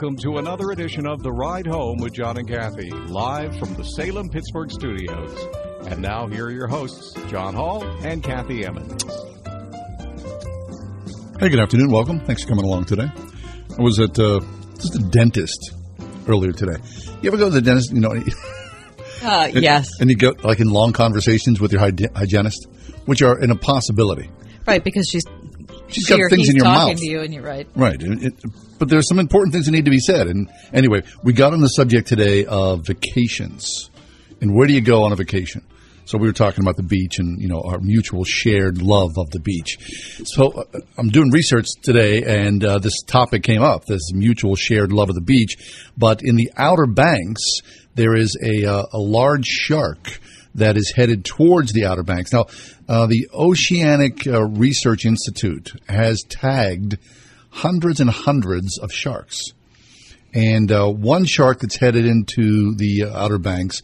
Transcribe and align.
Welcome 0.00 0.16
to 0.22 0.38
another 0.38 0.70
edition 0.70 1.06
of 1.06 1.22
The 1.22 1.30
Ride 1.30 1.66
Home 1.66 1.98
with 1.98 2.14
John 2.14 2.38
and 2.38 2.48
Kathy, 2.48 2.88
live 2.88 3.54
from 3.58 3.74
the 3.74 3.84
Salem 3.84 4.30
Pittsburgh 4.30 4.70
studios. 4.70 5.46
And 5.88 6.00
now, 6.00 6.26
here 6.26 6.46
are 6.46 6.50
your 6.50 6.68
hosts, 6.68 7.12
John 7.28 7.52
Hall 7.52 7.84
and 8.02 8.24
Kathy 8.24 8.64
Emmons. 8.64 9.04
Hey, 11.38 11.50
good 11.50 11.60
afternoon. 11.60 11.90
Welcome. 11.90 12.20
Thanks 12.20 12.44
for 12.44 12.48
coming 12.48 12.64
along 12.64 12.86
today. 12.86 13.12
I 13.78 13.82
was 13.82 14.00
at 14.00 14.18
uh, 14.18 14.40
just 14.76 14.94
a 14.94 15.00
dentist 15.10 15.72
earlier 16.26 16.52
today. 16.52 16.78
You 17.20 17.28
ever 17.28 17.36
go 17.36 17.50
to 17.50 17.54
the 17.54 17.60
dentist? 17.60 17.92
You 17.92 18.00
know, 18.00 18.14
Uh, 19.22 19.50
and, 19.54 19.62
yes. 19.62 20.00
and 20.00 20.08
you 20.08 20.16
go 20.16 20.34
like 20.42 20.60
in 20.60 20.70
long 20.70 20.94
conversations 20.94 21.60
with 21.60 21.72
your 21.72 21.80
hygienist, 21.82 22.66
which 23.04 23.20
are 23.20 23.38
an 23.38 23.50
impossibility. 23.50 24.30
Right, 24.66 24.82
because 24.82 25.08
she's 25.10 25.26
She's 25.92 26.04
she 26.06 26.16
got 26.16 26.30
things 26.30 26.48
in 26.48 26.56
your 26.56 26.64
talking 26.64 26.94
mouth. 26.94 27.00
to 27.00 27.06
you, 27.06 27.20
and 27.20 27.32
you're 27.34 27.42
right. 27.42 27.66
Right. 27.74 28.00
It, 28.00 28.22
it- 28.22 28.34
but 28.78 28.88
there's 28.88 29.06
some 29.08 29.18
important 29.18 29.52
things 29.52 29.66
that 29.66 29.72
need 29.72 29.84
to 29.84 29.90
be 29.90 29.98
said. 29.98 30.26
And 30.26 30.48
anyway, 30.72 31.02
we 31.22 31.34
got 31.34 31.52
on 31.52 31.60
the 31.60 31.68
subject 31.68 32.08
today 32.08 32.46
of 32.46 32.86
vacations 32.86 33.90
and 34.40 34.54
where 34.54 34.66
do 34.66 34.72
you 34.72 34.80
go 34.80 35.02
on 35.04 35.12
a 35.12 35.16
vacation? 35.16 35.62
So 36.06 36.18
we 36.18 36.26
were 36.26 36.32
talking 36.32 36.64
about 36.64 36.76
the 36.76 36.82
beach 36.82 37.18
and 37.18 37.40
you 37.40 37.46
know 37.46 37.60
our 37.60 37.78
mutual 37.78 38.24
shared 38.24 38.82
love 38.82 39.10
of 39.16 39.30
the 39.30 39.38
beach. 39.38 39.76
So 40.24 40.50
uh, 40.50 40.64
I'm 40.98 41.08
doing 41.10 41.30
research 41.30 41.66
today, 41.82 42.22
and 42.24 42.64
uh, 42.64 42.78
this 42.78 43.02
topic 43.02 43.42
came 43.44 43.62
up: 43.62 43.84
this 43.84 44.12
mutual 44.12 44.56
shared 44.56 44.92
love 44.92 45.08
of 45.10 45.14
the 45.14 45.20
beach. 45.20 45.56
But 45.96 46.20
in 46.24 46.34
the 46.36 46.50
Outer 46.56 46.86
Banks, 46.86 47.42
there 47.94 48.16
is 48.16 48.36
a 48.42 48.64
uh, 48.64 48.86
a 48.92 48.98
large 48.98 49.44
shark 49.44 50.18
that 50.54 50.76
is 50.76 50.92
headed 50.96 51.24
towards 51.24 51.72
the 51.72 51.84
Outer 51.86 52.02
Banks. 52.02 52.32
Now, 52.32 52.46
uh, 52.88 53.06
the 53.06 53.28
Oceanic 53.32 54.26
uh, 54.26 54.44
Research 54.44 55.04
Institute 55.04 55.72
has 55.88 56.22
tagged 56.28 56.98
hundreds 57.50 58.00
and 58.00 58.10
hundreds 58.10 58.78
of 58.78 58.92
sharks. 58.92 59.52
And 60.32 60.70
uh, 60.70 60.88
one 60.88 61.24
shark 61.24 61.60
that's 61.60 61.76
headed 61.76 62.06
into 62.06 62.74
the 62.76 63.04
uh, 63.04 63.16
Outer 63.24 63.38
Banks, 63.38 63.82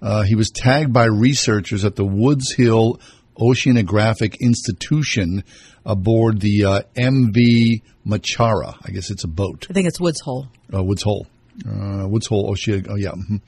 uh, 0.00 0.22
he 0.22 0.34
was 0.34 0.50
tagged 0.50 0.92
by 0.92 1.04
researchers 1.06 1.84
at 1.84 1.96
the 1.96 2.04
Woods 2.04 2.52
Hill 2.52 3.00
Oceanographic 3.38 4.38
Institution 4.40 5.42
aboard 5.84 6.40
the 6.40 6.64
uh, 6.64 6.82
MV 6.96 7.82
Machara. 8.06 8.74
I 8.84 8.90
guess 8.90 9.10
it's 9.10 9.24
a 9.24 9.28
boat 9.28 9.66
I 9.70 9.72
think 9.72 9.86
it's 9.88 10.00
Woods 10.00 10.20
Hole. 10.20 10.48
uh, 10.72 10.82
Woods 10.82 11.02
Hole. 11.02 11.26
Uh, 11.68 12.06
Woods 12.08 12.26
Hole. 12.26 12.50
Ocean. 12.50 12.86
Oh 12.88 12.96
yeah. 12.96 13.10
mhm. 13.10 13.40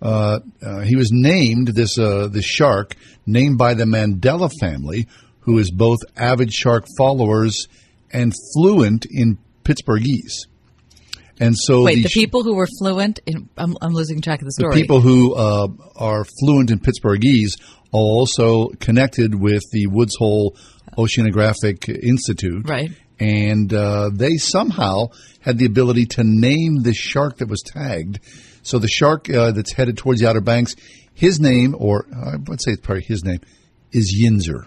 Uh, 0.00 0.40
uh, 0.62 0.80
he 0.80 0.96
was 0.96 1.10
named 1.10 1.68
this 1.68 1.98
uh, 1.98 2.28
this 2.30 2.44
shark 2.44 2.94
named 3.26 3.58
by 3.58 3.74
the 3.74 3.84
Mandela 3.84 4.50
family, 4.60 5.08
who 5.40 5.58
is 5.58 5.70
both 5.70 5.98
avid 6.16 6.52
shark 6.52 6.84
followers 6.98 7.66
and 8.12 8.32
fluent 8.54 9.06
in 9.10 9.38
Pittsburghese. 9.64 10.46
And 11.38 11.54
so 11.56 11.82
Wait, 11.84 12.02
the 12.02 12.08
sh- 12.08 12.14
people 12.14 12.42
who 12.42 12.54
were 12.54 12.68
fluent 12.78 13.20
in 13.26 13.48
I'm, 13.56 13.76
I'm 13.80 13.92
losing 13.92 14.20
track 14.20 14.40
of 14.40 14.46
the 14.46 14.52
story. 14.52 14.74
the 14.74 14.80
people 14.80 15.00
who 15.00 15.34
uh, 15.34 15.68
are 15.96 16.24
fluent 16.40 16.70
in 16.70 16.78
Pittsburghese 16.78 17.60
are 17.92 18.00
also 18.00 18.68
connected 18.80 19.34
with 19.34 19.62
the 19.72 19.86
Woods 19.86 20.16
Hole 20.18 20.56
Oceanographic 20.96 21.88
Institute. 21.88 22.68
Right. 22.68 22.90
And 23.18 23.72
uh, 23.72 24.10
they 24.12 24.36
somehow 24.36 25.08
had 25.40 25.58
the 25.58 25.66
ability 25.66 26.06
to 26.06 26.22
name 26.24 26.82
the 26.82 26.92
shark 26.94 27.38
that 27.38 27.48
was 27.48 27.62
tagged. 27.62 28.20
So 28.66 28.80
the 28.80 28.88
shark 28.88 29.30
uh, 29.30 29.52
that's 29.52 29.72
headed 29.72 29.96
towards 29.96 30.20
the 30.20 30.28
Outer 30.28 30.40
Banks, 30.40 30.74
his 31.14 31.38
name, 31.38 31.76
or 31.78 32.04
I 32.12 32.34
would 32.48 32.60
say 32.60 32.72
it's 32.72 32.80
probably 32.80 33.04
his 33.04 33.24
name, 33.24 33.38
is 33.92 34.12
Yinzer. 34.20 34.66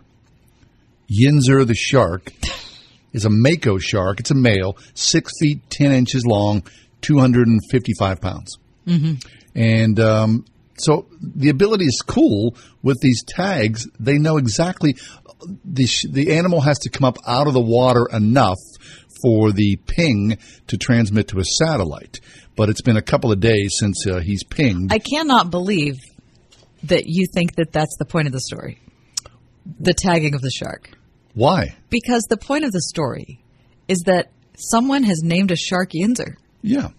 Yinzer 1.12 1.68
the 1.68 1.76
shark 1.76 2.32
is 3.14 3.26
a 3.26 3.30
mako 3.30 3.78
shark. 3.78 4.22
It's 4.22 4.32
a 4.32 4.36
male, 4.36 4.78
six 4.94 5.34
feet 5.42 5.70
ten 5.70 5.92
inches 5.92 6.26
long, 6.26 6.64
two 7.02 7.20
hundred 7.20 7.50
and 7.50 7.60
fifty-five 7.70 8.22
pounds. 8.22 8.58
Mm-hmm. 8.88 9.16
And 9.56 10.00
um, 10.00 10.46
so 10.78 11.08
the 11.22 11.50
ability 11.50 11.84
is 11.84 12.02
cool 12.02 12.56
with 12.82 13.02
these 13.02 13.22
tags. 13.28 13.86
They 14.00 14.18
know 14.18 14.38
exactly 14.38 14.96
the 15.66 15.86
sh- 15.86 16.08
the 16.10 16.38
animal 16.38 16.62
has 16.62 16.80
to 16.80 16.90
come 16.90 17.04
up 17.04 17.18
out 17.28 17.48
of 17.48 17.54
the 17.54 17.62
water 17.62 18.08
enough 18.14 18.60
for 19.22 19.52
the 19.52 19.76
ping 19.88 20.38
to 20.68 20.78
transmit 20.78 21.28
to 21.28 21.40
a 21.40 21.44
satellite. 21.44 22.22
But 22.60 22.68
it's 22.68 22.82
been 22.82 22.98
a 22.98 23.02
couple 23.02 23.32
of 23.32 23.40
days 23.40 23.78
since 23.80 24.06
uh, 24.06 24.20
he's 24.20 24.44
pinged. 24.44 24.92
I 24.92 25.00
cannot 25.00 25.50
believe 25.50 25.96
that 26.84 27.04
you 27.06 27.26
think 27.34 27.56
that 27.56 27.72
that's 27.72 27.96
the 27.98 28.04
point 28.04 28.28
of 28.28 28.34
the 28.34 28.42
story. 28.42 28.82
The 29.80 29.94
tagging 29.94 30.36
of 30.36 30.42
the 30.42 30.52
shark. 30.52 30.90
Why? 31.34 31.78
Because 31.90 32.24
the 32.30 32.36
point 32.36 32.66
of 32.66 32.74
the 32.74 32.82
story 32.82 33.42
is 33.88 34.00
that 34.08 34.34
someone 34.58 35.04
has 35.04 35.22
named 35.24 35.52
a 35.52 35.56
shark 35.56 35.92
Yinzer. 35.92 36.36
Yeah, 36.62 36.90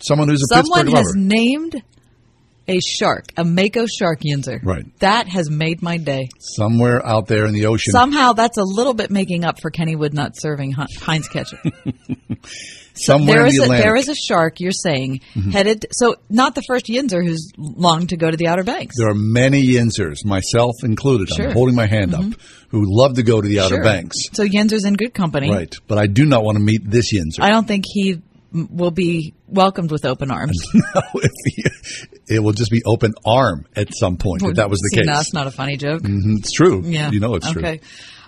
someone 0.00 0.26
who's 0.26 0.42
a 0.50 0.52
Someone 0.52 0.86
Pittsburgh 0.86 0.96
has 0.96 1.14
named 1.14 1.80
a 2.66 2.80
shark, 2.80 3.26
a 3.36 3.44
mako 3.44 3.86
shark 3.86 4.20
Yinzer. 4.20 4.64
Right. 4.64 4.84
That 5.00 5.28
has 5.28 5.50
made 5.50 5.82
my 5.82 5.98
day. 5.98 6.28
Somewhere 6.38 7.04
out 7.04 7.26
there 7.26 7.46
in 7.46 7.52
the 7.52 7.66
ocean. 7.66 7.92
Somehow 7.92 8.32
that's 8.32 8.58
a 8.58 8.64
little 8.64 8.94
bit 8.94 9.10
making 9.10 9.44
up 9.44 9.60
for 9.60 9.70
Kennywood 9.70 10.12
not 10.12 10.32
serving 10.36 10.72
Heinz 10.72 11.28
ketchup. 11.28 11.60
somewhere 12.94 13.38
there 13.38 13.46
in 13.46 13.48
is 13.48 13.56
the 13.56 13.64
a, 13.64 13.68
there 13.68 13.96
is 13.96 14.08
a 14.08 14.14
shark 14.14 14.60
you're 14.60 14.70
saying 14.70 15.20
headed 15.52 15.84
so 15.90 16.14
not 16.30 16.54
the 16.54 16.62
first 16.62 16.86
Yinzer 16.86 17.26
who's 17.26 17.50
longed 17.58 18.10
to 18.10 18.16
go 18.16 18.30
to 18.30 18.36
the 18.36 18.46
Outer 18.46 18.64
Banks. 18.64 18.96
There 18.98 19.08
are 19.08 19.14
many 19.14 19.62
Yinzers, 19.66 20.24
myself 20.24 20.72
included. 20.82 21.28
Sure. 21.28 21.38
Mm-hmm. 21.38 21.48
I'm 21.48 21.54
holding 21.54 21.74
my 21.74 21.86
hand 21.86 22.14
up, 22.14 22.24
who 22.68 22.84
love 22.86 23.14
to 23.14 23.22
go 23.22 23.40
to 23.40 23.48
the 23.48 23.60
Outer 23.60 23.76
Sure. 23.76 23.84
Banks. 23.84 24.16
So 24.32 24.44
Yinzer's 24.44 24.84
in 24.84 24.94
good 24.94 25.14
company. 25.14 25.50
Right. 25.50 25.74
But 25.86 25.98
I 25.98 26.06
do 26.06 26.24
not 26.24 26.44
want 26.44 26.56
to 26.58 26.64
meet 26.64 26.88
this 26.88 27.12
Yinzer. 27.12 27.40
I 27.40 27.50
don't 27.50 27.66
think 27.66 27.84
he 27.86 28.22
will 28.54 28.90
be 28.92 29.34
welcomed 29.48 29.90
with 29.90 30.04
open 30.04 30.30
arms. 30.30 30.56
No, 30.94 31.02
it 32.26 32.42
will 32.42 32.52
just 32.52 32.70
be 32.70 32.82
open 32.86 33.12
arm 33.26 33.66
at 33.76 33.94
some 33.94 34.16
point, 34.16 34.42
if 34.42 34.56
that 34.56 34.70
was 34.70 34.80
the 34.80 34.88
See, 34.92 34.96
case. 35.00 35.06
No, 35.06 35.12
that's 35.14 35.34
not 35.34 35.46
a 35.46 35.50
funny 35.50 35.76
joke. 35.76 36.02
Mhm, 36.02 36.38
It's 36.38 36.52
true. 36.52 36.82
Yeah. 36.84 37.10
You 37.10 37.20
know 37.20 37.34
it's 37.34 37.50
true. 37.50 37.60
okay. 37.62 37.80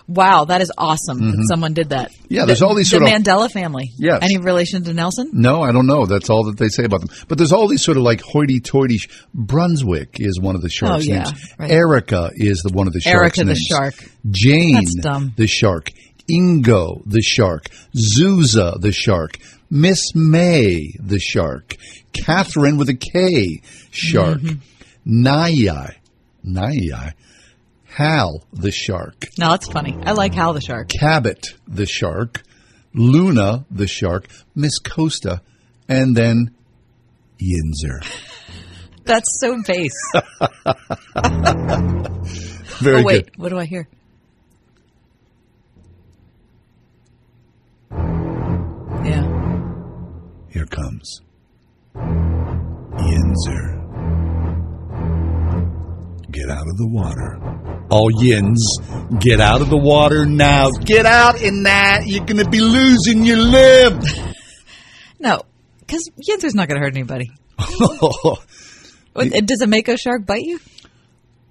Wow, 0.08 0.44
that 0.44 0.60
is 0.60 0.70
awesome 0.78 1.18
that 1.32 1.46
someone 1.48 1.74
did 1.74 1.88
that. 1.88 2.12
Yeah, 2.28 2.44
there's 2.44 2.60
the, 2.60 2.66
all 2.66 2.74
these 2.76 2.88
the 2.90 2.98
sort 2.98 3.02
of- 3.02 3.08
Mandela 3.22 3.50
family. 3.50 3.90
Yes. 3.96 4.20
Any 4.22 4.38
relation 4.38 4.84
to 4.84 4.92
Nelson? 4.92 5.30
No, 5.32 5.62
I 5.62 5.72
don't 5.72 5.86
know. 5.88 6.06
That's 6.06 6.30
all 6.30 6.44
that 6.44 6.58
they 6.58 6.68
say 6.68 6.84
about 6.84 7.00
them. 7.00 7.08
But 7.26 7.38
there's 7.38 7.50
all 7.52 7.66
these 7.66 7.82
sort 7.84 7.96
of 7.96 8.04
like 8.04 8.20
hoity-toity. 8.20 9.00
Brunswick 9.34 10.16
is 10.20 10.38
one 10.40 10.54
of 10.54 10.62
the 10.62 10.68
sharks' 10.68 11.06
Oh, 11.08 11.10
yeah, 11.12 11.24
names. 11.24 11.54
right. 11.58 11.70
Erica 11.72 12.30
is 12.34 12.62
the 12.62 12.72
one 12.72 12.86
of 12.86 12.92
the 12.92 13.00
sharks' 13.00 13.38
Erica 13.38 13.44
the 13.44 13.54
shark. 13.56 13.94
Jane 14.30 14.84
the 15.36 15.46
shark. 15.48 15.90
Ingo 16.30 17.02
the 17.06 17.22
shark. 17.22 17.66
Zuza 17.96 18.80
the 18.80 18.92
shark. 18.92 19.38
Miss 19.70 20.14
May 20.14 20.92
the 21.00 21.18
shark. 21.18 21.74
Catherine 22.12 22.76
with 22.76 22.88
a 22.88 22.94
K 22.94 23.60
shark. 23.90 24.38
Mm-hmm. 24.38 25.26
Nayai. 25.26 25.94
Nayai. 26.44 27.12
Hal 27.84 28.44
the 28.52 28.70
shark. 28.70 29.26
No, 29.38 29.50
that's 29.50 29.68
funny. 29.68 29.96
I 30.04 30.12
like 30.12 30.34
Hal 30.34 30.52
the 30.52 30.60
shark. 30.60 30.88
Cabot 30.88 31.46
the 31.66 31.86
shark, 31.86 32.42
Luna 32.92 33.64
the 33.70 33.86
shark, 33.86 34.28
Miss 34.54 34.78
Costa, 34.78 35.40
and 35.88 36.14
then 36.16 36.54
Yinzer. 37.40 38.04
That's 39.04 39.38
so 39.40 39.62
base. 39.64 39.92
Very 42.80 43.02
oh 43.02 43.04
wait, 43.04 43.26
good. 43.26 43.38
what 43.38 43.50
do 43.50 43.58
I 43.58 43.64
hear? 43.64 43.86
Here 50.56 50.64
comes 50.64 51.20
Yinzer. 51.94 53.76
Get 56.30 56.48
out 56.48 56.66
of 56.66 56.76
the 56.78 56.88
water. 56.88 57.86
All 57.90 58.08
yins, 58.22 58.78
get 59.20 59.38
out 59.42 59.60
of 59.60 59.68
the 59.68 59.76
water 59.76 60.24
now. 60.24 60.70
Get 60.70 61.04
out 61.04 61.42
in 61.42 61.64
that. 61.64 62.04
You're 62.06 62.24
going 62.24 62.42
to 62.42 62.48
be 62.48 62.60
losing 62.60 63.24
your 63.26 63.36
limb. 63.38 64.00
No, 65.18 65.42
because 65.80 66.08
Yinzer's 66.28 66.54
not 66.54 66.68
going 66.68 66.78
to 66.80 66.84
hurt 66.86 66.94
anybody. 66.94 67.30
Does 69.46 69.60
a 69.62 69.66
mako 69.66 69.96
shark 69.96 70.26
bite 70.26 70.42
you? 70.42 70.60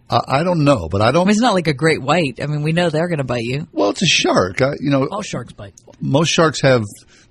I, 0.08 0.20
I 0.28 0.44
don't 0.44 0.64
know, 0.64 0.88
but 0.88 1.02
I 1.02 1.08
I 1.08 1.12
don't. 1.12 1.26
mean, 1.26 1.32
it's 1.32 1.42
not 1.42 1.56
like 1.56 1.66
a 1.68 1.74
great 1.74 2.00
white. 2.00 2.40
I 2.42 2.46
mean, 2.46 2.62
we 2.62 2.74
know 2.74 2.92
they're 2.92 3.08
going 3.08 3.18
to 3.18 3.24
bite 3.24 3.44
you. 3.44 3.68
Well, 3.72 3.90
it's 3.90 4.04
a 4.04 4.08
shark. 4.08 4.62
I, 4.62 4.74
you 4.80 4.92
know, 4.92 5.08
All 5.12 5.24
sharks 5.24 5.54
bite. 5.54 5.74
most 6.00 6.30
sharks 6.30 6.62
have 6.62 6.84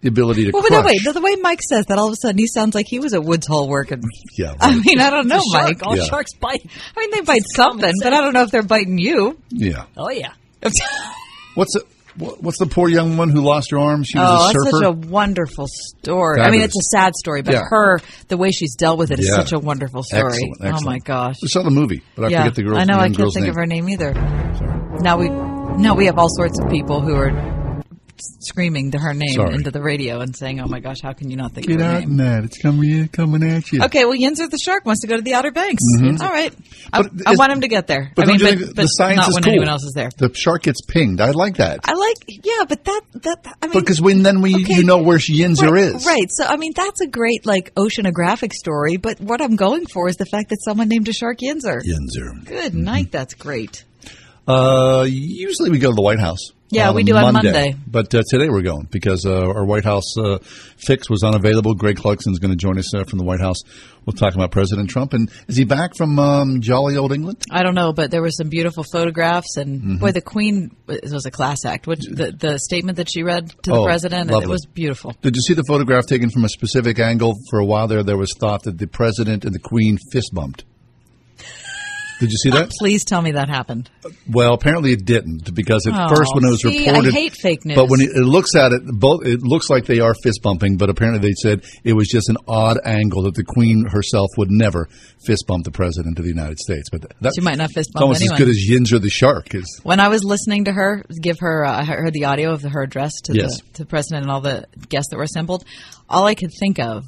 the 0.04 0.08
ability 0.10 0.44
to 0.44 0.50
Well, 0.52 0.62
but 0.62 0.68
crush. 0.68 0.82
no, 0.84 0.86
wait. 0.86 1.00
The, 1.04 1.12
the 1.14 1.20
way 1.20 1.34
Mike 1.36 1.60
says 1.68 1.86
that, 1.86 1.98
all 1.98 2.06
of 2.06 2.12
a 2.12 2.16
sudden 2.16 2.38
he 2.38 2.46
sounds 2.46 2.74
like 2.76 2.86
he 2.86 3.00
was 3.00 3.12
at 3.14 3.24
Woods 3.24 3.46
Hole 3.48 3.68
working. 3.68 4.02
Yeah, 4.38 4.54
I 4.60 4.74
mean, 4.76 5.00
I 5.00 5.10
don't 5.10 5.26
know, 5.28 5.36
It's 5.36 5.46
a 5.54 5.58
shark. 5.58 5.64
Mike. 5.68 5.86
All 5.86 5.96
Yeah. 5.96 6.04
sharks 6.04 6.34
bite. 6.40 6.66
I 6.96 7.00
mean, 7.00 7.10
they 7.12 7.20
bite 7.22 7.42
something, 7.54 7.92
but 8.02 8.12
I 8.12 8.20
don't 8.20 8.32
know 8.34 8.42
if 8.42 8.50
they're 8.50 8.62
biting 8.62 8.98
you. 8.98 9.38
yeah. 9.50 9.86
Oh 9.96 10.10
yeah. 10.10 10.32
What's 11.54 11.72
the 11.74 11.84
what's 12.16 12.58
the 12.58 12.66
poor 12.66 12.88
young 12.88 13.16
one 13.16 13.28
who 13.28 13.40
lost 13.40 13.70
her 13.72 13.78
arm? 13.78 14.04
She 14.04 14.16
was 14.18 14.26
Oh, 14.28 14.50
a 14.50 14.52
that's 14.52 14.70
such 14.70 14.84
a 14.84 14.92
wonderful 15.10 15.66
story. 15.68 16.40
I 16.40 16.50
mean, 16.52 16.60
it's 16.62 16.76
a 16.76 16.82
sad 16.96 17.12
story, 17.16 17.42
but 17.42 17.54
Yeah. 17.54 17.62
her, 17.70 17.98
the 18.28 18.36
way 18.36 18.50
she's 18.52 18.76
dealt 18.76 18.98
with 18.98 19.10
it 19.10 19.18
is 19.18 19.28
Yeah. 19.28 19.36
such 19.36 19.52
a 19.52 19.58
wonderful 19.58 20.02
story. 20.04 20.32
Excellent, 20.60 20.78
Oh 20.78 20.84
my 20.84 20.98
gosh. 21.00 21.36
we 21.42 21.48
saw 21.48 21.62
the 21.64 21.70
movie, 21.70 22.02
but 22.14 22.26
I 22.26 22.28
yeah, 22.28 22.42
forget 22.42 22.54
the 22.54 22.62
girl's 22.62 22.78
I 22.78 22.84
know. 22.84 22.98
I 22.98 23.08
can't 23.10 23.16
think 23.32 23.34
name. 23.46 23.50
of 23.50 23.56
her 23.56 23.66
name 23.66 23.88
either. 23.88 24.12
Now 25.00 25.16
we, 25.18 25.28
now 25.28 25.94
we 25.96 26.06
have 26.06 26.16
all 26.18 26.28
sorts 26.30 26.58
of 26.60 26.70
people 26.70 27.00
who 27.00 27.14
are 27.16 27.30
screaming 28.18 28.92
to 28.92 28.98
her 28.98 29.12
name 29.14 29.34
Sorry. 29.34 29.54
into 29.54 29.70
the 29.70 29.82
radio 29.82 30.20
and 30.20 30.34
saying, 30.36 30.60
"Oh 30.60 30.66
my 30.66 30.80
gosh, 30.80 30.98
how 31.02 31.12
can 31.12 31.30
you 31.30 31.36
not 31.36 31.52
think 31.52 31.66
Get 31.66 31.76
of 31.76 31.86
her 31.86 31.92
out 31.92 32.00
name?" 32.00 32.10
in 32.12 32.16
that! 32.18 32.44
It's 32.44 32.58
coming, 32.58 33.08
coming 33.08 33.42
at 33.42 33.70
you. 33.72 33.82
Okay, 33.84 34.04
well, 34.04 34.16
Yinzer 34.18 34.48
the 34.50 34.58
shark 34.58 34.84
wants 34.84 35.00
to 35.02 35.06
go 35.06 35.16
to 35.16 35.22
the 35.22 35.34
Outer 35.34 35.50
Banks. 35.50 35.82
All 36.20 36.28
right, 36.28 36.52
I, 36.92 37.02
But 37.02 37.12
I 37.26 37.32
is- 37.32 37.38
want 37.38 37.52
him 37.52 37.60
to 37.62 37.68
get 37.68 37.86
there. 37.86 38.12
But 38.14 38.24
I 38.28 38.32
mean, 38.32 38.38
don't 38.38 38.50
but, 38.50 38.58
think 38.58 38.76
but 38.76 38.82
the 38.82 38.86
science 38.88 39.16
not 39.18 39.28
is 39.28 39.34
when 39.34 39.42
cool? 39.44 39.52
anyone 39.52 39.68
else 39.68 39.82
is 39.84 39.92
there. 39.94 40.10
The 40.16 40.32
shark 40.34 40.62
gets 40.64 40.80
pinged. 40.82 41.20
I 41.20 41.30
like 41.30 41.56
that. 41.56 41.80
I 41.84 41.94
like, 41.94 42.16
yeah, 42.28 42.64
but 42.68 42.84
that 42.84 43.00
that 43.22 43.56
I 43.62 43.66
mean, 43.66 43.78
because 43.80 44.00
when 44.00 44.22
then 44.22 44.40
we 44.40 44.54
Okay. 44.54 44.74
you 44.74 44.84
know 44.84 44.98
where 45.02 45.18
Yinzer 45.18 45.70
right, 45.70 45.94
is. 45.94 46.06
Right. 46.06 46.26
So, 46.30 46.44
I 46.44 46.56
mean, 46.56 46.72
that's 46.76 47.00
a 47.00 47.06
great, 47.06 47.44
like, 47.46 47.74
oceanographic 47.74 48.52
story, 48.52 48.96
but 48.96 49.20
what 49.20 49.40
I'm 49.40 49.56
going 49.56 49.86
for 49.86 50.08
is 50.08 50.16
the 50.16 50.26
fact 50.26 50.50
that 50.50 50.58
someone 50.64 50.88
named 50.88 51.08
a 51.08 51.12
shark 51.12 51.38
Yinzer. 51.38 51.80
Yinzer. 51.82 52.44
Good 52.46 52.74
night. 52.74 53.10
That's 53.10 53.34
great. 53.34 53.84
Uh, 54.46 55.06
usually 55.08 55.70
we 55.70 55.78
go 55.78 55.88
to 55.90 55.94
the 55.94 56.02
White 56.02 56.18
House. 56.20 56.50
Yeah, 56.74 56.90
we 56.92 57.02
do 57.04 57.16
on 57.16 57.32
Monday. 57.32 57.52
Monday. 57.52 57.76
But 57.86 58.14
uh, 58.14 58.22
today 58.28 58.48
we're 58.48 58.62
going 58.62 58.88
because 58.90 59.24
uh, 59.24 59.46
our 59.46 59.64
White 59.64 59.84
House 59.84 60.16
uh, 60.18 60.38
fix 60.76 61.08
was 61.08 61.22
unavailable. 61.22 61.74
Greg 61.74 61.96
Clugston's 61.96 62.38
going 62.38 62.50
to 62.50 62.56
join 62.56 62.78
us 62.78 62.94
uh, 62.94 63.04
from 63.04 63.18
the 63.18 63.24
White 63.24 63.40
House. 63.40 63.58
We'll 64.04 64.12
talk 64.14 64.34
about 64.34 64.50
President 64.50 64.90
Trump. 64.90 65.14
And 65.14 65.30
is 65.48 65.56
he 65.56 65.64
back 65.64 65.96
from 65.96 66.18
um, 66.18 66.60
jolly 66.60 66.96
old 66.96 67.12
England? 67.12 67.42
I 67.50 67.62
don't 67.62 67.74
know, 67.74 67.92
but 67.92 68.10
there 68.10 68.20
were 68.20 68.30
some 68.30 68.48
beautiful 68.48 68.84
photographs, 68.92 69.56
and 69.56 69.80
Mm-hmm. 69.80 69.96
boy, 69.98 70.12
the 70.12 70.20
Queen 70.20 70.74
was 70.86 71.12
was 71.12 71.26
a 71.26 71.30
class 71.30 71.64
act. 71.64 71.86
Which 71.86 72.00
the 72.00 72.32
the 72.32 72.58
statement 72.58 72.96
that 72.96 73.10
she 73.10 73.22
read 73.22 73.48
to 73.64 73.70
the 73.70 73.76
Oh, 73.76 73.84
president, 73.84 74.30
it 74.30 74.48
was 74.48 74.66
beautiful. 74.66 75.14
Did 75.22 75.34
you 75.36 75.42
see 75.42 75.54
the 75.54 75.64
photograph 75.66 76.06
taken 76.06 76.30
from 76.30 76.44
a 76.44 76.48
specific 76.48 76.98
angle? 76.98 77.34
For 77.50 77.58
a 77.58 77.64
while 77.64 77.86
there, 77.88 78.02
there 78.02 78.16
was 78.18 78.32
thought 78.38 78.64
that 78.64 78.78
the 78.78 78.86
president 78.86 79.44
and 79.44 79.54
the 79.54 79.58
Queen 79.58 79.98
fist 80.12 80.30
bumped. 80.34 80.64
Did 82.20 82.30
you 82.30 82.36
see 82.38 82.50
that? 82.50 82.70
Please 82.78 83.04
tell 83.04 83.20
me 83.20 83.32
that 83.32 83.48
happened. 83.48 83.90
Well, 84.30 84.54
apparently 84.54 84.92
it 84.92 85.04
didn't 85.04 85.52
because 85.54 85.86
at 85.86 85.92
Oh, 85.94 86.14
first 86.14 86.30
when 86.34 86.44
it 86.44 86.50
was 86.50 86.62
see, 86.62 86.86
I 86.86 86.90
reported, 86.92 87.12
hate 87.14 87.32
fake 87.34 87.64
news. 87.64 87.76
But 87.76 87.88
when 87.90 88.00
it, 88.00 88.10
it 88.10 88.24
looks 88.24 88.54
at 88.54 88.72
it, 88.72 88.82
both 88.86 89.26
it 89.26 89.42
looks 89.42 89.68
like 89.68 89.86
they 89.86 89.98
are 90.00 90.14
fist 90.22 90.40
bumping. 90.42 90.76
But 90.76 90.90
apparently 90.90 91.28
they 91.28 91.34
said 91.34 91.64
it 91.82 91.92
was 91.94 92.06
just 92.08 92.28
an 92.28 92.36
odd 92.46 92.78
angle 92.84 93.22
that 93.22 93.34
the 93.34 93.42
Queen 93.44 93.86
herself 93.90 94.28
would 94.36 94.50
never 94.50 94.88
fist 95.26 95.44
bump 95.48 95.64
the 95.64 95.70
president 95.72 96.18
of 96.18 96.24
the 96.24 96.30
United 96.30 96.58
States. 96.58 96.88
But 96.90 97.02
that, 97.20 97.32
She 97.34 97.40
might 97.40 97.58
not 97.58 97.70
fist 97.72 97.92
bump 97.92 98.02
almost 98.02 98.20
anyone. 98.22 98.34
as 98.34 98.38
good 98.38 98.48
as 98.48 98.64
Yinzer 98.70 99.02
the 99.02 99.10
shark 99.10 99.54
is. 99.54 99.80
When 99.82 99.98
I 100.00 100.08
was 100.08 100.22
listening 100.24 100.66
to 100.66 100.72
her 100.72 101.04
give 101.20 101.38
her, 101.40 101.64
uh, 101.64 101.80
I 101.80 101.84
heard 101.84 102.12
the 102.12 102.26
audio 102.26 102.52
of 102.52 102.62
her 102.62 102.82
address 102.82 103.12
to 103.24 103.34
Yes. 103.34 103.60
the 103.60 103.72
to 103.74 103.82
the 103.82 103.86
president 103.88 104.22
and 104.22 104.30
all 104.30 104.40
the 104.40 104.66
guests 104.88 105.10
that 105.10 105.16
were 105.16 105.24
assembled. 105.24 105.64
All 106.08 106.26
I 106.26 106.34
could 106.34 106.50
think 106.60 106.78
of 106.78 107.04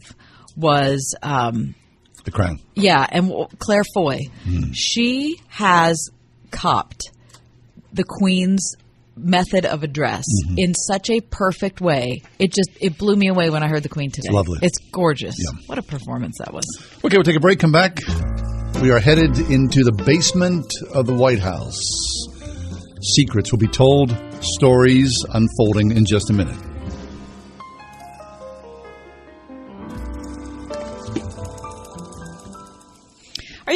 was, 0.56 1.14
um, 1.22 1.74
The 2.26 2.32
crown. 2.32 2.60
yeah, 2.74 3.06
and 3.10 3.32
Claire 3.58 3.84
Foy. 3.94 4.18
Hmm. 4.44 4.72
She 4.72 5.40
has 5.48 6.10
copped 6.50 7.10
the 7.92 8.04
Queen's 8.04 8.74
method 9.16 9.64
of 9.64 9.82
address 9.82 10.24
mm-hmm. 10.44 10.58
in 10.58 10.74
such 10.74 11.08
a 11.08 11.20
perfect 11.20 11.80
way. 11.80 12.22
It 12.38 12.52
just 12.52 12.70
it 12.80 12.98
blew 12.98 13.16
me 13.16 13.28
away 13.28 13.48
when 13.48 13.62
I 13.62 13.68
heard 13.68 13.82
the 13.82 13.88
Queen 13.88 14.10
today. 14.10 14.28
lovely. 14.30 14.58
It's 14.62 14.78
gorgeous. 14.92 15.36
Yeah. 15.38 15.58
What 15.66 15.78
a 15.78 15.82
performance 15.82 16.36
that 16.38 16.52
was. 16.52 16.66
Okay, 17.04 17.16
we'll 17.16 17.24
take 17.24 17.36
a 17.36 17.40
break. 17.40 17.58
Come 17.58 17.72
back. 17.72 18.00
We 18.82 18.90
are 18.90 18.98
headed 18.98 19.38
into 19.38 19.84
the 19.84 19.92
basement 20.04 20.66
of 20.92 21.06
the 21.06 21.14
White 21.14 21.38
House. 21.38 21.80
Secrets 23.14 23.50
will 23.52 23.58
be 23.58 23.68
told. 23.68 24.14
Stories 24.40 25.12
unfolding 25.32 25.92
in 25.92 26.04
just 26.04 26.28
a 26.28 26.32
minute. 26.34 26.58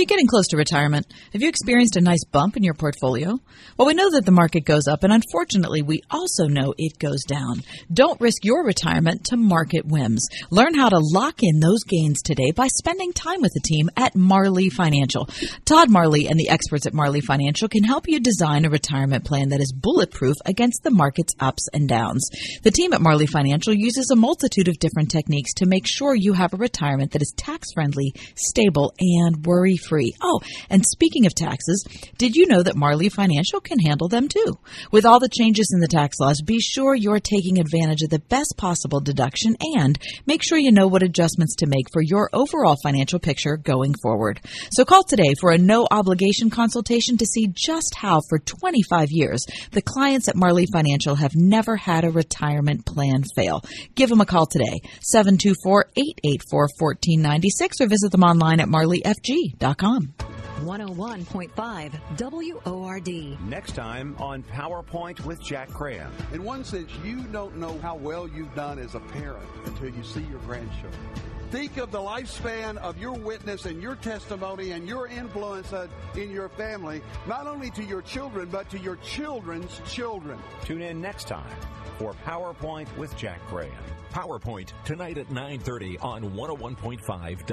You 0.00 0.06
getting 0.06 0.26
close 0.26 0.48
to 0.48 0.56
retirement? 0.56 1.06
Have 1.34 1.42
you 1.42 1.48
experienced 1.48 1.96
a 1.96 2.00
nice 2.00 2.24
bump 2.24 2.56
in 2.56 2.64
your 2.64 2.72
portfolio? 2.72 3.38
Well, 3.76 3.86
we 3.86 3.92
know 3.92 4.10
that 4.12 4.24
the 4.24 4.30
market 4.30 4.64
goes 4.64 4.88
up, 4.88 5.04
and 5.04 5.12
unfortunately, 5.12 5.82
we 5.82 6.00
also 6.10 6.46
know 6.46 6.72
it 6.78 6.98
goes 6.98 7.22
down. 7.24 7.62
Don't 7.92 8.20
risk 8.20 8.42
your 8.42 8.64
retirement 8.64 9.24
to 9.26 9.36
market 9.36 9.84
whims. 9.84 10.26
Learn 10.50 10.74
how 10.74 10.88
to 10.88 10.98
lock 10.98 11.42
in 11.42 11.60
those 11.60 11.84
gains 11.84 12.22
today 12.22 12.50
by 12.50 12.68
spending 12.68 13.12
time 13.12 13.42
with 13.42 13.52
the 13.52 13.60
team 13.60 13.90
at 13.94 14.16
Marley 14.16 14.70
Financial. 14.70 15.28
Todd 15.66 15.90
Marley 15.90 16.28
and 16.28 16.40
the 16.40 16.48
experts 16.48 16.86
at 16.86 16.94
Marley 16.94 17.20
Financial 17.20 17.68
can 17.68 17.84
help 17.84 18.08
you 18.08 18.20
design 18.20 18.64
a 18.64 18.70
retirement 18.70 19.24
plan 19.24 19.50
that 19.50 19.60
is 19.60 19.72
bulletproof 19.72 20.36
against 20.46 20.82
the 20.82 20.90
market's 20.90 21.34
ups 21.40 21.68
and 21.74 21.88
downs. 21.88 22.30
The 22.62 22.70
team 22.70 22.94
at 22.94 23.02
Marley 23.02 23.26
Financial 23.26 23.74
uses 23.74 24.10
a 24.10 24.16
multitude 24.16 24.68
of 24.68 24.78
different 24.78 25.10
techniques 25.10 25.52
to 25.54 25.66
make 25.66 25.86
sure 25.86 26.14
you 26.14 26.32
have 26.32 26.54
a 26.54 26.58
retirement 26.58 27.12
that 27.12 27.22
is 27.22 27.34
tax 27.36 27.68
friendly, 27.74 28.14
stable, 28.34 28.94
and 28.98 29.44
worry 29.44 29.76
free. 29.76 29.89
Oh, 30.22 30.40
and 30.68 30.86
speaking 30.86 31.26
of 31.26 31.34
taxes, 31.34 31.84
did 32.16 32.36
you 32.36 32.46
know 32.46 32.62
that 32.62 32.76
Marley 32.76 33.08
Financial 33.08 33.60
can 33.60 33.80
handle 33.80 34.06
them 34.08 34.28
too? 34.28 34.56
With 34.92 35.04
all 35.04 35.18
the 35.18 35.28
changes 35.28 35.72
in 35.74 35.80
the 35.80 35.88
tax 35.88 36.20
laws, 36.20 36.42
be 36.42 36.60
sure 36.60 36.94
you're 36.94 37.18
taking 37.18 37.58
advantage 37.58 38.02
of 38.02 38.10
the 38.10 38.20
best 38.20 38.54
possible 38.56 39.00
deduction 39.00 39.56
and 39.76 39.98
make 40.26 40.44
sure 40.44 40.58
you 40.58 40.70
know 40.70 40.86
what 40.86 41.02
adjustments 41.02 41.56
to 41.56 41.66
make 41.66 41.86
for 41.92 42.02
your 42.02 42.30
overall 42.32 42.76
financial 42.82 43.18
picture 43.18 43.56
going 43.56 43.94
forward. 44.00 44.40
So 44.70 44.84
call 44.84 45.02
today 45.02 45.34
for 45.40 45.50
a 45.50 45.58
no 45.58 45.88
obligation 45.90 46.50
consultation 46.50 47.16
to 47.18 47.26
see 47.26 47.48
just 47.52 47.96
how 47.96 48.20
for 48.28 48.38
25 48.38 49.08
years 49.10 49.44
the 49.72 49.82
clients 49.82 50.28
at 50.28 50.36
Marley 50.36 50.66
Financial 50.72 51.16
have 51.16 51.34
never 51.34 51.74
had 51.76 52.04
a 52.04 52.10
retirement 52.10 52.86
plan 52.86 53.24
fail. 53.34 53.64
Give 53.96 54.08
them 54.08 54.20
a 54.20 54.26
call 54.26 54.46
today, 54.46 54.82
724-884-1496 55.16 57.80
or 57.80 57.88
visit 57.88 58.12
them 58.12 58.22
online 58.22 58.60
at 58.60 58.68
marleyfg.com. 58.68 59.79
101.5 59.80 62.66
WORD. 62.66 63.08
Next 63.48 63.72
time 63.72 64.14
on 64.18 64.42
PowerPoint 64.42 65.24
with 65.24 65.40
Jack 65.40 65.70
Graham. 65.70 66.12
In 66.34 66.44
one 66.44 66.64
sense, 66.64 66.90
you 67.02 67.22
don't 67.22 67.56
know 67.56 67.78
how 67.78 67.96
well 67.96 68.28
you've 68.28 68.54
done 68.54 68.78
as 68.78 68.94
a 68.94 69.00
parent 69.00 69.48
until 69.64 69.88
you 69.88 70.04
see 70.04 70.20
your 70.24 70.40
grandchildren. 70.40 70.92
Think 71.50 71.78
of 71.78 71.90
the 71.90 71.98
lifespan 71.98 72.76
of 72.76 72.98
your 72.98 73.14
witness 73.14 73.64
and 73.64 73.82
your 73.82 73.96
testimony 73.96 74.72
and 74.72 74.86
your 74.86 75.06
influence 75.06 75.72
uh, 75.72 75.88
in 76.14 76.30
your 76.30 76.50
family, 76.50 77.00
not 77.26 77.46
only 77.46 77.70
to 77.70 77.82
your 77.82 78.02
children, 78.02 78.50
but 78.52 78.68
to 78.68 78.78
your 78.78 78.96
children's 78.96 79.80
children. 79.90 80.38
Tune 80.66 80.82
in 80.82 81.00
next 81.00 81.26
time 81.26 81.56
for 81.98 82.12
PowerPoint 82.26 82.94
with 82.98 83.16
Jack 83.16 83.40
Graham. 83.48 83.72
PowerPoint 84.10 84.72
tonight 84.84 85.18
at 85.18 85.30
9:30 85.30 85.96
on 86.02 86.22
101.5 86.34 87.46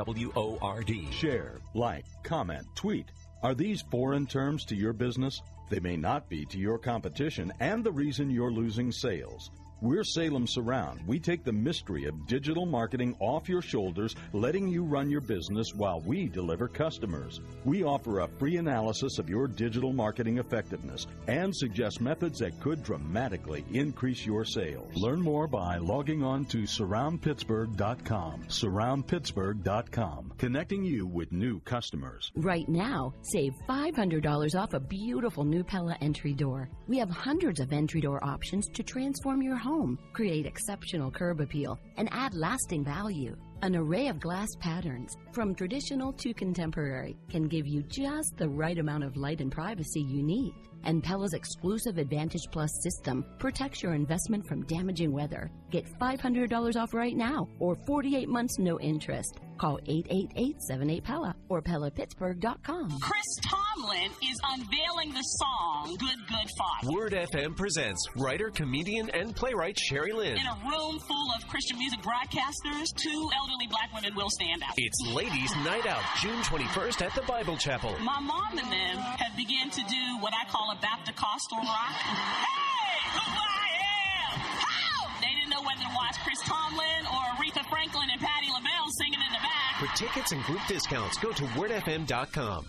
WORD. 0.60 1.14
Share, 1.14 1.60
like, 1.74 2.06
comment, 2.24 2.68
tweet. 2.76 3.06
Are 3.44 3.54
these 3.54 3.84
foreign 3.84 4.26
terms 4.26 4.66
to 4.66 4.76
your 4.76 4.94
business? 4.94 5.42
They 5.70 5.80
may 5.80 5.98
not 5.98 6.30
be 6.30 6.46
to 6.46 6.58
your 6.58 6.78
competition 6.80 7.54
and 7.60 7.84
the 7.84 7.92
reason 7.92 8.30
you're 8.30 8.52
losing 8.52 8.92
sales. 8.92 9.52
We're 9.80 10.04
Salem 10.04 10.48
Surround. 10.48 11.02
We 11.06 11.20
take 11.20 11.44
the 11.44 11.54
mystery 11.54 12.06
of 12.06 12.26
digital 12.26 12.66
marketing 12.66 13.16
off 13.20 13.48
your 13.48 13.62
shoulders, 13.62 14.16
letting 14.34 14.68
you 14.68 14.84
run 14.84 15.08
your 15.08 15.22
business 15.22 15.76
while 15.76 16.02
we 16.02 16.28
deliver 16.30 16.68
customers. 16.68 17.42
We 17.64 17.84
offer 17.84 18.22
a 18.22 18.28
free 18.40 18.58
analysis 18.58 19.20
of 19.20 19.30
your 19.30 19.48
digital 19.48 19.94
marketing 19.94 20.40
effectiveness 20.40 21.06
and 21.28 21.56
suggest 21.56 22.02
methods 22.02 22.40
that 22.40 22.60
could 22.60 22.82
dramatically 22.84 23.66
increase 23.72 24.26
your 24.26 24.46
sales. 24.46 24.96
Learn 24.96 25.22
more 25.22 25.48
by 25.48 25.78
logging 25.78 26.24
on 26.24 26.46
to 26.46 26.64
surroundpittsburgh.com. 26.64 28.46
Surroundpittsburgh.com, 28.48 30.34
connecting 30.40 30.84
you 30.84 31.06
with 31.06 31.32
new 31.32 31.60
customers. 31.60 32.32
Right 32.36 32.68
now, 32.68 33.14
save 33.22 33.54
$500 33.70 34.60
off 34.60 34.74
a 34.74 34.80
beautiful 34.80 35.44
new 35.44 35.64
Pella 35.64 35.96
entry 36.02 36.34
door. 36.34 36.68
We 36.88 36.98
have 36.98 37.12
hundreds 37.12 37.60
of 37.60 37.72
entry 37.72 38.02
door 38.02 38.24
options 38.24 38.70
to 38.70 38.82
transform 38.82 39.44
your 39.44 39.56
home, 39.56 39.67
create 40.14 40.46
exceptional 40.46 41.12
curb 41.12 41.42
appeal, 41.42 41.80
and 41.98 42.10
add 42.12 42.34
lasting 42.34 42.84
value. 42.84 43.36
An 43.64 43.76
array 43.76 44.08
of 44.08 44.20
glass 44.20 44.50
patterns, 44.60 45.18
from 45.32 45.56
traditional 45.56 46.14
to 46.14 46.34
contemporary, 46.34 47.18
can 47.30 47.48
give 47.48 47.66
you 47.66 47.82
just 47.84 48.38
the 48.38 48.48
right 48.48 48.78
amount 48.78 49.04
of 49.04 49.18
light 49.18 49.42
and 49.42 49.52
privacy 49.52 50.02
you 50.02 50.22
need. 50.22 50.54
And 50.88 51.04
Pella's 51.04 51.34
exclusive 51.34 51.98
Advantage 51.98 52.50
Plus 52.50 52.72
system 52.82 53.26
protects 53.40 53.84
your 53.84 53.94
investment 53.94 54.48
from 54.48 54.66
damaging 54.66 55.12
weather. 55.12 55.52
Get 55.70 55.86
$500 56.00 56.76
off 56.78 56.94
right 56.94 57.16
now 57.16 57.48
or 57.60 57.76
48 57.86 58.30
months 58.30 58.58
no 58.58 58.80
interest. 58.80 59.38
Call 59.58 59.80
888-78-PELA 59.88 61.36
or 61.50 61.62
PellaPittsburgh.com. 61.62 63.00
Chris 63.02 63.26
Tomlin 63.44 64.12
is 64.24 64.40
unveiling 64.54 65.14
the 65.14 65.22
song 65.22 65.98
Good 66.00 66.20
Good 66.30 66.50
Father. 66.58 66.94
Word 66.96 67.14
FM 67.14 67.58
presents 67.58 68.06
writer, 68.16 68.50
comedian, 68.50 69.10
and 69.10 69.36
playwright 69.36 69.78
Sherry 69.80 70.14
Lynn. 70.14 70.38
In 70.38 70.46
a 70.46 70.58
room 70.70 71.00
full 71.00 71.32
of 71.36 71.48
Christian 71.48 71.78
music 71.80 72.00
broadcasters, 72.02 72.94
two 72.96 73.30
elderly 73.36 73.68
black 73.70 73.92
women 73.94 74.16
will 74.16 74.30
stand 74.30 74.62
out. 74.64 74.74
It's 74.78 75.02
Ladies 75.14 75.52
Night 75.66 75.88
Out, 75.88 76.04
June 76.22 76.40
21st 76.44 77.02
at 77.02 77.16
the 77.16 77.24
Bible 77.24 77.58
Chapel. 77.58 77.96
My 78.00 78.20
mom 78.22 78.58
and 78.60 78.72
them 78.72 78.98
have 78.98 79.36
begun 79.36 79.70
to 79.72 79.82
do 79.90 80.18
what 80.20 80.34
I 80.34 80.48
call 80.50 80.72
a 80.72 80.77
Baptist 80.82 81.08
rock. 81.52 81.94
hey, 81.94 83.00
who 83.14 83.24
I 83.24 83.70
am! 83.88 84.40
How? 84.40 85.22
They 85.22 85.34
didn't 85.34 85.50
know 85.50 85.62
whether 85.62 85.82
to 85.82 85.94
watch 85.96 86.16
Chris 86.24 86.40
Tomlin 86.46 87.06
or 87.06 87.24
Aretha 87.38 87.68
Franklin 87.70 88.10
and 88.12 88.22
Patti 88.22 88.48
LaBelle 88.54 88.90
singing 88.98 89.20
in 89.26 89.34
the 89.34 89.40
back. 89.40 89.80
For 89.80 89.98
tickets 89.98 90.32
and 90.32 90.44
group 90.44 90.62
discounts, 90.68 91.18
go 91.18 91.32
to 91.32 91.44
wordfm.com. 91.44 92.66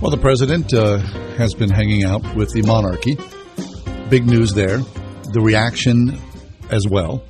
Well, 0.00 0.10
the 0.10 0.18
president 0.20 0.74
uh, 0.74 0.98
has 1.38 1.54
been 1.54 1.70
hanging 1.70 2.04
out 2.04 2.34
with 2.34 2.52
the 2.52 2.62
monarchy. 2.62 3.16
Big 4.10 4.26
news 4.26 4.52
there. 4.52 4.78
The 5.32 5.40
reaction 5.40 6.18
as 6.70 6.86
well. 6.86 7.24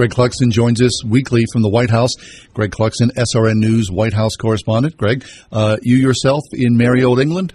Greg 0.00 0.12
Clugston 0.12 0.50
joins 0.50 0.80
us 0.80 1.04
weekly 1.04 1.44
from 1.52 1.60
the 1.60 1.68
White 1.68 1.90
House. 1.90 2.12
Greg 2.54 2.70
Clugston, 2.70 3.12
SRN 3.18 3.56
News 3.56 3.90
White 3.90 4.14
House 4.14 4.34
correspondent. 4.34 4.96
Greg, 4.96 5.26
uh, 5.52 5.76
you 5.82 5.98
yourself 5.98 6.42
in 6.54 6.74
merry 6.74 7.04
old 7.04 7.20
England? 7.20 7.52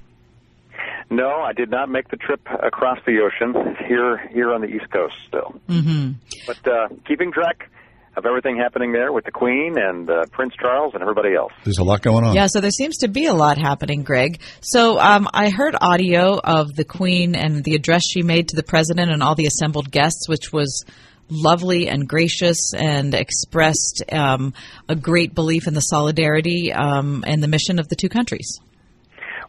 No, 1.10 1.42
I 1.42 1.54
did 1.54 1.72
not 1.72 1.90
make 1.90 2.08
the 2.10 2.18
trip 2.18 2.42
across 2.62 3.00
the 3.08 3.20
ocean. 3.20 3.76
Here, 3.88 4.28
here 4.28 4.54
on 4.54 4.62
the 4.62 4.68
East 4.68 4.92
Coast 4.92 5.16
still. 5.28 5.60
Mm-hmm. 5.68 6.12
But 6.46 6.72
uh, 6.72 6.88
keeping 7.08 7.32
track 7.32 7.72
of 8.16 8.28
everything 8.28 8.58
happening 8.58 8.92
there 8.92 9.12
with 9.12 9.26
the 9.26 9.32
Queen 9.32 9.74
and 9.80 10.08
uh, 10.08 10.26
Prince 10.32 10.54
Charles 10.62 10.94
and 10.94 11.02
everybody 11.02 11.34
else. 11.34 11.52
There's 11.64 11.80
a 11.80 11.84
lot 11.84 12.04
going 12.04 12.26
on. 12.26 12.36
Yeah, 12.36 12.46
so 12.46 12.62
there 12.62 12.70
seems 12.70 12.98
to 12.98 13.08
be 13.08 13.26
a 13.26 13.34
lot 13.34 13.58
happening, 13.58 14.04
Greg. 14.04 14.40
So 14.62 15.00
um, 15.00 15.28
I 15.34 15.50
heard 15.50 15.76
audio 15.82 16.40
of 16.40 16.76
the 16.76 16.86
Queen 16.86 17.34
and 17.34 17.64
the 17.64 17.74
address 17.74 18.04
she 18.08 18.22
made 18.22 18.50
to 18.50 18.56
the 18.56 18.62
president 18.62 19.12
and 19.12 19.24
all 19.24 19.34
the 19.34 19.48
assembled 19.48 19.90
guests, 19.90 20.30
which 20.30 20.54
was 20.54 20.86
lovely 21.30 21.88
and 21.88 22.08
gracious 22.08 22.74
and 22.74 23.14
expressed 23.14 24.04
um, 24.12 24.54
a 24.88 24.96
great 24.96 25.34
belief 25.34 25.68
in 25.68 25.74
the 25.74 25.82
solidarity 25.82 26.72
um, 26.72 27.24
and 27.28 27.42
the 27.42 27.48
mission 27.48 27.80
of 27.80 27.88
the 27.90 27.96
two 27.96 28.10
countries. 28.10 28.60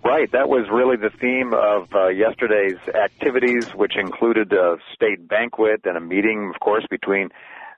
Right, 0.04 0.30
that 0.33 0.49
was 0.49 0.68
really 0.71 0.97
the 0.97 1.11
theme 1.21 1.52
of 1.52 1.88
uh, 1.92 2.09
yesterday's 2.09 2.78
activities, 2.95 3.66
which 3.75 3.97
included 3.97 4.52
a 4.52 4.76
state 4.95 5.26
banquet 5.26 5.80
and 5.85 5.97
a 5.97 6.00
meeting, 6.00 6.52
of 6.54 6.61
course, 6.61 6.87
between 6.88 7.30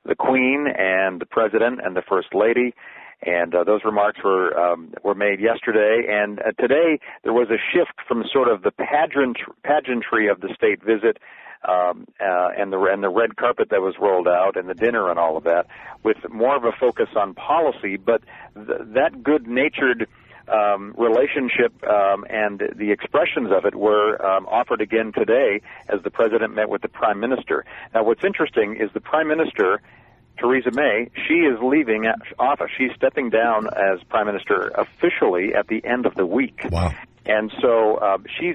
the 0.05 0.15
Queen 0.15 0.67
and 0.77 1.21
the 1.21 1.27
President 1.27 1.81
and 1.83 1.97
the 1.97 2.03
First 2.03 2.35
Lady. 2.35 2.75
And 3.23 3.55
uh, 3.55 3.65
those 3.65 3.81
remarks 3.85 4.21
were 4.23 4.57
um, 4.57 4.93
were 5.03 5.15
made 5.15 5.41
yesterday, 5.41 6.03
and 6.09 6.39
uh, 6.39 6.53
today 6.61 7.01
there 7.25 7.33
was 7.33 7.49
a 7.51 7.59
shift 7.73 7.99
from 8.07 8.23
sort 8.33 8.49
of 8.49 8.63
the 8.63 8.71
pageant 8.71 9.39
pageantry 9.65 10.29
of 10.29 10.41
the 10.41 10.55
state 10.55 10.85
visit 10.85 11.19
um, 11.67 12.07
uh, 12.21 12.49
and 12.57 12.73
the 12.73 12.79
and 12.79 13.03
the 13.03 13.09
red 13.09 13.37
carpet 13.37 13.69
that 13.71 13.81
was 13.81 13.95
rolled 14.01 14.29
out 14.29 14.57
and 14.57 14.69
the 14.69 14.75
dinner 14.75 15.11
and 15.11 15.19
all 15.19 15.37
of 15.37 15.45
that, 15.45 15.67
with 16.03 16.17
more 16.31 16.57
of 16.57 16.65
a 16.65 16.73
focus 16.79 17.09
on 17.17 17.35
policy. 17.35 17.97
But 17.97 18.23
th- 18.55 18.81
that 18.95 19.23
good-natured 19.23 20.09
um, 20.49 20.95
relationship 20.97 21.73
um, 21.87 22.25
and 22.31 22.63
the 22.77 22.91
expressions 22.91 23.51
of 23.53 23.65
it 23.65 23.75
were 23.75 24.25
um, 24.25 24.47
offered 24.47 24.81
again 24.81 25.13
today 25.13 25.61
as 25.89 26.03
the 26.03 26.11
president 26.11 26.55
met 26.55 26.69
with 26.69 26.83
the 26.83 26.89
prime 26.89 27.21
minister. 27.21 27.65
Now, 27.95 28.05
what's 28.05 28.25
interesting 28.25 28.77
is 28.81 28.91
the 28.95 29.01
prime 29.01 29.29
minister. 29.29 29.81
Theresa 30.39 30.71
May, 30.73 31.11
she 31.27 31.35
is 31.35 31.59
leaving 31.61 32.05
office. 32.39 32.71
She's 32.79 32.93
stepping 32.95 33.29
down 33.29 33.67
as 33.67 34.01
prime 34.09 34.27
minister 34.27 34.69
officially 34.69 35.53
at 35.53 35.67
the 35.67 35.85
end 35.85 36.07
of 36.07 36.15
the 36.15 36.25
week. 36.25 36.61
Wow. 36.71 36.95
And 37.27 37.53
so 37.61 37.97
uh, 37.97 38.19
she's 38.39 38.55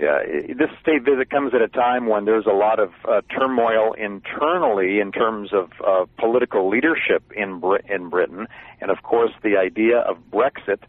uh, 0.00 0.54
this 0.56 0.70
state 0.80 1.04
visit 1.04 1.30
comes 1.30 1.52
at 1.54 1.60
a 1.60 1.68
time 1.68 2.06
when 2.06 2.24
there's 2.24 2.46
a 2.46 2.54
lot 2.54 2.78
of 2.78 2.90
uh, 3.06 3.20
turmoil 3.36 3.92
internally 3.92 4.98
in 4.98 5.12
terms 5.12 5.52
of 5.52 5.70
uh, 5.86 6.06
political 6.18 6.68
leadership 6.68 7.22
in 7.36 7.60
in 7.88 8.08
Britain, 8.08 8.46
and 8.80 8.90
of 8.90 9.02
course 9.02 9.32
the 9.42 9.56
idea 9.56 9.98
of 9.98 10.18
Brexit. 10.30 10.80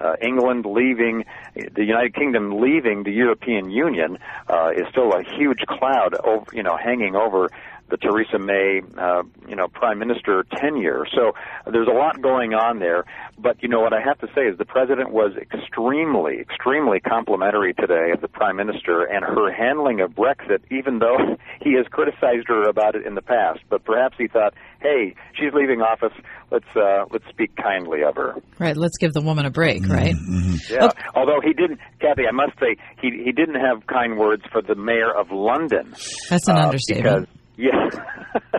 Uh, 0.00 0.16
England 0.20 0.66
leaving, 0.66 1.24
the 1.54 1.84
United 1.84 2.14
Kingdom 2.16 2.60
leaving 2.60 3.04
the 3.04 3.12
European 3.12 3.70
Union 3.70 4.18
uh, 4.48 4.70
is 4.74 4.82
still 4.90 5.12
a 5.12 5.22
huge 5.22 5.60
cloud, 5.68 6.16
over, 6.24 6.44
you 6.52 6.64
know, 6.64 6.76
hanging 6.76 7.14
over 7.14 7.48
the 7.94 8.08
Theresa 8.08 8.38
May, 8.38 8.80
uh, 8.98 9.22
you 9.48 9.54
know, 9.54 9.68
prime 9.68 9.98
minister 9.98 10.44
tenure. 10.60 11.06
So 11.14 11.32
there's 11.70 11.86
a 11.86 11.94
lot 11.94 12.20
going 12.20 12.52
on 12.54 12.80
there. 12.80 13.04
But 13.38 13.62
you 13.62 13.68
know 13.68 13.80
what 13.80 13.92
I 13.92 14.00
have 14.00 14.18
to 14.18 14.26
say 14.34 14.42
is 14.42 14.58
the 14.58 14.64
president 14.64 15.12
was 15.12 15.32
extremely, 15.36 16.40
extremely 16.40 16.98
complimentary 17.00 17.74
today 17.74 18.10
of 18.12 18.20
the 18.20 18.28
prime 18.28 18.56
minister 18.56 19.04
and 19.04 19.24
her 19.24 19.52
handling 19.52 20.00
of 20.00 20.12
Brexit, 20.12 20.62
even 20.70 20.98
though 20.98 21.36
he 21.62 21.74
has 21.74 21.86
criticized 21.90 22.48
her 22.48 22.68
about 22.68 22.96
it 22.96 23.06
in 23.06 23.14
the 23.14 23.22
past. 23.22 23.60
But 23.68 23.84
perhaps 23.84 24.16
he 24.18 24.26
thought, 24.26 24.54
hey, 24.80 25.14
she's 25.34 25.52
leaving 25.54 25.80
office. 25.80 26.12
Let's 26.50 26.66
uh, 26.76 27.04
let's 27.10 27.26
speak 27.28 27.56
kindly 27.56 28.02
of 28.02 28.16
her. 28.16 28.34
Right. 28.58 28.76
Let's 28.76 28.98
give 28.98 29.12
the 29.12 29.22
woman 29.22 29.46
a 29.46 29.50
break. 29.50 29.86
Right. 29.86 30.14
Mm-hmm. 30.14 30.72
Yeah. 30.72 30.86
Okay. 30.86 31.02
Although 31.14 31.40
he 31.42 31.52
didn't, 31.52 31.80
Kathy, 32.00 32.22
I 32.28 32.32
must 32.32 32.58
say 32.58 32.76
he 33.00 33.22
he 33.24 33.32
didn't 33.32 33.60
have 33.60 33.86
kind 33.86 34.18
words 34.18 34.42
for 34.52 34.62
the 34.62 34.74
mayor 34.74 35.12
of 35.12 35.30
London. 35.30 35.94
That's 36.30 36.48
an 36.48 36.56
uh, 36.56 36.66
understatement. 36.66 37.28
Because 37.28 37.43
yeah. 37.56 37.88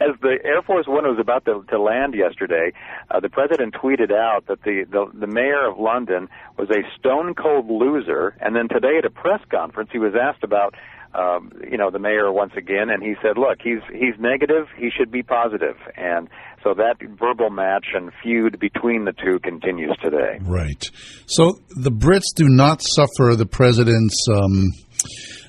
As 0.00 0.18
the 0.20 0.38
Air 0.44 0.62
Force 0.62 0.86
One 0.88 1.04
was 1.04 1.18
about 1.20 1.44
to, 1.44 1.64
to 1.70 1.80
land 1.80 2.14
yesterday, 2.14 2.72
uh, 3.10 3.20
the 3.20 3.28
president 3.28 3.74
tweeted 3.74 4.12
out 4.12 4.46
that 4.48 4.62
the, 4.62 4.84
the 4.90 5.06
the 5.18 5.26
mayor 5.26 5.70
of 5.70 5.78
London 5.78 6.28
was 6.58 6.68
a 6.70 6.82
stone 6.98 7.34
cold 7.34 7.70
loser. 7.70 8.36
And 8.40 8.56
then 8.56 8.68
today 8.68 8.98
at 8.98 9.04
a 9.04 9.10
press 9.10 9.40
conference, 9.50 9.90
he 9.92 9.98
was 9.98 10.14
asked 10.20 10.42
about, 10.42 10.74
um, 11.14 11.52
you 11.70 11.78
know, 11.78 11.90
the 11.90 12.00
mayor 12.00 12.32
once 12.32 12.52
again, 12.56 12.90
and 12.90 13.02
he 13.02 13.14
said, 13.22 13.38
"Look, 13.38 13.58
he's 13.62 13.82
he's 13.92 14.18
negative. 14.18 14.66
He 14.76 14.90
should 14.90 15.12
be 15.12 15.22
positive." 15.22 15.76
And 15.96 16.28
so 16.64 16.74
that 16.74 16.96
verbal 17.18 17.50
match 17.50 17.86
and 17.94 18.10
feud 18.22 18.58
between 18.58 19.04
the 19.04 19.12
two 19.12 19.38
continues 19.38 19.96
today. 20.02 20.38
Right. 20.40 20.84
So 21.26 21.60
the 21.76 21.92
Brits 21.92 22.34
do 22.34 22.48
not 22.48 22.82
suffer 22.82 23.36
the 23.36 23.46
president's. 23.46 24.26
Um, 24.28 24.72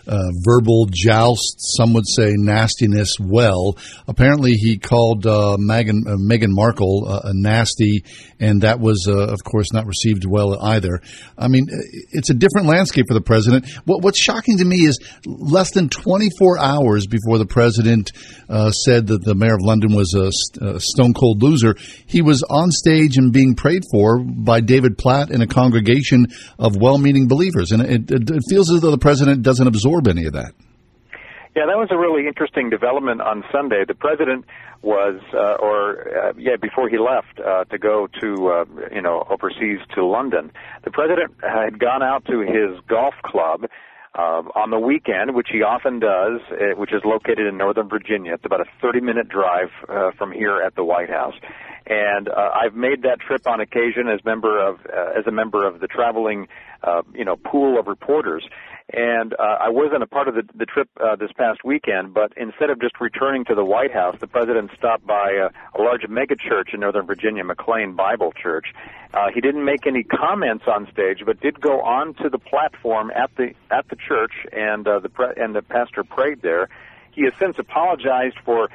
uh, 0.08 0.30
verbal 0.44 0.88
joust, 0.92 1.56
some 1.78 1.94
would 1.94 2.08
say 2.08 2.34
nastiness, 2.36 3.16
well. 3.20 3.78
Apparently, 4.08 4.54
he 4.54 4.78
called 4.78 5.26
uh, 5.26 5.58
Meghan, 5.60 6.08
uh, 6.08 6.18
Meghan 6.18 6.50
Markle 6.50 7.08
uh, 7.08 7.22
a 7.26 7.34
nasty, 7.34 8.04
and 8.40 8.62
that 8.62 8.80
was, 8.80 9.08
uh, 9.08 9.28
of 9.28 9.44
course, 9.44 9.72
not 9.72 9.86
received 9.86 10.26
well 10.28 10.60
either. 10.62 11.02
I 11.38 11.48
mean, 11.48 11.68
it's 12.12 12.30
a 12.30 12.34
different 12.34 12.68
landscape 12.68 13.06
for 13.08 13.14
the 13.14 13.22
president. 13.22 13.68
What, 13.86 14.02
what's 14.02 14.20
shocking 14.20 14.58
to 14.58 14.66
me 14.66 14.78
is 14.78 15.00
less 15.26 15.72
than 15.72 15.90
24 15.90 16.58
hours 16.58 17.08
before 17.08 17.38
the 17.38 17.46
president 17.46 18.12
uh, 18.50 18.72
said 18.72 19.08
that 19.08 19.24
the 19.24 19.36
mayor 19.36 19.56
of 19.56 19.62
London 19.62 19.96
was 19.96 20.14
a, 20.14 20.32
a 20.66 20.80
stone 20.80 21.14
cold 21.14 21.42
loser, 21.44 21.76
he 22.06 22.22
was 22.22 22.44
on 22.44 22.72
stage 22.72 23.18
and 23.18 23.32
being 23.32 23.56
prayed 23.56 23.84
for 23.92 24.20
by 24.20 24.62
David 24.62 24.98
Platt 24.98 25.30
and 25.30 25.44
a 25.44 25.48
congregation 25.48 26.28
of 26.58 26.76
well 26.76 26.98
meaning 26.98 27.28
believers. 27.28 27.72
And 27.72 27.82
it, 27.82 28.12
it, 28.12 28.30
it 28.30 28.44
feels 28.50 28.72
as 28.72 28.82
though 28.82 28.92
the 28.92 28.98
president 28.98 29.44
doesn't 29.44 29.68
absorb 29.68 29.91
any 30.08 30.26
of 30.26 30.34
that. 30.34 30.54
Yeah, 31.56 31.66
that 31.66 31.78
was 31.78 31.90
a 31.92 31.98
really 31.98 32.28
interesting 32.28 32.70
development 32.70 33.20
on 33.20 33.44
Sunday. 33.52 33.84
The 33.86 33.94
president 33.94 34.46
was, 34.82 35.20
uh, 35.34 35.56
or 35.60 36.30
uh, 36.30 36.34
yeah, 36.38 36.56
before 36.56 36.88
he 36.88 36.98
left 36.98 37.40
uh, 37.40 37.66
to 37.66 37.78
go 37.78 38.08
to, 38.22 38.48
uh, 38.48 38.66
you 38.94 39.02
know, 39.02 39.28
overseas 39.30 39.80
to 39.96 40.06
London, 40.06 40.52
the 40.86 40.92
president 40.92 41.34
had 41.44 41.78
gone 41.78 42.02
out 42.02 42.24
to 42.28 42.40
his 42.40 42.80
golf 42.88 43.16
club 43.22 43.66
uh, 44.16 44.44
on 44.56 44.72
the 44.72 44.80
weekend, 44.80 45.36
which 45.36 45.50
he 45.52 45.62
often 45.62 46.00
does, 46.00 46.40
uh, 46.52 46.76
which 46.78 46.94
is 46.94 47.02
located 47.04 47.48
in 47.48 47.58
Northern 47.58 47.90
Virginia. 47.90 48.34
It's 48.34 48.46
about 48.46 48.62
a 48.62 48.86
30-minute 48.86 49.28
drive 49.28 49.72
uh, 49.90 50.12
from 50.18 50.32
here 50.32 50.62
at 50.62 50.76
the 50.76 50.84
White 50.84 51.10
House, 51.10 51.36
and 51.86 52.30
uh, 52.30 52.52
I've 52.54 52.76
made 52.76 53.04
that 53.04 53.20
trip 53.20 53.48
on 53.48 53.60
occasion 53.60 54.08
as 54.08 54.24
member 54.24 54.60
of 54.60 54.80
uh, 54.86 55.20
as 55.20 55.28
a 55.28 55.32
member 55.32 55.66
of 55.66 55.80
the 55.80 55.88
traveling, 55.88 56.48
uh, 56.84 57.02
you 57.14 57.26
know, 57.26 57.36
pool 57.36 57.80
of 57.80 57.88
reporters. 57.88 58.44
And 58.94 59.34
uh, 59.34 59.58
I 59.62 59.70
wasn't 59.70 60.04
a 60.04 60.08
part 60.08 60.28
of 60.28 60.36
the, 60.36 60.44
the 60.54 60.66
trip 60.66 60.90
uh, 61.00 61.16
this 61.16 61.32
past 61.38 61.64
weekend, 61.64 62.14
but 62.14 62.34
instead 62.36 62.70
of 62.70 62.82
just 62.82 63.00
returning 63.00 63.46
to 63.46 63.56
the 63.56 63.64
White 63.64 63.94
House, 63.94 64.18
the 64.20 64.28
president 64.28 64.72
stopped 64.78 65.08
by 65.08 65.32
a, 65.32 65.80
a 65.80 65.82
large 65.82 66.02
megachurch 66.02 66.74
in 66.74 66.82
Northern 66.82 67.06
Virginia, 67.06 67.44
McLean 67.44 67.96
Bible 67.96 68.34
Church. 68.34 68.74
Uh, 69.14 69.28
he 69.34 69.40
didn't 69.40 69.64
make 69.64 69.88
any 69.88 70.04
comments 70.04 70.66
on 70.68 70.92
stage, 70.92 71.24
but 71.26 71.40
did 71.40 71.62
go 71.62 71.80
on 71.82 72.16
to 72.16 72.30
the 72.30 72.40
platform 72.40 73.12
at 73.16 73.34
the 73.38 73.54
at 73.70 73.88
the 73.90 73.96
church, 73.96 74.34
and 74.52 74.88
uh, 74.88 75.00
the 75.00 75.10
pre- 75.10 75.34
and 75.38 75.56
the 75.56 75.62
pastor 75.62 76.04
prayed 76.04 76.42
there. 76.42 76.68
He 77.12 77.24
has 77.24 77.34
since 77.40 77.60
apologized 77.60 78.38
for 78.44 78.70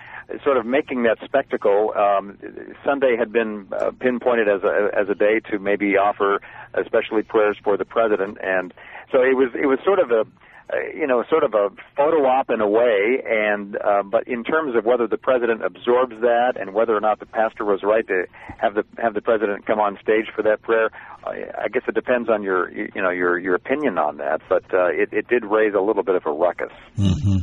sort 0.44 0.56
of 0.56 0.66
making 0.66 1.04
that 1.04 1.18
spectacle. 1.24 1.92
Um, 1.96 2.38
Sunday 2.84 3.16
had 3.16 3.32
been 3.32 3.68
uh, 3.72 3.92
pinpointed 3.98 4.48
as 4.48 4.62
a 4.62 4.90
as 4.92 5.08
a 5.08 5.14
day 5.14 5.40
to 5.50 5.58
maybe 5.58 5.96
offer 5.96 6.40
especially 6.74 7.22
prayers 7.22 7.56
for 7.62 7.76
the 7.76 7.84
president, 7.84 8.38
and 8.42 8.74
so 9.12 9.22
it 9.22 9.36
was 9.36 9.50
it 9.54 9.66
was 9.66 9.78
sort 9.84 9.98
of 9.98 10.10
a 10.10 10.24
uh, 10.68 10.78
you 10.92 11.06
know, 11.06 11.22
sort 11.30 11.44
of 11.44 11.54
a 11.54 11.68
photo 11.96 12.26
op 12.26 12.50
in 12.50 12.60
a 12.60 12.68
way. 12.68 13.22
And 13.24 13.76
uh, 13.76 14.02
but 14.02 14.26
in 14.26 14.42
terms 14.42 14.74
of 14.74 14.84
whether 14.84 15.06
the 15.06 15.16
president 15.16 15.64
absorbs 15.64 16.20
that 16.22 16.54
and 16.58 16.74
whether 16.74 16.96
or 16.96 17.00
not 17.00 17.20
the 17.20 17.26
pastor 17.26 17.64
was 17.64 17.84
right 17.84 18.04
to 18.08 18.26
have 18.58 18.74
the 18.74 18.84
have 18.98 19.14
the 19.14 19.20
president 19.20 19.64
come 19.64 19.78
on 19.78 19.96
stage 20.02 20.26
for 20.34 20.42
that 20.42 20.62
prayer, 20.62 20.90
I, 21.24 21.44
I 21.66 21.68
guess 21.68 21.84
it 21.86 21.94
depends 21.94 22.28
on 22.28 22.42
your 22.42 22.68
you 22.72 22.90
know 23.00 23.10
your 23.10 23.38
your 23.38 23.54
opinion 23.54 23.96
on 23.96 24.16
that. 24.16 24.40
But 24.48 24.64
uh, 24.74 24.86
it, 24.86 25.12
it 25.12 25.28
did 25.28 25.44
raise 25.44 25.74
a 25.74 25.80
little 25.80 26.02
bit 26.02 26.16
of 26.16 26.26
a 26.26 26.32
ruckus. 26.32 26.72
Mm-hmm. 26.98 27.38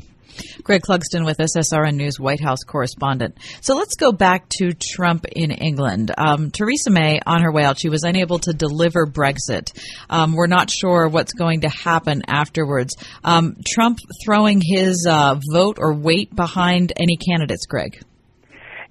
Greg 0.63 0.82
Clugston 0.82 1.25
with 1.25 1.39
us, 1.39 1.56
SRN 1.56 1.96
News 1.96 2.20
White 2.20 2.42
House 2.42 2.60
correspondent. 2.65 3.38
So 3.62 3.75
let's 3.75 3.96
go 3.96 4.12
back 4.12 4.50
to 4.58 4.74
Trump 4.74 5.25
in 5.25 5.51
England. 5.51 6.12
Um, 6.18 6.51
Theresa 6.51 6.89
May, 6.89 7.20
on 7.25 7.42
her 7.42 7.51
way 7.51 7.63
out, 7.63 7.80
she 7.80 7.89
was 7.89 8.03
unable 8.03 8.39
to 8.39 8.53
deliver 8.53 9.06
Brexit. 9.06 9.77
Um, 10.10 10.34
we're 10.34 10.48
not 10.48 10.70
sure 10.70 11.08
what's 11.08 11.34
going 11.34 11.62
to 11.62 11.70
happen 11.70 12.24
afterwards. 12.27 12.96
Um, 13.24 13.58
Trump 13.68 14.00
throwing 14.25 14.62
his 14.63 15.08
uh, 15.10 15.39
vote 15.51 15.77
or 15.80 15.94
weight 15.94 16.36
behind 16.36 16.94
any 16.98 17.18
candidates, 17.18 17.65
Greg? 17.65 18.03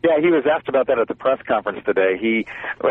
Yeah, 0.05 0.19
he 0.21 0.31
was 0.31 0.45
asked 0.51 0.69
about 0.69 0.89
that 0.89 0.99
at 0.99 1.07
the 1.07 1.15
press 1.15 1.41
conference 1.47 1.85
today. 1.87 2.19
He 2.21 2.47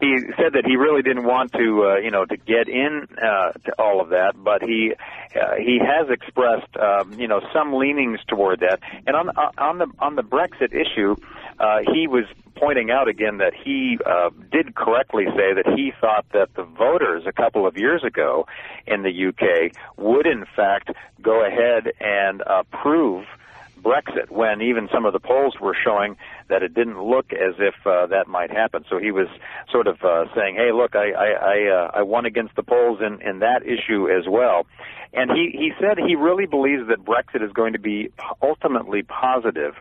he 0.00 0.18
said 0.36 0.52
that 0.52 0.64
he 0.64 0.76
really 0.76 1.02
didn't 1.02 1.24
want 1.24 1.52
to, 1.52 1.84
uh, 1.84 1.96
you 1.96 2.12
know, 2.12 2.24
to 2.24 2.36
get 2.36 2.68
in 2.68 3.08
uh, 3.20 3.52
to 3.52 3.72
all 3.76 4.00
of 4.00 4.10
that, 4.10 4.34
but 4.36 4.62
he 4.62 4.92
uh, 5.34 5.56
he 5.56 5.80
has 5.84 6.08
expressed, 6.10 6.76
um, 6.76 7.18
you 7.18 7.26
know, 7.26 7.40
some 7.52 7.74
leanings 7.74 8.20
toward 8.28 8.60
that. 8.60 8.78
And 9.04 9.16
on 9.16 9.30
uh, 9.30 9.50
on 9.58 9.78
the 9.78 9.88
on 9.98 10.14
the 10.14 10.22
Brexit 10.22 10.72
issue, 10.72 11.16
uh, 11.58 11.78
he 11.92 12.06
was 12.06 12.24
pointing 12.54 12.88
out 12.90 13.08
again 13.08 13.38
that 13.38 13.52
he 13.52 13.98
uh, 14.06 14.30
did 14.52 14.76
correctly 14.76 15.24
say 15.30 15.54
that 15.54 15.66
he 15.76 15.92
thought 16.00 16.24
that 16.34 16.54
the 16.54 16.62
voters 16.62 17.24
a 17.26 17.32
couple 17.32 17.66
of 17.66 17.76
years 17.76 18.04
ago 18.04 18.46
in 18.86 19.02
the 19.02 19.26
UK 19.28 19.74
would 19.96 20.26
in 20.26 20.44
fact 20.54 20.90
go 21.20 21.44
ahead 21.44 21.92
and 22.00 22.42
approve. 22.46 23.26
Brexit 23.84 24.30
when 24.30 24.62
even 24.62 24.88
some 24.90 25.04
of 25.04 25.12
the 25.12 25.20
polls 25.20 25.60
were 25.60 25.76
showing 25.84 26.16
that 26.48 26.62
it 26.62 26.74
didn't 26.74 27.02
look 27.02 27.32
as 27.32 27.54
if 27.58 27.74
uh, 27.86 28.06
that 28.06 28.28
might 28.28 28.50
happen. 28.50 28.84
So 28.88 28.98
he 28.98 29.10
was 29.10 29.28
sort 29.70 29.86
of 29.86 30.02
uh, 30.02 30.24
saying, 30.34 30.56
"Hey, 30.56 30.72
look, 30.72 30.94
I 30.94 31.10
I 31.12 31.28
I, 31.30 31.68
uh, 31.68 31.90
I 31.94 32.02
won 32.02 32.26
against 32.26 32.56
the 32.56 32.62
polls 32.62 33.00
in 33.00 33.20
in 33.22 33.40
that 33.40 33.62
issue 33.64 34.08
as 34.08 34.26
well." 34.28 34.66
And 35.12 35.30
he 35.30 35.50
he 35.52 35.72
said 35.80 35.98
he 35.98 36.16
really 36.16 36.46
believes 36.46 36.88
that 36.88 37.04
Brexit 37.04 37.44
is 37.44 37.52
going 37.52 37.72
to 37.72 37.78
be 37.78 38.10
ultimately 38.42 39.02
positive 39.02 39.74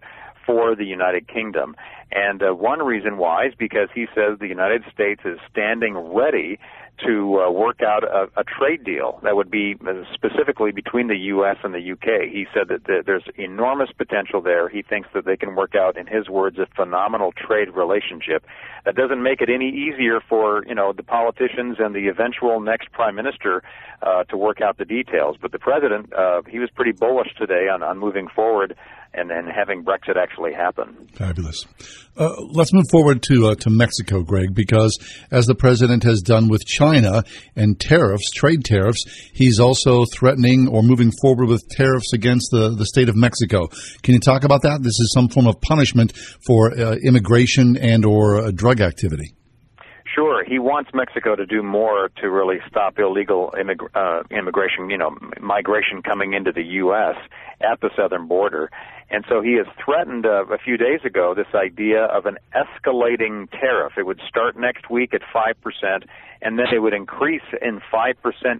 for 0.46 0.75
the 0.75 0.86
United 0.86 1.27
Kingdom. 1.27 1.75
And 2.12 2.43
uh, 2.43 2.53
one 2.53 2.79
reason 2.79 3.17
why 3.17 3.48
is 3.48 3.53
because 3.58 3.89
he 3.93 4.08
says 4.13 4.39
the 4.39 4.48
United 4.48 4.84
States 4.93 5.22
is 5.25 5.39
standing 5.50 5.96
ready 5.96 6.60
to 7.05 7.41
uh, 7.41 7.51
work 7.51 7.81
out 7.81 8.03
a, 8.03 8.29
a 8.38 8.43
trade 8.43 8.83
deal 8.83 9.19
that 9.23 9.35
would 9.35 9.50
be 9.50 9.75
specifically 10.13 10.71
between 10.71 11.07
the 11.07 11.17
U.S. 11.17 11.57
and 11.63 11.73
the 11.73 11.79
U.K. 11.79 12.29
He 12.31 12.45
said 12.53 12.67
that 12.69 12.85
the, 12.85 13.03
there's 13.05 13.23
enormous 13.35 13.89
potential 13.97 14.41
there. 14.41 14.69
He 14.69 14.81
thinks 14.83 15.09
that 15.13 15.25
they 15.25 15.35
can 15.35 15.55
work 15.55 15.75
out, 15.75 15.97
in 15.97 16.07
his 16.07 16.29
words, 16.29 16.57
a 16.59 16.67
phenomenal 16.75 17.31
trade 17.31 17.69
relationship. 17.69 18.45
That 18.85 18.95
doesn't 18.95 19.23
make 19.23 19.41
it 19.41 19.50
any 19.50 19.69
easier 19.69 20.21
for 20.21 20.63
you 20.65 20.75
know 20.75 20.93
the 20.93 21.03
politicians 21.03 21.77
and 21.79 21.95
the 21.95 22.07
eventual 22.07 22.59
next 22.59 22.91
prime 22.91 23.15
minister 23.15 23.63
uh, 24.01 24.23
to 24.25 24.38
work 24.38 24.62
out 24.62 24.77
the 24.77 24.85
details. 24.85 25.38
But 25.41 25.51
the 25.51 25.59
president, 25.59 26.13
uh, 26.13 26.43
he 26.47 26.59
was 26.59 26.69
pretty 26.69 26.91
bullish 26.91 27.33
today 27.38 27.69
on, 27.69 27.81
on 27.81 27.97
moving 27.97 28.27
forward 28.27 28.75
and 29.13 29.29
then 29.29 29.46
having 29.46 29.84
Brexit 29.84 30.17
actually 30.17 30.53
happen. 30.53 31.08
Fabulous. 31.13 31.65
Uh, 32.17 32.34
let's 32.51 32.74
move 32.74 32.86
forward 32.91 33.24
to 33.24 33.48
uh, 33.48 33.55
to 33.55 33.70
Mexico, 33.70 34.22
Greg, 34.22 34.53
because 34.53 34.98
as 35.32 35.46
the 35.46 35.55
president 35.55 36.03
has 36.03 36.22
done 36.22 36.48
with 36.48 36.65
China 36.65 37.24
and 37.55 37.79
tariffs, 37.79 38.29
trade 38.32 38.63
tariffs, 38.63 39.03
he's 39.34 39.60
also 39.60 40.05
threatening 40.13 40.67
or 40.67 40.84
moving 40.84 41.12
forward 41.22 41.48
with 41.48 41.67
tariffs 41.70 42.13
against 42.13 42.50
the, 42.51 42.75
the 42.75 42.86
state 42.86 43.10
of 43.10 43.15
Mexico. 43.15 43.67
Can 44.01 44.13
you 44.13 44.20
talk 44.20 44.43
about 44.43 44.62
that? 44.63 44.84
This 44.84 45.00
is 45.00 45.12
some 45.13 45.29
form 45.29 45.48
of 45.48 45.60
punishment 45.62 46.15
for 46.46 46.72
uh, 46.72 46.96
immigration 47.03 47.77
and 47.77 48.05
or 48.05 48.38
uh, 48.38 48.51
drug 48.51 48.82
activity. 48.82 49.34
Sure, 50.05 50.43
he 50.43 50.60
wants 50.60 50.91
Mexico 50.93 51.36
to 51.36 51.45
do 51.45 51.63
more 51.63 52.09
to 52.22 52.29
really 52.29 52.59
stop 52.68 53.00
illegal 53.00 53.53
immig- 53.57 53.89
uh, 53.96 54.24
immigration, 54.29 54.89
you 54.89 54.98
know, 54.98 55.18
migration 55.39 56.01
coming 56.01 56.33
into 56.33 56.51
the 56.51 56.63
U.S. 56.83 57.16
at 57.61 57.79
the 57.79 57.89
southern 57.96 58.27
border. 58.27 58.70
And 59.09 59.24
so 59.29 59.42
he 59.42 59.53
has 59.53 59.68
threatened 59.83 60.25
uh, 60.25 60.46
a 60.46 60.57
few 60.57 60.75
days 60.75 61.01
ago 61.05 61.33
this 61.33 61.53
idea 61.55 62.03
of 62.05 62.25
an 62.25 62.37
escalating 62.53 63.50
tariff. 63.51 63.94
It 63.98 64.05
would 64.05 64.20
start 64.27 64.57
next 64.57 64.89
week 64.89 65.13
at 65.13 65.22
5%, 65.22 66.03
and 66.42 66.59
then 66.59 66.66
it 66.74 66.79
would 66.79 66.94
increase 66.94 67.42
in 67.61 67.79
5% 67.92 68.16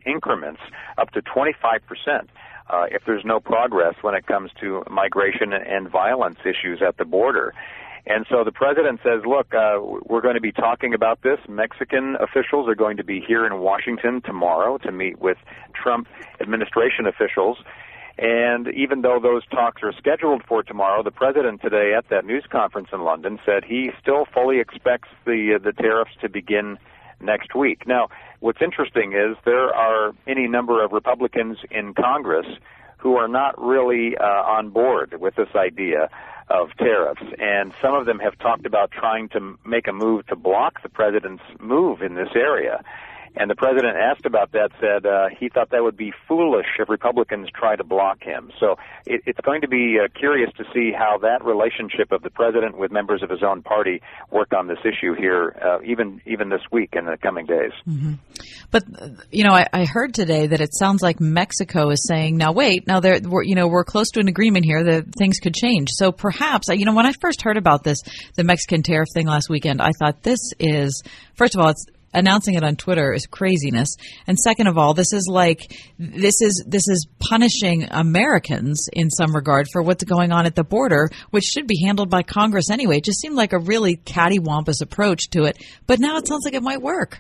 increments 0.06 0.62
up 0.98 1.12
to 1.12 1.22
25%. 1.22 2.28
Uh, 2.70 2.86
if 2.90 3.04
there's 3.06 3.26
no 3.26 3.42
progress 3.42 3.94
when 4.02 4.16
it 4.16 4.26
comes 4.26 4.50
to 4.62 4.84
migration 4.90 5.52
and 5.52 5.90
violence 5.90 6.40
issues 6.46 6.82
at 6.82 6.96
the 6.98 7.04
border. 7.04 7.54
And 8.06 8.26
so 8.30 8.44
the 8.44 8.52
president 8.52 9.00
says, 9.02 9.22
look, 9.26 9.54
uh, 9.54 9.80
we're 9.80 10.22
going 10.22 10.36
to 10.36 10.42
be 10.42 10.52
talking 10.52 10.94
about 10.94 11.22
this. 11.22 11.40
Mexican 11.48 12.18
officials 12.20 12.68
are 12.68 12.76
going 12.76 12.98
to 12.98 13.04
be 13.04 13.24
here 13.26 13.46
in 13.46 13.60
Washington 13.60 14.22
tomorrow 14.22 14.78
to 14.80 14.92
meet 14.92 15.20
with 15.20 15.38
Trump 15.74 16.08
administration 16.42 17.08
officials. 17.08 17.58
And 18.18 18.68
even 18.68 19.02
though 19.02 19.20
those 19.22 19.44
talks 19.48 19.82
are 19.84 19.94
scheduled 19.94 20.44
for 20.48 20.64
tomorrow, 20.64 21.02
the 21.02 21.12
president 21.12 21.62
today 21.62 21.94
at 21.98 22.10
that 22.10 22.26
news 22.26 22.44
conference 22.52 22.90
in 22.94 23.04
London 23.04 23.40
said 23.46 23.64
he 23.64 23.90
still 24.02 24.26
fully 24.34 24.60
expects 24.60 25.10
the 25.26 25.56
uh, 25.56 25.64
the 25.64 25.72
tariffs 25.72 26.12
to 26.22 26.30
begin 26.30 26.78
next 27.20 27.56
week. 27.56 27.88
Now, 27.88 28.10
what's 28.40 28.62
interesting 28.62 29.14
is 29.14 29.36
there 29.46 29.74
are 29.74 30.12
any 30.28 30.48
number 30.48 30.84
of 30.84 30.92
Republicans 30.92 31.58
in 31.72 31.96
Congress 31.96 32.46
who 32.98 33.16
are 33.16 33.28
not 33.28 33.60
really 33.60 34.16
uh, 34.16 34.24
on 34.24 34.70
board 34.70 35.16
with 35.20 35.36
this 35.36 35.50
idea 35.56 36.10
of 36.50 36.70
tariffs. 36.78 37.24
And 37.40 37.74
some 37.82 37.96
of 37.96 38.06
them 38.06 38.20
have 38.20 38.38
talked 38.40 38.66
about 38.66 38.92
trying 38.92 39.30
to 39.30 39.58
make 39.66 39.88
a 39.88 39.94
move 39.94 40.28
to 40.28 40.36
block 40.36 40.82
the 40.84 40.90
president's 40.90 41.44
move 41.60 42.02
in 42.02 42.16
this 42.16 42.30
area. 42.36 42.84
And 43.36 43.50
the 43.50 43.56
president 43.56 43.98
asked 43.98 44.26
about 44.26 44.52
that, 44.52 44.70
said 44.80 45.06
uh, 45.06 45.30
he 45.40 45.50
thought 45.50 45.72
that 45.72 45.82
would 45.82 45.98
be 45.98 46.14
foolish 46.28 46.68
if 46.80 46.88
Republicans 46.88 47.50
try 47.54 47.76
to 47.76 47.84
block 47.84 48.22
him. 48.22 48.52
So 48.60 48.76
it, 49.06 49.22
it's 49.26 49.40
going 49.40 49.62
to 49.62 49.68
be 49.68 49.98
uh, 50.00 50.08
curious 50.18 50.52
to 50.58 50.64
see 50.74 50.92
how 50.96 51.18
that 51.20 51.44
relationship 51.44 52.12
of 52.12 52.22
the 52.22 52.30
president 52.30 52.78
with 52.78 52.92
members 52.92 53.24
of 53.24 53.30
his 53.30 53.42
own 53.44 53.64
party 53.64 54.02
work 54.32 54.54
on 54.54 54.68
this 54.68 54.78
issue 54.82 55.16
here, 55.16 55.56
uh, 55.64 55.82
even 55.84 56.22
even 56.28 56.50
this 56.50 56.62
week 56.72 56.92
in 56.94 57.06
the 57.06 57.18
coming 57.18 57.46
days. 57.46 57.72
Mm-hmm. 57.88 58.14
But 58.70 58.84
you 59.32 59.44
know, 59.44 59.54
I, 59.54 59.68
I 59.74 59.86
heard 59.86 60.14
today 60.14 60.48
that 60.48 60.62
it 60.62 60.76
sounds 60.76 61.02
like 61.02 61.20
Mexico 61.20 61.90
is 61.90 62.06
saying, 62.08 62.38
"Now 62.38 62.52
wait, 62.52 62.86
now 62.86 63.00
there, 63.00 63.20
we're, 63.24 63.44
you 63.44 63.56
know, 63.56 63.68
we're 63.68 63.84
close 63.84 64.12
to 64.12 64.20
an 64.20 64.28
agreement 64.28 64.66
here 64.66 64.84
that 64.84 65.16
things 65.16 65.40
could 65.40 65.56
change." 65.56 65.90
So 65.92 66.12
perhaps, 66.12 66.68
you 66.70 66.86
know, 66.86 66.94
when 66.94 67.08
I 67.08 67.14
first 67.14 67.42
heard 67.42 67.58
about 67.58 67.84
this, 67.84 68.00
the 68.36 68.44
Mexican 68.44 68.84
tariff 68.84 69.10
thing 69.14 69.26
last 69.26 69.50
weekend, 69.50 69.82
I 69.82 69.92
thought 69.98 70.22
this 70.22 70.52
is 70.60 71.02
first 71.36 71.56
of 71.56 71.62
all, 71.62 71.70
it's 71.70 71.86
announcing 72.14 72.56
it 72.56 72.64
on 72.64 72.76
Twitter 72.76 73.14
is 73.14 73.26
craziness. 73.26 73.96
And 74.28 74.38
second 74.38 74.68
of 74.68 74.78
all, 74.78 74.94
this 74.94 75.14
is 75.14 75.28
like 75.30 75.76
this 75.98 76.42
is 76.42 76.64
this 76.68 76.88
is 76.88 77.08
punishing 77.20 77.88
Americans 77.90 78.88
in 78.92 79.10
some 79.10 79.36
regard 79.36 79.68
for 79.72 79.82
what's 79.82 80.04
going 80.04 80.32
on 80.32 80.46
at 80.46 80.56
the 80.56 80.64
border, 80.64 81.10
which 81.32 81.46
should 81.46 81.68
be 81.68 81.84
handled 81.84 82.10
by 82.10 82.24
Congress 82.24 82.70
anyway. 82.70 82.98
It 82.98 83.06
just 83.06 83.22
seemed 83.22 83.36
like 83.36 83.54
a 83.54 83.60
really 83.60 83.98
cattywampus 83.98 84.82
approach 84.82 85.30
to 85.32 85.44
it. 85.44 85.58
But 85.88 86.00
now 86.00 86.18
it 86.18 86.28
sounds 86.28 86.46
like 86.46 86.54
it 86.54 86.64
might 86.64 86.82
work. 86.82 87.20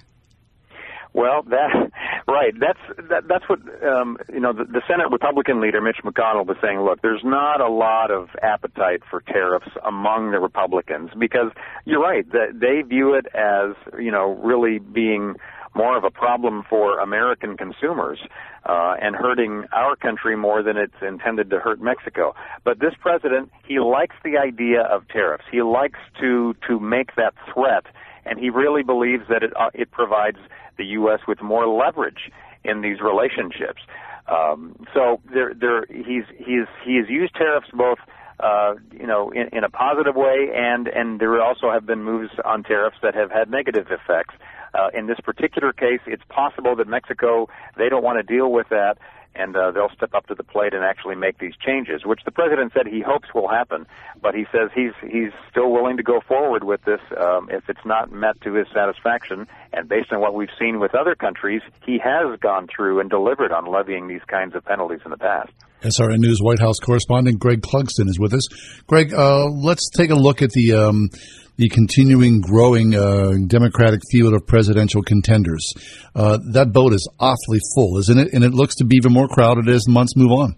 Well, 1.13 1.43
that 1.43 1.91
right. 2.27 2.53
That's 2.59 3.09
that, 3.09 3.27
that's 3.27 3.47
what 3.47 3.59
um, 3.83 4.17
you 4.31 4.39
know. 4.39 4.53
The, 4.53 4.65
the 4.65 4.81
Senate 4.87 5.09
Republican 5.11 5.61
leader 5.61 5.81
Mitch 5.81 5.97
McConnell 6.03 6.45
was 6.45 6.57
saying. 6.61 6.81
Look, 6.81 7.01
there's 7.01 7.23
not 7.23 7.61
a 7.61 7.69
lot 7.69 8.11
of 8.11 8.29
appetite 8.41 9.01
for 9.09 9.21
tariffs 9.21 9.69
among 9.85 10.31
the 10.31 10.39
Republicans 10.39 11.11
because 11.17 11.51
you're 11.85 12.01
right. 12.01 12.29
That 12.31 12.59
they 12.59 12.81
view 12.87 13.13
it 13.13 13.25
as 13.33 13.75
you 13.99 14.11
know 14.11 14.35
really 14.43 14.79
being 14.79 15.35
more 15.75 15.97
of 15.97 16.03
a 16.03 16.11
problem 16.11 16.63
for 16.69 16.99
American 16.99 17.57
consumers 17.57 18.19
uh, 18.65 18.95
and 19.01 19.15
hurting 19.15 19.65
our 19.73 19.95
country 19.95 20.35
more 20.35 20.61
than 20.61 20.77
it's 20.77 20.93
intended 21.01 21.49
to 21.49 21.59
hurt 21.59 21.81
Mexico. 21.81 22.35
But 22.63 22.79
this 22.79 22.93
president, 22.99 23.51
he 23.67 23.79
likes 23.79 24.15
the 24.23 24.37
idea 24.37 24.81
of 24.81 25.07
tariffs. 25.07 25.45
He 25.51 25.61
likes 25.61 25.99
to 26.21 26.55
to 26.67 26.79
make 26.79 27.15
that 27.15 27.33
threat, 27.53 27.85
and 28.25 28.39
he 28.39 28.49
really 28.49 28.83
believes 28.83 29.23
that 29.29 29.43
it 29.43 29.53
uh, 29.57 29.69
it 29.73 29.91
provides 29.91 30.37
the 30.77 30.85
U.S. 30.85 31.19
with 31.27 31.41
more 31.41 31.67
leverage 31.67 32.31
in 32.63 32.81
these 32.81 32.99
relationships. 33.01 33.81
Um, 34.27 34.75
so 34.93 35.21
there, 35.33 35.53
there, 35.53 35.85
he's 35.89 36.23
he's 36.37 36.67
he 36.85 36.95
has 36.97 37.09
used 37.09 37.35
tariffs 37.35 37.67
both. 37.73 37.99
Uh, 38.39 38.73
you 38.91 39.05
know, 39.05 39.29
in, 39.29 39.47
in 39.55 39.63
a 39.63 39.69
positive 39.69 40.15
way, 40.15 40.49
and 40.53 40.87
and 40.87 41.19
there 41.19 41.39
also 41.41 41.71
have 41.71 41.85
been 41.85 42.03
moves 42.03 42.31
on 42.43 42.63
tariffs 42.63 42.97
that 43.01 43.13
have 43.13 43.31
had 43.31 43.49
negative 43.49 43.87
effects. 43.91 44.33
Uh, 44.73 44.87
in 44.93 45.05
this 45.05 45.19
particular 45.23 45.71
case, 45.71 45.99
it's 46.07 46.23
possible 46.29 46.75
that 46.75 46.87
Mexico 46.87 47.47
they 47.77 47.89
don't 47.89 48.03
want 48.03 48.17
to 48.17 48.23
deal 48.23 48.51
with 48.51 48.67
that 48.69 48.97
and 49.35 49.55
uh, 49.55 49.71
they'll 49.71 49.93
step 49.95 50.13
up 50.13 50.27
to 50.27 50.35
the 50.35 50.43
plate 50.43 50.73
and 50.73 50.83
actually 50.83 51.15
make 51.15 51.39
these 51.39 51.53
changes, 51.55 52.05
which 52.05 52.21
the 52.25 52.31
president 52.31 52.73
said 52.73 52.87
he 52.87 53.01
hopes 53.01 53.33
will 53.33 53.47
happen. 53.47 53.85
But 54.21 54.35
he 54.35 54.45
says 54.51 54.69
he's 54.73 54.93
he's 55.01 55.31
still 55.49 55.71
willing 55.71 55.97
to 55.97 56.03
go 56.03 56.21
forward 56.27 56.63
with 56.63 56.83
this 56.85 57.01
um, 57.19 57.49
if 57.51 57.67
it's 57.69 57.85
not 57.85 58.11
met 58.11 58.39
to 58.41 58.53
his 58.53 58.67
satisfaction. 58.73 59.47
And 59.73 59.89
based 59.89 60.11
on 60.11 60.21
what 60.21 60.33
we've 60.33 60.53
seen 60.59 60.79
with 60.79 60.95
other 60.95 61.15
countries, 61.15 61.61
he 61.85 61.99
has 62.03 62.39
gone 62.39 62.67
through 62.73 62.99
and 62.99 63.09
delivered 63.09 63.51
on 63.51 63.65
levying 63.65 64.07
these 64.07 64.23
kinds 64.27 64.55
of 64.55 64.63
penalties 64.63 65.01
in 65.05 65.11
the 65.11 65.17
past. 65.17 65.51
SRN 65.83 66.19
News 66.19 66.39
White 66.41 66.59
House 66.59 66.79
correspondent 66.79 67.39
Greg 67.39 67.61
Clugston 67.61 68.07
is 68.07 68.17
with 68.17 68.33
us. 68.33 68.47
Greg, 68.87 69.13
uh, 69.13 69.47
let's 69.49 69.89
take 69.89 70.11
a 70.11 70.15
look 70.15 70.41
at 70.41 70.51
the 70.51 70.73
um, 70.73 71.09
the 71.57 71.69
continuing 71.69 72.41
growing 72.41 72.95
uh, 72.95 73.33
Democratic 73.47 74.01
field 74.11 74.33
of 74.33 74.45
presidential 74.47 75.01
contenders. 75.01 75.73
Uh, 76.15 76.39
that 76.51 76.71
boat 76.73 76.93
is 76.93 77.07
awfully 77.19 77.59
full, 77.75 77.97
isn't 77.99 78.17
it? 78.17 78.33
And 78.33 78.43
it 78.43 78.53
looks 78.53 78.75
to 78.75 78.85
be 78.85 78.95
even 78.95 79.13
more 79.13 79.27
crowded 79.27 79.69
as 79.69 79.87
months 79.87 80.15
move 80.15 80.31
on. 80.31 80.55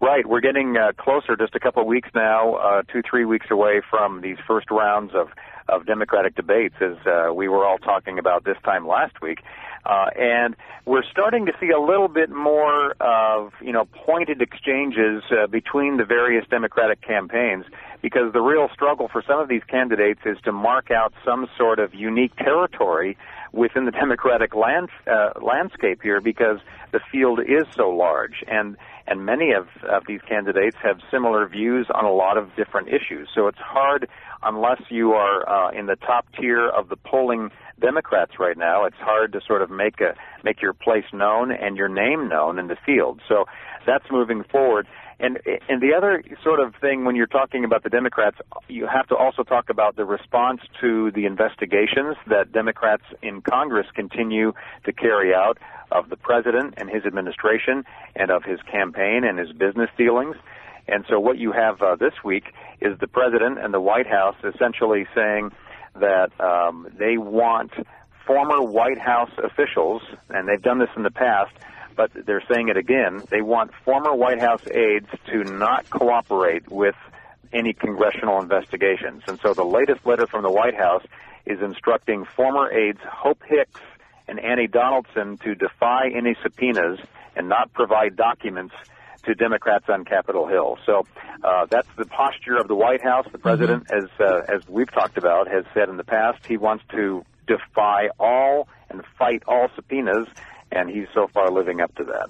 Right, 0.00 0.26
we're 0.26 0.40
getting 0.40 0.74
uh, 0.76 0.90
closer, 0.98 1.36
just 1.36 1.54
a 1.54 1.60
couple 1.60 1.80
of 1.82 1.86
weeks 1.86 2.08
now, 2.12 2.56
uh, 2.56 2.82
two, 2.92 3.02
three 3.08 3.24
weeks 3.24 3.46
away 3.52 3.82
from 3.88 4.20
these 4.20 4.36
first 4.48 4.68
rounds 4.68 5.12
of, 5.14 5.28
of 5.68 5.86
Democratic 5.86 6.34
debates, 6.34 6.74
as 6.80 6.96
uh, 7.06 7.32
we 7.32 7.46
were 7.46 7.64
all 7.64 7.78
talking 7.78 8.18
about 8.18 8.42
this 8.44 8.56
time 8.64 8.84
last 8.84 9.22
week. 9.22 9.38
Uh, 9.86 10.06
and 10.16 10.56
we're 10.86 11.04
starting 11.10 11.46
to 11.46 11.52
see 11.60 11.70
a 11.70 11.80
little 11.80 12.08
bit 12.08 12.30
more 12.30 12.94
of, 13.00 13.52
you 13.60 13.72
know, 13.72 13.84
pointed 14.04 14.42
exchanges 14.42 15.22
uh, 15.30 15.46
between 15.46 15.98
the 15.98 16.04
various 16.04 16.44
Democratic 16.50 17.00
campaigns 17.00 17.64
because 18.02 18.32
the 18.32 18.40
real 18.40 18.68
struggle 18.74 19.08
for 19.08 19.22
some 19.26 19.40
of 19.40 19.48
these 19.48 19.62
candidates 19.68 20.20
is 20.26 20.36
to 20.44 20.52
mark 20.52 20.90
out 20.90 21.14
some 21.24 21.46
sort 21.56 21.78
of 21.78 21.94
unique 21.94 22.34
territory 22.36 23.16
within 23.52 23.84
the 23.84 23.90
Democratic 23.90 24.54
land, 24.54 24.88
uh, 25.06 25.30
landscape 25.40 26.00
here 26.02 26.20
because 26.20 26.58
the 26.90 27.00
field 27.10 27.40
is 27.40 27.64
so 27.74 27.88
large 27.88 28.44
and 28.48 28.76
and 29.06 29.26
many 29.26 29.52
of, 29.52 29.66
of 29.90 30.04
these 30.06 30.20
candidates 30.28 30.76
have 30.80 31.00
similar 31.10 31.48
views 31.48 31.88
on 31.92 32.04
a 32.04 32.12
lot 32.12 32.38
of 32.38 32.54
different 32.54 32.88
issues. 32.88 33.28
So 33.34 33.48
it's 33.48 33.58
hard 33.58 34.08
unless 34.44 34.80
you 34.90 35.12
are 35.12 35.48
uh, 35.48 35.70
in 35.72 35.86
the 35.86 35.96
top 35.96 36.24
tier 36.38 36.68
of 36.68 36.88
the 36.88 36.96
polling 36.96 37.50
Democrats 37.80 38.32
right 38.38 38.56
now. 38.56 38.84
It's 38.84 38.96
hard 38.98 39.32
to 39.32 39.40
sort 39.46 39.60
of 39.60 39.70
make 39.70 40.00
a 40.00 40.14
make 40.44 40.62
your 40.62 40.72
place 40.72 41.04
known 41.12 41.50
and 41.50 41.76
your 41.76 41.88
name 41.88 42.28
known 42.28 42.58
in 42.58 42.68
the 42.68 42.76
field. 42.86 43.20
So 43.28 43.44
that's 43.86 44.04
moving 44.10 44.44
forward. 44.44 44.86
And 45.22 45.38
and 45.68 45.80
the 45.80 45.94
other 45.96 46.20
sort 46.42 46.58
of 46.58 46.74
thing 46.80 47.04
when 47.04 47.14
you're 47.14 47.28
talking 47.28 47.64
about 47.64 47.84
the 47.84 47.90
Democrats, 47.90 48.38
you 48.68 48.88
have 48.88 49.06
to 49.06 49.16
also 49.16 49.44
talk 49.44 49.70
about 49.70 49.94
the 49.94 50.04
response 50.04 50.60
to 50.80 51.12
the 51.12 51.26
investigations 51.26 52.16
that 52.26 52.50
Democrats 52.50 53.04
in 53.22 53.40
Congress 53.40 53.86
continue 53.94 54.52
to 54.84 54.92
carry 54.92 55.32
out 55.32 55.58
of 55.92 56.10
the 56.10 56.16
president 56.16 56.74
and 56.76 56.90
his 56.90 57.04
administration 57.04 57.84
and 58.16 58.32
of 58.32 58.42
his 58.42 58.58
campaign 58.62 59.22
and 59.22 59.38
his 59.38 59.52
business 59.52 59.90
dealings. 59.96 60.34
And 60.88 61.04
so 61.08 61.20
what 61.20 61.38
you 61.38 61.52
have 61.52 61.80
uh, 61.80 61.94
this 61.94 62.14
week 62.24 62.46
is 62.80 62.98
the 62.98 63.06
president 63.06 63.60
and 63.60 63.72
the 63.72 63.80
White 63.80 64.08
House 64.08 64.34
essentially 64.42 65.06
saying 65.14 65.52
that 66.00 66.32
um, 66.40 66.88
they 66.98 67.16
want 67.16 67.70
former 68.26 68.60
White 68.60 68.98
House 68.98 69.30
officials, 69.38 70.02
and 70.30 70.48
they've 70.48 70.62
done 70.62 70.80
this 70.80 70.90
in 70.96 71.04
the 71.04 71.10
past, 71.12 71.52
but 71.94 72.10
they're 72.14 72.44
saying 72.52 72.68
it 72.68 72.76
again. 72.76 73.22
They 73.30 73.42
want 73.42 73.72
former 73.84 74.14
White 74.14 74.40
House 74.40 74.62
aides 74.68 75.08
to 75.26 75.44
not 75.44 75.88
cooperate 75.90 76.70
with 76.70 76.96
any 77.52 77.72
congressional 77.72 78.40
investigations. 78.40 79.22
And 79.28 79.38
so 79.40 79.54
the 79.54 79.64
latest 79.64 80.06
letter 80.06 80.26
from 80.26 80.42
the 80.42 80.50
White 80.50 80.76
House 80.76 81.04
is 81.46 81.60
instructing 81.60 82.24
former 82.24 82.70
aides 82.70 83.00
Hope 83.04 83.42
Hicks 83.46 83.80
and 84.28 84.40
Annie 84.40 84.68
Donaldson 84.68 85.36
to 85.38 85.54
defy 85.54 86.08
any 86.14 86.36
subpoenas 86.42 87.00
and 87.36 87.48
not 87.48 87.72
provide 87.72 88.16
documents 88.16 88.74
to 89.24 89.34
Democrats 89.34 89.84
on 89.88 90.04
Capitol 90.04 90.46
Hill. 90.46 90.78
So 90.84 91.06
uh, 91.44 91.66
that's 91.70 91.88
the 91.96 92.06
posture 92.06 92.56
of 92.56 92.68
the 92.68 92.74
White 92.74 93.02
House. 93.02 93.26
The 93.30 93.38
president, 93.38 93.86
mm-hmm. 93.86 94.04
as 94.04 94.10
uh, 94.20 94.54
as 94.54 94.68
we've 94.68 94.90
talked 94.90 95.16
about, 95.16 95.48
has 95.48 95.64
said 95.74 95.88
in 95.88 95.96
the 95.96 96.04
past 96.04 96.44
he 96.46 96.56
wants 96.56 96.84
to 96.90 97.24
defy 97.46 98.08
all 98.18 98.68
and 98.90 99.02
fight 99.18 99.42
all 99.46 99.68
subpoenas, 99.74 100.28
and 100.72 100.90
he's 100.90 101.06
so 101.14 101.28
far 101.32 101.50
living 101.50 101.80
up 101.80 101.94
to 101.96 102.04
that. 102.04 102.28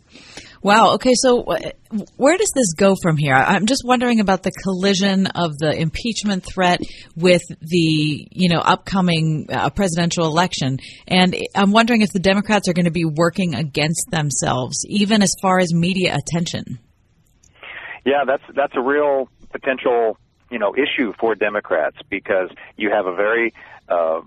Wow. 0.62 0.94
Okay. 0.94 1.12
So, 1.14 1.44
where 2.16 2.37
does 2.37 2.50
this 2.55 2.74
go 2.74 2.94
from 3.00 3.16
here? 3.16 3.35
I'm 3.35 3.66
just 3.66 3.83
wondering 3.85 4.20
about 4.20 4.42
the 4.42 4.50
collision 4.50 5.26
of 5.28 5.57
the 5.59 5.72
impeachment 5.74 6.44
threat 6.44 6.81
with 7.16 7.42
the 7.61 8.28
you 8.31 8.48
know 8.48 8.61
upcoming 8.61 9.46
uh, 9.50 9.70
presidential 9.70 10.26
election, 10.26 10.78
and 11.07 11.37
I'm 11.55 11.70
wondering 11.70 12.02
if 12.02 12.12
the 12.12 12.20
Democrats 12.20 12.68
are 12.68 12.72
going 12.72 12.87
to 12.87 12.92
be 12.92 13.05
working 13.05 13.55
against 13.55 14.11
themselves, 14.11 14.85
even 14.88 15.22
as 15.22 15.35
far 15.40 15.59
as 15.59 15.72
media 15.72 16.16
attention. 16.16 16.78
Yeah, 18.05 18.24
that's 18.26 18.44
that's 18.55 18.74
a 18.76 18.83
real 18.83 19.28
potential 19.50 20.18
you 20.50 20.59
know 20.59 20.74
issue 20.74 21.12
for 21.18 21.35
Democrats 21.35 21.96
because 22.11 22.50
you 22.76 22.90
have 22.90 23.07
a 23.07 23.14
very 23.14 23.52
uh, 23.88 24.20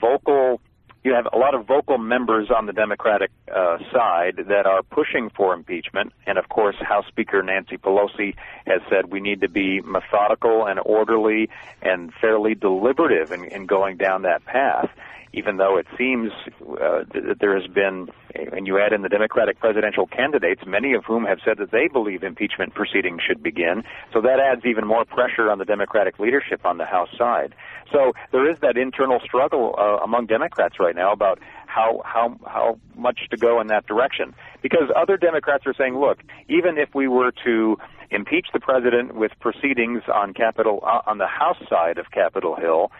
vocal 0.00 0.60
you 1.06 1.14
have 1.14 1.28
a 1.32 1.38
lot 1.38 1.54
of 1.54 1.66
vocal 1.66 1.98
members 1.98 2.50
on 2.50 2.66
the 2.66 2.72
Democratic 2.72 3.30
uh, 3.54 3.78
side 3.92 4.34
that 4.48 4.66
are 4.66 4.82
pushing 4.82 5.30
for 5.30 5.54
impeachment. 5.54 6.12
And 6.26 6.36
of 6.36 6.48
course, 6.48 6.74
House 6.80 7.06
Speaker 7.06 7.44
Nancy 7.44 7.76
Pelosi 7.76 8.34
has 8.66 8.82
said 8.90 9.12
we 9.12 9.20
need 9.20 9.42
to 9.42 9.48
be 9.48 9.80
methodical 9.82 10.66
and 10.66 10.80
orderly 10.84 11.48
and 11.80 12.12
fairly 12.20 12.56
deliberative 12.56 13.30
in, 13.30 13.44
in 13.44 13.66
going 13.66 13.98
down 13.98 14.22
that 14.22 14.44
path 14.44 14.90
even 15.32 15.58
though 15.58 15.76
it 15.76 15.86
seems 15.98 16.32
uh, 16.62 17.04
that 17.12 17.36
there 17.40 17.60
has 17.60 17.70
been, 17.70 18.08
and 18.52 18.66
you 18.66 18.78
add 18.78 18.92
in 18.92 19.02
the 19.02 19.08
Democratic 19.08 19.58
presidential 19.58 20.06
candidates, 20.06 20.62
many 20.66 20.94
of 20.94 21.04
whom 21.04 21.24
have 21.24 21.38
said 21.44 21.58
that 21.58 21.70
they 21.70 21.88
believe 21.88 22.22
impeachment 22.22 22.74
proceedings 22.74 23.20
should 23.26 23.42
begin. 23.42 23.82
So 24.12 24.20
that 24.20 24.38
adds 24.40 24.64
even 24.64 24.86
more 24.86 25.04
pressure 25.04 25.50
on 25.50 25.58
the 25.58 25.64
Democratic 25.64 26.18
leadership 26.18 26.64
on 26.64 26.78
the 26.78 26.84
House 26.84 27.08
side. 27.16 27.54
So 27.92 28.12
there 28.32 28.48
is 28.50 28.58
that 28.60 28.76
internal 28.76 29.20
struggle 29.20 29.74
uh, 29.78 30.04
among 30.04 30.26
Democrats 30.26 30.76
right 30.80 30.94
now 30.94 31.12
about 31.12 31.38
how 31.66 32.00
how 32.04 32.36
how 32.46 32.78
much 32.94 33.20
to 33.30 33.36
go 33.36 33.60
in 33.60 33.66
that 33.68 33.86
direction 33.86 34.34
because 34.62 34.90
other 34.96 35.16
Democrats 35.16 35.66
are 35.66 35.74
saying, 35.74 35.98
look, 35.98 36.22
even 36.48 36.78
if 36.78 36.94
we 36.94 37.06
were 37.08 37.32
to 37.44 37.76
impeach 38.10 38.46
the 38.52 38.60
president 38.60 39.14
with 39.14 39.32
proceedings 39.40 40.02
on 40.12 40.32
Capitol 40.32 40.80
uh, 40.84 41.02
on 41.06 41.18
the 41.18 41.26
House 41.26 41.58
side 41.68 41.98
of 41.98 42.10
Capitol 42.10 42.56
Hill, 42.56 42.90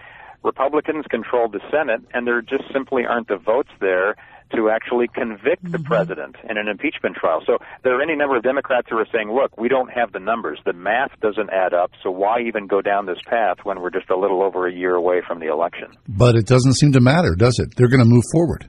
Republicans 0.43 1.07
control 1.07 1.49
the 1.49 1.61
Senate, 1.71 2.03
and 2.15 2.27
there 2.27 2.41
just 2.41 2.65
simply 2.73 3.05
aren't 3.05 3.29
the 3.29 3.37
votes 3.37 3.71
there 3.81 4.15
to 4.55 4.71
actually 4.71 5.09
convict 5.09 5.65
mm-hmm. 5.65 5.73
the 5.73 5.79
president 5.81 6.37
in 6.49 6.59
an 6.59 6.69
impeachment 6.69 7.17
trial. 7.17 7.43
So 7.47 7.59
there 7.83 7.99
are 7.99 8.03
any 8.03 8.17
number 8.17 8.37
of 8.37 8.43
Democrats 8.43 8.89
who 8.91 8.97
are 8.97 9.07
saying, 9.13 9.33
look, 9.33 9.57
we 9.59 9.69
don't 9.69 9.89
have 9.89 10.13
the 10.13 10.21
numbers. 10.21 10.61
The 10.65 10.73
math 10.73 11.19
doesn't 11.21 11.51
add 11.51 11.75
up, 11.75 11.91
so 12.03 12.11
why 12.11 12.41
even 12.47 12.67
go 12.67 12.81
down 12.81 13.07
this 13.07 13.19
path 13.27 13.59
when 13.65 13.81
we're 13.81 13.91
just 13.91 14.11
a 14.11 14.17
little 14.17 14.43
over 14.43 14.67
a 14.67 14.73
year 14.73 14.95
away 14.95 15.23
from 15.27 15.41
the 15.41 15.47
election? 15.47 15.89
But 16.09 16.37
it 16.37 16.47
doesn't 16.47 16.75
seem 16.75 16.93
to 16.93 17.01
matter, 17.01 17.35
does 17.37 17.59
it? 17.59 17.75
They're 17.77 17.89
going 17.89 18.03
to 18.03 18.09
move 18.09 18.25
forward 18.33 18.69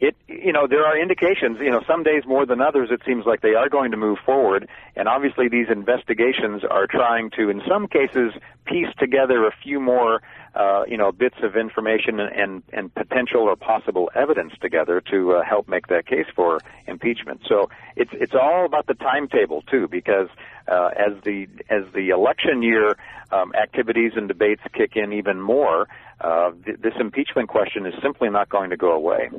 it 0.00 0.16
you 0.28 0.52
know 0.52 0.66
there 0.66 0.84
are 0.84 0.98
indications 0.98 1.58
you 1.60 1.70
know 1.70 1.82
some 1.86 2.02
days 2.02 2.22
more 2.26 2.46
than 2.46 2.60
others 2.60 2.88
it 2.90 3.00
seems 3.06 3.26
like 3.26 3.42
they 3.42 3.54
are 3.54 3.68
going 3.68 3.90
to 3.90 3.96
move 3.96 4.18
forward 4.24 4.68
and 4.96 5.08
obviously 5.08 5.48
these 5.48 5.66
investigations 5.70 6.62
are 6.68 6.86
trying 6.86 7.30
to 7.30 7.50
in 7.50 7.60
some 7.68 7.86
cases 7.86 8.32
piece 8.64 8.88
together 8.98 9.46
a 9.46 9.52
few 9.62 9.78
more 9.78 10.22
uh, 10.54 10.82
you 10.88 10.96
know 10.96 11.12
bits 11.12 11.36
of 11.42 11.54
information 11.54 12.18
and, 12.18 12.34
and, 12.34 12.62
and 12.72 12.94
potential 12.94 13.42
or 13.42 13.54
possible 13.56 14.10
evidence 14.14 14.52
together 14.60 15.00
to 15.00 15.32
uh, 15.34 15.44
help 15.44 15.68
make 15.68 15.86
that 15.88 16.06
case 16.06 16.26
for 16.34 16.58
impeachment 16.86 17.40
so 17.46 17.68
it's 17.94 18.10
it's 18.14 18.34
all 18.34 18.64
about 18.64 18.86
the 18.86 18.94
timetable 18.94 19.62
too 19.62 19.86
because 19.86 20.28
uh, 20.66 20.90
as 20.96 21.12
the 21.24 21.46
as 21.68 21.84
the 21.94 22.08
election 22.08 22.62
year 22.62 22.96
um, 23.32 23.52
activities 23.54 24.12
and 24.16 24.28
debates 24.28 24.62
kick 24.72 24.92
in 24.96 25.12
even 25.12 25.40
more, 25.40 25.88
uh, 26.20 26.50
th- 26.64 26.78
this 26.80 26.94
impeachment 26.98 27.48
question 27.48 27.86
is 27.86 27.94
simply 28.02 28.28
not 28.28 28.48
going 28.48 28.70
to 28.70 28.76
go 28.76 28.92
away. 28.92 29.30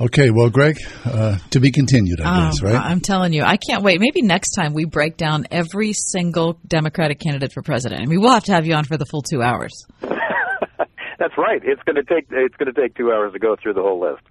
Okay, 0.00 0.30
well, 0.30 0.50
Greg, 0.50 0.78
uh, 1.04 1.38
to 1.50 1.60
be 1.60 1.70
continued, 1.70 2.20
I 2.20 2.24
um, 2.24 2.50
guess, 2.50 2.62
right? 2.62 2.74
I'm 2.74 2.98
telling 3.00 3.32
you, 3.32 3.44
I 3.44 3.56
can't 3.56 3.84
wait. 3.84 4.00
Maybe 4.00 4.20
next 4.20 4.50
time 4.50 4.74
we 4.74 4.84
break 4.84 5.16
down 5.16 5.46
every 5.52 5.92
single 5.92 6.58
Democratic 6.66 7.20
candidate 7.20 7.52
for 7.52 7.62
president. 7.62 8.02
I 8.02 8.06
mean, 8.06 8.20
we'll 8.20 8.32
have 8.32 8.42
to 8.44 8.52
have 8.52 8.66
you 8.66 8.74
on 8.74 8.84
for 8.84 8.96
the 8.96 9.06
full 9.06 9.22
two 9.22 9.42
hours. 9.42 9.70
That's 10.00 11.38
right. 11.38 11.62
It's 11.62 11.80
going 11.84 11.94
to 11.94 12.02
take 12.02 12.26
it's 12.30 12.56
going 12.56 12.72
to 12.72 12.80
take 12.80 12.96
two 12.96 13.12
hours 13.12 13.32
to 13.32 13.38
go 13.38 13.54
through 13.62 13.74
the 13.74 13.82
whole 13.82 14.00
list. 14.00 14.22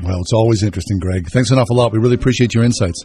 Well, 0.00 0.20
it's 0.20 0.32
always 0.32 0.62
interesting, 0.62 1.00
Greg. 1.00 1.28
Thanks 1.28 1.50
an 1.50 1.58
awful 1.58 1.74
lot. 1.74 1.92
We 1.92 1.98
really 1.98 2.14
appreciate 2.14 2.54
your 2.54 2.62
insights. 2.62 3.04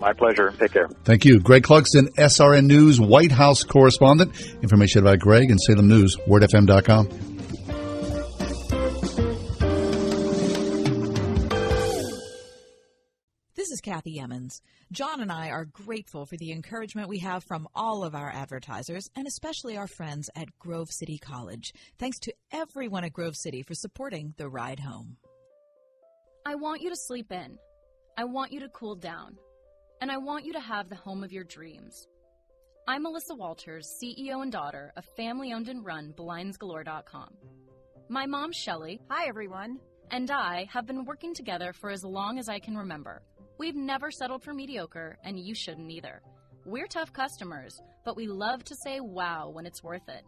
My 0.00 0.12
pleasure. 0.12 0.50
Take 0.58 0.72
care. 0.72 0.88
Thank 1.04 1.24
you. 1.24 1.38
Greg 1.38 1.62
Clugston, 1.62 2.08
SRN 2.18 2.64
News 2.66 3.00
White 3.00 3.30
House 3.30 3.62
correspondent. 3.62 4.32
Information 4.60 5.00
about 5.00 5.20
Greg 5.20 5.48
and 5.48 5.60
Salem 5.60 5.86
News, 5.86 6.16
wordfm.com. 6.26 7.31
Kathy 13.82 14.18
Emmons. 14.18 14.62
John 14.90 15.20
and 15.20 15.30
I 15.30 15.50
are 15.50 15.64
grateful 15.64 16.24
for 16.24 16.36
the 16.36 16.52
encouragement 16.52 17.08
we 17.08 17.18
have 17.18 17.44
from 17.44 17.68
all 17.74 18.04
of 18.04 18.14
our 18.14 18.30
advertisers 18.30 19.10
and 19.14 19.26
especially 19.26 19.76
our 19.76 19.86
friends 19.86 20.30
at 20.34 20.58
Grove 20.58 20.90
City 20.90 21.18
College. 21.18 21.74
Thanks 21.98 22.18
to 22.20 22.34
everyone 22.52 23.04
at 23.04 23.12
Grove 23.12 23.36
City 23.36 23.62
for 23.62 23.74
supporting 23.74 24.34
the 24.36 24.48
ride 24.48 24.80
home. 24.80 25.16
I 26.46 26.54
want 26.54 26.80
you 26.80 26.90
to 26.90 26.96
sleep 26.96 27.30
in. 27.30 27.58
I 28.16 28.24
want 28.24 28.52
you 28.52 28.60
to 28.60 28.68
cool 28.68 28.94
down, 28.94 29.36
and 30.00 30.10
I 30.10 30.16
want 30.18 30.44
you 30.44 30.52
to 30.52 30.60
have 30.60 30.88
the 30.88 30.96
home 30.96 31.24
of 31.24 31.32
your 31.32 31.44
dreams. 31.44 32.06
I'm 32.86 33.04
Melissa 33.04 33.34
Walters, 33.34 33.88
CEO 34.02 34.42
and 34.42 34.50
daughter 34.50 34.92
of 34.96 35.04
family 35.16 35.52
owned 35.52 35.68
and 35.68 35.84
run 35.84 36.12
BlindsGalore.com. 36.18 37.30
My 38.08 38.26
mom, 38.26 38.52
Shelly. 38.52 39.00
Hi, 39.08 39.28
everyone. 39.28 39.78
And 40.10 40.30
I 40.30 40.68
have 40.70 40.86
been 40.86 41.04
working 41.04 41.32
together 41.32 41.72
for 41.72 41.90
as 41.90 42.04
long 42.04 42.38
as 42.38 42.48
I 42.48 42.58
can 42.58 42.76
remember. 42.76 43.22
We've 43.58 43.76
never 43.76 44.10
settled 44.10 44.42
for 44.42 44.54
mediocre, 44.54 45.18
and 45.24 45.38
you 45.38 45.54
shouldn't 45.54 45.90
either. 45.90 46.22
We're 46.64 46.86
tough 46.86 47.12
customers, 47.12 47.80
but 48.04 48.16
we 48.16 48.26
love 48.26 48.64
to 48.64 48.76
say 48.76 49.00
wow 49.00 49.50
when 49.50 49.66
it's 49.66 49.82
worth 49.82 50.08
it. 50.08 50.24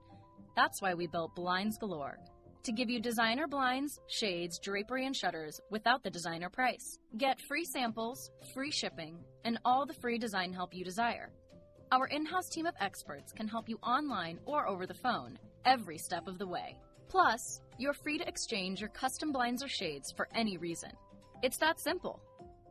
That's 0.56 0.80
why 0.80 0.94
we 0.94 1.06
built 1.06 1.34
Blinds 1.34 1.78
Galore 1.78 2.18
to 2.64 2.72
give 2.72 2.88
you 2.88 2.98
designer 2.98 3.46
blinds, 3.46 4.00
shades, 4.08 4.58
drapery, 4.58 5.04
and 5.04 5.14
shutters 5.14 5.60
without 5.70 6.02
the 6.02 6.10
designer 6.10 6.48
price. 6.48 6.98
Get 7.18 7.40
free 7.42 7.64
samples, 7.64 8.30
free 8.54 8.70
shipping, 8.70 9.18
and 9.44 9.58
all 9.66 9.84
the 9.84 9.92
free 9.92 10.18
design 10.18 10.52
help 10.52 10.74
you 10.74 10.82
desire. 10.82 11.30
Our 11.92 12.06
in 12.06 12.24
house 12.24 12.48
team 12.48 12.64
of 12.64 12.74
experts 12.80 13.32
can 13.32 13.48
help 13.48 13.68
you 13.68 13.78
online 13.82 14.40
or 14.46 14.66
over 14.66 14.86
the 14.86 14.94
phone 14.94 15.38
every 15.66 15.98
step 15.98 16.26
of 16.26 16.38
the 16.38 16.46
way. 16.46 16.76
Plus, 17.08 17.60
you're 17.78 17.92
free 17.92 18.18
to 18.18 18.26
exchange 18.26 18.80
your 18.80 18.88
custom 18.88 19.30
blinds 19.30 19.62
or 19.62 19.68
shades 19.68 20.10
for 20.16 20.26
any 20.34 20.56
reason. 20.56 20.90
It's 21.42 21.58
that 21.58 21.78
simple. 21.78 22.20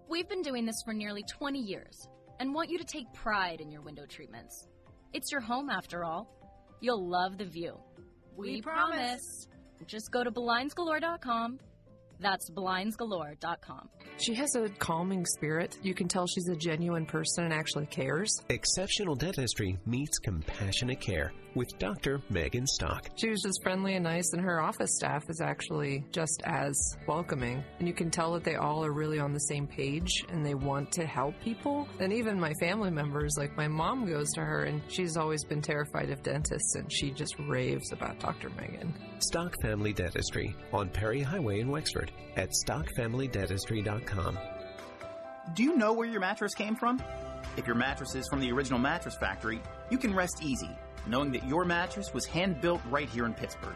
We've 0.10 0.28
been 0.28 0.42
doing 0.42 0.66
this 0.66 0.82
for 0.84 0.94
nearly 0.94 1.24
20 1.24 1.60
years 1.60 2.08
and 2.40 2.54
want 2.54 2.70
you 2.70 2.78
to 2.78 2.84
take 2.84 3.12
pride 3.14 3.62
in 3.62 3.72
your 3.72 3.82
window 3.82 4.06
treatments. 4.06 4.68
It's 5.14 5.32
your 5.32 5.42
home 5.42 5.70
after 5.70 6.04
all. 6.04 6.28
You'll 6.82 7.10
love 7.10 7.38
the 7.38 7.46
view. 7.46 7.80
We, 8.36 8.56
we 8.56 8.62
promise. 8.62 9.48
Just 9.88 10.12
go 10.12 10.24
to 10.24 10.32
blindsgalore.com. 10.32 11.60
That's 12.20 12.50
blindsgalore.com. 12.52 13.90
She 14.18 14.34
has 14.36 14.56
a 14.56 14.70
calming 14.70 15.26
spirit. 15.26 15.78
You 15.82 15.94
can 15.94 16.08
tell 16.08 16.28
she's 16.28 16.48
a 16.48 16.56
genuine 16.56 17.06
person 17.06 17.46
and 17.46 17.54
actually 17.54 17.86
cares. 17.88 18.42
Exceptional 18.50 19.16
dentistry 19.16 19.78
meets 19.86 20.20
compassionate 20.20 21.02
care 21.02 21.32
with 21.56 21.78
Dr. 21.80 22.22
Megan 22.30 22.68
Stock. 22.68 23.10
She 23.16 23.30
was 23.30 23.42
just 23.42 23.62
friendly 23.64 23.96
and 23.96 24.04
nice, 24.04 24.32
and 24.34 24.42
her 24.42 24.62
office 24.62 24.96
staff 24.96 25.24
is 25.30 25.42
actually 25.42 26.04
just 26.12 26.42
as 26.46 26.76
welcoming. 27.08 27.64
And 27.80 27.88
you 27.88 27.94
can 27.94 28.10
tell 28.10 28.34
that 28.34 28.44
they 28.44 28.56
all 28.56 28.84
are 28.86 28.92
really 28.92 29.20
on 29.20 29.34
the 29.34 29.40
same 29.40 29.68
page 29.68 30.24
and 30.30 30.46
they 30.46 30.56
want 30.56 30.92
to 30.94 31.06
help 31.06 31.40
people. 31.42 31.88
And 32.00 32.12
even 32.14 32.40
my 32.40 32.54
family 32.60 32.92
members, 32.92 33.36
like 33.38 33.56
my 33.58 33.68
mom 33.68 34.06
goes 34.06 34.32
to 34.34 34.42
her, 34.42 34.64
and 34.64 34.82
she's 34.88 35.18
always 35.18 35.44
been 35.44 35.62
terrified 35.62 36.10
of 36.10 36.24
dentists, 36.24 36.76
and 36.76 36.92
she 36.92 37.12
just 37.12 37.36
raves 37.48 37.92
about 37.92 38.20
Dr. 38.20 38.50
Megan. 38.52 38.94
Stock 39.20 39.56
Family 39.62 39.94
Dentistry 39.94 40.56
on 40.72 40.90
Perry 40.90 41.22
Highway 41.22 41.60
in 41.60 41.70
Wexford 41.70 42.12
at 42.36 42.50
stockfamilydentistry.com. 42.66 44.38
Do 45.56 45.64
you 45.64 45.76
know 45.76 45.94
where 45.94 46.08
your 46.08 46.22
mattress 46.22 46.54
came 46.54 46.76
from? 46.76 47.02
If 47.58 47.68
your 47.68 47.76
mattress 47.76 48.16
is 48.16 48.28
from 48.30 48.40
the 48.40 48.52
original 48.52 48.80
mattress 48.80 49.16
factory, 49.16 49.62
you 49.90 49.98
can 49.98 50.16
rest 50.16 50.42
easy 50.42 50.70
knowing 51.08 51.32
that 51.32 51.48
your 51.48 51.66
mattress 51.66 52.14
was 52.14 52.26
hand 52.26 52.62
built 52.62 52.82
right 52.90 53.10
here 53.10 53.26
in 53.26 53.34
Pittsburgh. 53.34 53.76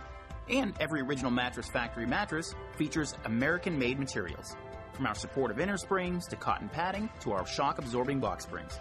And 0.49 0.73
every 0.79 1.01
original 1.01 1.31
Mattress 1.31 1.67
Factory 1.67 2.05
mattress 2.05 2.55
features 2.77 3.13
American 3.25 3.77
made 3.77 3.99
materials, 3.99 4.55
from 4.93 5.05
our 5.05 5.15
supportive 5.15 5.59
inner 5.59 5.77
springs 5.77 6.25
to 6.27 6.35
cotton 6.35 6.69
padding 6.69 7.09
to 7.21 7.33
our 7.33 7.45
shock 7.45 7.79
absorbing 7.79 8.19
box 8.19 8.45
springs. 8.45 8.79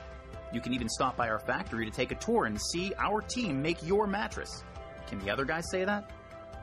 You 0.53 0.61
can 0.61 0.73
even 0.73 0.89
stop 0.89 1.17
by 1.17 1.29
our 1.29 1.41
factory 1.41 1.85
to 1.85 1.91
take 1.91 2.13
a 2.13 2.15
tour 2.15 2.45
and 2.45 2.61
see 2.61 2.93
our 2.99 3.21
team 3.21 3.61
make 3.61 3.83
your 3.83 4.07
mattress. 4.07 4.63
Can 5.09 5.19
the 5.19 5.31
other 5.31 5.45
guys 5.45 5.69
say 5.71 5.85
that? 5.85 6.11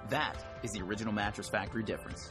That 0.09 0.35
is 0.63 0.71
the 0.71 0.81
original 0.81 1.13
Mattress 1.13 1.49
Factory 1.49 1.83
difference. 1.83 2.29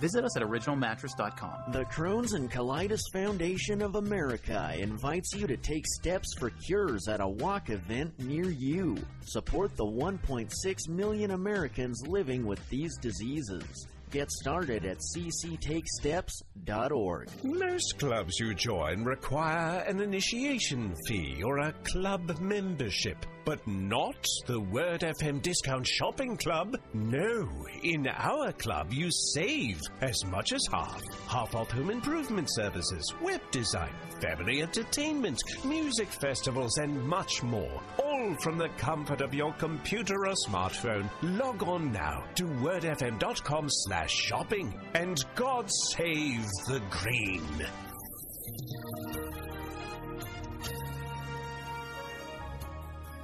Visit 0.00 0.24
us 0.24 0.36
at 0.36 0.42
originalmattress.com. 0.42 1.72
The 1.72 1.84
Crohn's 1.84 2.32
and 2.32 2.50
Colitis 2.50 3.02
Foundation 3.12 3.82
of 3.82 3.94
America 3.94 4.74
invites 4.78 5.32
you 5.34 5.46
to 5.46 5.56
take 5.56 5.86
steps 5.86 6.28
for 6.38 6.50
cures 6.50 7.08
at 7.08 7.20
a 7.20 7.28
walk 7.28 7.70
event 7.70 8.18
near 8.18 8.50
you. 8.50 8.96
Support 9.24 9.76
the 9.76 9.84
1.6 9.84 10.88
million 10.88 11.30
Americans 11.32 12.02
living 12.06 12.44
with 12.44 12.66
these 12.68 12.96
diseases. 12.98 13.86
Get 14.12 14.30
started 14.30 14.84
at 14.84 14.98
cctakesteps.org. 14.98 17.28
Most 17.42 17.98
clubs 17.98 18.38
you 18.38 18.54
join 18.54 19.02
require 19.04 19.78
an 19.88 20.00
initiation 20.02 20.94
fee 21.08 21.42
or 21.42 21.60
a 21.60 21.72
club 21.82 22.38
membership, 22.38 23.24
but 23.46 23.66
not 23.66 24.22
the 24.46 24.60
Word 24.60 25.00
FM 25.00 25.40
Discount 25.40 25.86
Shopping 25.86 26.36
Club. 26.36 26.76
No, 26.92 27.48
in 27.82 28.06
our 28.06 28.52
club 28.52 28.92
you 28.92 29.08
save 29.32 29.80
as 30.02 30.22
much 30.26 30.52
as 30.52 30.60
half. 30.70 31.02
Half 31.26 31.54
off 31.54 31.70
home 31.70 31.88
improvement 31.90 32.48
services, 32.52 33.14
web 33.22 33.40
design, 33.50 33.94
family 34.20 34.60
entertainment, 34.60 35.40
music 35.64 36.08
festivals, 36.08 36.76
and 36.76 37.02
much 37.02 37.42
more. 37.42 37.80
All 37.98 38.34
from 38.42 38.58
the 38.58 38.68
comfort 38.76 39.22
of 39.22 39.32
your 39.32 39.54
computer 39.54 40.26
or 40.26 40.34
smartphone. 40.46 41.08
Log 41.22 41.62
on 41.62 41.90
now 41.92 42.24
to 42.34 42.44
wordfm.com 42.44 43.70
slash 43.70 44.01
shopping, 44.06 44.72
and 44.94 45.24
God 45.34 45.70
save 45.70 46.46
the 46.68 46.80
green. 46.90 47.42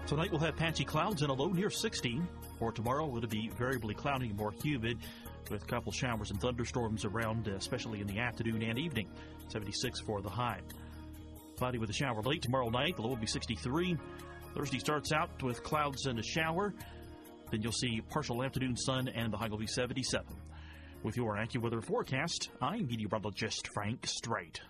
Tonight 0.06 0.30
we'll 0.30 0.40
have 0.40 0.56
patchy 0.56 0.84
clouds 0.84 1.20
and 1.20 1.30
a 1.30 1.34
low 1.34 1.48
near 1.48 1.68
60. 1.68 2.22
For 2.58 2.72
tomorrow, 2.72 3.14
it'll 3.16 3.28
be 3.28 3.50
variably 3.56 3.94
cloudy 3.94 4.28
and 4.28 4.36
more 4.38 4.52
humid 4.62 4.98
with 5.50 5.62
a 5.62 5.66
couple 5.66 5.92
showers 5.92 6.30
and 6.30 6.40
thunderstorms 6.40 7.04
around, 7.04 7.46
uh, 7.46 7.52
especially 7.52 8.00
in 8.00 8.06
the 8.06 8.18
afternoon 8.18 8.62
and 8.62 8.78
evening. 8.78 9.08
76 9.48 10.00
for 10.00 10.22
the 10.22 10.30
high. 10.30 10.60
Cloudy 11.56 11.78
with 11.78 11.90
a 11.90 11.92
shower 11.92 12.22
late 12.22 12.40
tomorrow 12.40 12.70
night. 12.70 12.96
The 12.96 13.02
low 13.02 13.10
will 13.10 13.16
be 13.16 13.26
63. 13.26 13.96
Thursday 14.54 14.78
starts 14.78 15.12
out 15.12 15.42
with 15.42 15.62
clouds 15.62 16.06
and 16.06 16.18
a 16.18 16.22
shower. 16.22 16.72
Then 17.50 17.62
you'll 17.62 17.72
see 17.72 18.00
partial 18.08 18.42
afternoon 18.42 18.76
sun 18.76 19.08
and 19.08 19.32
the 19.32 19.36
high 19.36 19.48
will 19.48 19.58
be 19.58 19.66
77. 19.66 20.24
With 21.04 21.16
your 21.16 21.36
AccuWeather 21.36 21.84
forecast, 21.84 22.50
I'm 22.60 22.88
meteorologist 22.88 23.68
Frank 23.68 24.04
Strait. 24.04 24.60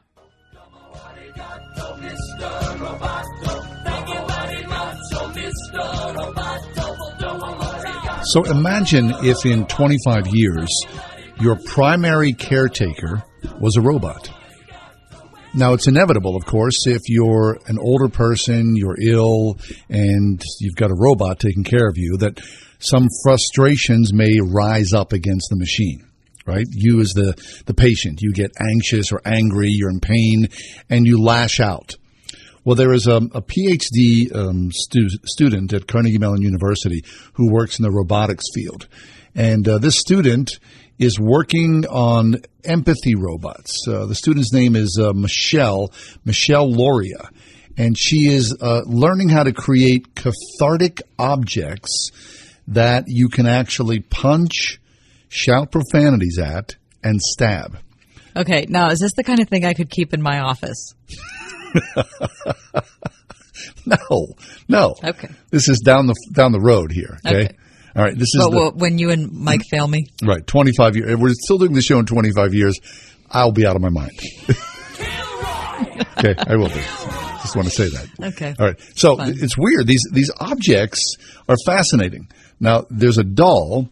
So 8.24 8.44
imagine 8.44 9.12
if 9.22 9.46
in 9.46 9.66
25 9.66 10.26
years 10.28 10.68
your 11.40 11.56
primary 11.64 12.34
caretaker 12.34 13.22
was 13.58 13.76
a 13.76 13.80
robot. 13.80 14.30
Now, 15.54 15.72
it's 15.72 15.88
inevitable, 15.88 16.36
of 16.36 16.44
course, 16.44 16.86
if 16.86 17.00
you're 17.06 17.58
an 17.66 17.78
older 17.78 18.08
person, 18.08 18.76
you're 18.76 19.00
ill, 19.00 19.58
and 19.88 20.42
you've 20.60 20.76
got 20.76 20.90
a 20.90 20.94
robot 20.94 21.40
taking 21.40 21.64
care 21.64 21.88
of 21.88 21.96
you, 21.96 22.18
that 22.18 22.38
some 22.78 23.08
frustrations 23.24 24.12
may 24.12 24.40
rise 24.40 24.92
up 24.92 25.14
against 25.14 25.48
the 25.48 25.56
machine 25.56 26.07
right? 26.48 26.66
You 26.70 27.00
as 27.00 27.10
the, 27.10 27.34
the 27.66 27.74
patient, 27.74 28.22
you 28.22 28.32
get 28.32 28.50
anxious 28.58 29.12
or 29.12 29.20
angry, 29.24 29.68
you're 29.68 29.90
in 29.90 30.00
pain, 30.00 30.48
and 30.88 31.06
you 31.06 31.22
lash 31.22 31.60
out. 31.60 31.94
Well, 32.64 32.74
there 32.74 32.92
is 32.92 33.06
a, 33.06 33.16
a 33.16 33.42
PhD 33.42 34.34
um, 34.34 34.70
stu- 34.72 35.08
student 35.24 35.72
at 35.72 35.86
Carnegie 35.86 36.18
Mellon 36.18 36.42
University 36.42 37.04
who 37.34 37.52
works 37.52 37.78
in 37.78 37.82
the 37.82 37.90
robotics 37.90 38.46
field. 38.54 38.88
And 39.34 39.68
uh, 39.68 39.78
this 39.78 39.98
student 39.98 40.58
is 40.98 41.18
working 41.20 41.86
on 41.86 42.36
empathy 42.64 43.14
robots. 43.14 43.86
Uh, 43.86 44.06
the 44.06 44.14
student's 44.14 44.52
name 44.52 44.74
is 44.74 44.98
uh, 45.00 45.12
Michelle, 45.12 45.92
Michelle 46.24 46.70
Luria. 46.70 47.30
And 47.76 47.96
she 47.96 48.26
is 48.26 48.56
uh, 48.60 48.82
learning 48.86 49.28
how 49.28 49.44
to 49.44 49.52
create 49.52 50.16
cathartic 50.16 51.00
objects 51.18 52.10
that 52.66 53.04
you 53.06 53.28
can 53.28 53.46
actually 53.46 54.00
punch, 54.00 54.80
shout 55.28 55.70
profanities 55.70 56.38
at, 56.38 56.76
and 57.02 57.20
stab. 57.20 57.78
Okay, 58.36 58.66
now 58.68 58.90
is 58.90 59.00
this 59.00 59.14
the 59.14 59.24
kind 59.24 59.40
of 59.40 59.48
thing 59.48 59.64
I 59.64 59.74
could 59.74 59.90
keep 59.90 60.14
in 60.14 60.22
my 60.22 60.40
office? 60.40 60.94
no, 63.86 64.28
no. 64.68 64.94
Okay. 65.02 65.28
This 65.50 65.68
is 65.68 65.80
down 65.80 66.06
the 66.06 66.14
down 66.32 66.52
the 66.52 66.60
road 66.60 66.92
here. 66.92 67.18
Okay. 67.26 67.44
okay. 67.44 67.56
All 67.96 68.04
right. 68.04 68.14
This 68.14 68.34
is 68.34 68.46
but, 68.48 68.50
the, 68.50 68.70
when 68.76 68.98
you 68.98 69.10
and 69.10 69.32
Mike 69.32 69.62
fail 69.70 69.88
me. 69.88 70.06
Right. 70.22 70.46
Twenty 70.46 70.72
five 70.72 70.96
years. 70.96 71.16
We're 71.16 71.34
still 71.34 71.58
doing 71.58 71.72
the 71.72 71.82
show 71.82 71.98
in 71.98 72.06
twenty 72.06 72.30
five 72.32 72.54
years. 72.54 72.78
I'll 73.30 73.52
be 73.52 73.66
out 73.66 73.76
of 73.76 73.82
my 73.82 73.90
mind. 73.90 74.12
okay, 76.18 76.34
I 76.38 76.56
will 76.56 76.68
be. 76.68 76.82
Just 77.42 77.56
want 77.56 77.68
to 77.68 77.74
say 77.74 77.88
that. 77.88 78.08
Okay. 78.34 78.54
All 78.58 78.66
right. 78.66 78.80
So 78.94 79.16
it's 79.18 79.56
weird. 79.58 79.86
These 79.86 80.06
these 80.12 80.30
objects 80.38 81.16
are 81.48 81.56
fascinating. 81.66 82.28
Now 82.60 82.86
there's 82.90 83.18
a 83.18 83.24
doll 83.24 83.88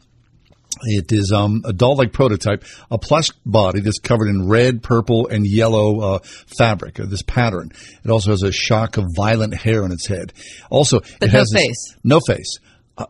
it 0.83 1.13
is 1.13 1.33
um, 1.33 1.63
a 1.65 1.73
doll-like 1.73 2.13
prototype, 2.13 2.65
a 2.91 2.99
plush 2.99 3.31
body 3.45 3.81
that's 3.81 3.99
covered 3.99 4.29
in 4.29 4.49
red, 4.49 4.83
purple, 4.83 5.27
and 5.29 5.47
yellow 5.47 6.01
uh, 6.01 6.19
fabric. 6.59 7.01
Uh, 7.01 7.07
this 7.07 7.23
pattern. 7.23 7.71
It 8.05 8.11
also 8.11 8.31
has 8.31 8.43
a 8.43 8.53
shock 8.53 8.97
of 8.97 9.05
violent 9.17 9.55
hair 9.55 9.85
on 9.85 9.93
its 9.93 10.07
head. 10.07 10.33
Also, 10.71 11.01
but 11.01 11.29
it 11.29 11.33
no 11.33 11.39
has 11.39 11.53
face. 11.55 11.95
no 12.05 12.21
face. 12.27 12.59
Uh, 12.99 13.07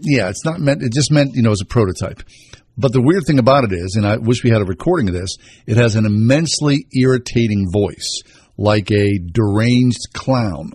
yeah, 0.00 0.28
it's 0.28 0.44
not 0.44 0.60
meant. 0.60 0.82
It 0.82 0.92
just 0.92 1.10
meant 1.12 1.34
you 1.34 1.42
know 1.42 1.52
as 1.52 1.60
a 1.60 1.66
prototype. 1.66 2.22
But 2.76 2.92
the 2.92 3.02
weird 3.02 3.24
thing 3.26 3.38
about 3.38 3.64
it 3.64 3.72
is, 3.72 3.96
and 3.96 4.06
I 4.06 4.16
wish 4.16 4.42
we 4.42 4.50
had 4.50 4.62
a 4.62 4.64
recording 4.64 5.08
of 5.08 5.14
this, 5.14 5.36
it 5.66 5.76
has 5.76 5.96
an 5.96 6.06
immensely 6.06 6.86
irritating 6.98 7.66
voice, 7.70 8.22
like 8.56 8.90
a 8.90 9.18
deranged 9.18 10.12
clown. 10.14 10.72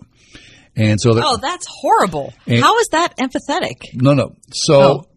And 0.76 1.00
so 1.00 1.14
that, 1.14 1.24
oh, 1.26 1.38
that's 1.38 1.66
horrible. 1.68 2.32
And- 2.46 2.60
How 2.62 2.78
is 2.78 2.88
that 2.92 3.16
empathetic? 3.16 3.72
no, 3.94 4.12
no. 4.12 4.36
So, 4.52 5.08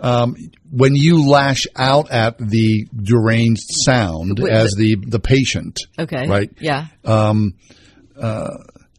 um, 0.00 0.36
when 0.70 0.94
you 0.94 1.28
lash 1.28 1.66
out 1.76 2.10
at 2.10 2.38
the 2.38 2.86
deranged 2.94 3.66
sound 3.84 4.38
Wait, 4.40 4.52
as 4.52 4.72
the- 4.74 4.96
the, 4.96 5.18
patient, 5.20 5.80
Okay. 5.98 6.26
right? 6.28 6.50
Yeah. 6.60 6.86
Um, 7.04 7.54
uh, 8.20 8.48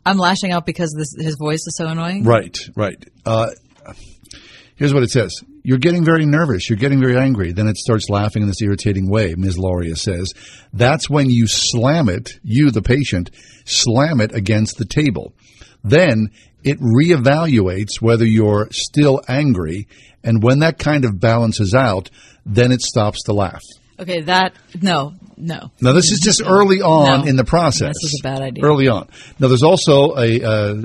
I'm 0.06 0.18
lashing 0.18 0.52
out 0.52 0.66
because 0.66 0.94
this, 0.98 1.14
his 1.18 1.36
voice 1.40 1.66
is 1.68 1.76
so 1.78 1.88
annoying. 1.88 2.24
Right, 2.24 2.58
right. 2.76 3.04
Uh, 3.26 3.50
here's 4.76 4.94
what 4.94 5.04
it 5.04 5.12
says. 5.12 5.34
You're 5.64 5.78
getting 5.78 6.04
very 6.06 6.26
nervous. 6.26 6.70
You're 6.70 6.78
getting 6.80 7.00
very 7.02 7.18
angry. 7.18 7.52
Then 7.52 7.68
it 7.68 7.78
starts 7.78 8.10
laughing 8.10 8.42
in 8.42 8.48
this 8.48 8.62
irritating 8.62 9.10
way, 9.10 9.36
Ms. 9.38 9.58
Luria 9.60 9.96
says. 9.96 10.34
That's 10.74 11.10
when 11.10 11.30
you 11.30 11.48
slam 11.48 12.10
it, 12.10 12.40
you, 12.44 12.72
the 12.72 12.82
patient, 12.82 13.30
slam 13.66 14.22
it 14.22 14.34
against 14.34 14.78
the 14.78 14.86
table. 14.86 15.34
Then 15.84 16.30
it 16.64 16.80
reevaluates 16.80 18.02
whether 18.02 18.26
you're 18.26 18.68
still 18.72 19.22
angry, 19.28 19.88
and 20.24 20.42
when 20.44 20.60
that 20.60 20.78
kind 20.80 21.06
of 21.06 21.20
balances 21.20 21.74
out, 21.74 22.10
then 22.46 22.72
it 22.72 22.82
stops 22.82 23.24
the 23.26 23.34
laugh. 23.34 23.62
Okay, 24.00 24.22
that 24.22 24.54
no, 24.82 25.14
no. 25.36 25.72
Now, 25.82 25.92
this 25.94 26.12
is 26.12 26.20
just 26.20 26.42
early 26.46 26.82
on 26.82 27.22
No. 27.22 27.28
in 27.28 27.36
the 27.36 27.44
process. 27.44 27.96
This 28.02 28.14
is 28.14 28.22
a 28.22 28.24
bad 28.24 28.42
idea. 28.42 28.64
Early 28.64 28.88
on. 28.88 29.10
Now, 29.40 29.48
there's 29.50 29.64
also 29.64 30.16
a, 30.16 30.42
uh, 30.42 30.76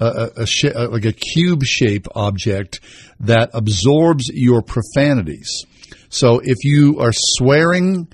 a, 0.00 0.04
a, 0.04 0.30
a 0.42 0.46
sh- 0.46 0.64
uh, 0.74 0.88
like 0.90 1.04
a 1.04 1.12
cube 1.12 1.64
shape 1.64 2.06
object 2.14 2.80
that 3.20 3.50
absorbs 3.52 4.28
your 4.32 4.62
profanities. 4.62 5.64
So, 6.08 6.40
if 6.42 6.64
you 6.64 7.00
are 7.00 7.12
swearing, 7.12 8.06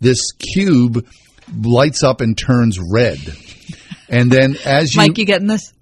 this 0.00 0.32
cube 0.32 1.04
lights 1.60 2.02
up 2.04 2.20
and 2.20 2.36
turns 2.38 2.78
red. 2.92 3.18
And 4.08 4.30
then 4.30 4.56
as 4.64 4.94
you 4.94 4.98
Mike, 5.00 5.18
you 5.18 5.24
getting 5.24 5.48
this? 5.48 5.72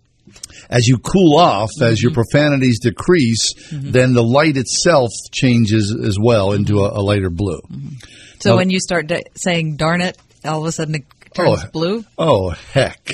As 0.70 0.86
you 0.86 0.98
cool 0.98 1.36
off, 1.38 1.70
as 1.80 1.98
Mm-hmm. 1.98 2.02
your 2.02 2.12
profanities 2.12 2.80
decrease, 2.80 3.54
mm-hmm. 3.70 3.90
then 3.90 4.12
the 4.14 4.22
light 4.22 4.56
itself 4.56 5.10
changes 5.32 5.94
as 6.06 6.18
well 6.20 6.48
mm-hmm. 6.48 6.60
into 6.60 6.78
a, 6.84 6.98
a 6.98 7.02
lighter 7.02 7.30
blue. 7.30 7.60
Mm-hmm. 7.60 7.96
So 8.40 8.50
Now- 8.50 8.56
when 8.56 8.70
you 8.70 8.80
start 8.80 9.06
da- 9.06 9.22
saying 9.36 9.76
"darn 9.76 10.00
it," 10.00 10.18
all 10.44 10.60
of 10.60 10.66
a 10.66 10.72
sudden 10.72 10.96
it 10.96 11.04
turns 11.34 11.64
Oh, 11.64 11.68
blue. 11.72 12.04
Oh, 12.18 12.50
heck. 12.50 13.10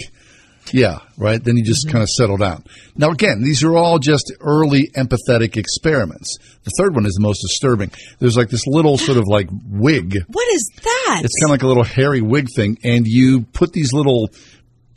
Yeah, 0.73 0.99
right? 1.17 1.43
Then 1.43 1.57
you 1.57 1.65
just 1.65 1.89
kind 1.91 2.01
of 2.03 2.09
settle 2.09 2.37
down. 2.37 2.63
Now, 2.97 3.11
again, 3.11 3.43
these 3.43 3.65
are 3.65 3.77
all 3.77 3.99
just 3.99 4.33
early 4.41 4.89
empathetic 4.97 5.57
experiments. 5.57 6.39
The 6.63 6.71
third 6.79 6.95
one 6.95 7.07
is 7.07 7.15
the 7.15 7.23
most 7.23 7.41
disturbing. 7.43 7.91
There's 8.21 8.37
like 8.37 8.51
this 8.51 8.69
little 8.69 8.97
sort 8.97 9.19
of 9.19 9.25
like 9.27 9.49
wig. 9.51 10.19
What 10.29 10.49
is 10.55 10.71
that? 10.77 11.23
It's 11.25 11.35
kind 11.41 11.47
of 11.47 11.51
like 11.51 11.63
a 11.65 11.67
little 11.67 11.83
hairy 11.83 12.21
wig 12.21 12.47
thing, 12.55 12.79
and 12.85 13.05
you 13.05 13.41
put 13.53 13.73
these 13.73 13.93
little 13.93 14.31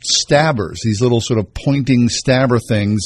stabbers, 0.04 0.80
these 0.84 1.00
little 1.00 1.20
sort 1.20 1.38
of 1.38 1.52
pointing 1.54 2.08
stabber 2.08 2.58
things, 2.58 3.02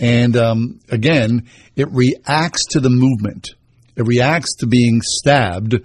and 0.00 0.36
um, 0.36 0.80
again, 0.90 1.48
it 1.76 1.88
reacts 1.90 2.66
to 2.70 2.80
the 2.80 2.90
movement. 2.90 3.50
It 3.96 4.06
reacts 4.06 4.56
to 4.56 4.66
being 4.66 5.00
stabbed, 5.02 5.76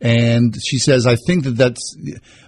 and 0.00 0.56
she 0.64 0.78
says, 0.78 1.06
"I 1.06 1.16
think 1.26 1.44
that 1.44 1.56
that's." 1.56 1.96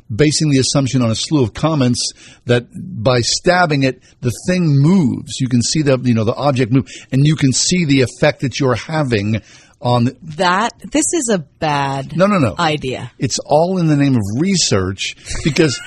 Basing 0.08 0.50
the 0.50 0.60
assumption 0.60 1.02
on 1.02 1.10
a 1.10 1.16
slew 1.16 1.42
of 1.42 1.52
comments 1.52 2.12
that 2.44 2.68
by 2.72 3.22
stabbing 3.22 3.82
it, 3.82 4.00
the 4.20 4.30
thing 4.46 4.62
moves. 4.68 5.40
You 5.40 5.48
can 5.48 5.62
see 5.62 5.82
the 5.82 5.98
you 6.00 6.14
know 6.14 6.22
the 6.22 6.32
object 6.32 6.70
move, 6.70 6.86
and 7.10 7.26
you 7.26 7.34
can 7.34 7.50
see 7.52 7.84
the 7.84 8.02
effect 8.02 8.42
that 8.42 8.60
you're 8.60 8.76
having 8.76 9.42
on 9.80 10.16
that 10.22 10.72
this 10.90 11.12
is 11.12 11.28
a 11.32 11.38
bad 11.38 12.16
no 12.16 12.26
no 12.26 12.38
no 12.38 12.54
idea. 12.58 13.10
It's 13.18 13.38
all 13.44 13.78
in 13.78 13.88
the 13.88 13.96
name 13.96 14.14
of 14.14 14.22
research 14.38 15.16
because 15.44 15.80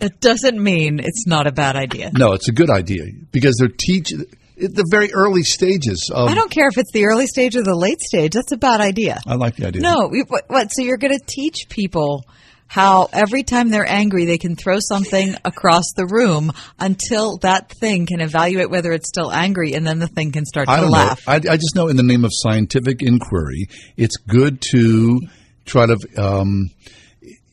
It 0.00 0.20
doesn't 0.20 0.62
mean 0.62 0.98
it's 1.00 1.26
not 1.26 1.46
a 1.46 1.52
bad 1.52 1.76
idea. 1.76 2.10
no, 2.12 2.32
it's 2.32 2.48
a 2.48 2.52
good 2.52 2.70
idea 2.70 3.04
because 3.32 3.56
they're 3.58 3.68
teach 3.68 4.12
at 4.12 4.74
the 4.74 4.86
very 4.90 5.12
early 5.12 5.42
stages 5.42 6.10
of. 6.14 6.28
I 6.28 6.34
don't 6.34 6.50
care 6.50 6.68
if 6.68 6.78
it's 6.78 6.92
the 6.92 7.06
early 7.06 7.26
stage 7.26 7.56
or 7.56 7.62
the 7.62 7.76
late 7.76 8.00
stage. 8.00 8.32
That's 8.32 8.52
a 8.52 8.56
bad 8.56 8.80
idea. 8.80 9.20
I 9.26 9.34
like 9.34 9.56
the 9.56 9.66
idea. 9.66 9.82
No, 9.82 10.08
what, 10.28 10.44
what? 10.48 10.72
So 10.72 10.82
you're 10.82 10.98
going 10.98 11.16
to 11.18 11.24
teach 11.24 11.68
people 11.68 12.24
how 12.66 13.08
every 13.12 13.42
time 13.42 13.68
they're 13.70 13.88
angry, 13.88 14.26
they 14.26 14.38
can 14.38 14.54
throw 14.54 14.78
something 14.78 15.34
across 15.44 15.92
the 15.96 16.06
room 16.06 16.52
until 16.78 17.36
that 17.38 17.68
thing 17.80 18.06
can 18.06 18.20
evaluate 18.20 18.70
whether 18.70 18.92
it's 18.92 19.08
still 19.08 19.32
angry, 19.32 19.74
and 19.74 19.84
then 19.86 19.98
the 19.98 20.06
thing 20.06 20.30
can 20.30 20.46
start 20.46 20.68
I 20.68 20.80
to 20.80 20.86
laugh. 20.86 21.20
I, 21.26 21.36
I 21.36 21.56
just 21.56 21.74
know 21.74 21.88
in 21.88 21.96
the 21.96 22.04
name 22.04 22.24
of 22.24 22.30
scientific 22.32 23.02
inquiry, 23.02 23.66
it's 23.96 24.16
good 24.18 24.60
to 24.70 25.18
try 25.64 25.86
to 25.86 25.96
um, 26.16 26.70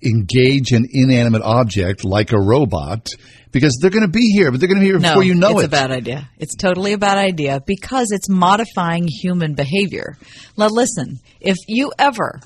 engage 0.04 0.72
an 0.72 0.88
inanimate 0.92 1.42
object 1.42 2.04
like 2.06 2.32
a 2.32 2.40
robot 2.40 3.08
because 3.52 3.78
they're 3.82 3.90
going 3.92 4.06
to 4.06 4.08
be 4.12 4.32
here, 4.32 4.52
but 4.52 4.60
they're 4.60 4.68
going 4.68 4.80
to 4.80 4.82
be 4.86 4.88
here 4.92 5.00
No, 5.00 5.10
before 5.10 5.24
you 5.24 5.34
know 5.36 5.52
it's 5.60 5.64
it. 5.64 5.68
a 5.68 5.70
bad 5.70 5.92
idea. 5.92 6.30
It's 6.38 6.56
totally 6.56 6.94
a 6.94 6.98
bad 6.98 7.18
idea 7.18 7.62
because 7.66 8.12
it's 8.12 8.30
modifying 8.30 9.08
human 9.08 9.56
behavior. 9.56 10.18
Now, 10.58 10.68
listen, 10.68 11.20
if 11.40 11.56
you 11.68 11.92
ever 11.98 12.40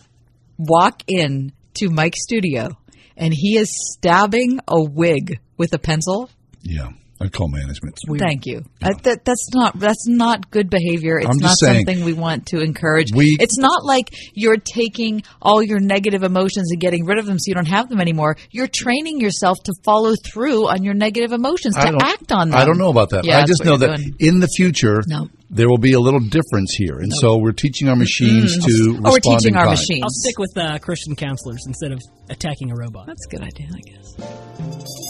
walk 0.58 1.02
in 1.08 1.52
to 1.76 1.90
Mike's 1.90 2.24
studio 2.24 2.70
and 3.18 3.34
he 3.34 3.58
is 3.58 3.70
stabbing 3.98 4.60
a 4.68 4.82
wig 4.82 5.40
with 5.58 5.74
a 5.74 5.80
pencil, 5.80 6.30
yeah, 6.62 6.90
call 7.30 7.48
management. 7.50 7.98
thank 8.20 8.46
you. 8.46 8.64
Uh, 8.82 8.94
that, 9.04 9.26
that's 9.26 9.50
not 9.54 9.78
that's 9.80 10.08
not 10.08 10.50
good 10.52 10.70
behavior. 10.70 11.18
It's 11.20 11.30
I'm 11.30 11.38
not 11.38 11.58
saying, 11.60 11.86
something 11.86 12.04
we 12.06 12.14
want 12.14 12.48
to 12.48 12.62
encourage. 12.62 13.12
we- 13.14 13.38
it's 13.40 13.58
not 13.58 13.84
like 13.86 14.14
you're 14.34 14.58
taking 14.58 15.24
all 15.42 15.62
your 15.62 15.80
negative 15.80 16.24
emotions 16.24 16.72
and 16.72 16.80
getting 16.82 17.06
rid 17.06 17.18
of 17.18 17.26
them 17.26 17.38
so 17.40 17.50
you 17.50 17.56
don't 17.56 17.68
have 17.68 17.90
them 17.90 18.00
anymore. 18.02 18.38
You're 18.52 18.68
training 18.68 19.20
yourself 19.22 19.58
to 19.66 19.74
follow 19.84 20.14
through 20.26 20.68
on 20.68 20.84
your 20.84 20.94
negative 20.94 21.32
emotions 21.32 21.76
to 21.76 21.98
act 22.02 22.32
on 22.32 22.50
them. 22.50 22.60
I 22.60 22.66
don't 22.66 22.78
know 22.78 22.90
about 22.90 23.10
that. 23.12 23.26
Yeah, 23.26 23.40
I 23.40 23.46
just 23.46 23.64
know 23.64 23.78
that 23.78 23.98
doing. 23.98 24.16
in 24.20 24.40
the 24.40 24.48
future, 24.48 25.02
No. 25.08 25.28
there 25.50 25.68
will 25.70 25.78
be 25.78 25.94
a 25.94 26.00
little 26.00 26.20
difference 26.20 26.74
here, 26.78 27.00
and 27.00 27.12
so 27.20 27.38
we're 27.38 27.52
teaching 27.52 27.88
our 27.90 27.96
machines 27.96 28.58
Mm. 28.58 28.66
to. 28.66 29.02
Oh, 29.06 29.12
we're 29.12 29.20
teaching 29.20 29.54
in 29.54 29.58
our 29.58 29.66
kind. 29.66 29.78
machines. 29.80 30.04
I'll 30.04 30.10
stick 30.10 30.38
with 30.40 30.58
uh, 30.58 30.80
Christian 30.80 31.16
counselors 31.16 31.64
instead 31.68 31.92
of 31.92 32.00
attacking 32.30 32.72
a 32.72 32.76
robot. 32.76 33.08
That's 33.08 33.26
a 33.28 33.30
good 33.36 33.44
idea, 33.44 33.68
I 33.74 33.82
guess. 33.82 35.01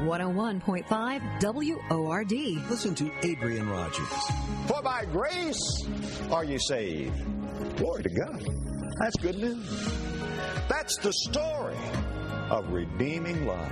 101.5 0.00 1.88
WORD. 1.90 2.32
Listen 2.70 2.94
to 2.94 3.10
Adrian 3.22 3.68
Rogers. 3.68 4.08
For 4.66 4.82
by 4.82 5.04
grace 5.04 5.86
are 6.30 6.44
you 6.44 6.58
saved. 6.58 7.14
Glory 7.76 8.02
to 8.04 8.08
God. 8.08 8.42
That's 9.00 9.16
good 9.16 9.38
news. 9.38 9.88
That's 10.68 10.96
the 10.98 11.12
story 11.12 11.76
of 12.48 12.70
redeeming 12.70 13.46
love. 13.46 13.70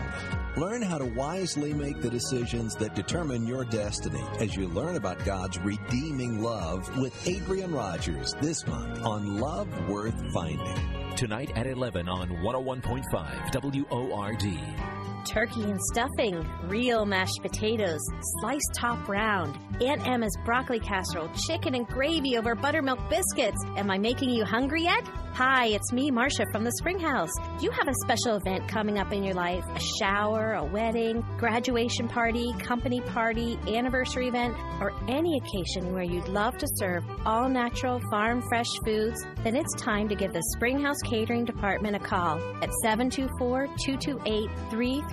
Learn 0.56 0.82
how 0.82 0.98
to 0.98 1.04
wisely 1.04 1.72
make 1.72 2.00
the 2.00 2.10
decisions 2.10 2.74
that 2.76 2.94
determine 2.94 3.46
your 3.46 3.64
destiny 3.64 4.22
as 4.40 4.56
you 4.56 4.68
learn 4.68 4.96
about 4.96 5.24
God's 5.24 5.58
redeeming 5.58 6.42
love 6.42 6.94
with 6.98 7.14
Adrian 7.26 7.72
Rogers 7.72 8.34
this 8.40 8.66
month 8.66 9.04
on 9.04 9.38
Love 9.38 9.68
Worth 9.88 10.20
Finding. 10.32 11.14
Tonight 11.16 11.52
at 11.56 11.66
11 11.66 12.08
on 12.08 12.28
101.5 12.28 13.90
WORD. 13.90 14.97
Turkey 15.28 15.62
and 15.64 15.80
stuffing, 15.92 16.46
real 16.68 17.04
mashed 17.04 17.42
potatoes, 17.42 18.00
sliced 18.40 18.72
top 18.74 19.08
round, 19.08 19.58
Aunt 19.82 20.06
Emma's 20.06 20.36
broccoli 20.44 20.80
casserole, 20.80 21.28
chicken 21.46 21.74
and 21.74 21.86
gravy 21.86 22.36
over 22.38 22.54
buttermilk 22.54 22.98
biscuits. 23.10 23.62
Am 23.76 23.90
I 23.90 23.98
making 23.98 24.30
you 24.30 24.44
hungry 24.44 24.84
yet? 24.84 25.06
Hi, 25.34 25.66
it's 25.66 25.92
me, 25.92 26.10
Marcia 26.10 26.46
from 26.50 26.64
the 26.64 26.72
Spring 26.72 26.98
House. 26.98 27.30
You 27.60 27.70
have 27.70 27.86
a 27.86 27.94
special 28.02 28.38
event 28.38 28.66
coming 28.66 28.98
up 28.98 29.12
in 29.12 29.22
your 29.22 29.34
life? 29.34 29.62
A 29.72 29.78
shower, 30.00 30.54
a 30.54 30.64
wedding, 30.64 31.24
graduation 31.38 32.08
party, 32.08 32.52
company 32.58 33.00
party, 33.02 33.56
anniversary 33.68 34.26
event, 34.26 34.56
or 34.80 34.92
any 35.06 35.38
occasion 35.38 35.92
where 35.92 36.02
you'd 36.02 36.26
love 36.26 36.58
to 36.58 36.66
serve 36.74 37.04
all 37.24 37.48
natural, 37.48 38.00
farm 38.10 38.42
fresh 38.48 38.66
foods? 38.84 39.24
Then 39.44 39.54
it's 39.54 39.72
time 39.74 40.08
to 40.08 40.16
give 40.16 40.32
the 40.32 40.42
Spring 40.56 40.80
House 40.80 41.00
Catering 41.04 41.44
Department 41.44 41.94
a 41.94 42.00
call 42.00 42.38
at 42.60 42.72
724 42.82 43.68
228 43.78 44.50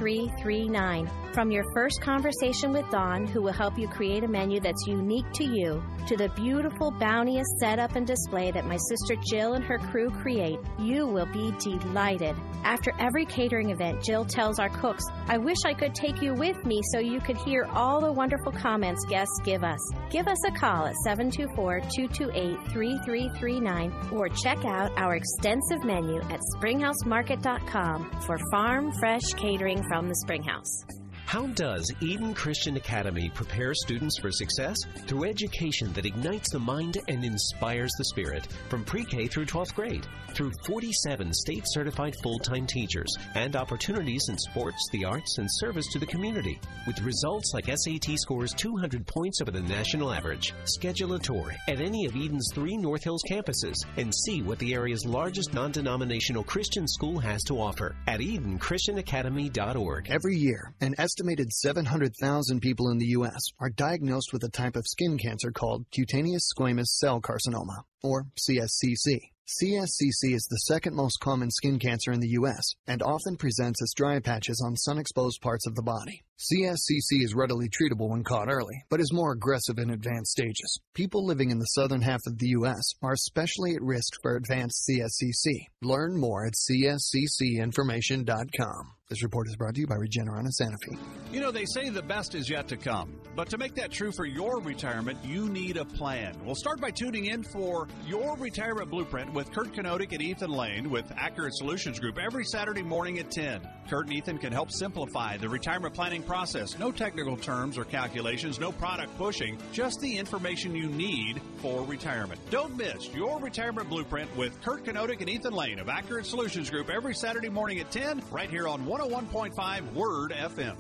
3339. 0.06 1.10
From 1.34 1.50
your 1.50 1.64
first 1.74 2.00
conversation 2.00 2.72
with 2.72 2.88
Dawn, 2.92 3.26
who 3.26 3.42
will 3.42 3.52
help 3.52 3.78
you 3.78 3.88
create 3.88 4.24
a 4.24 4.28
menu 4.28 4.60
that's 4.60 4.86
unique 4.86 5.30
to 5.34 5.44
you, 5.44 5.84
to 6.08 6.16
the 6.16 6.30
beautiful, 6.36 6.92
bounteous 6.92 7.48
setup 7.60 7.96
and 7.96 8.06
display 8.06 8.52
that 8.52 8.68
my 8.68 8.78
sister 8.88 9.16
Jill 9.32 9.54
and 9.54 9.64
her 9.66 9.80
crew 9.80 10.12
create, 10.12 10.60
you 10.78 11.08
will 11.08 11.26
be 11.34 11.52
delighted. 11.60 12.36
After 12.64 12.92
every 13.00 13.26
catering 13.26 13.72
event, 13.72 14.04
Jill 14.04 14.26
tells 14.26 14.60
our 14.60 14.70
cooks, 14.70 15.04
I 15.28 15.40
wish 15.40 15.58
I 15.66 15.74
could 15.74 15.96
take 15.96 16.22
you 16.22 16.34
with 16.36 16.64
me 16.66 16.82
so 16.94 17.00
you 17.00 17.20
could 17.20 17.38
hear 17.38 17.68
all 17.74 18.00
the 18.00 18.12
wonderful 18.12 18.52
comments 18.52 19.04
guests 19.10 19.40
give 19.44 19.64
us. 19.64 19.80
Give 20.12 20.28
us 20.28 20.38
a 20.48 20.52
call 20.52 20.86
at 20.86 20.96
724 21.04 21.80
228 21.80 22.72
3339 22.72 24.10
or 24.14 24.30
check 24.30 24.64
out 24.66 24.92
our 24.98 25.16
extensive 25.16 25.84
menu 25.84 26.22
at 26.30 26.40
springhousemarket.com 26.56 28.22
for 28.22 28.38
farm 28.52 28.92
fresh 28.94 29.34
catering 29.36 29.84
from 29.88 29.95
the 30.04 30.16
Springhouse. 30.16 30.84
How 31.26 31.48
does 31.48 31.92
Eden 32.02 32.36
Christian 32.36 32.78
Academy 32.78 33.32
prepare 33.34 33.74
students 33.74 34.20
for 34.20 34.32
success? 34.32 34.78
Through 35.08 35.26
education 35.26 35.92
that 35.94 36.06
ignites 36.06 36.52
the 36.52 36.60
mind 36.60 37.00
and 37.08 37.26
inspires 37.26 37.92
the 37.98 38.06
spirit, 38.06 38.48
from 38.70 38.86
pre 38.86 39.04
K 39.04 39.28
through 39.28 39.48
12th 39.48 39.74
grade, 39.74 40.06
through 40.36 40.52
47 40.68 41.34
state 41.34 41.64
certified 41.66 42.16
full 42.22 42.38
time 42.38 42.68
teachers, 42.68 43.12
and 43.34 43.56
opportunities 43.56 44.28
in 44.30 44.38
sports, 44.38 44.88
the 44.92 45.04
arts, 45.04 45.40
and 45.40 45.50
service 45.52 45.88
to 45.94 46.00
the 46.00 46.06
community. 46.06 46.60
With 46.86 47.02
results 47.02 47.54
like 47.56 47.76
SAT 47.76 48.20
scores 48.20 48.54
200 48.54 49.08
points 49.08 49.42
over 49.42 49.50
the 49.50 49.62
national 49.62 50.14
average. 50.14 50.54
Schedule 50.66 51.14
a 51.14 51.20
tour 51.20 51.52
at 51.68 51.82
any 51.82 52.06
of 52.06 52.16
Eden's 52.16 52.52
three 52.54 52.78
North 52.78 53.04
Hills 53.04 53.24
campuses 53.28 53.78
and 53.98 54.14
see 54.14 54.44
what 54.44 54.60
the 54.60 54.76
area's 54.76 55.06
largest 55.06 55.56
non 55.56 55.72
denominational 55.72 56.44
Christian 56.44 56.88
school 56.88 57.20
has 57.20 57.42
to 57.46 57.60
offer 57.60 57.96
at 58.06 58.20
EdenChristianAcademy.org. 58.20 60.12
Every 60.12 60.36
year, 60.36 60.72
an 60.82 60.94
estimated 61.16 61.54
700,000 61.54 62.60
people 62.60 62.90
in 62.90 62.98
the 62.98 63.14
U.S. 63.20 63.48
are 63.62 63.70
diagnosed 63.70 64.34
with 64.34 64.44
a 64.44 64.50
type 64.50 64.76
of 64.76 64.86
skin 64.86 65.18
cancer 65.18 65.50
called 65.50 65.86
cutaneous 65.90 66.52
squamous 66.54 66.88
cell 66.88 67.22
carcinoma, 67.22 67.84
or 68.04 68.26
CSCC. 68.38 69.32
CSCC 69.48 70.34
is 70.34 70.46
the 70.50 70.58
second 70.68 70.94
most 70.94 71.22
common 71.22 71.50
skin 71.52 71.80
cancer 71.80 72.12
in 72.12 72.20
the 72.20 72.32
U.S. 72.32 72.74
and 72.86 73.02
often 73.02 73.38
presents 73.38 73.82
as 73.82 73.94
dry 73.96 74.20
patches 74.20 74.62
on 74.66 74.76
sun 74.76 74.98
exposed 74.98 75.40
parts 75.40 75.66
of 75.66 75.76
the 75.76 75.84
body. 75.84 76.26
CSCC 76.38 77.24
is 77.24 77.34
readily 77.34 77.70
treatable 77.70 78.10
when 78.10 78.26
caught 78.26 78.50
early, 78.50 78.84
but 78.90 79.00
is 79.00 79.14
more 79.14 79.32
aggressive 79.32 79.78
in 79.78 79.92
advanced 79.92 80.32
stages. 80.32 80.82
People 80.94 81.26
living 81.26 81.50
in 81.50 81.60
the 81.60 81.66
southern 81.66 82.02
half 82.02 82.20
of 82.28 82.40
the 82.40 82.48
U.S. 82.48 82.92
are 83.02 83.14
especially 83.14 83.74
at 83.74 83.82
risk 83.82 84.16
for 84.22 84.36
advanced 84.36 84.86
CSCC. 84.90 85.68
Learn 85.82 86.20
more 86.20 86.46
at 86.46 86.56
csccinformation.com. 86.56 88.95
This 89.08 89.22
report 89.22 89.48
is 89.48 89.56
brought 89.56 89.76
to 89.76 89.82
you 89.82 89.86
by 89.86 89.98
Regeneron 89.98 90.40
and 90.40 90.52
Sanofi. 90.52 90.98
You 91.32 91.40
know, 91.40 91.52
they 91.52 91.66
say 91.66 91.90
the 91.90 92.02
best 92.02 92.34
is 92.34 92.50
yet 92.50 92.68
to 92.70 92.76
come. 92.76 93.14
But 93.36 93.50
to 93.50 93.58
make 93.60 93.76
that 93.76 93.92
true 93.92 94.12
for 94.12 94.26
your 94.26 94.60
retirement, 94.60 95.20
you 95.24 95.48
need 95.48 95.78
a 95.78 95.86
plan. 95.86 96.36
We'll 96.44 96.56
start 96.56 96.82
by 96.82 96.90
tuning 96.90 97.26
in 97.26 97.44
for 97.44 97.88
Your 98.08 98.36
Retirement 98.38 98.90
Blueprint 98.90 99.32
with 99.32 99.52
Kurt 99.52 99.74
Kenotic 99.74 100.12
and 100.14 100.24
Ethan 100.24 100.50
Lane 100.50 100.90
with 100.90 101.06
Accurate 101.16 101.54
Solutions 101.56 102.00
Group 102.00 102.18
every 102.18 102.46
Saturday 102.46 102.82
morning 102.82 103.20
at 103.20 103.30
10. 103.30 103.62
Kurt 103.90 104.08
and 104.08 104.16
Ethan 104.16 104.40
can 104.40 104.52
help 104.52 104.72
simplify 104.72 105.38
the 105.38 105.50
retirement 105.50 105.94
planning 105.94 106.24
process. 106.24 106.80
No 106.80 106.92
technical 106.92 107.38
terms 107.38 107.78
or 107.78 107.86
calculations, 107.86 108.60
no 108.60 108.72
product 108.72 109.16
pushing, 109.20 109.60
just 109.72 110.00
the 110.00 110.18
information 110.18 110.74
you 110.74 110.88
need 110.88 111.42
for 111.58 111.84
retirement. 111.84 112.40
Don't 112.50 112.76
miss 112.76 113.14
Your 113.14 113.40
Retirement 113.40 113.88
Blueprint 113.90 114.36
with 114.36 114.60
Kurt 114.64 114.86
Kenotic 114.86 115.20
and 115.20 115.30
Ethan 115.30 115.54
Lane 115.54 115.78
of 115.78 115.90
Accurate 115.90 116.26
Solutions 116.26 116.72
Group 116.72 116.90
every 116.90 117.14
Saturday 117.14 117.50
morning 117.50 117.80
at 117.80 117.92
10 117.92 118.24
right 118.32 118.50
here 118.50 118.68
on 118.68 118.86
101.5 118.96 119.94
Word 119.94 120.32
FM. 120.32 120.78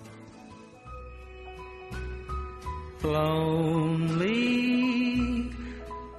Lonely, 3.04 4.32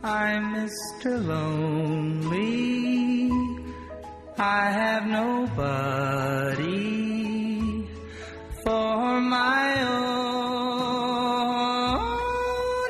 I'm 0.03 0.55
Mr. 0.55 1.27
Lonely. 1.27 3.31
I 4.37 4.71
have 4.71 5.07
nobody 5.07 6.67
for 8.63 9.21
my 9.23 9.83
own. 9.89 9.97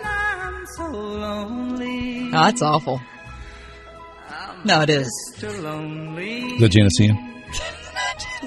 I'm 0.04 0.66
so 0.76 0.90
lonely. 0.90 2.26
Oh, 2.28 2.30
that's 2.32 2.62
awful. 2.62 3.00
No, 4.64 4.80
it 4.80 4.90
is. 4.90 5.08
Mr. 5.36 5.62
Lonely. 5.62 6.54
Is 6.54 6.60
that 6.60 6.70
Geneseo? 6.70 7.14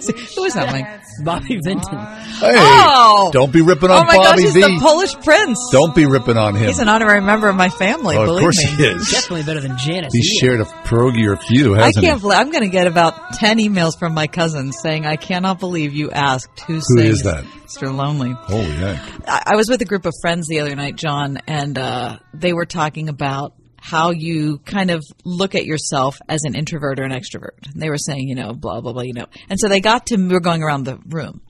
Who 0.07 0.43
is 0.45 0.53
that, 0.53 0.71
Mike? 0.71 1.01
Bobby 1.23 1.59
Vinton. 1.63 1.97
Hey, 1.97 2.53
Oh! 2.55 3.29
don't 3.33 3.51
be 3.51 3.61
ripping 3.61 3.89
on 3.91 3.97
Oh 3.97 3.99
on 4.01 4.07
my 4.07 4.15
gosh, 4.15 4.39
he's 4.39 4.53
V. 4.53 4.61
the 4.61 4.79
Polish 4.79 5.13
prince. 5.15 5.59
Don't 5.71 5.93
be 5.93 6.05
ripping 6.05 6.37
on 6.37 6.55
him. 6.55 6.67
He's 6.67 6.79
an 6.79 6.87
honorary 6.87 7.21
member 7.21 7.49
of 7.49 7.55
my 7.55 7.69
family. 7.69 8.15
Oh, 8.15 8.35
of 8.35 8.39
course 8.39 8.57
me. 8.57 8.69
he 8.75 8.83
is. 8.83 9.09
Definitely 9.11 9.43
better 9.43 9.59
than 9.59 9.77
Janice. 9.77 10.13
He's 10.13 10.37
shared 10.39 10.61
a 10.61 10.65
pierogi 10.65 11.25
or 11.27 11.33
a 11.33 11.37
few, 11.37 11.75
I 11.75 11.85
hasn't 11.87 12.05
can't 12.05 12.17
he? 12.17 12.21
believe 12.21 12.37
I'm 12.39 12.51
going 12.51 12.63
to 12.63 12.69
get 12.69 12.87
about 12.87 13.33
ten 13.33 13.57
emails 13.59 13.97
from 13.99 14.13
my 14.13 14.27
cousins 14.27 14.77
saying, 14.81 15.05
"I 15.05 15.15
cannot 15.17 15.59
believe 15.59 15.93
you 15.93 16.11
asked 16.11 16.59
who, 16.61 16.75
Who 16.75 16.81
sings 16.81 17.17
is 17.17 17.23
that? 17.23 17.43
Mr. 17.43 17.93
Lonely." 17.93 18.31
Holy 18.31 18.63
heck. 18.71 18.99
I, 19.27 19.43
I 19.53 19.55
was 19.55 19.69
with 19.69 19.81
a 19.81 19.85
group 19.85 20.05
of 20.05 20.13
friends 20.21 20.47
the 20.47 20.61
other 20.61 20.75
night, 20.75 20.95
John, 20.95 21.39
and 21.47 21.77
uh, 21.77 22.19
they 22.33 22.53
were 22.53 22.65
talking 22.65 23.09
about 23.09 23.53
how 23.81 24.11
you 24.11 24.59
kind 24.59 24.91
of 24.91 25.03
look 25.23 25.55
at 25.55 25.65
yourself 25.65 26.17
as 26.27 26.41
an 26.43 26.55
introvert 26.55 26.99
or 26.99 27.03
an 27.03 27.11
extrovert. 27.11 27.71
And 27.71 27.81
they 27.81 27.89
were 27.89 27.97
saying, 27.97 28.27
you 28.27 28.35
know, 28.35 28.53
blah 28.53 28.81
blah 28.81 28.93
blah, 28.93 29.03
you 29.03 29.13
know. 29.13 29.27
And 29.49 29.59
so 29.59 29.67
they 29.67 29.79
got 29.79 30.07
to 30.07 30.17
we 30.17 30.33
were 30.33 30.39
going 30.39 30.63
around 30.63 30.83
the 30.83 30.99
room, 31.07 31.41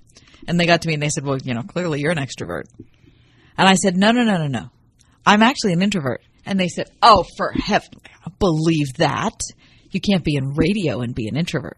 and 0.48 0.60
they 0.60 0.66
got 0.66 0.82
to 0.84 0.88
me 0.88 0.94
and 0.94 1.04
they 1.04 1.10
said, 1.10 1.26
"Well, 1.26 1.38
you 1.38 1.54
know, 1.54 1.64
clearly 1.64 2.02
you're 2.02 2.12
an 2.12 2.18
extrovert." 2.18 2.66
And 3.58 3.68
I 3.68 3.76
said, 3.76 3.98
"No, 3.98 4.12
no, 4.12 4.24
no, 4.24 4.38
no, 4.38 4.48
no. 4.48 4.70
I'm 5.26 5.44
actually 5.44 5.74
an 5.74 5.82
introvert." 5.82 6.22
And 6.46 6.60
they 6.60 6.68
said, 6.68 6.90
"Oh, 7.02 7.26
for 7.38 7.52
heaven, 7.52 8.00
believe 8.40 8.94
that. 8.98 9.40
You 9.92 10.00
can't 10.00 10.24
be 10.24 10.36
in 10.36 10.54
radio 10.54 11.02
and 11.02 11.16
be 11.16 11.28
an 11.28 11.36
introvert." 11.36 11.78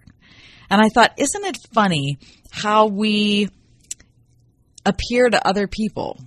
And 0.72 0.82
I 0.82 0.88
thought, 0.88 1.12
isn't 1.18 1.46
it 1.46 1.58
funny 1.74 2.18
how 2.50 2.88
we 2.88 3.50
appear 4.86 5.30
to 5.30 5.46
other 5.46 5.68
people, 5.68 6.18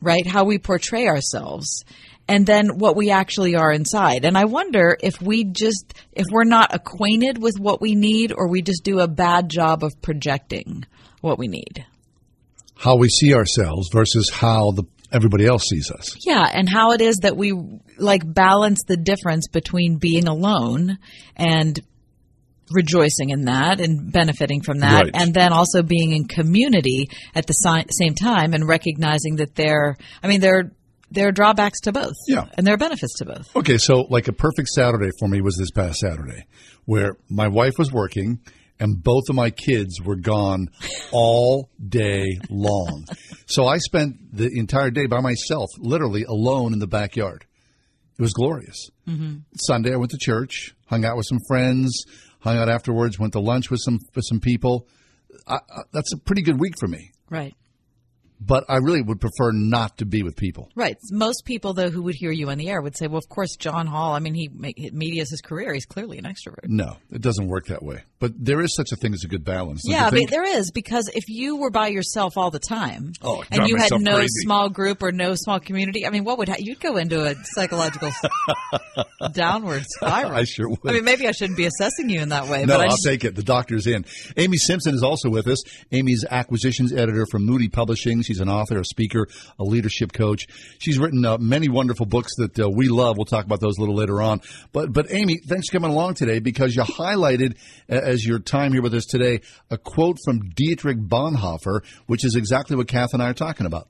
right? 0.00 0.24
How 0.24 0.44
we 0.44 0.58
portray 0.58 1.08
ourselves 1.08 1.84
and 2.28 2.46
then 2.46 2.78
what 2.78 2.94
we 2.96 3.10
actually 3.10 3.56
are 3.56 3.72
inside. 3.72 4.24
And 4.24 4.36
I 4.36 4.44
wonder 4.44 4.96
if 5.02 5.20
we 5.20 5.44
just, 5.44 5.94
if 6.12 6.26
we're 6.30 6.44
not 6.44 6.74
acquainted 6.74 7.40
with 7.42 7.54
what 7.58 7.80
we 7.80 7.94
need 7.94 8.32
or 8.36 8.48
we 8.48 8.62
just 8.62 8.84
do 8.84 9.00
a 9.00 9.08
bad 9.08 9.48
job 9.48 9.82
of 9.82 9.92
projecting 10.02 10.84
what 11.20 11.38
we 11.38 11.48
need. 11.48 11.84
How 12.76 12.96
we 12.96 13.08
see 13.08 13.34
ourselves 13.34 13.88
versus 13.92 14.30
how 14.30 14.70
the 14.72 14.84
everybody 15.10 15.46
else 15.46 15.64
sees 15.68 15.90
us. 15.90 16.14
Yeah, 16.26 16.46
and 16.52 16.68
how 16.68 16.92
it 16.92 17.00
is 17.00 17.16
that 17.22 17.34
we 17.36 17.52
like 17.96 18.22
balance 18.24 18.80
the 18.86 18.96
difference 18.98 19.48
between 19.48 19.96
being 19.96 20.28
alone 20.28 20.98
and 21.34 21.80
rejoicing 22.70 23.30
in 23.30 23.46
that 23.46 23.80
and 23.80 24.12
benefiting 24.12 24.60
from 24.60 24.80
that 24.80 25.04
Right. 25.04 25.10
and 25.14 25.32
then 25.32 25.52
also 25.54 25.82
being 25.82 26.12
in 26.12 26.28
community 26.28 27.08
at 27.34 27.46
the 27.46 27.54
si- 27.54 27.86
same 27.90 28.14
time 28.14 28.52
and 28.52 28.68
recognizing 28.68 29.36
that 29.36 29.54
there 29.54 29.96
I 30.22 30.28
mean 30.28 30.40
there 30.40 30.72
there 31.10 31.28
are 31.28 31.32
drawbacks 31.32 31.80
to 31.80 31.92
both. 31.92 32.14
Yeah. 32.26 32.46
And 32.56 32.66
there 32.66 32.74
are 32.74 32.78
benefits 32.78 33.14
to 33.18 33.24
both. 33.24 33.54
Okay, 33.56 33.78
so 33.78 34.06
like 34.10 34.28
a 34.28 34.32
perfect 34.32 34.68
Saturday 34.68 35.10
for 35.18 35.28
me 35.28 35.40
was 35.40 35.56
this 35.56 35.70
past 35.70 35.98
Saturday, 35.98 36.46
where 36.84 37.16
my 37.28 37.48
wife 37.48 37.74
was 37.78 37.92
working 37.92 38.40
and 38.80 39.02
both 39.02 39.24
of 39.28 39.34
my 39.34 39.50
kids 39.50 40.00
were 40.00 40.16
gone 40.16 40.68
all 41.10 41.70
day 41.86 42.38
long. 42.48 43.06
so 43.46 43.66
I 43.66 43.78
spent 43.78 44.16
the 44.32 44.50
entire 44.54 44.90
day 44.90 45.06
by 45.06 45.20
myself, 45.20 45.68
literally 45.78 46.24
alone 46.24 46.72
in 46.72 46.78
the 46.78 46.86
backyard. 46.86 47.44
It 48.18 48.22
was 48.22 48.32
glorious. 48.32 48.90
Mm-hmm. 49.06 49.38
Sunday, 49.56 49.92
I 49.92 49.96
went 49.96 50.10
to 50.10 50.18
church, 50.18 50.74
hung 50.86 51.04
out 51.04 51.16
with 51.16 51.26
some 51.26 51.38
friends, 51.48 52.04
hung 52.40 52.56
out 52.56 52.68
afterwards, 52.68 53.18
went 53.18 53.32
to 53.34 53.40
lunch 53.40 53.70
with 53.70 53.80
some 53.80 53.98
with 54.14 54.24
some 54.26 54.40
people. 54.40 54.88
I, 55.46 55.56
I, 55.56 55.82
that's 55.92 56.12
a 56.12 56.18
pretty 56.18 56.42
good 56.42 56.58
week 56.58 56.74
for 56.80 56.88
me. 56.88 57.12
Right. 57.30 57.54
But 58.40 58.64
I 58.68 58.76
really 58.76 59.02
would 59.02 59.20
prefer 59.20 59.52
not 59.52 59.98
to 59.98 60.06
be 60.06 60.22
with 60.22 60.36
people. 60.36 60.70
Right. 60.76 60.96
Most 61.10 61.44
people, 61.44 61.72
though, 61.74 61.90
who 61.90 62.02
would 62.02 62.14
hear 62.14 62.30
you 62.30 62.50
on 62.50 62.58
the 62.58 62.68
air 62.68 62.80
would 62.80 62.96
say, 62.96 63.06
well, 63.08 63.18
of 63.18 63.28
course, 63.28 63.56
John 63.56 63.86
Hall, 63.86 64.14
I 64.14 64.20
mean, 64.20 64.34
he 64.34 64.48
ma- 64.52 64.70
media 64.92 65.22
is 65.22 65.30
his 65.30 65.40
career. 65.40 65.74
He's 65.74 65.86
clearly 65.86 66.18
an 66.18 66.24
extrovert. 66.24 66.68
No, 66.68 66.96
it 67.10 67.20
doesn't 67.20 67.48
work 67.48 67.66
that 67.66 67.82
way. 67.82 68.02
But 68.20 68.32
there 68.36 68.60
is 68.60 68.74
such 68.74 68.90
a 68.92 68.96
thing 68.96 69.14
as 69.14 69.22
a 69.24 69.28
good 69.28 69.44
balance. 69.44 69.82
Yeah, 69.84 70.10
but 70.10 70.28
there 70.28 70.42
is 70.44 70.72
because 70.72 71.08
if 71.14 71.28
you 71.28 71.56
were 71.56 71.70
by 71.70 71.88
yourself 71.88 72.36
all 72.36 72.50
the 72.50 72.58
time 72.58 73.12
Oh, 73.22 73.44
and 73.50 73.68
you 73.68 73.76
had 73.76 73.92
no 74.00 74.16
crazy. 74.16 74.28
small 74.42 74.68
group 74.68 75.02
or 75.04 75.12
no 75.12 75.34
small 75.36 75.60
community, 75.60 76.04
I 76.04 76.10
mean, 76.10 76.24
what 76.24 76.38
would 76.38 76.48
ha- 76.48 76.56
you'd 76.58 76.80
go 76.80 76.96
into 76.96 77.24
a 77.24 77.34
psychological 77.54 78.10
downward 79.32 79.84
spiral? 79.86 80.32
I 80.32 80.44
sure 80.44 80.68
would. 80.68 80.78
I 80.86 80.92
mean, 80.92 81.04
maybe 81.04 81.26
I 81.28 81.32
shouldn't 81.32 81.56
be 81.56 81.66
assessing 81.66 82.08
you 82.10 82.20
in 82.20 82.30
that 82.30 82.48
way. 82.48 82.64
No, 82.64 82.76
but 82.78 82.80
I'll 82.82 82.90
just, 82.90 83.04
take 83.04 83.24
it. 83.24 83.34
The 83.34 83.42
doctor's 83.42 83.86
in. 83.86 84.04
Amy 84.36 84.56
Simpson 84.56 84.94
is 84.94 85.02
also 85.02 85.30
with 85.30 85.46
us. 85.46 85.62
Amy's 85.92 86.24
acquisitions 86.28 86.92
editor 86.92 87.26
from 87.30 87.44
Moody 87.44 87.68
Publishing. 87.68 88.22
She's 88.22 88.40
an 88.40 88.48
author, 88.48 88.78
a 88.80 88.84
speaker, 88.84 89.26
a 89.58 89.64
leadership 89.64 90.12
coach. 90.12 90.46
She's 90.78 90.98
written 90.98 91.24
uh, 91.24 91.38
many 91.38 91.68
wonderful 91.68 92.06
books 92.06 92.34
that 92.36 92.58
uh, 92.58 92.68
we 92.68 92.88
love. 92.88 93.16
We'll 93.16 93.26
talk 93.26 93.44
about 93.44 93.60
those 93.60 93.78
a 93.78 93.80
little 93.80 93.94
later 93.96 94.20
on. 94.22 94.40
But, 94.72 94.92
but 94.92 95.12
Amy, 95.12 95.38
thanks 95.38 95.68
for 95.68 95.78
coming 95.78 95.90
along 95.90 96.14
today 96.14 96.38
because 96.40 96.74
you 96.74 96.82
highlighted, 96.82 97.56
uh, 97.90 98.00
as 98.08 98.24
your 98.24 98.38
time 98.38 98.72
here 98.72 98.80
with 98.80 98.94
us 98.94 99.04
today, 99.04 99.40
a 99.70 99.76
quote 99.76 100.16
from 100.24 100.40
Dietrich 100.56 100.98
Bonhoeffer, 100.98 101.84
which 102.06 102.24
is 102.24 102.34
exactly 102.36 102.74
what 102.74 102.88
Kath 102.88 103.12
and 103.12 103.22
I 103.22 103.28
are 103.28 103.34
talking 103.34 103.66
about. 103.66 103.88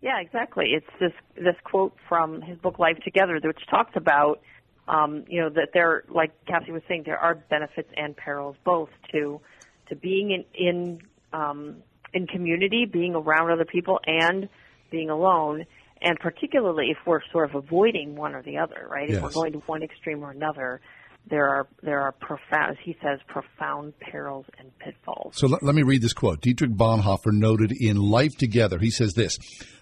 Yeah, 0.00 0.20
exactly. 0.20 0.66
It's 0.68 0.86
this 1.00 1.12
this 1.34 1.56
quote 1.64 1.94
from 2.08 2.40
his 2.40 2.56
book 2.58 2.78
Life 2.78 2.98
Together, 3.02 3.40
which 3.42 3.58
talks 3.68 3.92
about, 3.96 4.40
um, 4.86 5.24
you 5.28 5.40
know, 5.40 5.50
that 5.50 5.70
there, 5.74 6.04
like 6.08 6.30
Kathy 6.46 6.70
was 6.70 6.82
saying, 6.88 7.02
there 7.04 7.18
are 7.18 7.34
benefits 7.34 7.88
and 7.96 8.16
perils 8.16 8.54
both 8.64 8.90
to 9.10 9.40
to 9.88 9.96
being 9.96 10.30
in 10.30 10.44
in 10.54 11.00
um, 11.32 11.82
in 12.14 12.28
community, 12.28 12.86
being 12.90 13.16
around 13.16 13.50
other 13.50 13.64
people, 13.64 13.98
and 14.06 14.48
being 14.90 15.10
alone. 15.10 15.66
And 16.00 16.16
particularly 16.20 16.90
if 16.92 16.98
we're 17.04 17.22
sort 17.32 17.50
of 17.50 17.56
avoiding 17.64 18.14
one 18.14 18.36
or 18.36 18.42
the 18.44 18.58
other, 18.58 18.86
right? 18.88 19.10
If 19.10 19.20
we're 19.20 19.32
going 19.32 19.52
to 19.54 19.58
one 19.66 19.82
extreme 19.82 20.22
or 20.22 20.30
another, 20.30 20.80
there 21.26 21.48
are 21.48 21.68
there 21.82 22.00
are 22.00 22.12
profound, 22.12 22.70
as 22.70 22.76
he 22.82 22.96
says, 23.02 23.20
profound 23.26 23.98
perils 24.00 24.46
and 24.58 24.76
pitfalls. 24.78 25.34
So 25.36 25.46
let, 25.46 25.62
let 25.62 25.74
me 25.74 25.82
read 25.82 26.02
this 26.02 26.12
quote. 26.12 26.40
Dietrich 26.40 26.72
Bonhoeffer 26.72 27.32
noted 27.32 27.72
in 27.72 27.96
Life 27.96 28.36
Together, 28.38 28.78
he 28.78 28.90
says 28.90 29.14
this 29.14 29.38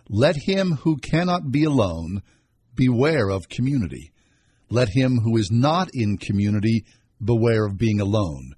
Let 0.09 0.37
him 0.37 0.73
who 0.73 0.97
cannot 0.97 1.51
be 1.51 1.65
alone 1.65 2.23
beware 2.75 3.31
of 3.31 3.49
community. 3.49 4.13
Let 4.69 4.89
him 4.89 5.19
who 5.19 5.37
is 5.37 5.51
not 5.51 5.91
in 5.95 6.19
community 6.19 6.85
beware 7.25 7.65
of 7.65 7.79
being 7.79 8.01
alone. 8.01 8.55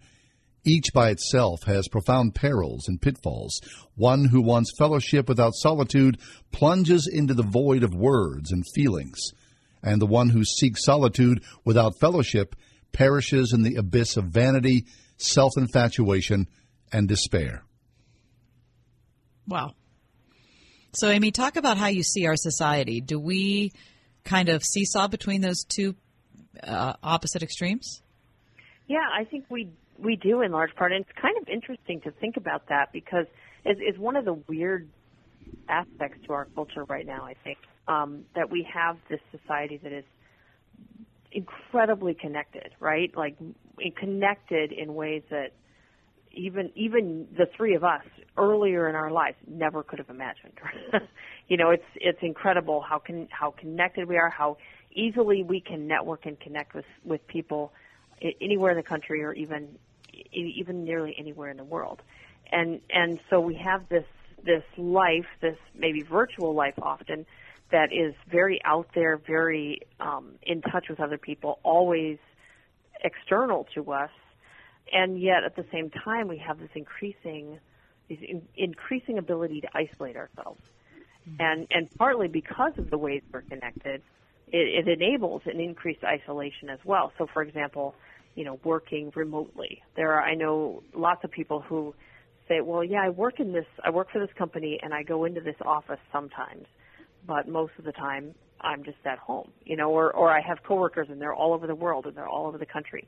Each 0.65 0.93
by 0.93 1.11
itself 1.11 1.63
has 1.65 1.89
profound 1.89 2.35
perils 2.35 2.89
and 2.89 3.01
pitfalls. 3.01 3.61
One 3.95 4.27
who 4.27 4.43
wants 4.43 4.77
fellowship 4.77 5.29
without 5.29 5.55
solitude 5.55 6.19
plunges 6.53 7.09
into 7.11 7.35
the 7.35 7.43
void 7.43 7.83
of 7.83 7.95
words 7.95 8.51
and 8.51 8.65
feelings, 8.75 9.19
and 9.83 10.01
the 10.01 10.07
one 10.07 10.31
who 10.31 10.45
seeks 10.45 10.85
solitude 10.85 11.43
without 11.65 11.99
fellowship 12.01 12.55
perishes 12.93 13.53
in 13.53 13.63
the 13.63 13.77
abyss 13.77 14.17
of 14.17 14.25
vanity, 14.25 14.87
self 15.17 15.53
infatuation, 15.57 16.49
and 16.93 17.09
despair. 17.09 17.65
Wow. 19.47 19.75
So, 20.93 21.09
Amy, 21.09 21.31
talk 21.31 21.57
about 21.57 21.77
how 21.79 21.87
you 21.87 22.03
see 22.03 22.27
our 22.27 22.37
society. 22.37 23.01
Do 23.01 23.19
we 23.19 23.73
kind 24.25 24.49
of 24.49 24.63
seesaw 24.63 25.09
between 25.09 25.41
those 25.41 25.65
two 25.65 25.95
uh, 26.63 26.95
opposite 27.03 27.43
extremes? 27.43 28.03
Yeah, 28.87 29.05
I 29.15 29.25
think 29.25 29.45
we 29.51 29.69
we 29.99 30.17
do 30.17 30.43
in 30.43 30.53
large 30.53 30.75
part, 30.77 30.93
and 30.93 31.05
it's 31.05 31.21
kind 31.21 31.37
of 31.41 31.49
interesting 31.49 32.01
to 32.03 32.11
think 32.13 32.37
about 32.37 32.69
that 32.69 32.93
because 32.93 33.27
it's, 33.65 33.81
it's 33.83 33.99
one 33.99 34.17
of 34.17 34.25
the 34.25 34.35
weird 34.35 34.89
aspects 35.69 36.25
to 36.27 36.33
our 36.33 36.47
culture 36.55 36.85
right 36.85 37.07
now. 37.07 37.25
I 37.25 37.35
think 37.45 37.59
um, 37.89 38.25
that 38.35 38.51
we 38.51 38.67
have 38.73 38.97
this 39.09 39.21
society 39.31 39.79
that 39.83 39.93
is 39.93 40.05
incredibly 41.33 42.15
connected, 42.15 42.71
right? 42.81 43.15
Like 43.17 43.37
connected 43.97 44.73
in 44.73 44.95
ways 44.95 45.23
that 45.31 45.53
even 46.33 46.71
even 46.75 47.27
the 47.37 47.47
three 47.57 47.75
of 47.75 47.85
us 47.85 48.05
earlier 48.37 48.89
in 48.89 48.95
our 48.95 49.11
lives 49.11 49.37
never 49.47 49.83
could 49.83 49.99
have 49.99 50.11
imagined. 50.11 50.53
you 51.49 51.57
know, 51.57 51.71
it's 51.71 51.85
it's 51.97 52.19
incredible 52.23 52.81
how 52.81 52.99
can 52.99 53.29
how 53.31 53.51
connected 53.51 54.09
we 54.09 54.17
are, 54.17 54.31
how 54.31 54.57
easily 54.93 55.43
we 55.43 55.61
can 55.61 55.87
network 55.87 56.27
and 56.27 56.39
connect 56.41 56.75
with 56.75 56.87
with 57.05 57.27
people 57.27 57.73
anywhere 58.41 58.73
in 58.73 58.77
the 58.77 58.83
country 58.83 59.23
or 59.23 59.33
even 59.33 59.69
even 60.33 60.85
nearly 60.85 61.15
anywhere 61.19 61.51
in 61.51 61.57
the 61.57 61.65
world. 61.65 62.03
And 62.51 62.81
and 62.91 63.21
so 63.31 63.41
we 63.41 63.55
have 63.57 63.89
this 63.89 64.07
this 64.45 64.65
life, 64.77 65.27
this 65.41 65.57
maybe 65.75 66.03
virtual 66.03 66.55
life 66.55 66.75
often 66.81 67.27
that 67.71 67.93
is 67.93 68.15
very 68.31 68.61
out 68.65 68.89
there, 68.95 69.17
very 69.19 69.81
um, 70.01 70.33
in 70.43 70.63
touch 70.63 70.87
with 70.89 71.01
other 71.01 71.19
people, 71.19 71.59
always 71.63 72.19
external 73.05 73.67
to 73.75 73.93
us, 73.93 74.11
and 74.93 75.21
yet 75.21 75.45
at 75.45 75.55
the 75.57 75.65
same 75.73 75.91
time 75.91 76.29
we 76.29 76.39
have 76.39 76.59
this 76.59 76.71
increasing 76.75 77.59
this 78.09 78.19
in, 78.27 78.43
increasing 78.57 79.19
ability 79.19 79.61
to 79.61 79.69
isolate 79.75 80.17
ourselves, 80.17 80.61
mm-hmm. 81.29 81.37
and 81.41 81.67
and 81.71 81.89
partly 81.97 82.29
because 82.29 82.73
of 82.79 82.91
the 82.91 82.99
ways 82.99 83.23
we're 83.33 83.43
connected, 83.43 84.03
it, 84.51 84.87
it 84.87 84.89
enables 84.89 85.43
an 85.45 85.61
increased 85.61 86.05
isolation 86.05 86.71
as 86.71 86.79
well. 86.85 87.13
So, 87.19 87.27
for 87.33 87.43
example, 87.43 87.95
you 88.35 88.45
know, 88.45 88.59
working 88.65 89.13
remotely, 89.15 89.83
there 89.95 90.13
are 90.13 90.23
I 90.23 90.35
know 90.35 90.83
lots 90.95 91.23
of 91.23 91.31
people 91.31 91.61
who 91.61 91.95
say, 92.49 92.63
well, 92.63 92.83
yeah, 92.83 93.03
I 93.03 93.11
work 93.11 93.41
in 93.41 93.53
this, 93.53 93.67
I 93.85 93.91
work 93.91 94.11
for 94.11 94.21
this 94.21 94.35
company, 94.39 94.81
and 94.83 94.95
I 94.95 95.03
go 95.03 95.27
into 95.27 95.43
this 95.43 95.57
office 95.61 96.01
sometimes 96.11 96.65
but 97.27 97.49
most 97.49 97.73
of 97.79 97.85
the 97.85 97.93
time 97.93 98.35
I'm 98.61 98.85
just 98.85 98.99
at 99.05 99.19
home, 99.19 99.51
you 99.65 99.77
know, 99.77 99.91
or 99.91 100.13
or 100.13 100.31
I 100.31 100.41
have 100.41 100.59
coworkers 100.67 101.09
and 101.11 101.21
they're 101.21 101.35
all 101.35 101.53
over 101.53 101.67
the 101.67 101.75
world 101.75 102.07
and 102.07 102.17
they're 102.17 102.29
all 102.29 102.47
over 102.47 102.59
the 102.59 102.67
country, 102.67 103.07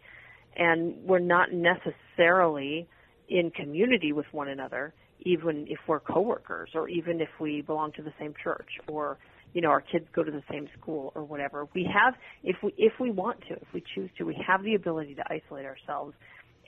and 0.57 0.95
we're 1.05 1.19
not 1.19 1.53
necessarily 1.53 2.89
in 3.29 3.51
community 3.51 4.13
with 4.13 4.27
one 4.33 4.49
another, 4.49 4.93
even 5.21 5.67
if 5.69 5.79
we're 5.87 6.01
coworkers 6.01 6.71
or 6.75 6.89
even 6.89 7.21
if 7.21 7.29
we 7.41 7.63
belong 7.63 7.93
to 7.93 8.03
the 8.03 8.13
same 8.19 8.35
church 8.43 8.69
or 8.89 9.19
you 9.53 9.61
know 9.61 9.69
our 9.69 9.81
kids 9.81 10.07
go 10.15 10.23
to 10.23 10.31
the 10.31 10.43
same 10.51 10.69
school 10.79 11.13
or 11.15 11.25
whatever. 11.25 11.67
We 11.75 11.89
have 11.93 12.15
if 12.45 12.57
we 12.63 12.75
if 12.77 12.95
we 13.01 13.11
want 13.11 13.41
to, 13.49 13.55
if 13.55 13.69
we 13.75 13.83
choose 13.95 14.11
to, 14.19 14.25
we 14.25 14.41
have 14.47 14.63
the 14.63 14.75
ability 14.75 15.15
to 15.17 15.25
isolate 15.29 15.67
ourselves, 15.67 16.15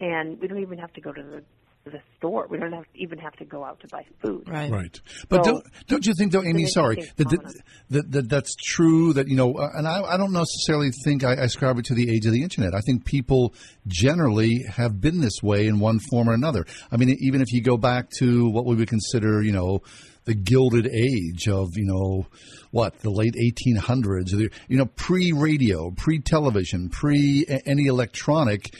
and 0.01 0.40
we 0.40 0.49
don't 0.49 0.61
even 0.61 0.78
have 0.78 0.93
to 0.95 1.01
go 1.01 1.12
to 1.12 1.22
the 1.22 1.43
the 1.91 2.01
store. 2.18 2.47
We 2.49 2.59
don't 2.59 2.72
have, 2.72 2.85
even 2.95 3.18
have 3.18 3.35
to 3.37 3.45
go 3.45 3.64
out 3.64 3.80
to 3.80 3.89
buy 3.89 4.05
food. 4.22 4.49
Right. 4.49 4.70
Right. 4.70 5.01
But 5.28 5.45
so, 5.45 5.53
don't 5.53 5.66
don't 5.89 6.07
you 6.07 6.14
think 6.16 6.33
though, 6.33 6.43
Amy? 6.43 6.66
Sorry, 6.66 6.97
that, 7.16 7.28
that, 7.28 7.62
that, 7.91 8.12
that 8.12 8.28
that's 8.28 8.55
true. 8.55 9.12
That 9.12 9.28
you 9.28 9.37
know, 9.37 9.55
uh, 9.55 9.70
and 9.74 9.87
I, 9.87 10.03
I 10.03 10.16
don't 10.16 10.33
necessarily 10.33 10.91
think 11.05 11.24
I, 11.24 11.33
I 11.33 11.45
ascribe 11.45 11.78
it 11.78 11.87
to 11.87 11.95
the 11.95 12.11
age 12.11 12.26
of 12.26 12.33
the 12.33 12.43
internet. 12.43 12.74
I 12.74 12.80
think 12.80 13.05
people 13.05 13.55
generally 13.87 14.64
have 14.68 15.01
been 15.01 15.20
this 15.20 15.43
way 15.43 15.66
in 15.66 15.80
one 15.80 15.99
form 16.11 16.28
or 16.28 16.35
another. 16.35 16.64
I 16.91 16.97
mean, 16.97 17.16
even 17.20 17.41
if 17.41 17.53
you 17.53 17.62
go 17.62 17.76
back 17.76 18.11
to 18.18 18.49
what 18.51 18.66
we 18.66 18.76
would 18.76 18.89
consider, 18.89 19.43
you 19.43 19.53
know, 19.53 19.80
the 20.24 20.35
gilded 20.35 20.87
age 20.87 21.49
of 21.49 21.70
you 21.74 21.85
know 21.85 22.26
what 22.70 22.99
the 23.01 23.11
late 23.11 23.35
1800s 23.35 24.33
you 24.68 24.76
know 24.76 24.87
pre-radio 24.87 25.91
pre-television 25.91 26.89
pre 26.89 27.45
any 27.66 27.87
electronic 27.87 28.72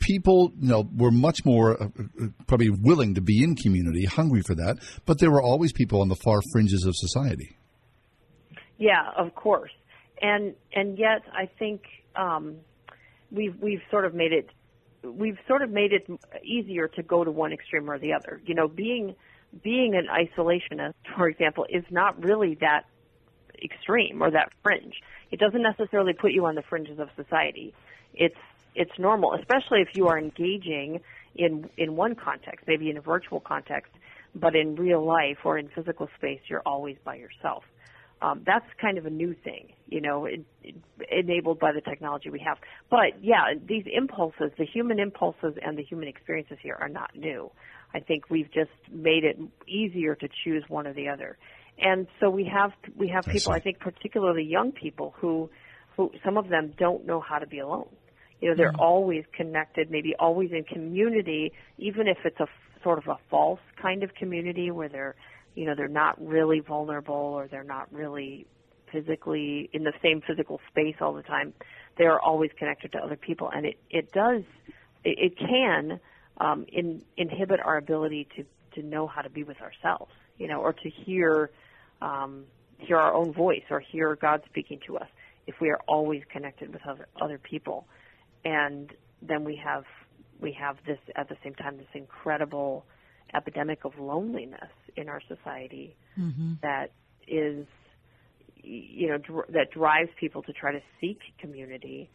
people, 0.00 0.50
you 0.58 0.68
know, 0.68 0.88
were 0.96 1.10
much 1.10 1.44
more 1.44 1.80
uh, 1.80 1.86
uh, 1.86 2.26
probably 2.46 2.70
willing 2.70 3.14
to 3.14 3.20
be 3.20 3.42
in 3.44 3.54
community, 3.54 4.04
hungry 4.04 4.42
for 4.46 4.54
that, 4.54 4.78
but 5.06 5.18
there 5.20 5.30
were 5.30 5.42
always 5.42 5.72
people 5.72 6.00
on 6.00 6.08
the 6.08 6.16
far 6.16 6.40
fringes 6.52 6.84
of 6.84 6.94
society. 6.96 7.56
Yeah, 8.78 9.10
of 9.16 9.34
course, 9.34 9.72
and 10.22 10.54
and 10.72 10.98
yet 10.98 11.22
I 11.32 11.48
think 11.58 11.82
um, 12.16 12.56
we've 13.30 13.54
we've 13.60 13.82
sort 13.90 14.06
of 14.06 14.14
made 14.14 14.32
it 14.32 14.48
we've 15.04 15.38
sort 15.46 15.62
of 15.62 15.70
made 15.70 15.92
it 15.92 16.06
easier 16.44 16.88
to 16.88 17.02
go 17.02 17.24
to 17.24 17.30
one 17.30 17.52
extreme 17.52 17.90
or 17.90 17.98
the 17.98 18.12
other. 18.12 18.40
You 18.46 18.54
know, 18.54 18.68
being 18.68 19.14
being 19.62 19.94
an 19.94 20.06
isolationist, 20.06 20.94
for 21.16 21.28
example, 21.28 21.66
is 21.68 21.84
not 21.90 22.22
really 22.22 22.56
that 22.60 22.84
extreme 23.62 24.22
or 24.22 24.30
that 24.30 24.50
fringe. 24.62 24.94
It 25.30 25.40
doesn't 25.40 25.62
necessarily 25.62 26.12
put 26.12 26.32
you 26.32 26.46
on 26.46 26.54
the 26.54 26.62
fringes 26.62 26.98
of 26.98 27.08
society. 27.16 27.74
It's 28.14 28.34
it's 28.74 28.98
normal, 28.98 29.34
especially 29.34 29.80
if 29.80 29.88
you 29.94 30.08
are 30.08 30.18
engaging 30.18 31.00
in 31.34 31.68
in 31.76 31.96
one 31.96 32.14
context, 32.14 32.66
maybe 32.66 32.90
in 32.90 32.96
a 32.96 33.00
virtual 33.00 33.40
context, 33.40 33.92
but 34.34 34.54
in 34.54 34.74
real 34.76 35.04
life 35.04 35.38
or 35.44 35.58
in 35.58 35.68
physical 35.68 36.08
space, 36.16 36.40
you're 36.48 36.62
always 36.66 36.96
by 37.04 37.16
yourself. 37.16 37.64
Um, 38.22 38.42
that's 38.44 38.66
kind 38.78 38.98
of 38.98 39.06
a 39.06 39.10
new 39.10 39.34
thing, 39.44 39.72
you 39.88 40.02
know, 40.02 40.26
it, 40.26 40.44
it, 40.62 40.74
enabled 41.10 41.58
by 41.58 41.72
the 41.72 41.80
technology 41.80 42.28
we 42.28 42.40
have. 42.40 42.58
But 42.90 43.22
yeah, 43.22 43.54
these 43.66 43.84
impulses, 43.90 44.50
the 44.58 44.66
human 44.66 44.98
impulses 44.98 45.54
and 45.62 45.78
the 45.78 45.82
human 45.82 46.06
experiences 46.06 46.58
here 46.60 46.76
are 46.78 46.90
not 46.90 47.16
new. 47.16 47.50
I 47.94 48.00
think 48.00 48.28
we've 48.28 48.52
just 48.52 48.70
made 48.92 49.24
it 49.24 49.38
easier 49.66 50.14
to 50.16 50.28
choose 50.44 50.64
one 50.68 50.86
or 50.86 50.92
the 50.92 51.08
other. 51.08 51.38
And 51.78 52.06
so 52.20 52.28
we 52.28 52.44
have 52.44 52.72
we 52.94 53.08
have 53.08 53.24
people, 53.24 53.52
I, 53.52 53.56
I 53.56 53.60
think, 53.60 53.80
particularly 53.80 54.44
young 54.44 54.72
people 54.72 55.14
who 55.16 55.48
who 55.96 56.12
some 56.22 56.36
of 56.36 56.50
them 56.50 56.74
don't 56.78 57.06
know 57.06 57.20
how 57.20 57.38
to 57.38 57.46
be 57.46 57.58
alone 57.58 57.88
you 58.40 58.48
know, 58.48 58.54
they're 58.56 58.72
mm-hmm. 58.72 58.80
always 58.80 59.24
connected, 59.32 59.90
maybe 59.90 60.14
always 60.18 60.50
in 60.52 60.64
community, 60.64 61.52
even 61.78 62.08
if 62.08 62.18
it's 62.24 62.40
a 62.40 62.46
sort 62.82 62.98
of 62.98 63.06
a 63.08 63.18
false 63.28 63.60
kind 63.80 64.02
of 64.02 64.14
community 64.14 64.70
where 64.70 64.88
they're, 64.88 65.14
you 65.54 65.66
know, 65.66 65.74
they're 65.74 65.88
not 65.88 66.16
really 66.24 66.60
vulnerable 66.60 67.14
or 67.14 67.48
they're 67.48 67.64
not 67.64 67.92
really 67.92 68.46
physically 68.90 69.68
in 69.72 69.84
the 69.84 69.92
same 70.02 70.22
physical 70.26 70.60
space 70.70 70.96
all 71.00 71.12
the 71.12 71.22
time. 71.22 71.52
They 71.98 72.04
are 72.04 72.20
always 72.20 72.50
connected 72.58 72.92
to 72.92 72.98
other 72.98 73.16
people, 73.16 73.50
and 73.54 73.66
it 73.66 73.78
it 73.90 74.12
does 74.12 74.42
it, 75.04 75.32
it 75.32 75.38
can 75.38 76.00
um, 76.38 76.64
in, 76.72 77.02
inhibit 77.16 77.60
our 77.60 77.76
ability 77.76 78.28
to 78.36 78.44
to 78.80 78.86
know 78.86 79.06
how 79.06 79.20
to 79.20 79.30
be 79.30 79.42
with 79.42 79.60
ourselves, 79.60 80.12
you 80.38 80.48
know, 80.48 80.60
or 80.60 80.72
to 80.72 80.88
hear 80.88 81.50
um, 82.00 82.44
hear 82.78 82.96
our 82.96 83.12
own 83.12 83.32
voice 83.32 83.64
or 83.70 83.80
hear 83.80 84.16
God 84.16 84.42
speaking 84.48 84.80
to 84.86 84.96
us 84.96 85.08
if 85.46 85.60
we 85.60 85.68
are 85.68 85.80
always 85.86 86.22
connected 86.32 86.72
with 86.72 86.86
other 86.86 87.06
other 87.20 87.38
people 87.38 87.86
and 88.44 88.92
then 89.22 89.44
we 89.44 89.56
have 89.56 89.84
we 90.40 90.52
have 90.52 90.76
this 90.86 90.98
at 91.16 91.28
the 91.28 91.36
same 91.42 91.54
time 91.54 91.76
this 91.76 91.86
incredible 91.94 92.84
epidemic 93.34 93.84
of 93.84 93.98
loneliness 93.98 94.70
in 94.96 95.08
our 95.08 95.20
society 95.28 95.96
mm-hmm. 96.18 96.54
that 96.62 96.92
is 97.28 97.66
you 98.62 99.08
know 99.08 99.18
dr- 99.18 99.50
that 99.50 99.70
drives 99.70 100.10
people 100.18 100.42
to 100.42 100.52
try 100.52 100.72
to 100.72 100.80
seek 101.00 101.20
community 101.38 102.10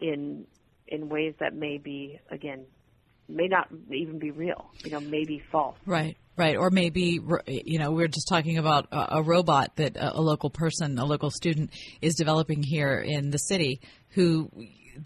in 0.00 0.46
in 0.88 1.08
ways 1.08 1.34
that 1.40 1.54
may 1.54 1.78
be 1.78 2.18
again 2.30 2.64
may 3.28 3.48
not 3.48 3.68
even 3.90 4.18
be 4.18 4.30
real 4.30 4.66
you 4.84 4.90
know 4.90 5.00
may 5.00 5.24
be 5.24 5.42
false 5.50 5.76
right 5.86 6.16
right 6.36 6.56
or 6.56 6.70
maybe 6.70 7.20
you 7.46 7.78
know 7.78 7.92
we're 7.92 8.08
just 8.08 8.28
talking 8.28 8.58
about 8.58 8.88
a, 8.90 9.22
robot 9.22 9.76
that 9.76 9.96
a 9.98 10.20
local 10.20 10.50
person 10.50 10.98
a 10.98 11.04
local 11.04 11.30
student 11.30 11.70
is 12.02 12.14
developing 12.14 12.62
here 12.62 12.98
in 12.98 13.30
the 13.30 13.38
city 13.38 13.80
who 14.10 14.50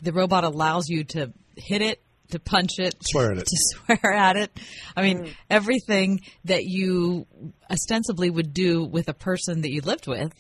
the 0.03 0.13
robot 0.13 0.45
allows 0.45 0.89
you 0.89 1.05
to 1.05 1.33
hit 1.57 1.83
it, 1.83 2.03
to 2.31 2.39
punch 2.39 2.79
it, 2.79 2.95
Swear 3.03 3.33
at 3.33 3.39
it. 3.39 3.47
to 3.47 3.57
swear 3.57 4.13
at 4.13 4.37
it. 4.37 4.51
I 4.97 5.03
mean, 5.03 5.33
everything 5.51 6.21
that 6.45 6.65
you 6.65 7.27
ostensibly 7.71 8.31
would 8.31 8.53
do 8.53 8.85
with 8.85 9.09
a 9.09 9.15
person 9.15 9.63
that 9.63 9.71
you 9.71 9.81
lived 9.81 10.07
with. 10.07 10.33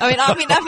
I 0.00 0.08
mean, 0.10 0.20
I 0.20 0.34
mean, 0.36 0.46
I 0.50 0.60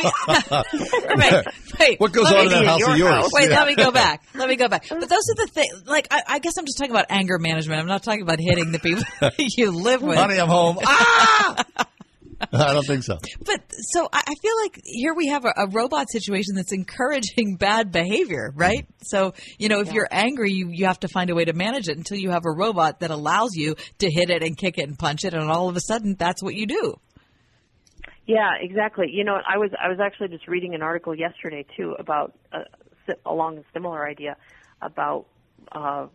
mean, 1.12 1.16
wait, 1.16 1.44
wait. 1.78 2.00
What 2.00 2.12
goes 2.12 2.26
on 2.32 2.46
in 2.46 2.48
that 2.50 2.64
house 2.66 2.82
of 2.88 2.96
yours? 2.96 3.28
Wait, 3.32 3.48
Yeah. 3.50 3.58
let 3.60 3.68
me 3.68 3.76
go 3.76 3.92
back. 3.92 4.22
Let 4.34 4.48
me 4.48 4.56
go 4.56 4.66
back. 4.68 4.86
But 4.88 5.00
those 5.08 5.10
are 5.12 5.46
the 5.46 5.50
things. 5.52 5.84
Like, 5.86 6.08
I, 6.10 6.22
I 6.26 6.38
guess 6.40 6.54
I'm 6.58 6.64
just 6.64 6.76
talking 6.76 6.90
about 6.90 7.06
anger 7.08 7.38
management. 7.38 7.80
I'm 7.80 7.86
not 7.86 8.02
talking 8.02 8.22
about 8.22 8.40
hitting 8.40 8.72
the 8.72 8.80
people 8.80 9.04
you 9.38 9.70
live 9.70 10.02
with. 10.02 10.18
Honey, 10.18 10.38
I'm 10.40 10.48
home. 10.48 10.78
Ah! 10.84 11.64
I 12.52 12.72
don't 12.72 12.86
think 12.86 13.02
so. 13.02 13.18
But 13.44 13.60
so 13.92 14.08
I 14.12 14.22
I 14.26 14.34
feel 14.40 14.56
like 14.62 14.80
here 14.84 15.14
we 15.14 15.28
have 15.28 15.44
a, 15.44 15.52
a 15.56 15.68
robot 15.68 16.10
situation 16.10 16.54
that's 16.54 16.72
encouraging 16.72 17.56
bad 17.58 17.92
behavior, 17.92 18.52
right? 18.54 18.86
So 19.02 19.34
you 19.58 19.68
know, 19.68 19.80
if 19.80 19.92
you're 19.92 20.08
angry, 20.10 20.52
you 20.52 20.68
you 20.70 20.86
have 20.86 21.00
to 21.00 21.08
find 21.08 21.30
a 21.30 21.34
way 21.34 21.44
to 21.44 21.52
manage 21.52 21.88
it 21.88 21.96
until 21.96 22.18
you 22.18 22.30
have 22.30 22.44
a 22.46 22.52
robot 22.52 23.00
that 23.00 23.10
allows 23.10 23.54
you 23.54 23.76
to 23.98 24.10
hit 24.10 24.30
it 24.30 24.42
and 24.42 24.56
kick 24.56 24.78
it 24.78 24.88
and 24.88 24.98
punch 24.98 25.24
it, 25.24 25.34
and 25.34 25.50
all 25.50 25.68
of 25.68 25.76
a 25.76 25.80
sudden, 25.80 26.16
that's 26.18 26.42
what 26.42 26.54
you 26.54 26.66
do. 26.66 26.94
Yeah, 28.26 28.50
exactly. 28.60 29.06
You 29.10 29.24
know, 29.24 29.36
I 29.46 29.58
was 29.58 29.70
I 29.82 29.88
was 29.88 29.98
actually 30.00 30.28
just 30.28 30.48
reading 30.48 30.74
an 30.74 30.82
article 30.82 31.14
yesterday 31.14 31.64
too 31.76 31.94
about 31.98 32.36
uh, 32.52 32.64
si- 33.06 33.14
along 33.24 33.58
a 33.58 33.62
similar 33.72 34.06
idea 34.06 34.36
about 34.82 35.26
uh, 35.72 36.06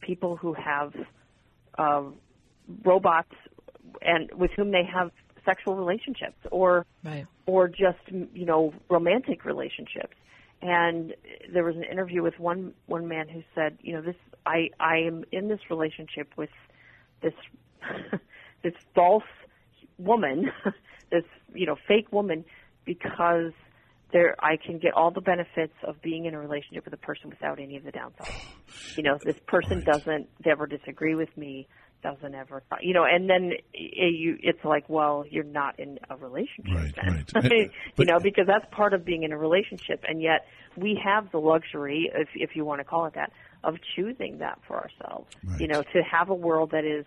people 0.00 0.36
who 0.36 0.54
have 0.54 0.94
uh, 1.78 2.02
robots 2.84 3.34
and 4.00 4.30
with 4.34 4.50
whom 4.56 4.70
they 4.70 4.84
have 4.92 5.10
sexual 5.44 5.76
relationships 5.76 6.36
or 6.50 6.86
Right. 7.04 7.26
or 7.46 7.68
just 7.68 7.98
you 8.10 8.46
know 8.46 8.72
romantic 8.88 9.44
relationships. 9.44 10.14
And 10.62 11.14
there 11.50 11.64
was 11.64 11.76
an 11.76 11.84
interview 11.84 12.22
with 12.22 12.38
one 12.38 12.74
one 12.86 13.08
man 13.08 13.28
who 13.28 13.42
said, 13.54 13.78
you 13.80 13.94
know, 13.94 14.02
this 14.02 14.16
I 14.46 14.70
I 14.78 14.98
am 14.98 15.24
in 15.32 15.48
this 15.48 15.60
relationship 15.70 16.28
with 16.36 16.50
this 17.22 17.32
this 18.62 18.74
false 18.94 19.24
woman, 19.98 20.50
this 21.10 21.24
you 21.54 21.66
know 21.66 21.76
fake 21.88 22.12
woman, 22.12 22.44
because 22.84 23.52
there 24.12 24.34
I 24.38 24.56
can 24.56 24.78
get 24.78 24.92
all 24.92 25.10
the 25.10 25.20
benefits 25.20 25.72
of 25.82 26.02
being 26.02 26.24
in 26.26 26.34
a 26.34 26.38
relationship 26.38 26.84
with 26.84 26.92
a 26.94 26.98
person 26.98 27.30
without 27.30 27.58
any 27.58 27.76
of 27.76 27.84
the 27.84 27.92
downsides. 27.92 28.96
You 28.96 29.04
know, 29.04 29.18
this 29.24 29.36
person 29.46 29.82
doesn't 29.84 30.28
ever 30.44 30.66
disagree 30.66 31.14
with 31.14 31.34
me, 31.36 31.68
doesn't 32.02 32.34
ever, 32.34 32.62
you 32.80 32.94
know, 32.94 33.04
and 33.04 33.28
then 33.28 33.52
it, 33.74 34.14
you 34.14 34.38
it's 34.42 34.64
like, 34.64 34.88
well, 34.88 35.24
you're 35.30 35.44
not 35.44 35.78
in 35.78 35.98
a 36.08 36.16
relationship, 36.16 36.94
then. 36.94 37.24
you 37.98 38.04
know, 38.06 38.18
because 38.18 38.46
that's 38.46 38.66
part 38.70 38.94
of 38.94 39.04
being 39.04 39.22
in 39.22 39.32
a 39.32 39.38
relationship, 39.38 40.04
and 40.08 40.22
yet 40.22 40.46
we 40.76 41.00
have 41.02 41.30
the 41.32 41.38
luxury, 41.38 42.10
if 42.14 42.28
if 42.34 42.56
you 42.56 42.64
want 42.64 42.80
to 42.80 42.84
call 42.84 43.06
it 43.06 43.14
that, 43.14 43.32
of 43.64 43.76
choosing 43.94 44.38
that 44.38 44.58
for 44.66 44.76
ourselves. 44.76 45.34
You 45.60 45.68
know, 45.68 45.82
to 45.82 46.02
have 46.02 46.30
a 46.30 46.34
world 46.34 46.70
that 46.72 46.84
is 46.84 47.04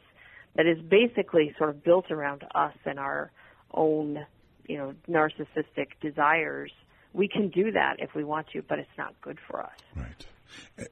that 0.56 0.68
is 0.68 0.80
basically 0.82 1.54
sort 1.58 1.70
of 1.70 1.84
built 1.84 2.12
around 2.12 2.44
us 2.54 2.76
and 2.86 3.00
our 3.00 3.32
own, 3.74 4.26
you 4.68 4.78
know, 4.78 4.94
narcissistic 5.10 5.88
desires. 6.02 6.72
We 7.14 7.28
can 7.28 7.50
do 7.50 7.72
that 7.72 7.98
if 8.00 8.16
we 8.16 8.24
want 8.24 8.48
to, 8.54 8.62
but 8.62 8.80
it's 8.80 8.98
not 8.98 9.14
good 9.22 9.40
for 9.48 9.62
us. 9.62 9.78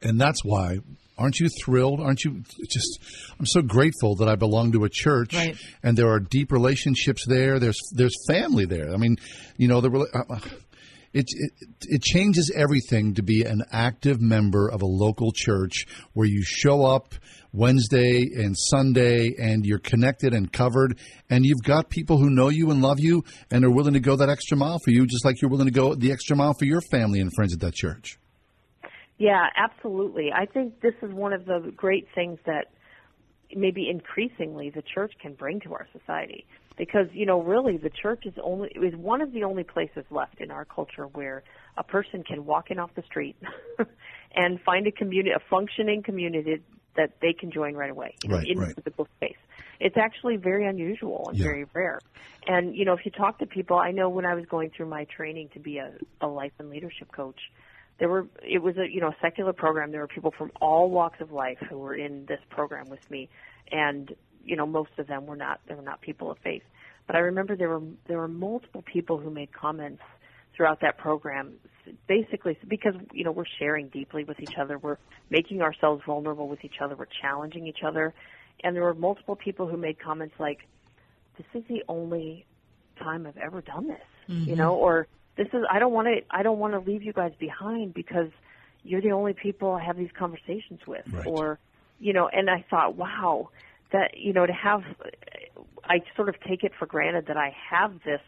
And 0.01 0.20
that's 0.20 0.43
why, 0.43 0.80
aren't 1.18 1.39
you 1.39 1.49
thrilled? 1.64 1.99
Aren't 1.99 2.24
you 2.24 2.43
just, 2.70 2.99
I'm 3.39 3.45
so 3.45 3.62
grateful 3.62 4.16
that 4.18 4.28
I 4.30 4.36
belong 4.36 4.72
to 4.74 4.84
a 4.86 4.89
church 4.89 5.34
Right. 5.36 5.55
and 5.84 5.97
there 5.97 6.09
are 6.09 6.20
deep 6.20 6.51
relationships 6.51 7.26
there. 7.28 7.59
There's, 7.59 7.80
there's 7.93 8.16
family 8.28 8.66
there. 8.66 8.93
I 8.93 8.97
mean, 8.97 9.18
you 9.57 9.68
know, 9.68 9.82
the, 9.82 9.89
uh, 10.14 10.39
it, 11.14 11.26
it, 11.28 11.51
it 11.82 12.01
changes 12.01 12.51
everything 12.55 13.16
to 13.16 13.22
be 13.24 13.43
an 13.43 13.64
active 13.72 14.22
member 14.22 14.70
of 14.70 14.82
a 14.82 14.86
local 14.86 15.32
church 15.34 15.86
where 16.14 16.28
you 16.28 16.41
show 16.43 16.86
up 16.86 17.14
Wednesday 17.53 18.30
and 18.34 18.55
Sunday 18.57 19.36
and 19.38 19.66
you're 19.66 19.78
connected 19.80 20.34
and 20.34 20.51
covered 20.53 20.97
and 21.30 21.45
you've 21.45 21.62
got 21.64 21.89
people 21.89 22.18
who 22.18 22.30
know 22.30 22.47
you 22.47 22.72
and 22.72 22.82
love 22.82 22.99
you 23.01 23.26
and 23.51 23.66
are 23.66 23.70
willing 23.70 23.93
to 23.93 23.99
go 23.99 24.16
that 24.16 24.30
extra 24.30 24.55
mile 24.55 24.80
for 24.86 24.91
you 24.91 25.05
just 25.05 25.26
like 25.26 25.41
you're 25.41 25.51
willing 25.51 25.68
to 25.68 25.72
go 25.74 25.93
the 25.93 26.14
extra 26.14 26.34
mile 26.36 26.53
for 26.57 26.64
your 26.64 26.80
family 26.91 27.20
and 27.20 27.30
friends 27.36 27.53
at 27.53 27.59
that 27.59 27.74
church. 27.74 28.18
Yeah, 29.22 29.45
absolutely. 29.55 30.32
I 30.34 30.47
think 30.47 30.82
this 30.82 30.95
is 31.03 31.13
one 31.13 31.32
of 31.32 31.45
the 31.45 31.72
great 31.76 32.07
things 32.15 32.39
that 32.47 32.72
maybe 33.55 33.88
increasingly 33.88 34.72
the 34.72 34.82
church 34.82 35.13
can 35.22 35.36
bring 35.36 35.59
to 35.59 35.74
our 35.74 35.88
society 35.97 36.47
because 36.78 37.07
you 37.11 37.26
know 37.26 37.41
really 37.41 37.78
the 37.78 37.91
church 38.01 38.24
is 38.26 38.34
only 38.41 38.69
is 38.69 38.95
one 38.95 39.22
of 39.22 39.34
the 39.34 39.43
only 39.43 39.63
places 39.63 40.05
left 40.09 40.39
in 40.39 40.49
our 40.49 40.65
culture 40.65 41.05
where 41.05 41.43
a 41.78 41.84
person 41.84 42.24
can 42.24 42.45
walk 42.45 42.72
in 42.72 42.80
off 42.80 42.89
the 42.95 43.03
street 43.03 43.36
and 44.36 44.59
find 44.61 44.88
a 44.88 44.91
community 44.91 45.32
a 45.36 45.39
functioning 45.49 46.01
community 46.01 46.63
that 46.95 47.09
they 47.22 47.34
can 47.34 47.51
join 47.51 47.74
right 47.74 47.91
away 47.91 48.15
you 48.22 48.30
know, 48.30 48.38
Right, 48.38 48.47
in 48.49 48.57
right. 48.57 48.76
physical 48.76 49.05
space 49.17 49.36
it's 49.82 49.97
actually 49.97 50.38
very 50.38 50.65
unusual 50.65 51.28
and 51.28 51.38
Yeah. 51.38 51.43
very 51.43 51.65
rare 51.74 52.01
and 52.47 52.74
you 52.74 52.86
know 52.86 52.93
if 52.93 53.01
you 53.03 53.11
talk 53.11 53.38
to 53.39 53.45
people 53.45 53.78
i 53.78 53.91
know 53.91 54.07
when 54.07 54.26
i 54.26 54.34
was 54.34 54.45
going 54.45 54.72
through 54.76 54.88
my 54.88 55.05
training 55.15 55.49
to 55.53 55.59
be 55.59 55.78
a, 55.78 55.91
a 56.22 56.28
life 56.28 56.53
and 56.57 56.69
leadership 56.69 57.11
coach 57.13 57.39
there 58.02 58.10
were 58.10 58.26
it 58.41 58.64
was 58.64 58.78
a 58.78 58.91
you 58.91 58.99
know 58.99 59.10
a 59.10 59.16
secular 59.22 59.54
program. 59.54 59.91
There 59.91 60.02
were 60.02 60.08
people 60.08 60.34
from 60.36 60.52
all 60.60 60.89
walks 60.89 61.22
of 61.22 61.32
life 61.32 61.60
who 61.70 61.78
were 61.78 61.93
in 61.93 62.26
this 62.26 62.39
program 62.49 62.89
with 62.89 63.10
me. 63.12 63.30
And 63.72 64.16
you 64.43 64.56
know 64.56 64.66
most 64.66 64.89
of 64.97 65.06
them 65.06 65.28
were 65.28 65.36
not 65.36 65.62
they 65.68 65.76
were 65.76 65.84
not 65.84 66.02
people 66.02 66.32
of 66.32 66.39
faith. 66.39 66.64
But 67.06 67.16
i 67.16 67.20
remember 67.20 67.56
there 67.56 67.70
were 67.70 67.84
there 68.08 68.18
were 68.18 68.28
multiple 68.28 68.82
people 68.82 69.20
who 69.20 69.30
made 69.30 69.54
comments 69.54 70.02
throughout 70.56 70.82
that 70.82 70.97
program 70.97 71.54
basically 72.08 72.58
because 72.68 72.95
you 73.14 73.24
know 73.24 73.32
we're 73.32 73.45
sharing 73.60 73.88
deeply 73.89 74.24
with 74.24 74.39
each 74.39 74.58
other. 74.58 74.80
We're 74.80 74.97
making 75.30 75.62
ourselves 75.62 76.02
vulnerable 76.04 76.47
with 76.47 76.66
each 76.66 76.82
other. 76.82 76.95
We're 76.95 77.06
challenging 77.22 77.68
each 77.68 77.84
other. 77.86 78.16
And 78.64 78.76
there 78.76 78.84
were 78.84 78.95
multiple 78.95 79.36
people 79.36 79.68
who 79.68 79.78
made 79.78 79.99
comments 79.99 80.34
like 80.39 80.68
this 81.38 81.45
is 81.54 81.64
the 81.70 81.84
only 81.88 82.47
time 82.99 83.28
i've 83.28 83.38
ever 83.38 83.62
done 83.62 83.88
this 83.88 84.02
you 84.28 84.54
Mhm. 84.54 84.58
know 84.58 84.76
or 84.76 85.08
this 85.38 85.47
is 85.53 85.63
i 85.71 85.79
don't 85.79 85.93
want 85.93 86.07
to 86.07 86.21
i 86.29 86.43
don't 86.43 86.59
want 86.59 86.73
to 86.73 86.79
leave 86.79 87.03
you 87.03 87.13
guys 87.13 87.32
behind 87.39 87.93
because 87.93 88.29
you're 88.84 89.01
the 89.01 89.11
only 89.11 89.34
people 89.34 89.71
i 89.71 89.84
have 89.84 89.97
these 89.97 90.11
conversations 90.17 90.79
with. 90.88 91.05
Or 91.25 91.59
you 91.99 92.13
know 92.13 92.27
and 92.27 92.49
i 92.49 92.65
thought 92.69 92.95
wow 92.95 93.49
that 93.91 94.17
you 94.17 94.34
know 94.34 94.45
to 94.45 94.53
have 94.53 94.84
i 95.84 96.01
sort 96.15 96.29
of 96.29 96.36
take 96.41 96.63
it 96.63 96.73
for 96.77 96.86
granted 96.86 97.27
that 97.27 97.38
i 97.38 97.55
have 97.69 97.93
this 98.03 98.21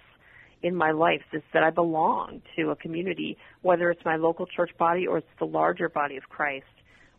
in 0.61 0.75
my 0.75 0.91
life 0.91 1.21
this 1.31 1.41
that 1.53 1.63
i 1.63 1.69
belong 1.69 2.41
to 2.55 2.69
a 2.69 2.75
community 2.75 3.37
whether 3.61 3.89
it's 3.89 4.05
my 4.05 4.15
local 4.15 4.45
church 4.45 4.71
body 4.77 5.07
or 5.07 5.17
it's 5.17 5.27
the 5.39 5.45
larger 5.45 5.89
body 5.89 6.17
of 6.17 6.29
christ 6.29 6.65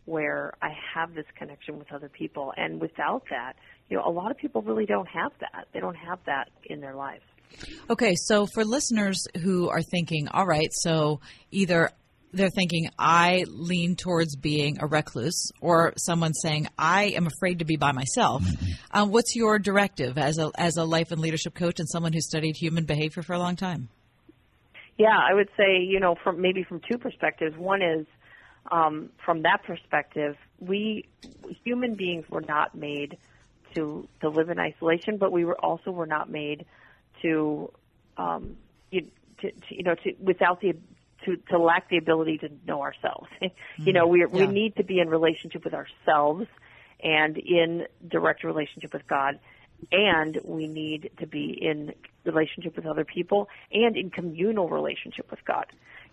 where 0.04 0.52
i 0.62 0.74
have 0.94 1.14
this 1.14 1.26
connection 1.36 1.78
with 1.78 1.90
other 1.92 2.08
people. 2.08 2.52
And 2.56 2.80
without 2.80 3.24
that 3.30 3.54
you 3.88 3.96
know 3.96 4.04
a 4.06 4.10
lot 4.10 4.30
of 4.30 4.36
people 4.36 4.62
really 4.62 4.86
don't 4.86 5.08
have 5.08 5.32
that. 5.40 5.66
They 5.72 5.80
don't 5.80 5.96
have 5.96 6.20
that 6.26 6.50
in 6.64 6.80
their 6.80 6.94
lives 6.94 7.24
Okay, 7.90 8.14
so 8.14 8.46
for 8.46 8.64
listeners 8.64 9.26
who 9.42 9.68
are 9.68 9.82
thinking, 9.82 10.28
all 10.28 10.46
right, 10.46 10.72
so 10.72 11.20
either 11.50 11.90
they're 12.32 12.50
thinking, 12.50 12.88
I 12.98 13.44
lean 13.48 13.96
towards 13.96 14.36
being 14.36 14.78
a 14.80 14.86
recluse, 14.86 15.52
or 15.60 15.94
someone 15.96 16.34
saying, 16.34 16.68
I 16.78 17.04
am 17.16 17.26
afraid 17.26 17.60
to 17.60 17.64
be 17.64 17.76
by 17.76 17.92
myself. 17.92 18.42
Um, 18.90 19.10
what's 19.10 19.36
your 19.36 19.58
directive 19.58 20.18
as 20.18 20.38
a 20.38 20.50
as 20.56 20.76
a 20.76 20.84
life 20.84 21.12
and 21.12 21.20
leadership 21.20 21.54
coach 21.54 21.78
and 21.78 21.88
someone 21.88 22.12
who 22.12 22.20
studied 22.20 22.56
human 22.56 22.84
behavior 22.84 23.22
for 23.22 23.34
a 23.34 23.38
long 23.38 23.56
time? 23.56 23.88
Yeah, 24.96 25.16
I 25.16 25.34
would 25.34 25.48
say, 25.56 25.78
you 25.80 26.00
know, 26.00 26.16
from 26.22 26.40
maybe 26.40 26.62
from 26.62 26.80
two 26.80 26.98
perspectives. 26.98 27.56
One 27.56 27.82
is 27.82 28.06
um, 28.70 29.10
from 29.24 29.42
that 29.42 29.62
perspective, 29.64 30.36
we 30.60 31.06
human 31.64 31.94
beings 31.94 32.24
were 32.28 32.42
not 32.42 32.74
made 32.74 33.16
to 33.74 34.08
to 34.20 34.28
live 34.28 34.50
in 34.50 34.58
isolation, 34.58 35.18
but 35.18 35.32
we 35.32 35.44
were 35.44 35.58
also 35.60 35.90
were 35.90 36.06
not 36.06 36.30
made 36.30 36.64
to, 37.22 37.70
um, 38.16 38.56
you, 38.90 39.08
to, 39.40 39.50
to 39.50 39.74
you 39.74 39.82
know, 39.82 39.94
to 39.94 40.12
without 40.20 40.60
the 40.60 40.74
to, 41.24 41.36
to 41.50 41.58
lack 41.58 41.88
the 41.88 41.96
ability 41.96 42.38
to 42.38 42.50
know 42.66 42.82
ourselves. 42.82 43.28
you 43.78 43.92
know, 43.92 44.06
we 44.06 44.24
we 44.26 44.46
need 44.46 44.76
to 44.76 44.84
be 44.84 45.00
in 45.00 45.08
relationship 45.08 45.64
with 45.64 45.74
ourselves 45.74 46.46
and 47.02 47.36
in 47.38 47.86
direct 48.06 48.44
relationship 48.44 48.92
with 48.92 49.06
God, 49.06 49.38
and 49.92 50.38
we 50.44 50.66
need 50.66 51.10
to 51.18 51.26
be 51.26 51.56
in 51.60 51.94
relationship 52.24 52.76
with 52.76 52.86
other 52.86 53.04
people 53.04 53.48
and 53.72 53.96
in 53.96 54.10
communal 54.10 54.68
relationship 54.68 55.30
with 55.30 55.44
God. 55.44 55.66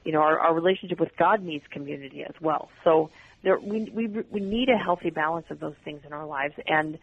You 0.03 0.11
know, 0.11 0.21
our, 0.21 0.39
our 0.39 0.53
relationship 0.53 0.99
with 0.99 1.15
God 1.17 1.43
needs 1.43 1.63
community 1.69 2.23
as 2.23 2.35
well. 2.41 2.69
So 2.83 3.11
there, 3.43 3.59
we, 3.59 3.89
we 3.93 4.07
we 4.07 4.39
need 4.39 4.69
a 4.69 4.77
healthy 4.77 5.09
balance 5.09 5.47
of 5.49 5.59
those 5.59 5.75
things 5.83 6.01
in 6.05 6.13
our 6.13 6.25
lives, 6.25 6.55
and 6.67 6.97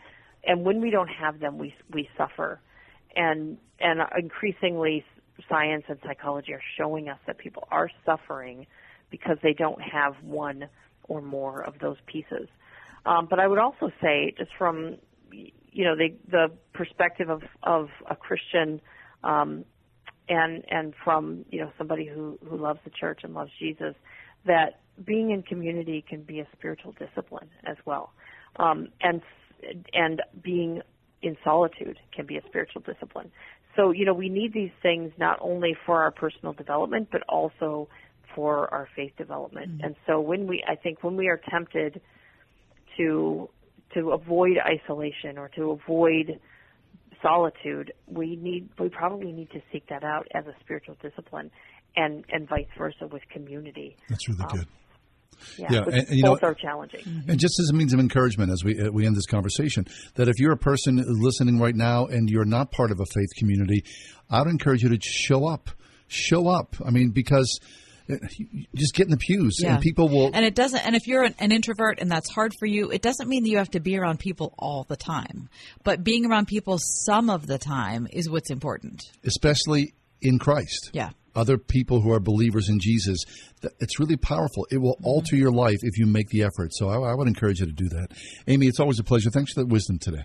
and 0.44 0.64
when 0.64 0.80
we 0.80 0.90
don't 0.90 1.08
have 1.08 1.40
them, 1.40 1.58
we 1.58 1.74
we 1.92 2.08
suffer, 2.16 2.60
and 3.18 3.58
and 3.80 4.00
increasingly 4.16 5.04
science 5.48 5.84
and 5.88 5.98
psychology 6.04 6.52
are 6.52 6.62
showing 6.76 7.08
us 7.08 7.18
that 7.26 7.38
people 7.38 7.68
are 7.70 7.90
suffering 8.06 8.66
because 9.10 9.36
they 9.42 9.52
don't 9.52 9.80
have 9.82 10.14
one 10.22 10.68
or 11.04 11.20
more 11.20 11.62
of 11.62 11.74
those 11.80 11.96
pieces. 12.06 12.48
Um, 13.06 13.26
but 13.28 13.38
I 13.38 13.46
would 13.46 13.58
also 13.58 13.90
say, 14.00 14.34
just 14.36 14.50
from 14.56 14.96
you 15.30 15.84
know 15.84 15.96
the 15.96 16.14
the 16.30 16.50
perspective 16.72 17.28
of 17.28 17.42
of 17.62 17.88
a 18.08 18.16
Christian, 18.16 18.80
um, 19.24 19.64
and 20.28 20.64
and 20.70 20.94
from 21.04 21.44
you 21.50 21.60
know 21.60 21.72
somebody 21.76 22.06
who 22.06 22.38
who 22.48 22.56
loves 22.56 22.80
the 22.84 22.90
church 22.90 23.20
and 23.24 23.34
loves 23.34 23.50
Jesus, 23.58 23.94
that 24.46 24.80
being 25.04 25.30
in 25.30 25.42
community 25.42 26.04
can 26.06 26.22
be 26.22 26.40
a 26.40 26.46
spiritual 26.56 26.92
discipline 26.92 27.48
as 27.64 27.76
well, 27.84 28.12
um, 28.56 28.88
and 29.00 29.22
and 29.92 30.22
being 30.42 30.82
in 31.22 31.36
solitude 31.44 31.98
can 32.14 32.26
be 32.26 32.36
a 32.36 32.42
spiritual 32.46 32.82
discipline. 32.82 33.30
So 33.76 33.90
you 33.90 34.04
know 34.04 34.14
we 34.14 34.28
need 34.28 34.52
these 34.52 34.72
things 34.82 35.12
not 35.18 35.38
only 35.40 35.76
for 35.86 36.02
our 36.02 36.10
personal 36.10 36.52
development 36.52 37.08
but 37.10 37.22
also 37.28 37.88
for 38.34 38.72
our 38.72 38.88
faith 38.94 39.12
development. 39.16 39.72
Mm-hmm. 39.72 39.84
And 39.84 39.96
so 40.06 40.20
when 40.20 40.46
we, 40.46 40.62
I 40.66 40.76
think 40.76 41.02
when 41.02 41.16
we 41.16 41.28
are 41.28 41.40
tempted 41.50 42.00
to 42.96 43.48
to 43.94 44.10
avoid 44.10 44.58
isolation 44.58 45.38
or 45.38 45.48
to 45.56 45.70
avoid 45.70 46.38
solitude, 47.22 47.92
we 48.06 48.36
need 48.36 48.68
we 48.78 48.88
probably 48.88 49.32
need 49.32 49.50
to 49.50 49.62
seek 49.72 49.88
that 49.88 50.04
out 50.04 50.28
as 50.34 50.46
a 50.46 50.54
spiritual 50.60 50.96
discipline, 51.02 51.50
and 51.96 52.24
and 52.30 52.48
vice 52.48 52.66
versa 52.76 53.06
with 53.06 53.22
community. 53.30 53.96
That's 54.08 54.28
really 54.28 54.44
um, 54.44 54.58
good. 54.58 54.68
Yeah, 55.56 55.66
yeah 55.70 55.82
and, 55.84 55.94
and, 55.94 56.08
you 56.10 56.24
both 56.24 56.42
know, 56.42 56.48
are 56.48 56.54
challenging. 56.54 57.00
Mm-hmm. 57.00 57.30
And 57.30 57.40
just 57.40 57.58
as 57.60 57.70
a 57.70 57.74
means 57.74 57.92
of 57.92 58.00
encouragement, 58.00 58.50
as 58.50 58.64
we 58.64 58.80
uh, 58.80 58.90
we 58.90 59.06
end 59.06 59.16
this 59.16 59.26
conversation, 59.26 59.86
that 60.14 60.28
if 60.28 60.38
you're 60.38 60.52
a 60.52 60.58
person 60.58 61.02
listening 61.06 61.58
right 61.58 61.74
now 61.74 62.06
and 62.06 62.28
you're 62.28 62.44
not 62.44 62.70
part 62.70 62.90
of 62.90 63.00
a 63.00 63.06
faith 63.06 63.30
community, 63.36 63.84
I'd 64.30 64.46
encourage 64.46 64.82
you 64.82 64.90
to 64.90 64.98
show 65.00 65.46
up. 65.46 65.70
Show 66.08 66.48
up. 66.48 66.76
I 66.84 66.90
mean, 66.90 67.10
because 67.10 67.60
just 68.74 68.94
get 68.94 69.06
in 69.06 69.10
the 69.10 69.18
pews 69.18 69.58
yeah. 69.60 69.74
and 69.74 69.82
people 69.82 70.08
will 70.08 70.30
and 70.32 70.44
it 70.44 70.54
doesn't 70.54 70.84
and 70.86 70.96
if 70.96 71.06
you're 71.06 71.24
an, 71.24 71.34
an, 71.38 71.52
introvert 71.52 71.98
and 72.00 72.10
that's 72.10 72.30
hard 72.30 72.54
for 72.58 72.64
you 72.64 72.90
it 72.90 73.02
doesn't 73.02 73.28
mean 73.28 73.42
that 73.42 73.50
you 73.50 73.58
have 73.58 73.70
to 73.70 73.80
be 73.80 73.98
around 73.98 74.18
people 74.18 74.54
all 74.58 74.84
the 74.88 74.96
time 74.96 75.48
but 75.84 76.02
being 76.02 76.24
around 76.24 76.46
people 76.46 76.78
some 76.78 77.28
of 77.28 77.46
the 77.46 77.58
time 77.58 78.08
is 78.10 78.30
what's 78.30 78.50
important 78.50 79.02
especially 79.24 79.92
in 80.22 80.38
christ 80.38 80.90
yeah 80.94 81.10
other 81.34 81.58
people 81.58 82.00
who 82.00 82.12
are 82.12 82.20
believers 82.20 82.68
in 82.68 82.78
jesus 82.80 83.24
it's 83.80 83.98
really 83.98 84.16
powerful 84.16 84.66
it 84.70 84.78
will 84.78 84.96
alter 85.02 85.36
your 85.36 85.52
life 85.52 85.78
if 85.82 85.98
you 85.98 86.06
make 86.06 86.28
the 86.28 86.42
effort 86.42 86.72
so 86.72 86.88
I, 86.88 87.10
I 87.10 87.14
would 87.14 87.28
encourage 87.28 87.60
you 87.60 87.66
to 87.66 87.72
do 87.72 87.88
that 87.90 88.08
amy 88.46 88.66
it's 88.66 88.80
always 88.80 88.98
a 88.98 89.04
pleasure 89.04 89.30
thanks 89.30 89.52
for 89.52 89.60
that 89.60 89.66
wisdom 89.66 89.98
today 89.98 90.24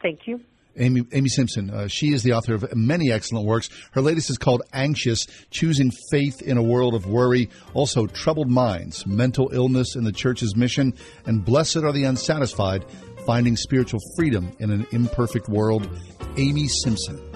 thank 0.00 0.26
you 0.26 0.40
Amy, 0.76 1.02
Amy 1.12 1.28
Simpson. 1.28 1.70
Uh, 1.70 1.86
she 1.88 2.12
is 2.12 2.22
the 2.22 2.32
author 2.32 2.54
of 2.54 2.74
many 2.74 3.12
excellent 3.12 3.46
works. 3.46 3.68
Her 3.92 4.00
latest 4.00 4.30
is 4.30 4.38
called 4.38 4.62
Anxious 4.72 5.26
Choosing 5.50 5.90
Faith 6.10 6.42
in 6.42 6.56
a 6.56 6.62
World 6.62 6.94
of 6.94 7.06
Worry. 7.06 7.50
Also, 7.74 8.06
Troubled 8.06 8.50
Minds, 8.50 9.06
Mental 9.06 9.50
Illness 9.52 9.96
in 9.96 10.04
the 10.04 10.12
Church's 10.12 10.56
Mission, 10.56 10.94
and 11.26 11.44
Blessed 11.44 11.78
Are 11.78 11.92
the 11.92 12.04
Unsatisfied 12.04 12.84
Finding 13.26 13.56
Spiritual 13.56 14.00
Freedom 14.16 14.50
in 14.58 14.70
an 14.70 14.86
Imperfect 14.92 15.48
World. 15.48 15.88
Amy 16.36 16.68
Simpson. 16.68 17.31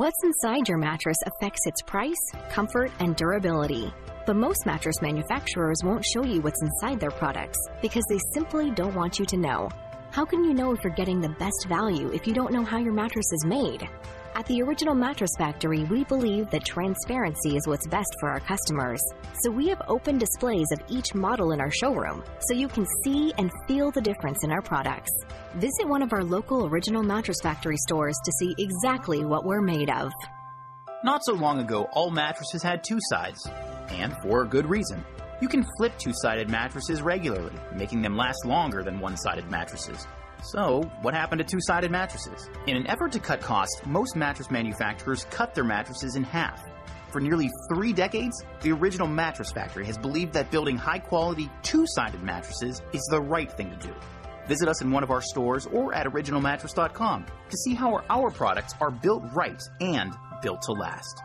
What's 0.00 0.24
inside 0.24 0.66
your 0.66 0.78
mattress 0.78 1.18
affects 1.26 1.66
its 1.66 1.82
price, 1.82 2.16
comfort, 2.48 2.90
and 3.00 3.14
durability. 3.14 3.92
But 4.24 4.36
most 4.36 4.64
mattress 4.64 5.02
manufacturers 5.02 5.82
won't 5.84 6.06
show 6.06 6.24
you 6.24 6.40
what's 6.40 6.62
inside 6.62 6.98
their 6.98 7.10
products 7.10 7.58
because 7.82 8.04
they 8.08 8.18
simply 8.32 8.70
don't 8.70 8.94
want 8.94 9.18
you 9.18 9.26
to 9.26 9.36
know. 9.36 9.68
How 10.10 10.24
can 10.24 10.42
you 10.42 10.54
know 10.54 10.72
if 10.72 10.82
you're 10.82 10.94
getting 10.94 11.20
the 11.20 11.36
best 11.38 11.66
value 11.68 12.10
if 12.14 12.26
you 12.26 12.32
don't 12.32 12.50
know 12.50 12.64
how 12.64 12.78
your 12.78 12.94
mattress 12.94 13.30
is 13.30 13.44
made? 13.44 13.90
At 14.36 14.46
the 14.46 14.62
Original 14.62 14.94
Mattress 14.94 15.32
Factory, 15.36 15.82
we 15.84 16.04
believe 16.04 16.50
that 16.50 16.64
transparency 16.64 17.56
is 17.56 17.66
what's 17.66 17.88
best 17.88 18.14
for 18.20 18.30
our 18.30 18.38
customers. 18.38 19.00
So 19.42 19.50
we 19.50 19.66
have 19.68 19.82
open 19.88 20.18
displays 20.18 20.68
of 20.72 20.80
each 20.88 21.14
model 21.14 21.50
in 21.50 21.60
our 21.60 21.70
showroom 21.70 22.22
so 22.46 22.54
you 22.54 22.68
can 22.68 22.86
see 23.02 23.32
and 23.38 23.50
feel 23.66 23.90
the 23.90 24.00
difference 24.00 24.44
in 24.44 24.52
our 24.52 24.62
products. 24.62 25.10
Visit 25.56 25.88
one 25.88 26.00
of 26.00 26.12
our 26.12 26.22
local 26.22 26.66
Original 26.66 27.02
Mattress 27.02 27.38
Factory 27.42 27.76
stores 27.76 28.16
to 28.24 28.32
see 28.38 28.54
exactly 28.58 29.24
what 29.24 29.44
we're 29.44 29.60
made 29.60 29.90
of. 29.90 30.12
Not 31.02 31.24
so 31.24 31.32
long 31.34 31.58
ago, 31.58 31.88
all 31.92 32.10
mattresses 32.10 32.62
had 32.62 32.84
two 32.84 32.98
sides 33.08 33.44
and 33.88 34.16
for 34.22 34.42
a 34.42 34.48
good 34.48 34.66
reason. 34.66 35.04
You 35.40 35.48
can 35.48 35.66
flip 35.76 35.98
two 35.98 36.12
sided 36.14 36.48
mattresses 36.48 37.02
regularly, 37.02 37.52
making 37.74 38.02
them 38.02 38.16
last 38.16 38.46
longer 38.46 38.84
than 38.84 39.00
one 39.00 39.16
sided 39.16 39.50
mattresses. 39.50 40.06
So, 40.42 40.82
what 41.02 41.14
happened 41.14 41.40
to 41.40 41.44
two 41.44 41.60
sided 41.60 41.90
mattresses? 41.90 42.48
In 42.66 42.76
an 42.76 42.86
effort 42.86 43.12
to 43.12 43.20
cut 43.20 43.40
costs, 43.40 43.80
most 43.84 44.16
mattress 44.16 44.50
manufacturers 44.50 45.26
cut 45.30 45.54
their 45.54 45.64
mattresses 45.64 46.16
in 46.16 46.24
half. 46.24 46.62
For 47.10 47.20
nearly 47.20 47.50
three 47.72 47.92
decades, 47.92 48.42
the 48.62 48.72
original 48.72 49.06
mattress 49.06 49.50
factory 49.52 49.84
has 49.86 49.98
believed 49.98 50.32
that 50.32 50.50
building 50.50 50.76
high 50.76 51.00
quality 51.00 51.50
two 51.62 51.84
sided 51.88 52.22
mattresses 52.22 52.80
is 52.92 53.02
the 53.10 53.20
right 53.20 53.50
thing 53.50 53.70
to 53.70 53.88
do. 53.88 53.94
Visit 54.46 54.68
us 54.68 54.80
in 54.80 54.90
one 54.90 55.02
of 55.02 55.10
our 55.10 55.20
stores 55.20 55.66
or 55.66 55.92
at 55.94 56.06
originalmattress.com 56.06 57.26
to 57.50 57.56
see 57.56 57.74
how 57.74 58.02
our 58.08 58.30
products 58.30 58.74
are 58.80 58.90
built 58.90 59.22
right 59.32 59.60
and 59.80 60.12
built 60.42 60.62
to 60.62 60.72
last. 60.72 61.22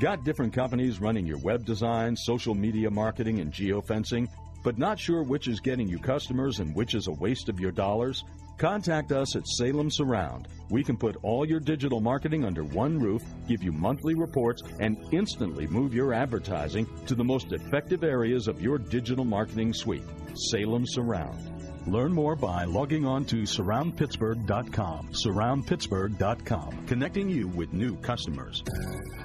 Got 0.00 0.24
different 0.24 0.52
companies 0.52 1.00
running 1.00 1.26
your 1.26 1.38
web 1.38 1.64
design, 1.64 2.16
social 2.16 2.54
media 2.54 2.90
marketing, 2.90 3.40
and 3.40 3.52
geofencing, 3.52 4.28
but 4.62 4.78
not 4.78 4.98
sure 4.98 5.22
which 5.22 5.48
is 5.48 5.60
getting 5.60 5.88
you 5.88 5.98
customers 5.98 6.60
and 6.60 6.74
which 6.74 6.94
is 6.94 7.06
a 7.06 7.12
waste 7.12 7.48
of 7.48 7.60
your 7.60 7.72
dollars? 7.72 8.24
Contact 8.58 9.12
us 9.12 9.36
at 9.36 9.46
Salem 9.46 9.90
Surround. 9.90 10.48
We 10.70 10.82
can 10.82 10.96
put 10.96 11.16
all 11.22 11.46
your 11.46 11.60
digital 11.60 12.00
marketing 12.00 12.44
under 12.44 12.64
one 12.64 12.98
roof, 12.98 13.22
give 13.46 13.62
you 13.62 13.70
monthly 13.70 14.14
reports, 14.14 14.62
and 14.80 14.96
instantly 15.12 15.66
move 15.66 15.92
your 15.92 16.14
advertising 16.14 16.86
to 17.06 17.14
the 17.14 17.24
most 17.24 17.52
effective 17.52 18.02
areas 18.02 18.48
of 18.48 18.62
your 18.62 18.78
digital 18.78 19.24
marketing 19.24 19.74
suite. 19.74 20.04
Salem 20.50 20.84
Surround. 20.86 21.52
Learn 21.86 22.12
more 22.12 22.34
by 22.34 22.64
logging 22.64 23.06
on 23.06 23.24
to 23.26 23.42
surroundpittsburgh.com. 23.42 25.10
Surroundpittsburgh.com, 25.12 26.86
connecting 26.86 27.28
you 27.28 27.48
with 27.48 27.72
new 27.72 27.94
customers. 27.98 28.64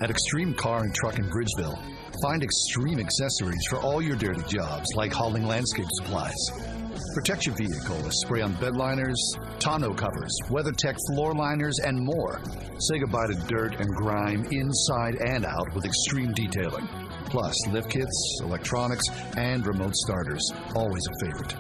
At 0.02 0.12
Extreme 0.12 0.56
Car 0.56 0.84
and 0.84 0.94
Truck 0.94 1.18
in 1.18 1.26
Bridgeville, 1.30 1.80
find 2.22 2.44
extreme 2.44 3.00
accessories 3.00 3.66
for 3.68 3.78
all 3.78 4.02
your 4.02 4.16
dirty 4.16 4.44
jobs, 4.44 4.86
like 4.96 5.12
hauling 5.12 5.48
landscape 5.48 5.88
supplies. 5.90 6.81
Protect 7.14 7.46
your 7.46 7.56
vehicle 7.56 7.98
with 8.04 8.14
spray 8.14 8.42
on 8.42 8.54
bed 8.54 8.78
liners, 8.78 9.20
tonneau 9.60 9.94
covers, 9.94 10.34
WeatherTech 10.48 10.96
floor 11.08 11.34
liners, 11.34 11.78
and 11.84 12.00
more. 12.00 12.40
Say 12.80 13.00
goodbye 13.00 13.28
to 13.28 13.36
dirt 13.48 13.80
and 13.82 13.90
grime 13.90 14.46
inside 14.50 15.16
and 15.16 15.46
out 15.46 15.74
with 15.76 15.84
extreme 15.84 16.32
detailing. 16.32 16.88
Plus, 17.26 17.54
lift 17.68 17.90
kits, 17.90 18.40
electronics, 18.44 19.04
and 19.36 19.68
remote 19.68 19.94
starters. 19.96 20.42
Always 20.74 21.04
a 21.08 21.26
favorite. 21.26 21.54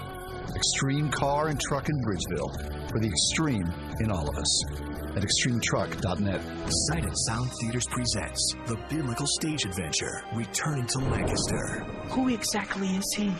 Extreme 0.56 1.12
Car 1.12 1.50
and 1.50 1.60
Truck 1.60 1.90
in 1.90 2.02
Bridgeville 2.02 2.90
for 2.90 3.00
the 3.00 3.08
extreme 3.08 3.72
in 4.00 4.10
all 4.10 4.30
of 4.30 4.38
us. 4.38 4.64
At 5.16 5.24
extremetruck.net. 5.24 6.42
Sight 6.70 7.04
and 7.04 7.18
Sound 7.28 7.52
Theaters 7.60 7.88
presents 7.88 8.56
The 8.68 8.78
Biblical 8.90 9.28
Stage 9.28 9.66
Adventure 9.66 10.24
Returning 10.34 10.86
to 10.88 11.00
Lancaster. 11.00 11.86
Who 12.12 12.30
exactly 12.30 12.88
is 12.88 13.14
he? 13.18 13.34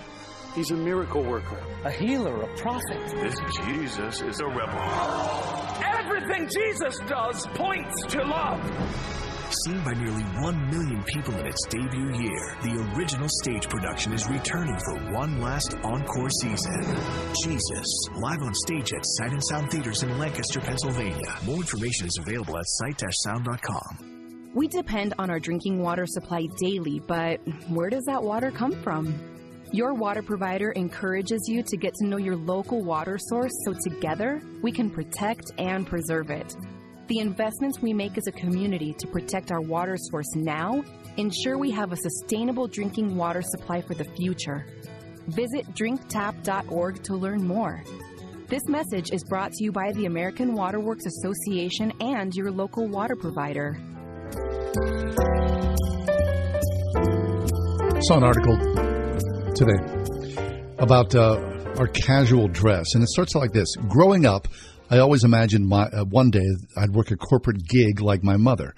He's 0.56 0.70
a 0.72 0.76
miracle 0.76 1.24
worker, 1.24 1.64
a 1.86 1.92
healer, 1.92 2.42
a 2.42 2.58
prophet. 2.58 3.00
This 3.22 3.40
Jesus 3.66 4.22
is 4.22 4.42
a 4.42 4.48
rebel. 4.48 4.82
Everything 5.82 6.50
Jesus 6.50 7.00
does 7.08 7.48
points 7.54 8.06
to 8.10 8.22
love. 8.22 8.60
Seen 9.66 9.82
by 9.84 9.94
nearly 9.94 10.24
1 10.24 10.70
million 10.70 11.04
people 11.04 11.34
in 11.36 11.46
its 11.46 11.66
debut 11.70 12.14
year, 12.22 12.58
the 12.64 12.94
original 12.96 13.28
stage 13.44 13.70
production 13.70 14.12
is 14.12 14.28
returning 14.28 14.78
for 14.80 14.96
one 15.14 15.40
last 15.40 15.74
encore 15.84 16.30
season. 16.42 16.82
Jesus, 17.44 18.10
live 18.16 18.42
on 18.42 18.54
stage 18.54 18.92
at 18.94 19.06
Sight 19.06 19.32
and 19.32 19.44
Sound 19.46 19.72
Theaters 19.72 20.04
in 20.04 20.18
Lancaster, 20.20 20.60
Pennsylvania. 20.60 21.38
More 21.46 21.58
information 21.58 22.08
is 22.08 22.18
available 22.22 22.58
at 22.58 22.66
sight-sound.com. 22.66 24.52
We 24.54 24.68
depend 24.68 25.14
on 25.18 25.30
our 25.30 25.40
drinking 25.40 25.80
water 25.80 26.06
supply 26.06 26.48
daily, 26.60 27.00
but 27.08 27.40
where 27.70 27.90
does 27.90 28.04
that 28.06 28.22
water 28.22 28.52
come 28.52 28.74
from? 28.84 29.31
Your 29.74 29.94
water 29.94 30.22
provider 30.22 30.72
encourages 30.72 31.48
you 31.48 31.64
to 31.64 31.78
get 31.78 31.94
to 31.96 32.06
know 32.06 32.18
your 32.18 32.36
local 32.36 32.84
water 32.84 33.18
source 33.18 33.54
so 33.64 33.74
together 33.90 34.42
we 34.62 34.70
can 34.70 34.90
protect 34.90 35.54
and 35.58 35.88
preserve 35.88 36.30
it. 36.30 36.54
The 37.08 37.20
investments 37.20 37.82
we 37.82 37.94
make 37.94 38.18
as 38.18 38.28
a 38.28 38.34
community 38.34 38.94
to 39.00 39.08
protect 39.08 39.50
our 39.50 39.62
water 39.62 39.96
source 39.98 40.36
now 40.36 40.84
ensure 41.16 41.58
we 41.58 41.72
have 41.72 41.94
a 41.94 41.96
sustainable 41.96 42.68
drinking 42.68 43.16
water 43.16 43.42
supply 43.42 43.82
for 43.82 43.94
the 43.94 44.04
future. 44.04 44.66
Visit 45.28 45.66
drinktap.org 45.74 47.04
to 47.04 47.16
learn 47.16 47.48
more. 47.48 47.82
This 48.48 48.68
message 48.68 49.12
is 49.14 49.24
brought 49.24 49.54
to 49.54 49.64
you 49.64 49.72
by 49.72 49.94
the 49.94 50.06
American 50.06 50.54
Water 50.54 50.82
Works 50.82 51.06
Association 51.06 51.94
and 52.02 52.34
your 52.36 52.52
local 52.52 52.90
water 52.90 53.16
provider. 53.16 53.78
Saw 58.02 58.18
an 58.18 58.24
article 58.24 58.91
today 59.56 60.72
about 60.78 61.14
uh, 61.16 61.40
our 61.78 61.88
casual 61.88 62.48
dress, 62.48 62.94
and 62.94 63.04
it 63.04 63.10
starts 63.10 63.36
out 63.36 63.40
like 63.40 63.52
this 63.52 63.76
Growing 63.88 64.26
up, 64.26 64.48
I 64.90 65.00
always 65.00 65.24
imagined 65.24 65.68
my, 65.68 65.84
uh, 65.84 66.06
one 66.06 66.32
day 66.32 66.46
I'd 66.78 66.92
work 66.92 67.12
a 67.12 67.18
corporate 67.18 67.66
gig 67.68 68.02
like 68.02 68.24
my 68.24 68.38
mother. 68.38 68.74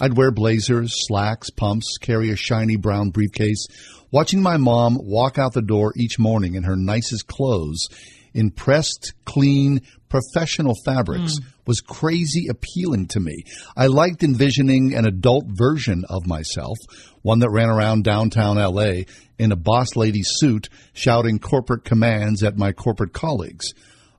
I'd 0.00 0.16
wear 0.16 0.30
blazers, 0.30 0.92
slacks, 1.06 1.50
pumps, 1.50 1.98
carry 2.00 2.30
a 2.30 2.36
shiny 2.36 2.76
brown 2.76 3.10
briefcase, 3.10 3.66
watching 4.10 4.40
my 4.40 4.56
mom 4.56 4.96
walk 5.00 5.38
out 5.38 5.54
the 5.54 5.62
door 5.62 5.92
each 5.96 6.18
morning 6.18 6.54
in 6.54 6.62
her 6.62 6.76
nicest 6.76 7.26
clothes 7.26 7.88
in 8.34 8.50
pressed, 8.50 9.14
clean, 9.24 9.80
professional 10.08 10.74
fabrics 10.84 11.38
Mm. 11.38 11.44
was 11.66 11.80
crazy 11.80 12.46
appealing 12.48 13.06
to 13.08 13.20
me. 13.20 13.44
I 13.76 13.86
liked 13.88 14.22
envisioning 14.22 14.94
an 14.94 15.06
adult 15.06 15.44
version 15.48 16.04
of 16.08 16.26
myself, 16.26 16.78
one 17.22 17.40
that 17.40 17.50
ran 17.50 17.68
around 17.68 18.04
downtown 18.04 18.56
LA 18.56 19.04
in 19.38 19.52
a 19.52 19.56
boss 19.56 19.96
lady 19.96 20.22
suit 20.22 20.68
shouting 20.94 21.38
corporate 21.38 21.84
commands 21.84 22.42
at 22.42 22.56
my 22.56 22.72
corporate 22.72 23.12
colleagues. 23.12 23.66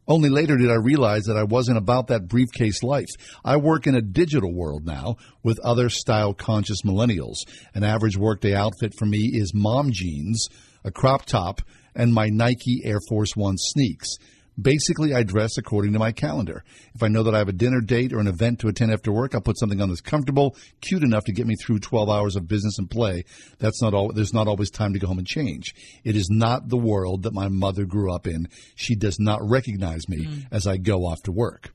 Only 0.08 0.30
later 0.30 0.58
did 0.58 0.72
I 0.72 0.76
realize 0.76 1.24
that 1.26 1.38
I 1.38 1.44
wasn't 1.44 1.78
about 1.78 2.08
that 2.08 2.28
briefcase 2.28 2.82
life. 2.82 3.10
I 3.46 3.58
work 3.58 3.86
in 3.86 3.94
a 3.94 4.02
digital 4.02 4.52
world 4.54 4.86
now 4.86 5.18
with 5.44 5.60
other 5.60 5.90
style 5.90 6.34
conscious 6.34 6.82
millennials. 6.84 7.38
An 7.76 7.84
average 7.84 8.18
workday 8.18 8.56
outfit 8.56 8.94
for 8.98 9.06
me 9.06 9.32
is 9.34 9.54
mom 9.54 9.92
jeans, 9.92 10.48
a 10.84 10.92
crop 10.92 11.26
top, 11.26 11.62
and 11.96 12.14
my 12.14 12.28
Nike 12.28 12.82
Air 12.84 13.00
Force 13.10 13.36
One 13.36 13.58
sneaks. 13.58 14.18
Basically, 14.62 15.14
I 15.14 15.24
dress 15.24 15.58
according 15.58 15.94
to 15.94 16.00
my 16.00 16.12
calendar. 16.12 16.64
If 16.94 17.02
I 17.02 17.08
know 17.08 17.24
that 17.24 17.34
I 17.34 17.38
have 17.38 17.48
a 17.48 17.54
dinner 17.54 17.80
date 17.80 18.12
or 18.12 18.20
an 18.20 18.28
event 18.28 18.60
to 18.60 18.68
attend 18.68 18.92
after 18.92 19.12
work, 19.12 19.34
I'll 19.34 19.42
put 19.42 19.58
something 19.58 19.80
on 19.82 19.88
that's 19.88 20.02
comfortable, 20.02 20.56
cute 20.82 21.04
enough 21.04 21.24
to 21.26 21.32
get 21.32 21.48
me 21.48 21.56
through 21.56 21.80
12 21.80 22.10
hours 22.10 22.36
of 22.36 22.48
business 22.48 22.78
and 22.78 22.90
play. 22.90 23.24
That's 23.60 23.82
not 23.82 23.94
all, 23.94 24.12
there's 24.12 24.34
not 24.34 24.48
always 24.48 24.70
time 24.70 24.94
to 24.94 25.00
go 25.00 25.08
home 25.08 25.20
and 25.20 25.28
change. 25.28 25.74
It 26.04 26.18
is 26.18 26.28
not 26.30 26.68
the 26.68 26.78
world 26.78 27.24
that 27.24 27.34
my 27.34 27.48
mother 27.48 27.86
grew 27.86 28.14
up 28.14 28.28
in. 28.28 28.50
She 28.76 28.96
does 28.96 29.18
not 29.18 29.40
recognize 29.42 30.10
me 30.10 30.26
mm. 30.26 30.46
as 30.52 30.68
I 30.68 30.76
go 30.76 31.06
off 31.06 31.22
to 31.24 31.32
work. 31.32 31.74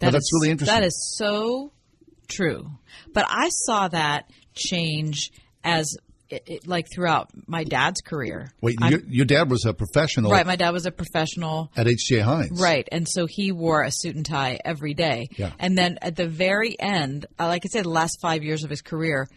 Now, 0.00 0.10
that's 0.10 0.26
is- 0.26 0.32
really 0.34 0.50
interesting. 0.50 0.80
That 0.80 0.86
is 0.86 1.14
so 1.16 1.72
true. 2.28 2.70
But 3.12 3.26
I 3.28 3.48
saw 3.48 3.88
that 3.88 4.30
change 4.54 5.32
as 5.64 5.96
it, 6.34 6.42
it, 6.46 6.66
like 6.66 6.86
throughout 6.92 7.30
my 7.46 7.64
dad's 7.64 8.00
career. 8.00 8.52
Wait, 8.60 8.76
your, 8.80 9.00
your 9.08 9.24
dad 9.24 9.50
was 9.50 9.64
a 9.64 9.72
professional 9.72 10.30
right. 10.30 10.46
My 10.46 10.56
dad 10.56 10.70
was 10.70 10.86
a 10.86 10.90
professional. 10.90 11.70
at 11.76 11.86
HJ 11.86 12.22
Heinz. 12.22 12.60
Right. 12.60 12.88
And 12.90 13.08
so 13.08 13.26
he 13.26 13.52
wore 13.52 13.82
a 13.82 13.90
suit 13.90 14.16
and 14.16 14.26
tie 14.26 14.58
every 14.64 14.94
day. 14.94 15.28
Yeah. 15.36 15.52
And 15.58 15.78
then 15.78 15.98
at 16.02 16.16
the 16.16 16.28
very 16.28 16.78
end, 16.78 17.26
uh, 17.38 17.46
like 17.46 17.62
I 17.64 17.68
said, 17.68 17.84
the 17.84 17.90
last 17.90 18.20
five 18.20 18.42
years 18.42 18.64
of 18.64 18.70
his 18.70 18.82
career, 18.82 19.28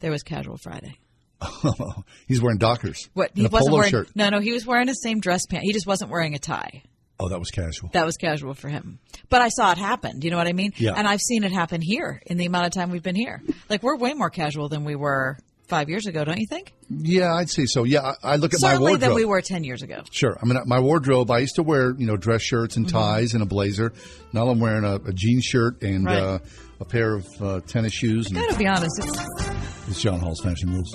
there 0.00 0.10
was 0.10 0.22
Casual 0.22 0.56
Friday. 0.56 0.98
He's 2.28 2.40
wearing 2.40 2.58
Dockers. 2.58 3.08
What 3.14 3.32
he 3.34 3.46
wasn't 3.46 3.74
wearing? 3.74 3.90
shirt. 3.90 4.10
No, 4.14 4.28
no, 4.28 4.40
he 4.40 4.52
was 4.52 4.66
wearing 4.66 4.86
the 4.86 4.94
same 4.94 5.20
dress 5.20 5.46
pants. 5.46 5.66
He 5.66 5.72
just 5.72 5.86
wasn't 5.86 6.10
wearing 6.10 6.34
a 6.34 6.38
tie. 6.38 6.82
Oh, 7.20 7.28
that 7.28 7.38
was 7.38 7.50
casual. 7.50 7.90
That 7.92 8.04
was 8.04 8.16
casual 8.16 8.54
for 8.54 8.68
him. 8.68 8.98
But 9.28 9.42
I 9.42 9.48
saw 9.48 9.70
it 9.70 9.78
happen. 9.78 10.18
Do 10.18 10.26
you 10.26 10.32
know 10.32 10.38
what 10.38 10.48
I 10.48 10.52
mean? 10.52 10.72
Yeah. 10.76 10.94
And 10.96 11.06
I've 11.06 11.20
seen 11.20 11.44
it 11.44 11.52
happen 11.52 11.80
here 11.80 12.20
in 12.26 12.36
the 12.36 12.46
amount 12.46 12.66
of 12.66 12.72
time 12.72 12.90
we've 12.90 13.02
been 13.02 13.14
here. 13.14 13.40
Like 13.68 13.82
we're 13.82 13.96
way 13.96 14.12
more 14.14 14.30
casual 14.30 14.68
than 14.68 14.84
we 14.84 14.96
were 14.96 15.38
five 15.72 15.88
years 15.88 16.06
ago, 16.06 16.24
don't 16.24 16.38
you 16.38 16.46
think? 16.46 16.72
Yeah, 16.90 17.32
I'd 17.34 17.48
say 17.48 17.64
so. 17.66 17.84
Yeah, 17.84 18.00
I, 18.22 18.34
I 18.34 18.36
look 18.36 18.52
at 18.52 18.60
my 18.60 18.68
Certainly 18.72 18.90
wardrobe. 18.92 19.00
than 19.00 19.14
we 19.14 19.24
were 19.24 19.40
ten 19.40 19.64
years 19.64 19.82
ago. 19.82 20.02
Sure. 20.10 20.36
I 20.40 20.44
mean, 20.46 20.58
my 20.66 20.80
wardrobe, 20.80 21.30
I 21.30 21.38
used 21.38 21.54
to 21.56 21.62
wear, 21.62 21.94
you 21.96 22.06
know, 22.06 22.16
dress 22.16 22.42
shirts 22.42 22.76
and 22.76 22.86
Mm-hmm. 22.86 22.96
ties 22.98 23.32
and 23.34 23.42
a 23.42 23.46
blazer. 23.46 23.92
Now 24.32 24.48
I'm 24.48 24.60
wearing 24.60 24.84
a, 24.84 24.96
a 24.96 25.12
jean 25.12 25.40
shirt 25.40 25.82
and 25.82 26.04
Right. 26.04 26.18
uh, 26.18 26.38
a 26.80 26.84
pair 26.84 27.14
of 27.14 27.26
uh, 27.40 27.60
tennis 27.66 27.92
shoes. 27.94 28.26
And 28.26 28.36
Gotta 28.36 28.58
be 28.58 28.66
honest, 28.66 28.98
it's, 28.98 29.88
it's 29.88 30.02
John 30.02 30.20
Hall's 30.20 30.40
fashion 30.40 30.68
moves. 30.70 30.94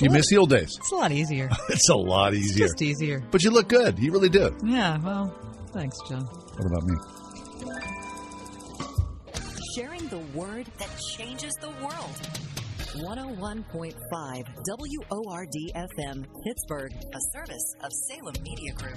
You 0.00 0.10
miss 0.10 0.28
the 0.30 0.36
old 0.38 0.50
days. 0.50 0.70
it's 0.78 0.92
a 0.92 0.96
lot 0.96 1.10
easier. 1.12 1.48
It's 1.68 1.88
a 1.88 1.96
lot 1.96 2.32
easier. 2.34 2.66
Just 2.68 2.80
easier. 2.82 3.22
But 3.30 3.42
you 3.42 3.50
look 3.50 3.68
good. 3.68 3.98
You 3.98 4.12
really 4.12 4.28
do. 4.28 4.56
Yeah. 4.64 4.96
Well, 5.02 5.34
thanks, 5.74 5.96
John. 6.08 6.22
What 6.24 6.66
about 6.66 6.84
me? 6.84 6.94
Sharing 9.74 10.08
the 10.08 10.18
word 10.34 10.66
that 10.78 10.88
changes 11.16 11.52
the 11.60 11.70
world. 11.84 12.16
101.5 12.94 13.94
WORD 15.10 15.54
FM, 15.76 16.26
Pittsburgh, 16.42 16.92
a 16.94 17.20
service 17.34 17.74
of 17.84 17.92
Salem 17.92 18.34
Media 18.42 18.72
Group. 18.72 18.96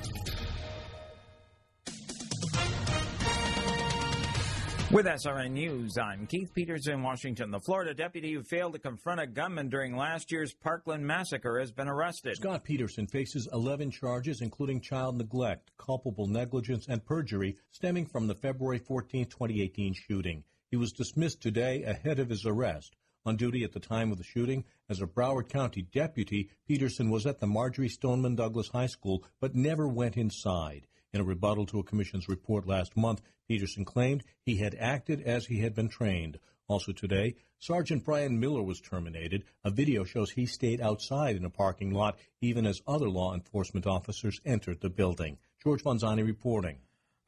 With 4.92 5.06
SRN 5.06 5.52
News, 5.52 5.98
I'm 5.98 6.26
Keith 6.26 6.54
Peters 6.56 6.88
in 6.88 7.04
Washington. 7.04 7.52
The 7.52 7.60
Florida 7.60 7.94
deputy 7.94 8.32
who 8.34 8.44
failed 8.44 8.74
to 8.74 8.80
confront 8.80 9.20
a 9.20 9.28
gunman 9.28 9.68
during 9.68 9.98
last 9.98 10.32
year's 10.32 10.54
Parkland 10.54 11.06
massacre 11.06 11.60
has 11.60 11.74
been 11.74 11.90
arrested. 11.90 12.38
Scot 12.38 12.64
Peterson 12.64 13.08
faces 13.08 13.50
11 13.52 13.92
charges, 13.92 14.42
including 14.42 14.80
child 14.80 15.18
neglect, 15.18 15.70
culpable 15.78 16.28
negligence, 16.28 16.88
and 16.88 17.06
perjury 17.06 17.58
stemming 17.72 18.06
from 18.06 18.28
the 18.28 18.36
February 18.36 18.80
14, 18.80 19.26
2018 19.26 19.94
shooting. 19.94 20.46
He 20.70 20.78
was 20.78 20.94
dismissed 20.94 21.42
today 21.42 21.84
ahead 21.84 22.20
of 22.20 22.30
his 22.30 22.46
arrest. 22.46 22.96
On 23.24 23.36
duty 23.36 23.64
at 23.64 23.74
the 23.74 23.80
time 23.80 24.12
of 24.12 24.18
the 24.18 24.24
shooting, 24.24 24.66
as 24.90 25.00
a 25.00 25.06
Broward 25.06 25.48
County 25.48 25.84
deputy, 25.84 26.50
Peterson 26.68 27.12
was 27.12 27.28
at 27.28 27.40
the 27.40 27.46
Marjory 27.46 27.88
Stoneman 27.88 28.36
Douglas 28.36 28.70
High 28.70 28.88
School 28.88 29.24
but 29.40 29.54
never 29.54 29.88
went 29.88 30.18
inside. 30.18 30.88
In 31.14 31.22
a 31.22 31.24
rebuttal 31.24 31.68
to 31.68 31.80
a 31.80 31.84
commission's 31.84 32.28
report 32.28 32.66
last 32.66 32.98
month, 32.98 33.22
Peterson 33.48 33.86
claimed 33.86 34.24
he 34.42 34.58
had 34.58 34.74
acted 34.74 35.22
as 35.22 35.46
he 35.46 35.60
had 35.60 35.76
been 35.76 35.88
trained. 35.88 36.40
Also 36.68 36.94
today, 36.94 37.36
Sergeant 37.60 38.04
Brian 38.04 38.40
Miller 38.40 38.64
was 38.64 38.82
terminated. 38.82 39.44
A 39.64 39.70
video 39.70 40.04
shows 40.04 40.32
he 40.32 40.48
stayed 40.48 40.82
outside 40.82 41.36
in 41.36 41.46
a 41.46 41.50
parking 41.50 41.92
lot 41.92 42.18
even 42.40 42.66
as 42.66 42.82
other 42.88 43.10
law 43.10 43.36
enforcement 43.36 43.86
officers 43.86 44.42
entered 44.46 44.82
the 44.82 44.90
building. 44.90 45.38
George 45.62 45.84
Vanzani 45.84 46.26
reporting. 46.26 46.78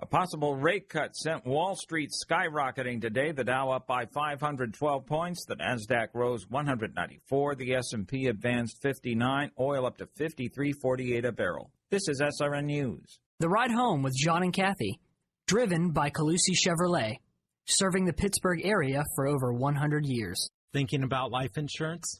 A 0.03 0.05
possible 0.05 0.53
rate 0.53 0.89
cut 0.89 1.15
sent 1.15 1.45
Wall 1.45 1.77
Street 1.77 2.09
skyrocketing 2.11 2.99
today. 2.99 3.31
The 3.31 3.45
Dow 3.45 3.69
up 3.69 3.87
by 3.87 4.05
512 4.05 5.05
points. 5.05 5.45
The 5.45 5.55
Nasdaq 5.55 6.07
rose 6.13 6.45
194. 6.49 7.55
The 7.55 7.75
S&P 7.75 8.27
advanced 8.27 8.81
59. 8.81 9.51
Oil 9.57 9.85
up 9.85 9.95
to 9.99 10.05
53.48 10.19 11.25
a 11.25 11.31
barrel. 11.31 11.71
This 11.89 12.09
is 12.09 12.21
SRN 12.21 12.65
News. 12.65 13.17
The 13.39 13.47
Ride 13.47 13.71
Home 13.71 14.03
with 14.03 14.13
John 14.21 14.43
and 14.43 14.51
Kathy, 14.51 14.99
driven 15.47 15.91
by 15.91 16.09
Calusi 16.09 16.51
Chevrolet, 16.53 17.19
serving 17.63 18.03
the 18.03 18.11
Pittsburgh 18.11 18.59
area 18.65 19.05
for 19.15 19.25
over 19.25 19.53
100 19.53 20.05
years. 20.05 20.49
Thinking 20.73 21.03
about 21.03 21.31
life 21.31 21.57
insurance? 21.57 22.19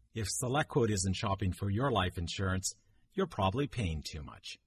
if 0.13 0.27
SelectQuote 0.43 0.91
isn't 0.91 1.15
shopping 1.15 1.53
for 1.53 1.69
your 1.69 1.91
life 1.91 2.17
insurance, 2.17 2.75
you're 3.13 3.27
probably 3.27 3.67
paying 3.67 4.03
too 4.03 4.23
much. 4.23 4.57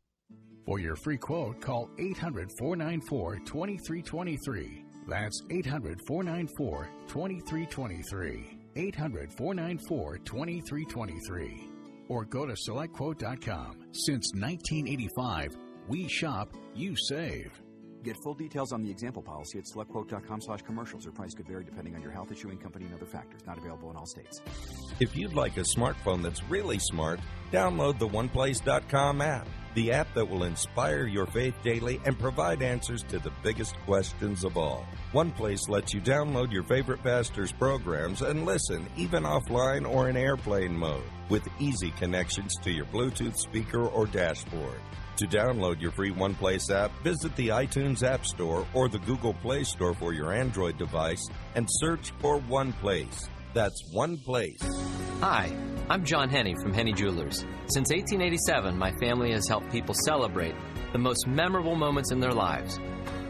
For 0.65 0.79
your 0.79 0.97
free 0.97 1.19
quote, 1.19 1.61
call 1.61 1.91
800 1.99 2.51
494 2.59 3.41
2323. 3.45 4.85
That's 5.07 5.43
800 5.51 6.01
494 6.07 6.89
2323. 7.09 8.59
800 8.77 9.33
494 9.37 10.19
2323. 10.19 11.71
Or 12.09 12.25
go 12.25 12.47
to 12.47 12.55
selectquote.com. 12.55 13.89
Since 13.93 14.33
1985, 14.35 15.57
we 15.89 16.09
shop, 16.09 16.49
you 16.75 16.95
save. 16.97 17.64
Get 18.05 18.19
full 18.19 18.35
details 18.35 18.71
on 18.75 18.83
the 18.83 18.91
example 18.91 19.23
policy 19.23 19.59
at 19.59 19.65
selectquote.com 19.65 20.43
slash 20.43 20.61
commercials. 20.61 21.07
Or 21.07 21.11
price 21.11 21.33
could 21.33 21.47
vary 21.47 21.65
depending 21.65 21.95
on 21.97 22.03
your 22.03 22.11
health 22.11 22.31
issuing 22.31 22.59
company 22.59 22.85
and 22.85 22.95
other 22.95 23.07
factors. 23.07 23.41
Not 23.47 23.57
available 23.57 23.91
in 23.91 23.97
all 23.97 24.05
states. 24.05 24.43
If 25.01 25.17
you'd 25.17 25.33
like 25.33 25.57
a 25.57 25.65
smartphone 25.75 26.23
that's 26.23 26.45
really 26.45 26.79
smart, 26.79 27.19
download 27.51 27.99
the 27.99 28.07
OnePlace.com 28.07 29.23
app, 29.23 29.49
the 29.75 29.91
app 29.91 30.13
that 30.13 30.29
will 30.29 30.45
inspire 30.45 31.07
your 31.07 31.25
faith 31.25 31.55
daily 31.65 31.99
and 32.05 32.19
provide 32.19 32.61
answers 32.61 33.03
to 33.05 33.19
the 33.19 33.33
biggest 33.43 33.75
questions 33.87 34.45
of 34.45 34.59
all. 34.59 34.85
OnePlace 35.15 35.71
lets 35.71 35.95
you 35.95 36.03
download 36.03 36.53
your 36.53 36.65
favorite 36.65 37.03
pastor's 37.03 37.53
programs 37.53 38.21
and 38.21 38.45
listen, 38.45 38.87
even 38.99 39.23
offline 39.23 39.89
or 39.91 40.11
in 40.11 40.17
airplane 40.19 40.77
mode, 40.77 41.03
with 41.31 41.49
easy 41.59 41.91
connections 41.93 42.55
to 42.65 42.71
your 42.71 42.87
Bluetooth 42.87 43.37
speaker 43.37 43.87
or 43.87 44.05
dashboard. 44.05 44.81
To 45.19 45.29
download 45.29 45.81
your 45.81 45.93
free 45.93 46.11
OnePlace 46.11 46.75
app, 46.75 46.91
visit 47.05 47.37
the 47.37 47.49
iTunes 47.49 48.03
App 48.03 48.27
Store 48.27 48.67
or 48.75 48.89
the 48.89 48.99
Google 48.99 49.33
Play 49.33 49.63
Store 49.63 49.95
for 49.95 50.13
your 50.13 50.33
Android 50.33 50.77
device 50.77 51.25
and 51.55 51.69
search 51.71 52.13
for 52.19 52.41
OnePlace. 52.41 53.29
That's 53.53 53.81
OnePlace. 53.95 54.65
Hi, 55.21 55.57
I'm 55.89 56.05
John 56.05 56.29
Henne 56.29 56.57
from 56.61 56.75
Henne 56.75 56.97
Jewelers. 56.97 57.45
Since 57.69 57.93
1887, 57.93 58.77
my 58.77 58.91
family 58.99 59.31
has 59.31 59.47
helped 59.47 59.71
people 59.71 59.95
celebrate 60.05 60.57
the 60.93 60.99
most 60.99 61.29
memorable 61.29 61.77
moments 61.77 62.11
in 62.11 62.19
their 62.19 62.35
lives. 62.35 62.81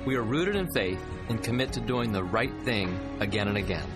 We 0.07 0.17
are 0.17 0.23
rooted 0.23 0.57
in 0.57 0.73
faith 0.73 1.05
and 1.29 1.43
commit 1.43 1.75
to 1.75 1.81
doing 1.81 2.13
the 2.13 2.25
right 2.25 2.63
thing 2.63 2.99
again 3.21 3.49
and 3.49 3.59
again. 3.59 3.87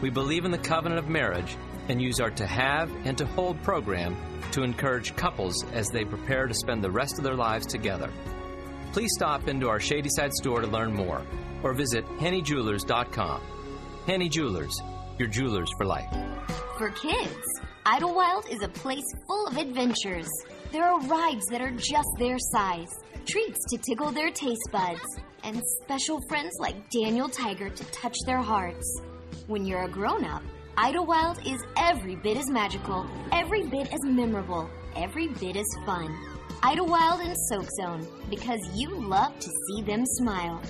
We 0.00 0.08
believe 0.08 0.46
in 0.46 0.50
the 0.50 0.56
covenant 0.56 0.98
of 0.98 1.10
marriage 1.10 1.58
and 1.88 2.00
use 2.00 2.20
our 2.20 2.30
To 2.30 2.46
Have 2.46 2.90
and 3.04 3.16
To 3.18 3.26
Hold 3.26 3.62
program 3.62 4.16
to 4.52 4.62
encourage 4.62 5.16
couples 5.16 5.64
as 5.72 5.88
they 5.88 6.04
prepare 6.04 6.46
to 6.46 6.54
spend 6.54 6.82
the 6.82 6.90
rest 6.90 7.18
of 7.18 7.24
their 7.24 7.34
lives 7.34 7.66
together. 7.66 8.10
Please 8.92 9.10
stop 9.16 9.48
into 9.48 9.68
our 9.68 9.80
Shadyside 9.80 10.32
store 10.32 10.60
to 10.60 10.66
learn 10.66 10.92
more 10.92 11.22
or 11.62 11.74
visit 11.74 12.06
hennejewelers.com. 12.18 13.40
Henne 14.06 14.30
Jewelers, 14.30 14.74
your 15.18 15.28
jewelers 15.28 15.68
for 15.76 15.84
life. 15.84 16.08
For 16.78 16.90
kids, 16.90 17.44
Idlewild 17.84 18.46
is 18.50 18.62
a 18.62 18.68
place 18.68 19.04
full 19.26 19.46
of 19.46 19.56
adventures. 19.56 20.28
There 20.72 20.84
are 20.84 21.00
rides 21.00 21.44
that 21.50 21.60
are 21.60 21.70
just 21.70 22.08
their 22.18 22.36
size, 22.38 22.88
treats 23.26 23.58
to 23.70 23.78
tickle 23.78 24.12
their 24.12 24.30
taste 24.30 24.68
buds, 24.70 25.00
and 25.44 25.62
special 25.82 26.20
friends 26.28 26.52
like 26.60 26.90
Daniel 26.90 27.28
Tiger 27.28 27.70
to 27.70 27.84
touch 27.86 28.16
their 28.26 28.40
hearts. 28.40 29.00
When 29.46 29.64
you're 29.64 29.84
a 29.84 29.88
grown 29.88 30.24
up, 30.24 30.42
Idlewild 30.80 31.44
is 31.44 31.60
every 31.76 32.14
bit 32.14 32.36
as 32.36 32.48
magical, 32.48 33.04
every 33.32 33.64
bit 33.64 33.92
as 33.92 33.98
memorable, 34.04 34.70
every 34.94 35.26
bit 35.26 35.56
as 35.56 35.66
fun. 35.84 36.16
Idlewild 36.62 37.20
and 37.20 37.36
Soak 37.48 37.68
Zone, 37.80 38.06
because 38.30 38.60
you 38.76 38.88
love 38.88 39.36
to 39.40 39.50
see 39.50 39.82
them 39.82 40.06
smile. 40.06 40.62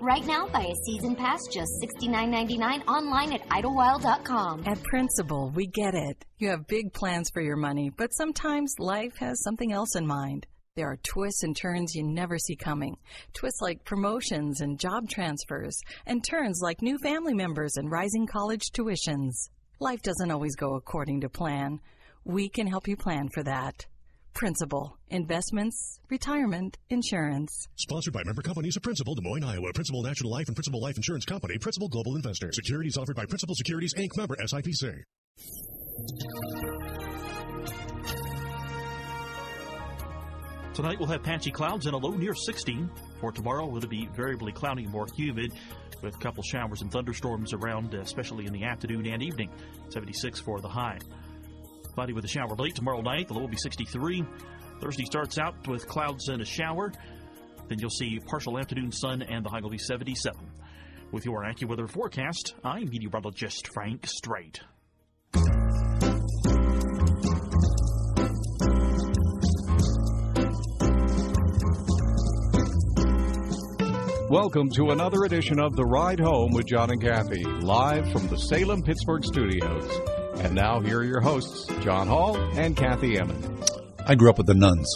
Right 0.00 0.26
now, 0.26 0.48
buy 0.48 0.64
a 0.64 0.74
season 0.84 1.14
pass 1.14 1.46
just 1.46 1.70
$69.99 2.02 2.88
online 2.88 3.34
at 3.34 3.48
idlewild.com. 3.52 4.64
At 4.66 4.82
Principal, 4.82 5.52
we 5.54 5.68
get 5.68 5.94
it. 5.94 6.24
You 6.38 6.48
have 6.50 6.66
big 6.66 6.92
plans 6.92 7.30
for 7.32 7.40
your 7.40 7.54
money, 7.54 7.88
but 7.96 8.12
sometimes 8.12 8.74
life 8.80 9.16
has 9.18 9.44
something 9.44 9.70
else 9.70 9.94
in 9.94 10.08
mind. 10.08 10.44
There 10.74 10.90
are 10.90 10.96
twists 11.02 11.42
and 11.42 11.54
turns 11.54 11.94
you 11.94 12.02
never 12.02 12.38
see 12.38 12.56
coming. 12.56 12.96
Twists 13.34 13.60
like 13.60 13.84
promotions 13.84 14.62
and 14.62 14.80
job 14.80 15.06
transfers, 15.06 15.78
and 16.06 16.24
turns 16.24 16.60
like 16.62 16.80
new 16.80 16.96
family 16.96 17.34
members 17.34 17.76
and 17.76 17.90
rising 17.90 18.26
college 18.26 18.70
tuitions. 18.72 19.34
Life 19.80 20.00
doesn't 20.00 20.30
always 20.30 20.56
go 20.56 20.74
according 20.76 21.20
to 21.20 21.28
plan. 21.28 21.78
We 22.24 22.48
can 22.48 22.66
help 22.66 22.88
you 22.88 22.96
plan 22.96 23.28
for 23.34 23.42
that. 23.42 23.84
Principal, 24.32 24.96
investments, 25.08 26.00
retirement, 26.08 26.78
insurance. 26.88 27.68
Sponsored 27.76 28.14
by 28.14 28.22
member 28.24 28.40
companies 28.40 28.74
of 28.74 28.82
Principal, 28.82 29.14
Des 29.14 29.20
Moines, 29.20 29.44
Iowa, 29.44 29.74
Principal 29.74 30.02
National 30.02 30.32
Life 30.32 30.46
and 30.46 30.56
Principal 30.56 30.80
Life 30.80 30.96
Insurance 30.96 31.26
Company, 31.26 31.58
Principal 31.58 31.88
Global 31.88 32.16
Investor. 32.16 32.50
Securities 32.50 32.96
offered 32.96 33.16
by 33.16 33.26
Principal 33.26 33.54
Securities 33.54 33.92
Inc. 33.92 34.16
member 34.16 34.36
SIPC. 34.36 35.02
Tonight 40.74 40.98
we'll 40.98 41.08
have 41.08 41.22
patchy 41.22 41.50
clouds 41.50 41.84
and 41.84 41.94
a 41.94 41.98
low 41.98 42.12
near 42.12 42.34
60. 42.34 42.88
For 43.20 43.30
tomorrow, 43.30 43.76
it'll 43.76 43.90
be 43.90 44.08
variably 44.16 44.52
cloudy 44.52 44.84
and 44.84 44.92
more 44.92 45.06
humid 45.14 45.52
with 46.00 46.14
a 46.14 46.18
couple 46.18 46.42
showers 46.42 46.80
and 46.80 46.90
thunderstorms 46.90 47.52
around, 47.52 47.94
uh, 47.94 48.00
especially 48.00 48.46
in 48.46 48.54
the 48.54 48.64
afternoon 48.64 49.06
and 49.06 49.22
evening. 49.22 49.50
76 49.90 50.40
for 50.40 50.62
the 50.62 50.68
high. 50.68 50.98
Cloudy 51.92 52.14
with 52.14 52.24
a 52.24 52.28
shower 52.28 52.54
late 52.56 52.74
tomorrow 52.74 53.02
night. 53.02 53.28
The 53.28 53.34
low 53.34 53.40
will 53.40 53.48
be 53.48 53.58
63. 53.58 54.24
Thursday 54.80 55.04
starts 55.04 55.38
out 55.38 55.68
with 55.68 55.86
clouds 55.86 56.28
and 56.28 56.40
a 56.40 56.46
shower. 56.46 56.90
Then 57.68 57.78
you'll 57.78 57.90
see 57.90 58.18
partial 58.24 58.58
afternoon 58.58 58.92
sun 58.92 59.20
and 59.20 59.44
the 59.44 59.50
high 59.50 59.60
will 59.60 59.68
be 59.68 59.76
77. 59.76 60.40
With 61.10 61.26
your 61.26 61.44
AccuWeather 61.44 61.90
forecast, 61.90 62.54
I'm 62.64 62.88
meteorologist 62.88 63.68
Frank 63.74 64.06
Strait. 64.06 64.62
Welcome 74.32 74.70
to 74.76 74.92
another 74.92 75.24
edition 75.24 75.60
of 75.60 75.76
The 75.76 75.84
Ride 75.84 76.18
Home 76.18 76.52
with 76.52 76.64
John 76.64 76.90
and 76.90 77.02
Kathy, 77.02 77.44
live 77.44 78.10
from 78.10 78.28
the 78.28 78.38
Salem 78.38 78.82
Pittsburgh 78.82 79.22
studios. 79.22 79.86
And 80.36 80.54
now, 80.54 80.80
here 80.80 81.00
are 81.00 81.04
your 81.04 81.20
hosts, 81.20 81.66
John 81.82 82.06
Hall 82.06 82.38
and 82.56 82.74
Kathy 82.74 83.18
Emmons. 83.18 83.68
I 84.06 84.14
grew 84.14 84.30
up 84.30 84.38
with 84.38 84.46
the 84.46 84.54
nuns. 84.54 84.90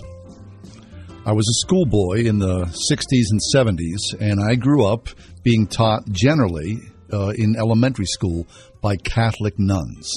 I 1.26 1.32
was 1.32 1.46
a 1.46 1.60
schoolboy 1.66 2.24
in 2.24 2.38
the 2.38 2.64
60s 2.64 3.26
and 3.30 3.40
70s, 3.54 4.18
and 4.18 4.40
I 4.42 4.54
grew 4.54 4.86
up 4.86 5.10
being 5.42 5.66
taught 5.66 6.10
generally 6.10 6.78
uh, 7.12 7.34
in 7.36 7.56
elementary 7.56 8.06
school 8.06 8.46
by 8.80 8.96
Catholic 8.96 9.58
nuns. 9.58 10.10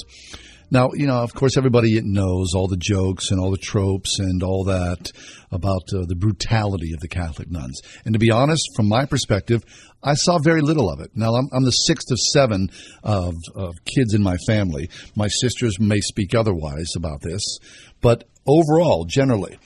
Now, 0.71 0.91
you 0.93 1.07
know, 1.07 1.23
of 1.23 1.33
course, 1.33 1.57
everybody 1.57 1.99
knows 2.01 2.53
all 2.53 2.67
the 2.67 2.77
jokes 2.77 3.31
and 3.31 3.39
all 3.39 3.49
the 3.49 3.57
tropes 3.57 4.19
and 4.19 4.43
all 4.43 4.65
that 4.65 5.11
about 5.51 5.81
uh, 5.93 6.05
the 6.07 6.15
brutality 6.15 6.93
of 6.93 6.99
the 6.99 7.07
Catholic 7.07 7.49
nuns. 7.49 7.81
And 8.05 8.13
to 8.13 8.19
be 8.19 8.29
honest, 8.29 8.63
from 8.75 8.87
my 8.87 9.05
perspective, 9.05 9.63
I 10.03 10.13
saw 10.13 10.37
very 10.37 10.61
little 10.61 10.89
of 10.89 10.99
it. 10.99 11.11
Now, 11.15 11.33
I'm, 11.33 11.49
I'm 11.51 11.65
the 11.65 11.71
sixth 11.71 12.11
of 12.11 12.19
seven 12.19 12.69
of, 13.03 13.33
of 13.55 13.73
kids 13.85 14.13
in 14.13 14.21
my 14.21 14.37
family. 14.45 14.89
My 15.15 15.27
sisters 15.27 15.79
may 15.79 16.01
speak 16.01 16.35
otherwise 16.35 16.93
about 16.95 17.21
this, 17.21 17.57
but 17.99 18.25
overall, 18.45 19.05
generally, 19.05 19.57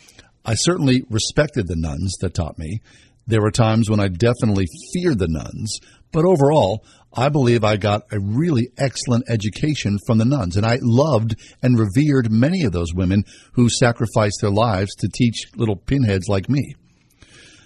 I 0.45 0.55
certainly 0.55 1.03
respected 1.09 1.67
the 1.67 1.75
nuns 1.75 2.15
that 2.21 2.33
taught 2.33 2.57
me. 2.57 2.81
There 3.27 3.41
were 3.41 3.51
times 3.51 3.89
when 3.89 3.99
I 3.99 4.07
definitely 4.07 4.65
feared 4.93 5.19
the 5.19 5.29
nuns, 5.29 5.79
but 6.11 6.25
overall, 6.25 6.85
I 7.16 7.30
believe 7.30 7.64
I 7.64 7.78
got 7.78 8.03
a 8.11 8.20
really 8.20 8.70
excellent 8.78 9.26
education 9.30 9.99
from 10.07 10.18
the 10.18 10.26
nuns, 10.26 10.57
and 10.57 10.66
I 10.66 10.80
loved 10.82 11.36
and 11.61 11.78
revered 11.78 12.32
many 12.32 12.64
of 12.64 12.72
those 12.72 12.93
women 12.93 13.24
who 13.53 13.70
sacrificed 13.70 14.39
their 14.41 14.51
lives 14.51 14.95
to 14.95 15.09
teach 15.14 15.51
little 15.55 15.76
pinheads 15.76 16.28
like 16.28 16.49
me. 16.49 16.76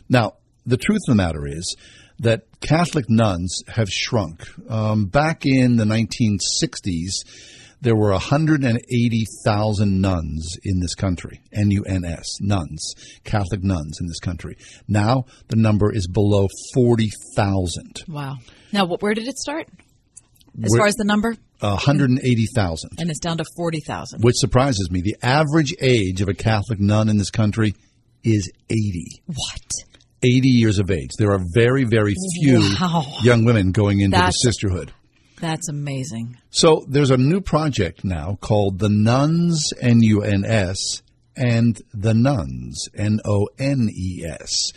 Now, 0.10 0.34
the 0.66 0.78
truth 0.78 1.02
of 1.08 1.14
the 1.14 1.24
matter 1.24 1.48
is 1.48 1.76
that 2.20 2.44
Catholic 2.60 3.06
nuns 3.10 3.62
have 3.70 3.90
shrunk. 3.90 4.44
Um, 4.70 5.06
back 5.06 5.46
in 5.46 5.78
the 5.78 5.86
1960s, 5.86 7.12
there 7.82 7.96
were 7.96 8.12
180,000 8.12 10.02
nuns 10.02 10.58
in 10.64 10.80
this 10.80 10.96
country. 10.96 11.40
N-U-N-S, 11.54 12.42
nuns, 12.42 12.94
Catholic 13.24 13.64
nuns 13.64 13.98
in 14.02 14.08
this 14.08 14.20
country. 14.20 14.58
Now 14.88 15.26
the 15.48 15.56
number 15.58 15.94
is 15.94 16.08
below 16.08 16.48
40,000. 16.74 18.04
Wow. 18.08 18.38
Now, 18.74 18.86
where 18.88 19.14
did 19.14 19.28
it 19.28 19.38
start? 19.38 19.68
As 20.64 20.76
far 20.76 20.88
as 20.88 20.96
the 20.96 21.06
number? 21.06 21.36
180,000. 21.60 22.90
And 22.98 23.10
it's 23.10 23.20
down 23.20 23.38
to 23.38 23.46
40,000. 23.56 24.22
Which 24.24 24.36
surprises 24.38 24.90
me. 24.92 25.02
The 25.02 25.16
average 25.22 25.74
age 25.80 26.22
of 26.22 26.28
a 26.30 26.34
Catholic 26.34 26.80
nun 26.80 27.10
in 27.10 27.18
this 27.18 27.30
country 27.30 27.74
is 28.24 28.52
80. 28.70 29.22
What? 29.28 29.62
80 30.24 30.48
years 30.50 30.80
of 30.80 30.90
age. 30.90 31.12
There 31.20 31.32
are 31.32 31.40
very, 31.54 31.84
very 31.84 32.16
few 32.42 32.60
Wow. 32.60 33.06
young 33.22 33.46
women 33.46 33.72
going 33.72 34.00
into 34.02 34.16
That's- 34.18 34.34
the 34.42 34.52
sisterhood. 34.52 34.92
That's 35.40 35.70
amazing. 35.70 36.38
So 36.50 36.86
there's 36.88 37.12
a 37.12 37.18
new 37.18 37.42
project 37.42 38.04
now 38.04 38.38
called 38.42 38.80
the 38.80 38.90
Nuns, 38.90 39.72
N 39.80 40.02
U 40.02 40.24
N 40.24 40.44
S, 40.46 41.04
and 41.36 41.80
the 41.94 42.14
Nuns, 42.14 42.90
N 42.96 43.20
O 43.24 43.48
N 43.60 43.90
E 43.96 44.26
S. 44.26 44.72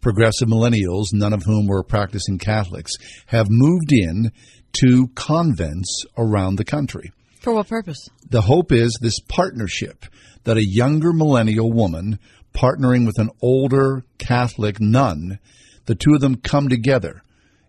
Progressive 0.00 0.48
millennials, 0.48 1.06
none 1.12 1.32
of 1.32 1.44
whom 1.44 1.66
were 1.66 1.82
practicing 1.82 2.38
Catholics, 2.38 2.92
have 3.26 3.46
moved 3.50 3.90
in 3.90 4.30
to 4.74 5.08
convents 5.14 6.04
around 6.16 6.56
the 6.56 6.64
country. 6.64 7.10
For 7.40 7.52
what 7.52 7.68
purpose? 7.68 8.08
The 8.28 8.42
hope 8.42 8.70
is 8.70 8.96
this 9.00 9.18
partnership 9.18 10.04
that 10.44 10.56
a 10.56 10.64
younger 10.64 11.12
millennial 11.12 11.72
woman 11.72 12.18
partnering 12.54 13.04
with 13.06 13.18
an 13.18 13.30
older 13.42 14.04
Catholic 14.18 14.80
nun, 14.80 15.38
the 15.86 15.94
two 15.94 16.14
of 16.14 16.20
them 16.20 16.36
come 16.36 16.68
together 16.68 17.22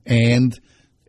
and 0.05 0.59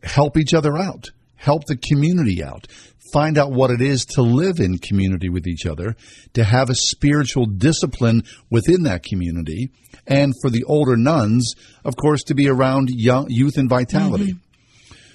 help 0.03 0.37
each 0.37 0.55
other 0.55 0.79
out, 0.79 1.11
help 1.37 1.65
the 1.67 1.77
community 1.77 2.43
out, 2.43 2.67
find 3.13 3.39
out 3.39 3.53
what 3.53 3.71
it 3.71 3.81
is 3.81 4.05
to 4.05 4.23
live 4.23 4.59
in 4.59 4.79
community 4.79 5.29
with 5.29 5.47
each 5.47 5.67
other, 5.67 5.97
to 6.35 6.45
have 6.45 6.71
a 6.71 6.75
spiritual 6.75 7.47
discipline 7.47 8.23
within 8.51 8.83
that 8.83 9.03
community, 9.03 9.71
and 10.07 10.35
for 10.43 10.51
the 10.51 10.65
older 10.65 10.97
nuns, 10.97 11.55
of 11.85 11.97
course, 11.97 12.23
to 12.25 12.35
be 12.35 12.49
around 12.49 12.91
young, 12.91 13.27
youth 13.29 13.57
and 13.57 13.69
vitality. 13.69 14.33
Mm-hmm. 14.33 14.39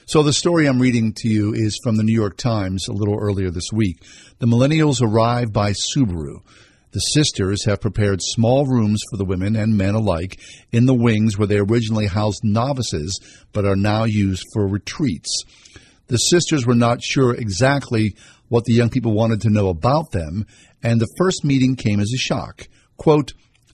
So 0.05 0.24
the 0.24 0.34
story 0.34 0.67
I'm 0.67 0.82
reading 0.82 1.13
to 1.17 1.30
you 1.30 1.53
is 1.53 1.80
from 1.84 1.95
the 1.95 2.03
New 2.03 2.13
York 2.13 2.36
Times 2.36 2.88
a 2.88 2.93
little 2.93 3.17
earlier 3.17 3.49
this 3.49 3.72
week. 3.72 3.97
The 4.39 4.47
millennials 4.47 5.01
arrive 5.01 5.53
by 5.53 5.72
Subaru. 5.72 6.41
The 6.91 6.99
sisters 6.99 7.63
have 7.63 7.80
prepared 7.80 8.19
small 8.22 8.65
rooms 8.65 9.01
for 9.09 9.15
the 9.15 9.24
women 9.24 9.55
and 9.55 9.78
men 9.78 9.95
alike 9.95 10.38
in 10.74 10.86
the 10.86 10.93
wings 10.93 11.38
where 11.38 11.47
they 11.47 11.59
originally 11.59 12.07
housed 12.07 12.43
novices 12.43 13.17
but 13.53 13.63
are 13.63 13.78
now 13.78 14.03
used 14.03 14.43
for 14.53 14.67
retreats. 14.67 15.43
The 16.12 16.18
sisters 16.18 16.66
were 16.66 16.76
not 16.76 17.01
sure 17.01 17.34
exactly 17.34 18.18
what 18.49 18.66
the 18.66 18.74
young 18.74 18.89
people 18.89 19.14
wanted 19.14 19.39
to 19.41 19.49
know 19.49 19.70
about 19.70 20.12
them, 20.12 20.45
and 20.84 20.99
the 20.99 21.07
first 21.18 21.45
meeting 21.45 21.78
came 21.78 22.01
as 22.01 22.12
a 22.14 22.18
shock. 22.18 22.68
Quote, 22.97 23.32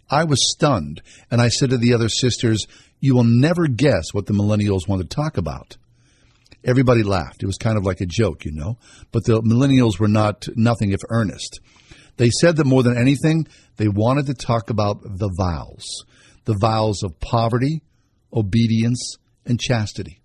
I 0.08 0.24
was 0.24 0.52
stunned, 0.52 1.02
and 1.32 1.42
I 1.42 1.48
said 1.48 1.72
to 1.72 1.80
the 1.80 1.96
other 1.96 2.10
sisters, 2.10 2.68
You 3.00 3.16
will 3.16 3.24
never 3.24 3.66
guess 3.66 4.14
what 4.14 4.28
the 4.28 4.36
millennials 4.36 4.88
want 4.88 5.02
to 5.02 5.08
talk 5.08 5.38
about. 5.38 5.78
Everybody 6.64 7.02
laughed. 7.02 7.42
It 7.42 7.48
was 7.48 7.58
kind 7.58 7.76
of 7.76 7.86
like 7.86 8.02
a 8.02 8.06
joke, 8.06 8.46
you 8.46 8.52
know. 8.52 8.78
But 9.12 9.26
the 9.26 9.42
millennials 9.42 10.00
were 10.00 10.08
not 10.08 10.48
nothing 10.56 10.92
if 10.92 11.00
earnest. 11.10 11.60
They 12.18 12.30
said 12.30 12.58
that 12.58 12.68
more 12.68 12.84
than 12.84 13.00
anything, 13.00 13.48
they 13.78 13.88
wanted 13.88 14.28
to 14.28 14.36
talk 14.36 14.70
about 14.70 15.02
the 15.02 15.34
vows 15.40 16.04
the 16.46 16.58
vows 16.62 17.02
of 17.02 17.20
poverty, 17.20 17.82
obedience, 18.32 19.18
and 19.44 19.60
chastity. 19.60 20.22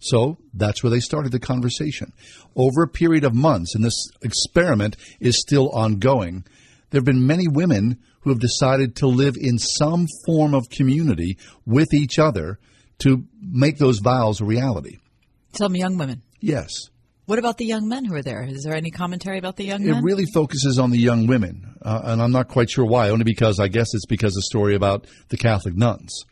So 0.00 0.38
that's 0.52 0.82
where 0.82 0.90
they 0.90 1.00
started 1.00 1.30
the 1.30 1.38
conversation. 1.38 2.12
Over 2.56 2.82
a 2.82 2.88
period 2.88 3.24
of 3.24 3.34
months, 3.34 3.74
and 3.74 3.84
this 3.84 4.10
experiment 4.22 4.96
is 5.20 5.40
still 5.40 5.68
ongoing, 5.70 6.44
there 6.90 6.98
have 6.98 7.04
been 7.04 7.26
many 7.26 7.46
women 7.46 7.98
who 8.20 8.30
have 8.30 8.40
decided 8.40 8.96
to 8.96 9.06
live 9.06 9.36
in 9.38 9.58
some 9.58 10.06
form 10.26 10.54
of 10.54 10.68
community 10.70 11.38
with 11.64 11.94
each 11.94 12.18
other 12.18 12.58
to 12.98 13.24
make 13.40 13.78
those 13.78 13.98
vows 13.98 14.40
a 14.40 14.44
reality. 14.44 14.98
Some 15.52 15.76
young 15.76 15.96
women. 15.96 16.22
Yes. 16.40 16.70
What 17.26 17.38
about 17.38 17.58
the 17.58 17.64
young 17.64 17.88
men 17.88 18.04
who 18.04 18.14
are 18.14 18.22
there? 18.22 18.42
Is 18.42 18.64
there 18.64 18.74
any 18.74 18.90
commentary 18.90 19.38
about 19.38 19.56
the 19.56 19.64
young 19.64 19.82
It 19.82 19.86
men? 19.86 19.98
It 19.98 20.02
really 20.02 20.26
focuses 20.34 20.78
on 20.78 20.90
the 20.90 20.98
young 20.98 21.26
women, 21.26 21.76
uh, 21.82 22.00
and 22.04 22.20
I'm 22.20 22.32
not 22.32 22.48
quite 22.48 22.68
sure 22.70 22.84
why. 22.84 23.10
Only 23.10 23.24
because 23.24 23.60
I 23.60 23.68
guess 23.68 23.86
it's 23.94 24.06
because 24.06 24.32
of 24.32 24.36
the 24.36 24.42
story 24.42 24.74
about 24.74 25.06
the 25.28 25.36
Catholic 25.36 25.76
nuns. 25.76 26.24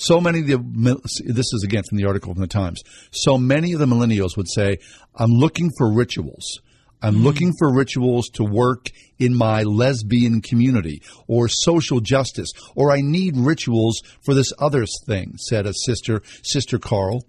So 0.00 0.18
many 0.18 0.40
of 0.40 0.46
the 0.46 1.22
this 1.26 1.52
is 1.52 1.62
again 1.62 1.82
from 1.86 1.98
the 1.98 2.06
article 2.06 2.32
from 2.32 2.40
the 2.40 2.48
Times. 2.48 2.80
So 3.10 3.36
many 3.36 3.74
of 3.74 3.80
the 3.80 3.86
millennials 3.86 4.34
would 4.34 4.48
say, 4.48 4.78
"I'm 5.14 5.32
looking 5.32 5.70
for 5.76 5.92
rituals. 5.92 6.60
I'm 7.02 7.16
mm-hmm. 7.16 7.24
looking 7.24 7.52
for 7.58 7.70
rituals 7.70 8.28
to 8.30 8.42
work 8.42 8.86
in 9.18 9.34
my 9.34 9.62
lesbian 9.62 10.40
community 10.40 11.02
or 11.26 11.48
social 11.48 12.00
justice, 12.00 12.50
or 12.74 12.90
I 12.90 13.02
need 13.02 13.36
rituals 13.36 14.00
for 14.24 14.32
this 14.32 14.54
other 14.58 14.86
thing," 15.06 15.34
said 15.36 15.66
a 15.66 15.74
sister, 15.74 16.22
Sister 16.42 16.78
Carl. 16.78 17.26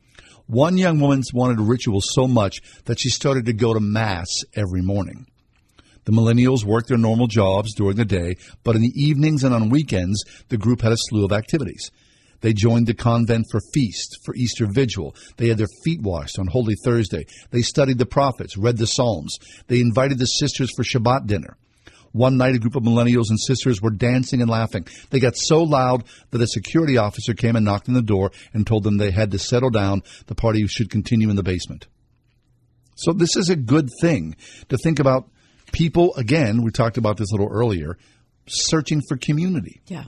One 0.48 0.78
young 0.78 1.02
woman 1.02 1.24
wanted 1.34 1.60
a 1.60 1.64
ritual 1.64 2.00
so 2.02 2.26
much 2.26 2.62
that 2.86 3.00
she 3.02 3.10
started 3.10 3.46
to 3.48 3.54
go 3.54 3.74
to 3.74 3.82
Mass 3.82 4.30
every 4.56 4.82
morning. 4.82 5.26
The 6.06 6.14
millennials 6.14 6.64
worked 6.64 6.88
their 6.88 6.98
normal 6.98 7.28
jobs 7.28 7.76
during 7.76 7.98
the 7.98 8.06
day, 8.06 8.38
but 8.64 8.78
in 8.78 8.82
the 8.82 8.94
evenings 8.96 9.44
and 9.44 9.54
on 9.54 9.70
weekends, 9.70 10.24
the 10.48 10.58
group 10.58 10.82
had 10.82 10.94
a 10.94 10.98
slew 10.98 11.26
of 11.26 11.34
activities. 11.34 11.92
They 12.42 12.54
joined 12.54 12.88
the 12.88 12.94
convent 12.94 13.46
for 13.52 13.62
feast, 13.74 14.20
for 14.26 14.36
Easter 14.36 14.68
vigil. 14.68 15.16
They 15.38 15.48
had 15.48 15.58
their 15.58 15.68
feet 15.84 16.02
washed 16.02 16.38
on 16.38 16.48
Holy 16.48 16.76
Thursday. 16.84 17.26
They 17.52 17.62
studied 17.62 17.98
the 17.98 18.06
prophets, 18.06 18.58
read 18.58 18.78
the 18.78 18.88
Psalms. 18.88 19.38
They 19.68 19.80
invited 19.80 20.20
the 20.20 20.26
sisters 20.26 20.72
for 20.76 20.84
Shabbat 20.84 21.28
dinner. 21.28 21.58
One 22.14 22.36
night, 22.38 22.56
a 22.56 22.60
group 22.60 22.76
of 22.76 22.84
millennials 22.84 23.30
and 23.30 23.40
sisters 23.40 23.82
were 23.82 23.90
dancing 23.90 24.42
and 24.42 24.50
laughing. 24.50 24.86
They 25.12 25.20
got 25.20 25.38
so 25.38 25.64
loud 25.64 26.04
that 26.32 26.42
a 26.42 26.48
security 26.48 26.98
officer 26.98 27.34
came 27.34 27.56
and 27.56 27.64
knocked 27.64 27.88
on 27.88 27.96
the 27.96 28.02
door 28.02 28.32
and 28.54 28.68
told 28.68 28.84
them 28.84 28.98
they 28.98 29.12
had 29.12 29.32
to 29.32 29.40
settle 29.40 29.70
down. 29.70 30.04
The 30.28 30.36
party 30.36 30.68
should 30.68 30.90
continue 30.90 31.30
in 31.30 31.38
the 31.38 31.44
basement. 31.44 31.88
So 32.96 33.14
this 33.14 33.38
is 33.38 33.50
a 33.50 33.56
good 33.56 33.90
thing 34.02 34.36
to 34.68 34.78
think 34.78 35.00
about 35.00 35.30
people, 35.72 36.14
again, 36.16 36.64
we 36.64 36.72
talked 36.72 36.98
about 36.98 37.18
this 37.18 37.32
a 37.32 37.36
little 37.36 37.52
earlier, 37.52 37.98
searching 38.48 39.02
for 39.08 39.18
community 39.18 39.82
Yeah. 39.88 40.06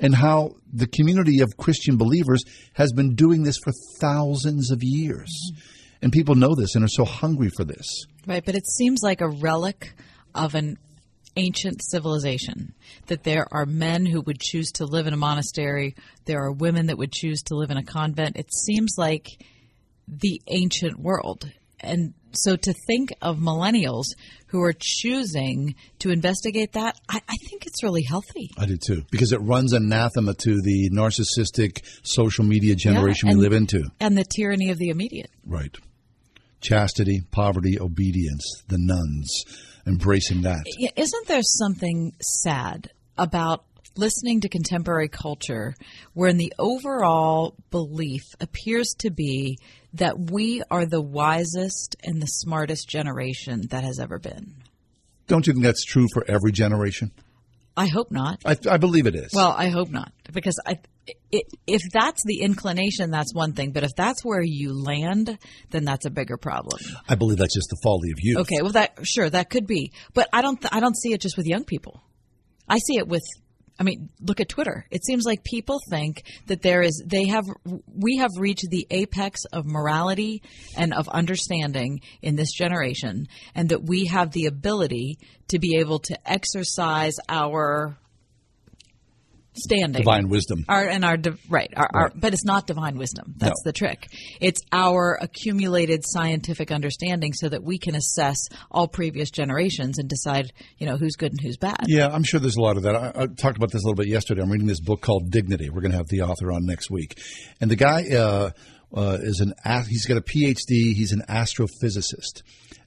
And 0.00 0.14
how 0.14 0.56
the 0.72 0.86
community 0.86 1.40
of 1.40 1.56
Christian 1.56 1.96
believers 1.96 2.42
has 2.74 2.92
been 2.92 3.14
doing 3.14 3.42
this 3.42 3.58
for 3.62 3.72
thousands 4.00 4.70
of 4.70 4.82
years. 4.82 5.30
Mm-hmm. 5.52 5.76
And 6.02 6.12
people 6.12 6.34
know 6.34 6.54
this 6.54 6.74
and 6.74 6.84
are 6.84 6.88
so 6.88 7.04
hungry 7.04 7.50
for 7.54 7.64
this. 7.64 8.06
Right, 8.26 8.44
but 8.44 8.54
it 8.54 8.66
seems 8.66 9.00
like 9.02 9.20
a 9.20 9.28
relic 9.28 9.92
of 10.34 10.54
an 10.54 10.78
ancient 11.36 11.82
civilization 11.82 12.74
that 13.06 13.22
there 13.22 13.46
are 13.52 13.66
men 13.66 14.06
who 14.06 14.20
would 14.22 14.40
choose 14.40 14.72
to 14.72 14.86
live 14.86 15.06
in 15.06 15.14
a 15.14 15.18
monastery, 15.18 15.94
there 16.24 16.42
are 16.42 16.52
women 16.52 16.86
that 16.86 16.98
would 16.98 17.12
choose 17.12 17.42
to 17.42 17.54
live 17.54 17.70
in 17.70 17.76
a 17.76 17.84
convent. 17.84 18.36
It 18.36 18.52
seems 18.52 18.94
like 18.96 19.26
the 20.08 20.40
ancient 20.48 20.98
world. 20.98 21.50
And 21.82 22.14
so 22.32 22.56
to 22.56 22.74
think 22.86 23.12
of 23.22 23.38
millennials 23.38 24.04
who 24.48 24.62
are 24.62 24.74
choosing 24.78 25.74
to 26.00 26.10
investigate 26.10 26.72
that, 26.72 26.98
I, 27.08 27.20
I 27.28 27.36
think 27.48 27.66
it's 27.66 27.82
really 27.82 28.02
healthy. 28.02 28.50
I 28.58 28.66
do 28.66 28.76
too, 28.76 29.04
because 29.10 29.32
it 29.32 29.38
runs 29.38 29.72
anathema 29.72 30.34
to 30.34 30.60
the 30.62 30.90
narcissistic 30.92 31.82
social 32.02 32.44
media 32.44 32.74
generation 32.74 33.28
and- 33.28 33.38
we 33.38 33.42
live 33.42 33.52
into. 33.52 33.84
And 34.00 34.16
the 34.16 34.24
tyranny 34.24 34.70
of 34.70 34.78
the 34.78 34.90
immediate. 34.90 35.30
Right. 35.44 35.74
Chastity, 36.60 37.22
poverty, 37.30 37.80
obedience, 37.80 38.44
the 38.68 38.76
nuns, 38.78 39.44
embracing 39.86 40.42
that. 40.42 40.62
Yeah, 40.78 40.90
isn't 40.96 41.26
there 41.26 41.42
something 41.42 42.12
sad 42.20 42.90
about 43.16 43.64
listening 43.96 44.40
to 44.40 44.48
contemporary 44.48 45.08
culture 45.08 45.74
wherein 46.14 46.36
the 46.36 46.52
overall 46.58 47.54
belief 47.70 48.22
appears 48.40 48.94
to 48.98 49.10
be 49.10 49.58
that 49.94 50.30
we 50.30 50.62
are 50.70 50.86
the 50.86 51.00
wisest 51.00 51.96
and 52.02 52.20
the 52.20 52.26
smartest 52.26 52.88
generation 52.88 53.62
that 53.70 53.84
has 53.84 53.98
ever 53.98 54.18
been? 54.18 54.54
Don't 55.26 55.46
you 55.46 55.52
think 55.52 55.64
that's 55.64 55.84
true 55.84 56.06
for 56.12 56.24
every 56.28 56.52
generation? 56.52 57.12
I 57.76 57.86
hope 57.86 58.10
not. 58.10 58.40
I, 58.44 58.56
I 58.68 58.76
believe 58.78 59.06
it 59.06 59.14
is. 59.14 59.32
Well, 59.32 59.54
I 59.56 59.68
hope 59.68 59.90
not, 59.90 60.12
because 60.32 60.58
I, 60.66 60.80
i 61.32 61.40
if 61.66 61.82
that's 61.92 62.22
the 62.24 62.40
inclination, 62.40 63.10
that's 63.10 63.32
one 63.32 63.52
thing. 63.52 63.72
But 63.72 63.84
if 63.84 63.92
that's 63.96 64.22
where 64.22 64.42
you 64.42 64.72
land, 64.72 65.38
then 65.70 65.84
that's 65.84 66.04
a 66.04 66.10
bigger 66.10 66.36
problem. 66.36 66.78
I 67.08 67.14
believe 67.14 67.38
that's 67.38 67.54
just 67.54 67.70
the 67.70 67.78
folly 67.82 68.10
of 68.10 68.18
youth. 68.20 68.38
Okay, 68.38 68.60
well, 68.60 68.72
that 68.72 68.98
sure 69.04 69.30
that 69.30 69.50
could 69.50 69.66
be, 69.66 69.92
but 70.14 70.28
I 70.32 70.42
don't. 70.42 70.64
I 70.72 70.80
don't 70.80 70.96
see 70.96 71.12
it 71.12 71.20
just 71.20 71.36
with 71.36 71.46
young 71.46 71.64
people. 71.64 72.02
I 72.68 72.78
see 72.78 72.96
it 72.96 73.08
with. 73.08 73.22
I 73.80 73.82
mean, 73.82 74.10
look 74.20 74.40
at 74.40 74.50
Twitter. 74.50 74.84
It 74.90 75.06
seems 75.06 75.24
like 75.24 75.42
people 75.42 75.80
think 75.88 76.22
that 76.48 76.60
there 76.60 76.82
is. 76.82 77.02
They 77.06 77.24
have. 77.28 77.46
We 77.86 78.18
have 78.18 78.30
reached 78.36 78.68
the 78.68 78.86
apex 78.90 79.46
of 79.46 79.64
morality 79.64 80.42
and 80.76 80.92
of 80.92 81.08
understanding 81.08 82.02
in 82.20 82.36
this 82.36 82.52
generation, 82.52 83.26
and 83.54 83.70
that 83.70 83.82
we 83.82 84.04
have 84.06 84.32
the 84.32 84.46
ability 84.46 85.18
to 85.48 85.58
be 85.58 85.78
able 85.78 85.98
to 86.00 86.30
exercise 86.30 87.14
our 87.30 87.96
standing, 89.54 90.02
Divine 90.02 90.28
wisdom. 90.28 90.64
our 90.68 90.86
and 90.88 91.04
our 91.04 91.16
right, 91.48 91.72
our, 91.76 91.90
our 91.92 92.12
but 92.14 92.32
it's 92.32 92.44
not 92.44 92.66
divine 92.66 92.96
wisdom. 92.96 93.34
That's 93.36 93.62
No. 93.64 93.68
the 93.68 93.72
trick. 93.72 94.06
It's 94.40 94.60
our 94.72 95.18
accumulated 95.20 96.02
scientific 96.04 96.70
understanding, 96.70 97.32
so 97.32 97.48
that 97.48 97.62
we 97.62 97.78
can 97.78 97.94
assess 97.94 98.36
all 98.70 98.88
previous 98.88 99.30
generations 99.30 99.98
and 99.98 100.08
decide, 100.08 100.52
you 100.78 100.86
know, 100.86 100.96
who's 100.96 101.16
good 101.16 101.32
and 101.32 101.40
who's 101.40 101.56
bad. 101.56 101.84
Yeah, 101.88 102.08
I'm 102.08 102.22
sure 102.22 102.40
there's 102.40 102.56
a 102.56 102.62
lot 102.62 102.76
of 102.76 102.84
that. 102.84 102.94
I, 102.94 103.12
I 103.22 103.26
talked 103.26 103.56
about 103.56 103.70
this 103.72 103.82
a 103.82 103.86
little 103.86 103.96
bit 103.96 104.08
yesterday. 104.08 104.42
I'm 104.42 104.50
reading 104.50 104.66
this 104.68 104.80
book 104.80 105.00
called 105.00 105.30
Dignity. 105.30 105.68
We're 105.70 105.80
going 105.82 105.92
to 105.92 105.98
have 105.98 106.08
the 106.08 106.22
author 106.22 106.52
on 106.52 106.64
next 106.66 106.90
week, 106.90 107.18
and 107.60 107.70
the 107.70 107.76
guy 107.76 108.04
uh, 108.10 108.50
uh, 108.94 109.18
is 109.20 109.40
an 109.40 109.54
he's 109.88 110.06
got 110.06 110.16
a 110.16 110.20
PhD. 110.22 110.94
He's 110.94 111.12
an 111.12 111.22
astrophysicist, 111.28 112.42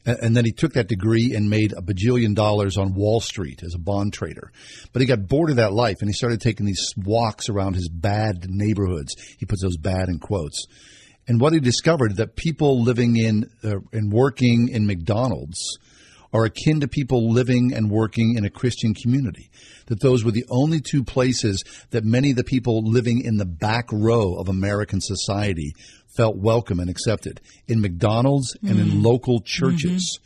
and, 0.05 0.35
then 0.35 0.45
he 0.45 0.51
took 0.51 0.73
that 0.73 0.87
degree 0.87 1.33
and 1.35 1.49
made 1.49 1.73
a 1.73 1.81
bajillion 1.81 2.35
dollars 2.35 2.77
on 2.77 2.93
Wall 2.93 3.21
Street 3.21 3.63
as 3.63 3.73
a 3.73 3.79
bond 3.79 4.13
trader. 4.13 4.51
But 4.91 5.01
he 5.01 5.07
got 5.07 5.27
bored 5.27 5.49
of 5.49 5.55
that 5.57 5.73
life, 5.73 5.97
and 6.01 6.09
he 6.09 6.13
started 6.13 6.41
taking 6.41 6.65
these 6.65 6.93
walks 6.97 7.49
around 7.49 7.75
his 7.75 7.89
bad 7.89 8.45
neighborhoods. 8.49 9.15
He 9.37 9.45
puts 9.45 9.61
those 9.61 9.77
bad 9.77 10.09
in 10.09 10.19
quotes. 10.19 10.65
And 11.27 11.39
what 11.39 11.53
he 11.53 11.59
discovered 11.59 12.17
that 12.17 12.35
people 12.35 12.83
living 12.83 13.15
in 13.15 13.49
uh, 13.63 13.75
and 13.93 14.11
working 14.11 14.69
in 14.69 14.85
McDonald's 14.85 15.77
are 16.33 16.45
akin 16.45 16.79
to 16.81 16.87
people 16.87 17.31
living 17.31 17.73
and 17.73 17.91
working 17.91 18.35
in 18.35 18.43
a 18.43 18.49
Christian 18.49 18.93
community. 18.93 19.51
That 19.85 20.01
those 20.01 20.23
were 20.23 20.31
the 20.31 20.45
only 20.49 20.81
two 20.81 21.03
places 21.03 21.63
that 21.91 22.03
many 22.03 22.31
of 22.31 22.37
the 22.37 22.43
people 22.43 22.81
living 22.83 23.23
in 23.23 23.37
the 23.37 23.45
back 23.45 23.85
row 23.91 24.35
of 24.35 24.49
American 24.49 24.99
society 24.99 25.73
felt 26.15 26.37
welcome 26.37 26.79
and 26.79 26.89
accepted. 26.89 27.41
In 27.67 27.81
McDonald's 27.81 28.55
and 28.61 28.79
in 28.79 28.87
Mm. 28.99 29.03
local 29.03 29.41
churches. 29.41 30.19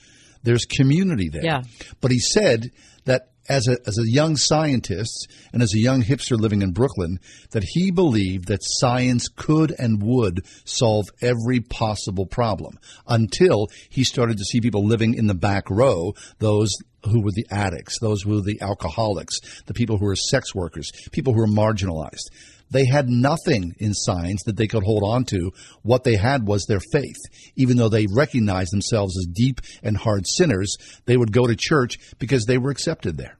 There's 0.43 0.65
community 0.65 1.29
there. 1.29 1.43
Yeah. 1.43 1.63
But 1.99 2.11
he 2.11 2.19
said 2.19 2.71
that 3.05 3.29
as 3.49 3.67
a, 3.67 3.77
as 3.87 3.97
a 3.97 4.09
young 4.09 4.35
scientist 4.35 5.27
and 5.53 5.61
as 5.61 5.73
a 5.73 5.79
young 5.79 6.03
hipster 6.03 6.37
living 6.37 6.61
in 6.61 6.71
Brooklyn, 6.71 7.19
that 7.51 7.63
he 7.65 7.91
believed 7.91 8.47
that 8.47 8.59
science 8.61 9.27
could 9.29 9.73
and 9.79 10.01
would 10.03 10.45
solve 10.65 11.05
every 11.21 11.59
possible 11.61 12.25
problem 12.25 12.77
until 13.07 13.67
he 13.89 14.03
started 14.03 14.37
to 14.37 14.43
see 14.45 14.59
people 14.61 14.85
living 14.85 15.13
in 15.13 15.27
the 15.27 15.33
back 15.33 15.69
row, 15.69 16.13
those 16.39 16.71
who 17.05 17.21
were 17.21 17.31
the 17.31 17.45
addicts, 17.49 17.97
those 18.01 18.23
who 18.23 18.31
were 18.35 18.41
the 18.41 18.61
alcoholics, 18.61 19.39
the 19.65 19.73
people 19.73 19.97
who 19.97 20.05
were 20.05 20.15
sex 20.15 20.53
workers, 20.53 20.91
people 21.11 21.33
who 21.33 21.39
were 21.39 21.47
marginalized. 21.47 22.27
They 22.69 22.85
had 22.85 23.09
nothing 23.09 23.75
in 23.79 23.93
science 23.93 24.43
that 24.45 24.57
they 24.57 24.67
could 24.67 24.83
hold 24.83 25.03
on 25.03 25.23
to. 25.25 25.51
What 25.83 26.03
they 26.03 26.15
had 26.15 26.47
was 26.47 26.65
their 26.65 26.81
faith. 26.91 27.15
Even 27.55 27.77
though 27.77 27.89
they 27.89 28.07
recognized 28.07 28.73
themselves 28.73 29.17
as 29.17 29.25
deep 29.31 29.61
and 29.83 29.95
hard 29.95 30.27
sinners, 30.27 30.75
they 31.05 31.17
would 31.17 31.31
go 31.31 31.47
to 31.47 31.55
church 31.55 31.97
because 32.19 32.45
they 32.45 32.57
were 32.57 32.71
accepted 32.71 33.17
there. 33.17 33.37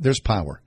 There's 0.00 0.20
power. 0.20 0.60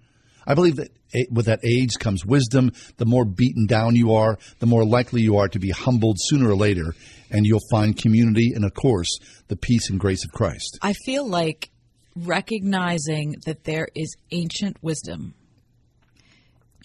I 0.46 0.54
believe 0.54 0.78
that 0.78 0.92
with 1.32 1.48
that 1.48 1.66
age 1.66 1.94
comes 2.00 2.26
wisdom. 2.26 2.72
The 2.98 3.06
more 3.06 3.26
beaten 3.26 3.66
down 3.66 3.96
you 3.96 4.14
are, 4.14 4.38
the 4.60 4.66
more 4.66 4.86
likely 4.86 5.22
you 5.22 5.38
are 5.38 5.48
to 5.50 5.60
be 5.60 5.72
humbled 5.72 6.18
sooner 6.20 6.50
or 6.50 6.56
later, 6.56 6.94
and 7.30 7.46
you'll 7.46 7.60
find 7.72 7.98
community 7.98 8.54
and, 8.56 8.64
of 8.64 8.74
course, 8.74 9.20
the 9.48 9.58
peace 9.58 9.90
and 9.90 10.00
grace 10.00 10.24
of 10.24 10.32
Christ. 10.32 10.80
I 10.82 10.94
feel 10.94 11.28
like 11.28 11.70
recognizing 12.16 13.36
that 13.46 13.64
there 13.64 13.88
is 13.96 14.16
ancient 14.32 14.78
wisdom 14.82 15.34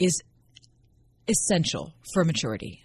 is 0.01 0.23
essential 1.33 1.93
for 2.15 2.25
maturity. 2.25 2.79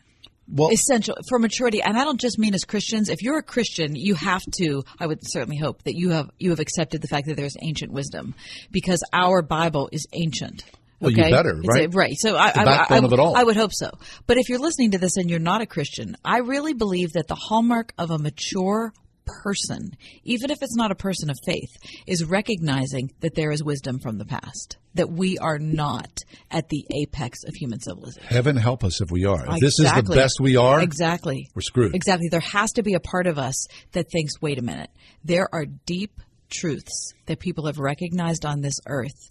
Well, 0.49 0.71
essential 0.71 1.15
for 1.29 1.39
maturity, 1.39 1.81
and 1.81 1.97
I 1.97 2.05
don't 2.05 2.19
just 2.21 2.39
mean 2.39 2.53
as 2.53 2.63
Christians. 2.63 3.09
If 3.09 3.21
you're 3.21 3.37
a 3.37 3.43
Christian, 3.43 3.95
you 3.97 4.15
have 4.15 4.41
to. 4.59 4.83
I 4.97 5.05
would 5.05 5.19
certainly 5.21 5.57
hope 5.57 5.83
that 5.83 5.95
you 5.95 6.11
have 6.11 6.29
you 6.39 6.51
have 6.51 6.61
accepted 6.61 7.01
the 7.01 7.09
fact 7.09 7.27
that 7.27 7.35
there's 7.35 7.57
ancient 7.61 7.91
wisdom, 7.91 8.33
because 8.71 9.03
our 9.11 9.41
Bible 9.41 9.89
is 9.91 10.07
ancient. 10.13 10.63
Well, 10.99 11.11
you 11.11 11.21
okay? 11.21 11.31
better, 11.31 11.53
right? 11.65 11.85
a- 11.85 11.89
right. 11.89 12.13
So 12.17 12.35
I, 12.37 12.51
I- 12.55 12.85
I- 12.89 12.97
of 12.97 13.13
it 13.13 13.19
all. 13.19 13.35
I 13.35 13.43
would 13.43 13.57
hope 13.57 13.71
so. 13.73 13.91
But 14.25 14.37
if 14.37 14.47
you're 14.49 14.59
listening 14.59 14.91
to 14.91 14.97
this 14.97 15.17
and 15.17 15.29
you're 15.29 15.39
not 15.39 15.61
a 15.61 15.65
Christian, 15.65 16.15
I 16.23 16.37
really 16.39 16.73
believe 16.73 17.13
that 17.13 17.27
the 17.27 17.35
hallmark 17.35 17.93
of 17.97 18.09
a 18.09 18.17
mature 18.17 18.93
person, 19.41 19.91
even 20.23 20.49
if 20.49 20.57
it's 20.61 20.75
not 20.75 20.91
a 20.91 20.95
person 20.95 21.29
of 21.29 21.37
faith, 21.45 21.69
is 22.07 22.23
recognizing 22.25 23.11
that 23.19 23.35
there 23.35 23.51
is 23.51 23.63
wisdom 23.63 23.99
from 23.99 24.17
the 24.17 24.25
past, 24.25 24.77
that 24.95 25.09
we 25.11 25.37
are 25.37 25.59
not 25.59 26.19
at 26.51 26.69
the 26.69 26.85
apex 27.01 27.43
of 27.45 27.53
human 27.55 27.79
civilization. 27.79 28.27
Heaven 28.27 28.55
help 28.55 28.83
us 28.83 29.01
if 29.01 29.11
we 29.11 29.25
are. 29.25 29.45
If 29.55 29.59
this 29.59 29.79
is 29.79 29.91
the 29.91 30.03
best 30.03 30.39
we 30.39 30.55
are, 30.55 30.81
Exactly. 30.81 31.49
we're 31.55 31.61
screwed. 31.61 31.95
Exactly. 31.95 32.29
There 32.29 32.39
has 32.39 32.71
to 32.73 32.83
be 32.83 32.93
a 32.93 32.99
part 32.99 33.27
of 33.27 33.37
us 33.37 33.67
that 33.91 34.09
thinks, 34.11 34.41
wait 34.41 34.59
a 34.59 34.63
minute, 34.63 34.89
there 35.23 35.47
are 35.53 35.65
deep 35.65 36.19
truths 36.49 37.13
that 37.25 37.39
people 37.39 37.65
have 37.65 37.77
recognized 37.77 38.45
on 38.45 38.61
this 38.61 38.79
earth 38.87 39.29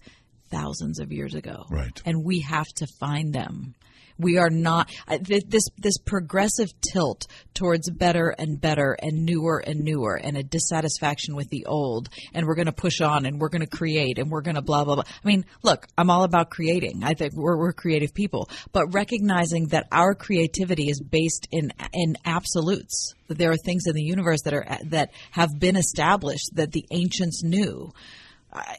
thousands 0.51 1.01
of 1.01 1.13
years 1.13 1.35
ago. 1.35 1.65
Right. 1.71 2.01
And 2.05 2.25
we 2.25 2.41
have 2.41 2.69
to 2.77 2.87
find 3.01 3.33
them. 3.33 3.75
We 4.19 4.39
are 4.39 4.51
not 4.51 4.91
this 5.21 5.69
this 5.77 5.99
progressive 5.99 6.73
tilt 6.81 7.27
towards 7.55 7.91
better 7.91 8.35
and 8.39 8.61
better 8.61 8.97
and 9.01 9.25
newer 9.25 9.59
and 9.59 9.81
newer 9.81 10.17
and 10.17 10.37
a 10.37 10.43
dissatisfaction 10.43 11.37
with 11.37 11.49
the 11.51 11.67
old 11.67 12.09
and 12.35 12.47
we're 12.47 12.55
going 12.55 12.67
to 12.67 12.73
push 12.73 13.01
on 13.01 13.27
and 13.27 13.41
we're 13.41 13.49
going 13.49 13.67
to 13.67 13.67
create 13.67 14.19
and 14.19 14.31
we're 14.31 14.43
going 14.43 14.55
to 14.55 14.63
blah 14.63 14.85
blah 14.85 14.97
blah. 14.97 15.05
I 15.07 15.27
mean, 15.27 15.45
look, 15.63 15.87
I'm 15.99 16.11
all 16.11 16.25
about 16.25 16.51
creating. 16.51 17.03
I 17.05 17.15
think 17.15 17.35
we're 17.35 17.57
we're 17.57 17.73
creative 17.73 18.15
people, 18.15 18.49
but 18.73 18.95
recognizing 18.95 19.69
that 19.69 19.87
our 19.93 20.15
creativity 20.15 20.89
is 20.89 21.01
based 21.01 21.49
in 21.51 21.73
in 21.93 22.17
absolutes. 22.25 23.15
That 23.29 23.39
there 23.39 23.51
are 23.51 23.57
things 23.57 23.87
in 23.87 23.95
the 23.95 24.03
universe 24.03 24.43
that 24.43 24.55
are 24.55 24.67
that 24.85 25.11
have 25.33 25.59
been 25.59 25.77
established 25.77 26.51
that 26.55 26.73
the 26.73 26.87
ancients 26.91 27.43
knew. 27.43 27.93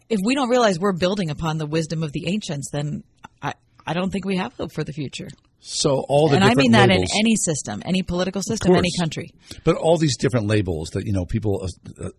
If 0.10 0.20
we 0.24 0.34
don't 0.34 0.50
realize 0.50 0.80
we're 0.80 0.94
building 0.94 1.30
upon 1.30 1.58
the 1.58 1.68
wisdom 1.68 2.02
of 2.02 2.12
the 2.12 2.28
ancients, 2.28 2.72
then 2.72 3.04
I, 3.88 3.94
don't 3.94 4.12
think 4.12 4.26
we 4.26 4.38
have 4.38 4.54
hope 4.54 4.72
for 4.72 4.84
the 4.84 4.94
future. 4.94 5.30
So 5.60 6.04
all 6.08 6.30
the 6.30 6.36
and 6.36 6.44
I 6.44 6.54
mean 6.54 6.72
that 6.72 6.90
labels, 6.90 7.12
in 7.14 7.20
any 7.20 7.36
system, 7.36 7.82
any 7.86 8.04
political 8.04 8.42
system, 8.42 8.76
any 8.76 8.92
country. 9.00 9.32
But 9.64 9.76
all 9.76 9.98
these 9.98 10.18
different 10.18 10.48
labels 10.48 10.90
that 10.92 11.06
you 11.06 11.14
know 11.14 11.26
people 11.26 11.64
uh, 11.64 12.06
uh, 12.06 12.10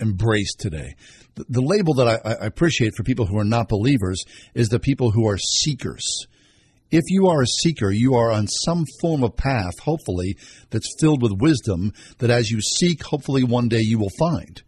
embrace 0.00 0.54
today. 0.54 0.94
The, 1.36 1.44
the 1.48 1.62
label 1.62 1.94
that 1.94 2.08
I, 2.08 2.30
I 2.30 2.46
appreciate 2.46 2.94
for 2.96 3.04
people 3.04 3.26
who 3.26 3.38
are 3.38 3.44
not 3.44 3.68
believers 3.68 4.24
is 4.54 4.68
the 4.68 4.80
people 4.80 5.10
who 5.12 5.28
are 5.28 5.38
seekers. 5.38 6.26
If 6.90 7.04
you 7.08 7.26
are 7.28 7.42
a 7.42 7.46
seeker, 7.46 7.90
you 7.90 8.14
are 8.14 8.30
on 8.30 8.46
some 8.46 8.84
form 9.00 9.24
of 9.24 9.36
path, 9.36 9.78
hopefully, 9.80 10.36
that's 10.70 10.94
filled 11.00 11.22
with 11.22 11.32
wisdom. 11.40 11.92
That 12.18 12.30
as 12.30 12.50
you 12.50 12.60
seek, 12.60 13.02
hopefully 13.02 13.42
one 13.42 13.68
day 13.68 13.80
you 13.80 13.98
will 13.98 14.12
find. 14.18 14.62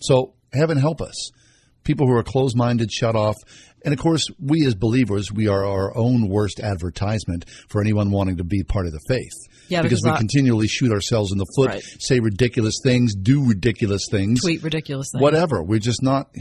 So 0.00 0.34
heaven 0.52 0.76
help 0.76 1.00
us. 1.00 1.30
People 1.84 2.06
who 2.06 2.16
are 2.16 2.22
closed 2.22 2.56
minded, 2.56 2.90
shut 2.90 3.16
off. 3.16 3.36
And 3.84 3.92
of 3.92 4.00
course, 4.00 4.28
we 4.40 4.66
as 4.66 4.74
believers, 4.74 5.30
we 5.30 5.46
are 5.48 5.64
our 5.66 5.96
own 5.96 6.28
worst 6.28 6.58
advertisement 6.60 7.44
for 7.68 7.80
anyone 7.80 8.10
wanting 8.10 8.38
to 8.38 8.44
be 8.44 8.62
part 8.64 8.86
of 8.86 8.92
the 8.92 9.00
faith. 9.08 9.30
Yeah, 9.68 9.82
because, 9.82 10.00
because 10.02 10.12
we 10.14 10.18
continually 10.18 10.68
shoot 10.68 10.90
ourselves 10.92 11.32
in 11.32 11.38
the 11.38 11.46
foot, 11.56 11.68
Right. 11.68 11.82
say 11.98 12.20
ridiculous 12.20 12.74
things, 12.82 13.14
do 13.14 13.46
ridiculous 13.46 14.06
things, 14.10 14.40
Tweet 14.40 14.62
ridiculous 14.62 15.08
things. 15.12 15.22
whatever. 15.22 15.62
We're 15.62 15.78
just 15.78 16.02
not. 16.02 16.34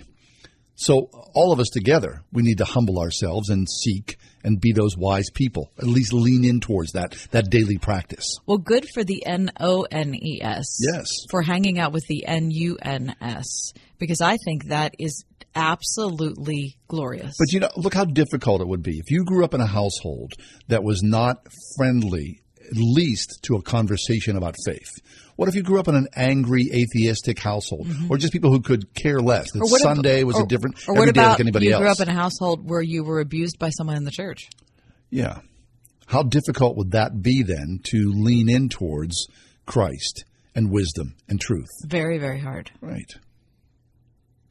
So 0.75 1.09
all 1.35 1.51
of 1.53 1.59
us 1.59 1.69
together, 1.69 2.23
we 2.31 2.41
need 2.41 2.57
to 2.57 2.65
humble 2.65 2.99
ourselves 2.99 3.49
and 3.49 3.69
seek 3.69 4.17
and 4.43 4.59
be 4.59 4.71
those 4.73 4.97
wise 4.97 5.29
people. 5.29 5.71
At 5.77 5.85
least 5.85 6.11
lean 6.13 6.43
in 6.43 6.59
towards 6.59 6.93
that 6.93 7.15
that 7.31 7.49
daily 7.49 7.77
practice. 7.77 8.25
Well, 8.47 8.57
good 8.57 8.87
for 8.93 9.03
the 9.03 9.23
N 9.25 9.51
O 9.59 9.83
N 9.83 10.15
E 10.15 10.41
S. 10.41 10.65
Yes. 10.93 11.07
For 11.29 11.41
hanging 11.43 11.77
out 11.79 11.93
with 11.93 12.05
the 12.07 12.25
N 12.25 12.49
U 12.51 12.77
N 12.81 13.15
S, 13.21 13.73
because 13.99 14.19
I 14.19 14.37
think 14.43 14.65
that 14.65 14.95
is 14.99 15.23
absolutely 15.55 16.77
glorious. 16.87 17.35
But 17.39 17.51
you 17.51 17.59
know, 17.59 17.69
look 17.77 17.93
how 17.93 18.05
difficult 18.05 18.61
it 18.61 18.67
would 18.67 18.83
be 18.83 18.97
if 18.97 19.09
you 19.11 19.23
grew 19.23 19.43
up 19.43 19.53
in 19.53 19.61
a 19.61 19.67
household 19.67 20.33
that 20.67 20.83
was 20.83 21.01
not 21.03 21.47
friendly, 21.77 22.41
at 22.59 22.77
least 22.77 23.39
to 23.43 23.55
a 23.55 23.61
conversation 23.61 24.35
about 24.37 24.55
faith. 24.65 24.89
What 25.35 25.49
if 25.49 25.55
you 25.55 25.63
grew 25.63 25.79
up 25.79 25.87
in 25.87 25.95
an 25.95 26.07
angry 26.15 26.69
atheistic 26.71 27.39
household, 27.39 27.87
or 28.09 28.17
just 28.17 28.31
people 28.33 28.51
who 28.51 28.61
could 28.61 28.93
care 28.93 29.19
less? 29.19 29.51
That 29.51 29.59
Mm-hmm. 29.59 29.65
Or 29.67 29.71
what 29.71 29.81
ab- 29.81 29.95
Sunday 29.95 30.23
was 30.23 30.35
or- 30.37 30.43
a 30.43 30.47
different 30.47 30.75
Or 30.87 30.95
every 30.95 31.07
what 31.07 31.15
day 31.15 31.21
about 31.21 31.29
like 31.31 31.39
anybody 31.39 31.65
you 31.67 31.73
else. 31.73 31.81
grew 31.81 31.91
up 31.91 31.99
in 32.01 32.09
a 32.09 32.13
household 32.13 32.69
where 32.69 32.81
you 32.81 33.03
were 33.03 33.19
abused 33.19 33.57
by 33.59 33.69
someone 33.69 33.95
in 33.97 34.03
the 34.03 34.11
church? 34.11 34.47
Yeah. 35.09 35.39
How 36.05 36.21
difficult 36.21 36.77
would 36.77 36.91
that 36.91 37.21
be 37.21 37.41
then 37.43 37.79
to 37.85 38.11
lean 38.15 38.47
in 38.49 38.69
towards 38.69 39.27
Christ 39.65 40.25
and 40.53 40.69
wisdom 40.71 41.15
and 41.27 41.41
truth? 41.41 41.69
Very, 41.87 42.19
very 42.19 42.39
hard. 42.39 42.69
Right. 42.81 43.11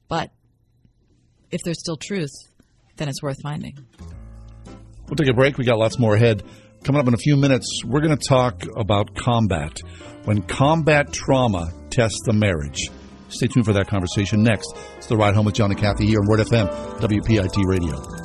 But 0.08 0.30
if 1.52 1.62
there's 1.62 1.78
still 1.78 1.96
truth, 1.96 2.32
then 2.96 3.08
it's 3.08 3.22
worth 3.22 3.40
finding. 3.42 3.78
We'll 5.06 5.16
take 5.16 5.28
a 5.28 5.34
break. 5.34 5.58
We 5.58 5.64
got 5.64 5.78
lots 5.78 5.98
more 5.98 6.14
ahead. 6.14 6.42
Coming 6.84 7.00
up 7.00 7.06
in 7.06 7.14
a 7.14 7.18
few 7.18 7.36
minutes, 7.36 7.82
we're 7.84 8.00
going 8.00 8.16
to 8.16 8.28
talk 8.28 8.64
about 8.76 9.14
combat. 9.14 9.78
When 10.24 10.42
combat 10.42 11.12
trauma 11.12 11.70
tests 11.90 12.20
the 12.24 12.32
marriage. 12.32 12.88
Stay 13.28 13.46
tuned 13.46 13.64
for 13.64 13.72
that 13.74 13.88
conversation 13.88 14.42
next. 14.42 14.74
It's 14.96 15.06
the 15.06 15.16
ride 15.16 15.34
home 15.34 15.46
with 15.46 15.54
John 15.54 15.70
and 15.70 15.78
Kathy 15.78 16.06
here 16.06 16.18
on 16.20 16.28
Word 16.28 16.40
FM, 16.40 16.68
WPIT 17.00 17.64
Radio. 17.64 18.21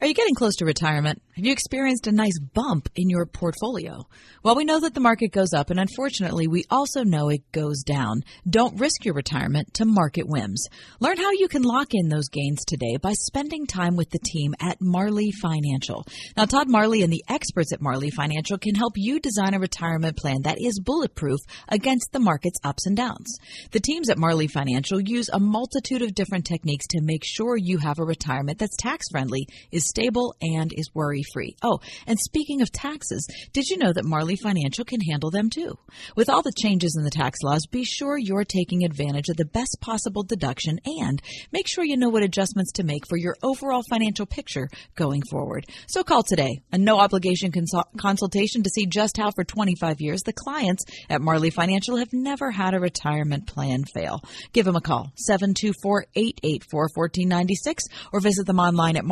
Are 0.00 0.06
you 0.06 0.14
getting 0.14 0.36
close 0.36 0.54
to 0.56 0.64
retirement? 0.64 1.20
Have 1.34 1.44
you 1.44 1.50
experienced 1.50 2.06
a 2.06 2.12
nice 2.12 2.38
bump 2.38 2.88
in 2.94 3.10
your 3.10 3.26
portfolio? 3.26 4.06
Well, 4.44 4.54
we 4.54 4.64
know 4.64 4.78
that 4.78 4.94
the 4.94 5.00
market 5.00 5.32
goes 5.32 5.52
up, 5.52 5.70
and 5.70 5.80
unfortunately, 5.80 6.46
we 6.46 6.62
also 6.70 7.02
know 7.02 7.30
it 7.30 7.50
goes 7.50 7.82
down. 7.82 8.22
Don't 8.48 8.78
risk 8.78 9.04
your 9.04 9.14
retirement 9.14 9.74
to 9.74 9.84
market 9.84 10.28
whims. 10.28 10.68
Learn 11.00 11.16
how 11.16 11.32
you 11.32 11.48
can 11.48 11.62
lock 11.62 11.88
in 11.94 12.08
those 12.08 12.28
gains 12.28 12.64
today 12.64 12.96
by 13.02 13.12
spending 13.12 13.66
time 13.66 13.96
with 13.96 14.08
the 14.10 14.20
team 14.20 14.54
at 14.60 14.80
Marley 14.80 15.32
Financial. 15.42 16.06
Now, 16.36 16.44
Todd 16.44 16.68
Marley 16.68 17.02
and 17.02 17.12
the 17.12 17.24
experts 17.28 17.72
at 17.72 17.82
Marley 17.82 18.10
Financial 18.10 18.56
can 18.56 18.76
help 18.76 18.92
you 18.94 19.18
design 19.18 19.54
a 19.54 19.58
retirement 19.58 20.16
plan 20.16 20.42
that 20.42 20.58
is 20.60 20.78
bulletproof 20.78 21.40
against 21.68 22.12
the 22.12 22.20
market's 22.20 22.60
ups 22.62 22.86
and 22.86 22.96
downs. 22.96 23.36
The 23.72 23.80
teams 23.80 24.10
at 24.10 24.18
Marley 24.18 24.46
Financial 24.46 25.00
use 25.00 25.28
a 25.28 25.40
multitude 25.40 26.02
of 26.02 26.14
different 26.14 26.46
techniques 26.46 26.86
to 26.90 27.02
make 27.02 27.24
sure 27.24 27.56
you 27.56 27.78
have 27.78 27.98
a 27.98 28.04
retirement 28.04 28.58
that's 28.58 28.76
tax 28.76 29.08
friendly, 29.10 29.48
is 29.72 29.87
stable, 29.88 30.34
and 30.40 30.72
is 30.72 30.90
worry 30.94 31.22
free. 31.32 31.56
Oh, 31.62 31.80
and 32.06 32.18
speaking 32.18 32.62
of 32.62 32.70
taxes, 32.70 33.26
did 33.52 33.68
you 33.68 33.78
know 33.78 33.92
that 33.92 34.04
Marley 34.04 34.36
Financial 34.36 34.84
can 34.84 35.00
handle 35.00 35.30
them 35.30 35.50
too? 35.50 35.78
With 36.16 36.28
all 36.28 36.42
the 36.42 36.52
changes 36.56 36.96
in 36.96 37.04
the 37.04 37.10
tax 37.10 37.38
laws, 37.42 37.66
be 37.70 37.84
sure 37.84 38.18
you're 38.18 38.44
taking 38.44 38.84
advantage 38.84 39.28
of 39.28 39.36
the 39.36 39.44
best 39.44 39.78
possible 39.80 40.22
deduction 40.22 40.78
and 40.84 41.20
make 41.52 41.66
sure 41.66 41.84
you 41.84 41.96
know 41.96 42.08
what 42.08 42.22
adjustments 42.22 42.72
to 42.72 42.84
make 42.84 43.06
for 43.08 43.16
your 43.16 43.36
overall 43.42 43.82
financial 43.88 44.26
picture 44.26 44.68
going 44.96 45.22
forward. 45.30 45.66
So 45.88 46.04
call 46.04 46.22
today, 46.22 46.60
a 46.72 46.78
no 46.78 46.98
obligation 46.98 47.52
consult- 47.52 47.88
consultation 47.96 48.62
to 48.62 48.70
see 48.70 48.86
just 48.86 49.16
how 49.16 49.30
for 49.30 49.44
25 49.44 50.00
years 50.00 50.22
the 50.22 50.32
clients 50.32 50.84
at 51.08 51.20
Marley 51.20 51.50
Financial 51.50 51.96
have 51.96 52.12
never 52.12 52.50
had 52.50 52.74
a 52.74 52.80
retirement 52.80 53.46
plan 53.46 53.84
fail. 53.84 54.20
Give 54.52 54.64
them 54.64 54.76
a 54.76 54.80
call, 54.80 55.12
724-884-1496 55.30 57.78
or 58.12 58.20
visit 58.20 58.46
them 58.46 58.58
online 58.58 58.96
at 58.96 59.04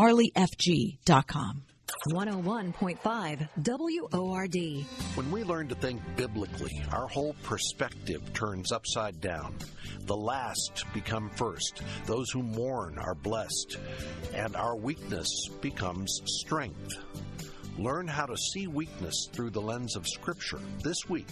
marleyfg.com. 0.66 1.62
101.5 2.10 3.48
WORD. 4.12 4.86
When 5.14 5.30
we 5.30 5.44
learn 5.44 5.68
to 5.68 5.74
think 5.76 6.01
biblically, 6.16 6.82
our 6.93 7.06
whole 7.06 7.34
perspective 7.44 8.22
turns 8.32 8.72
upside 8.72 9.20
down. 9.20 9.56
The 10.02 10.16
last 10.16 10.84
become 10.93 11.30
first. 11.30 11.82
Those 12.06 12.30
who 12.30 12.43
mourn 12.43 12.98
are 12.98 13.14
blessed. 13.14 13.78
And 14.34 14.56
our 14.56 14.76
weakness 14.76 15.28
becomes 15.60 16.20
strength. 16.24 16.97
Learn 17.78 18.09
how 18.09 18.24
to 18.24 18.36
see 18.36 18.66
weakness 18.66 19.28
through 19.32 19.51
the 19.51 19.61
lens 19.61 19.97
of 19.97 20.07
Scripture 20.07 20.61
this 20.82 20.97
week 21.11 21.28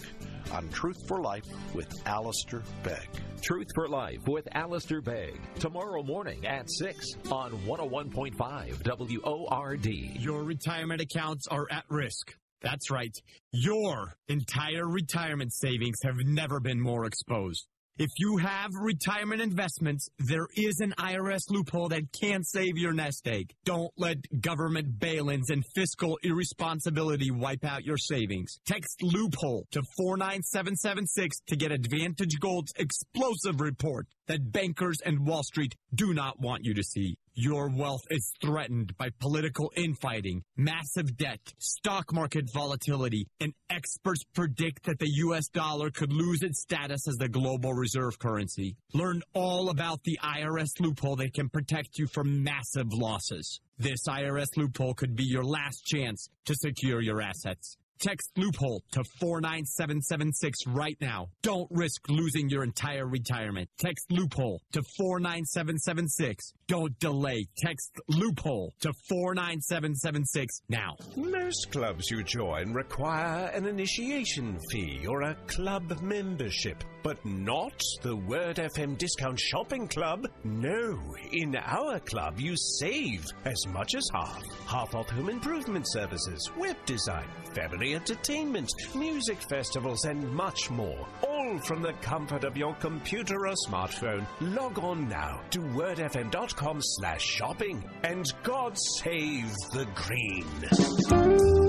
on 0.51 0.69
Truth 0.69 1.07
for 1.07 1.19
Life 1.19 1.45
with 1.73 1.91
Alistair 2.05 2.61
Begg. 2.83 3.09
Truth 3.41 3.69
for 3.73 3.87
Life 3.87 4.19
with 4.27 4.47
Alistair 4.51 5.01
Begg. 5.01 5.39
Tomorrow 5.59 6.03
morning 6.03 6.45
at 6.45 6.69
6 6.69 7.13
on 7.31 7.51
101.5 7.65 9.19
WORD. 9.23 9.85
Your 9.85 10.43
retirement 10.43 11.01
accounts 11.01 11.47
are 11.47 11.65
at 11.71 11.85
risk. 11.89 12.35
That's 12.61 12.91
right. 12.91 13.15
Your 13.51 14.13
entire 14.27 14.87
retirement 14.87 15.51
savings 15.51 15.97
have 16.03 16.17
never 16.17 16.59
been 16.59 16.79
more 16.79 17.05
exposed. 17.05 17.65
If 17.97 18.09
you 18.17 18.35
have 18.35 18.71
retirement 18.75 19.41
investments, 19.41 20.09
there 20.19 20.47
is 20.57 20.81
an 20.81 20.93
IRS 20.99 21.49
loophole 21.49 21.87
that 21.87 22.11
can 22.11 22.43
save 22.43 22.77
your 22.77 22.91
nest 22.91 23.25
egg. 23.25 23.53
Don't 23.63 23.91
let 23.97 24.17
government 24.41 24.99
bail-ins 24.99 25.49
and 25.49 25.63
fiscal 25.73 26.19
irresponsibility 26.21 27.31
wipe 27.31 27.63
out 27.63 27.85
your 27.85 27.97
savings. 27.97 28.59
Text 28.65 29.01
loophole 29.01 29.65
to 29.71 29.81
49776 29.97 31.37
to 31.47 31.55
get 31.55 31.71
Advantage 31.71 32.37
Gold's 32.41 32.73
explosive 32.75 33.61
report 33.61 34.07
that 34.27 34.51
bankers 34.51 34.97
and 35.05 35.25
Wall 35.25 35.43
Street 35.43 35.73
do 35.93 36.13
not 36.13 36.37
want 36.37 36.65
you 36.65 36.73
to 36.73 36.83
see. 36.83 37.17
Your 37.37 37.67
wealth 37.67 38.03
is 38.11 38.31
threatened 38.41 38.95
by 38.95 39.09
political 39.19 39.69
infighting, 39.75 40.41
massive 40.55 41.17
debt, 41.17 41.41
stock 41.57 42.13
market 42.13 42.45
volatility, 42.53 43.27
and 43.41 43.51
experts 43.69 44.23
predict 44.33 44.85
that 44.85 44.99
the 44.99 45.09
US 45.25 45.49
dollar 45.49 45.91
could 45.91 46.13
lose 46.13 46.43
its 46.43 46.61
status 46.61 47.09
as 47.09 47.15
the 47.15 47.27
global 47.27 47.73
reserve 47.73 48.17
currency. 48.19 48.77
Learn 48.93 49.21
all 49.33 49.69
about 49.69 50.01
the 50.05 50.17
IRS 50.23 50.79
loophole 50.79 51.17
that 51.17 51.33
can 51.33 51.49
protect 51.49 51.97
you 51.97 52.07
from 52.07 52.41
massive 52.41 52.87
losses. 52.93 53.59
This 53.77 54.07
IRS 54.07 54.55
loophole 54.55 54.93
could 54.93 55.17
be 55.17 55.25
your 55.25 55.43
last 55.43 55.85
chance 55.85 56.29
to 56.45 56.55
secure 56.55 57.01
your 57.01 57.21
assets. 57.21 57.75
Text 57.99 58.31
loophole 58.35 58.83
to 58.91 59.03
49776 59.21 60.67
right 60.67 60.97
now. 60.99 61.29
Don't 61.41 61.67
risk 61.71 62.01
losing 62.09 62.49
your 62.49 62.63
entire 62.63 63.05
retirement. 63.07 63.69
Text 63.79 64.05
loophole 64.11 64.61
to 64.73 64.81
49776. 64.97 66.51
Don't 66.67 66.97
delay. 66.99 67.45
Text 67.57 67.91
loophole 68.09 68.73
to 68.81 68.91
49776 69.09 70.61
now. 70.69 70.95
Most 71.15 71.71
clubs 71.71 72.09
you 72.11 72.23
join 72.23 72.73
require 72.73 73.45
an 73.47 73.65
initiation 73.65 74.59
fee 74.71 75.05
or 75.07 75.21
a 75.21 75.35
club 75.47 76.01
membership, 76.01 76.83
but 77.03 77.23
not 77.25 77.79
the 78.01 78.15
Word 78.15 78.57
FM 78.57 78.97
Discount 78.97 79.39
Shopping 79.39 79.87
Club. 79.87 80.27
No, 80.43 80.99
in 81.31 81.55
our 81.55 81.99
club 81.99 82.39
you 82.39 82.55
save 82.57 83.25
as 83.45 83.65
much 83.67 83.95
as 83.95 84.07
half. 84.13 84.43
Half 84.67 84.95
off 84.95 85.09
home 85.09 85.29
improvement 85.29 85.85
services, 85.89 86.51
web 86.57 86.75
design, 86.85 87.27
family 87.53 87.84
entertainment, 87.93 88.69
music 88.95 89.37
festivals, 89.41 90.05
and 90.05 90.29
much 90.33 90.69
more. 90.69 91.07
All 91.27 91.59
from 91.59 91.81
the 91.81 91.93
comfort 92.01 92.43
of 92.43 92.57
your 92.57 92.73
computer 92.75 93.47
or 93.47 93.53
smartphone. 93.67 94.25
Log 94.41 94.79
on 94.79 95.07
now 95.07 95.41
to 95.51 95.59
wordfm.com 95.59 96.79
slash 96.81 97.23
shopping 97.23 97.83
and 98.03 98.25
God 98.43 98.77
save 98.77 99.51
the 99.73 99.87
green. 99.95 101.64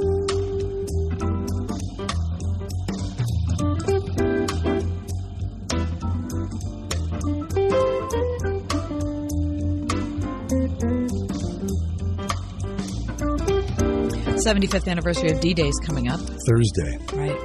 75th 14.46 14.86
anniversary 14.86 15.32
of 15.32 15.40
D-Day 15.40 15.66
is 15.66 15.80
coming 15.84 16.08
up. 16.08 16.20
Thursday. 16.20 16.98
Right. 17.12 17.36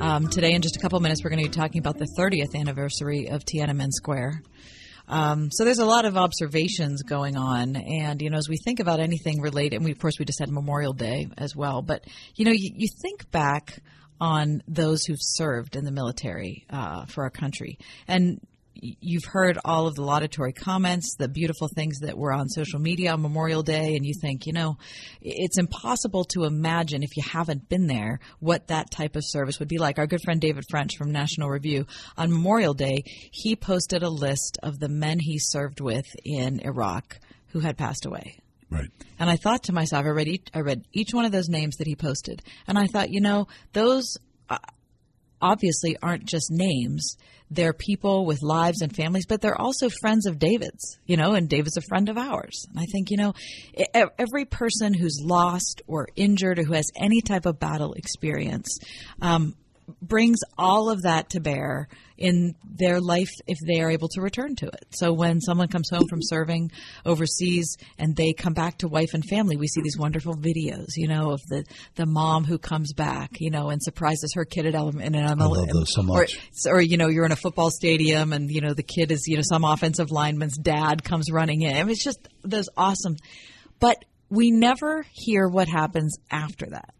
Um, 0.00 0.26
today, 0.26 0.54
in 0.54 0.60
just 0.60 0.74
a 0.74 0.80
couple 0.80 0.98
minutes, 0.98 1.22
we're 1.22 1.30
going 1.30 1.44
to 1.44 1.48
be 1.48 1.54
talking 1.54 1.78
about 1.78 1.98
the 1.98 2.08
30th 2.18 2.58
anniversary 2.58 3.28
of 3.28 3.44
Tiananmen 3.44 3.92
Square. 3.92 4.42
Um, 5.06 5.52
so 5.52 5.64
there's 5.64 5.78
a 5.78 5.86
lot 5.86 6.04
of 6.04 6.16
observations 6.16 7.04
going 7.04 7.36
on, 7.36 7.76
and 7.76 8.20
you 8.20 8.28
know, 8.28 8.38
as 8.38 8.48
we 8.48 8.56
think 8.56 8.80
about 8.80 8.98
anything 8.98 9.40
related, 9.40 9.76
and 9.76 9.84
we, 9.84 9.92
of 9.92 10.00
course 10.00 10.18
we 10.18 10.24
just 10.24 10.40
had 10.40 10.50
Memorial 10.50 10.92
Day 10.92 11.28
as 11.38 11.54
well, 11.54 11.80
but 11.80 12.04
you 12.34 12.44
know, 12.44 12.50
you, 12.50 12.72
you 12.74 12.88
think 13.00 13.30
back 13.30 13.78
on 14.20 14.64
those 14.66 15.04
who've 15.04 15.20
served 15.20 15.76
in 15.76 15.84
the 15.84 15.92
military 15.92 16.66
uh, 16.70 17.06
for 17.06 17.22
our 17.22 17.30
country, 17.30 17.78
and 18.08 18.40
you've 18.82 19.24
heard 19.24 19.58
all 19.64 19.86
of 19.86 19.94
the 19.94 20.02
laudatory 20.02 20.52
comments, 20.52 21.14
the 21.16 21.28
beautiful 21.28 21.68
things 21.68 22.00
that 22.00 22.18
were 22.18 22.32
on 22.32 22.48
social 22.48 22.80
media 22.80 23.12
on 23.12 23.22
Memorial 23.22 23.62
Day, 23.62 23.94
and 23.94 24.04
you 24.04 24.12
think, 24.20 24.46
you 24.46 24.52
know, 24.52 24.76
it's 25.20 25.58
impossible 25.58 26.24
to 26.24 26.44
imagine 26.44 27.02
if 27.02 27.16
you 27.16 27.22
haven't 27.22 27.68
been 27.68 27.86
there 27.86 28.18
what 28.40 28.66
that 28.66 28.90
type 28.90 29.14
of 29.14 29.22
service 29.24 29.60
would 29.60 29.68
be 29.68 29.78
like. 29.78 29.98
Our 29.98 30.08
good 30.08 30.22
friend 30.24 30.40
David 30.40 30.64
French 30.68 30.96
from 30.96 31.12
National 31.12 31.48
Review 31.48 31.86
on 32.16 32.32
Memorial 32.32 32.74
Day, 32.74 33.04
he 33.30 33.54
posted 33.54 34.02
a 34.02 34.10
list 34.10 34.58
of 34.62 34.80
the 34.80 34.88
men 34.88 35.18
he 35.20 35.38
served 35.38 35.80
with 35.80 36.06
in 36.24 36.60
Iraq 36.60 37.20
who 37.48 37.60
had 37.60 37.78
passed 37.78 38.04
away. 38.04 38.38
Right. 38.68 38.88
And 39.18 39.30
I 39.30 39.36
thought 39.36 39.64
to 39.64 39.72
myself, 39.72 40.06
I 40.06 40.08
read 40.08 40.28
each, 40.28 40.48
I 40.54 40.60
read 40.60 40.84
each 40.92 41.14
one 41.14 41.24
of 41.24 41.32
those 41.32 41.48
names 41.48 41.76
that 41.76 41.86
he 41.86 41.94
posted, 41.94 42.42
and 42.66 42.78
I 42.78 42.86
thought, 42.86 43.10
you 43.10 43.20
know, 43.20 43.46
those. 43.72 44.16
Uh, 44.50 44.58
Obviously 45.42 45.96
aren't 46.02 46.24
just 46.24 46.50
names. 46.50 47.16
They're 47.50 47.74
people 47.74 48.24
with 48.24 48.40
lives 48.40 48.80
and 48.80 48.96
families, 48.96 49.26
but 49.26 49.42
they're 49.42 49.60
also 49.60 49.90
friends 50.00 50.24
of 50.24 50.38
David's, 50.38 50.98
you 51.04 51.18
know, 51.18 51.32
and 51.34 51.50
David's 51.50 51.76
a 51.76 51.82
friend 51.82 52.08
of 52.08 52.16
ours. 52.16 52.64
And 52.70 52.80
I 52.80 52.86
think, 52.86 53.10
you 53.10 53.18
know, 53.18 53.34
every 53.94 54.46
person 54.46 54.94
who's 54.94 55.20
lost 55.22 55.82
or 55.86 56.08
injured 56.16 56.58
or 56.58 56.64
who 56.64 56.72
has 56.72 56.90
any 56.96 57.20
type 57.20 57.44
of 57.44 57.60
battle 57.60 57.92
experience, 57.92 58.78
um, 59.20 59.54
brings 60.00 60.38
all 60.56 60.90
of 60.90 61.02
that 61.02 61.30
to 61.30 61.40
bear 61.40 61.88
in 62.16 62.54
their 62.64 63.00
life 63.00 63.30
if 63.46 63.58
they 63.66 63.80
are 63.80 63.90
able 63.90 64.08
to 64.08 64.20
return 64.20 64.54
to 64.54 64.66
it. 64.66 64.86
So 64.90 65.12
when 65.12 65.40
someone 65.40 65.68
comes 65.68 65.90
home 65.90 66.06
from 66.08 66.20
serving 66.22 66.70
overseas 67.04 67.76
and 67.98 68.14
they 68.14 68.32
come 68.32 68.52
back 68.52 68.78
to 68.78 68.88
wife 68.88 69.14
and 69.14 69.24
family, 69.24 69.56
we 69.56 69.66
see 69.66 69.82
these 69.82 69.98
wonderful 69.98 70.36
videos, 70.36 70.90
you 70.96 71.08
know, 71.08 71.32
of 71.32 71.40
the, 71.48 71.64
the 71.96 72.06
mom 72.06 72.44
who 72.44 72.58
comes 72.58 72.92
back, 72.92 73.30
you 73.40 73.50
know, 73.50 73.70
and 73.70 73.82
surprises 73.82 74.32
her 74.34 74.44
kid 74.44 74.66
at 74.66 74.74
element 74.74 75.04
in 75.04 75.14
an 75.14 75.40
I 75.40 75.44
love 75.44 75.68
those 75.68 75.92
so 75.94 76.02
much. 76.02 76.38
Or, 76.66 76.74
or, 76.74 76.80
you 76.80 76.96
know, 76.96 77.08
you're 77.08 77.26
in 77.26 77.32
a 77.32 77.36
football 77.36 77.70
stadium 77.70 78.32
and, 78.32 78.50
you 78.50 78.60
know, 78.60 78.74
the 78.74 78.84
kid 78.84 79.10
is, 79.10 79.24
you 79.26 79.36
know, 79.36 79.42
some 79.42 79.64
offensive 79.64 80.10
lineman's 80.12 80.56
dad 80.56 81.02
comes 81.02 81.30
running 81.30 81.62
in. 81.62 81.76
I 81.76 81.82
mean, 81.82 81.90
it's 81.90 82.04
just 82.04 82.28
those 82.42 82.68
awesome. 82.76 83.16
But 83.80 84.04
we 84.28 84.50
never 84.52 85.04
hear 85.12 85.48
what 85.48 85.68
happens 85.68 86.16
after 86.30 86.66
that 86.70 86.94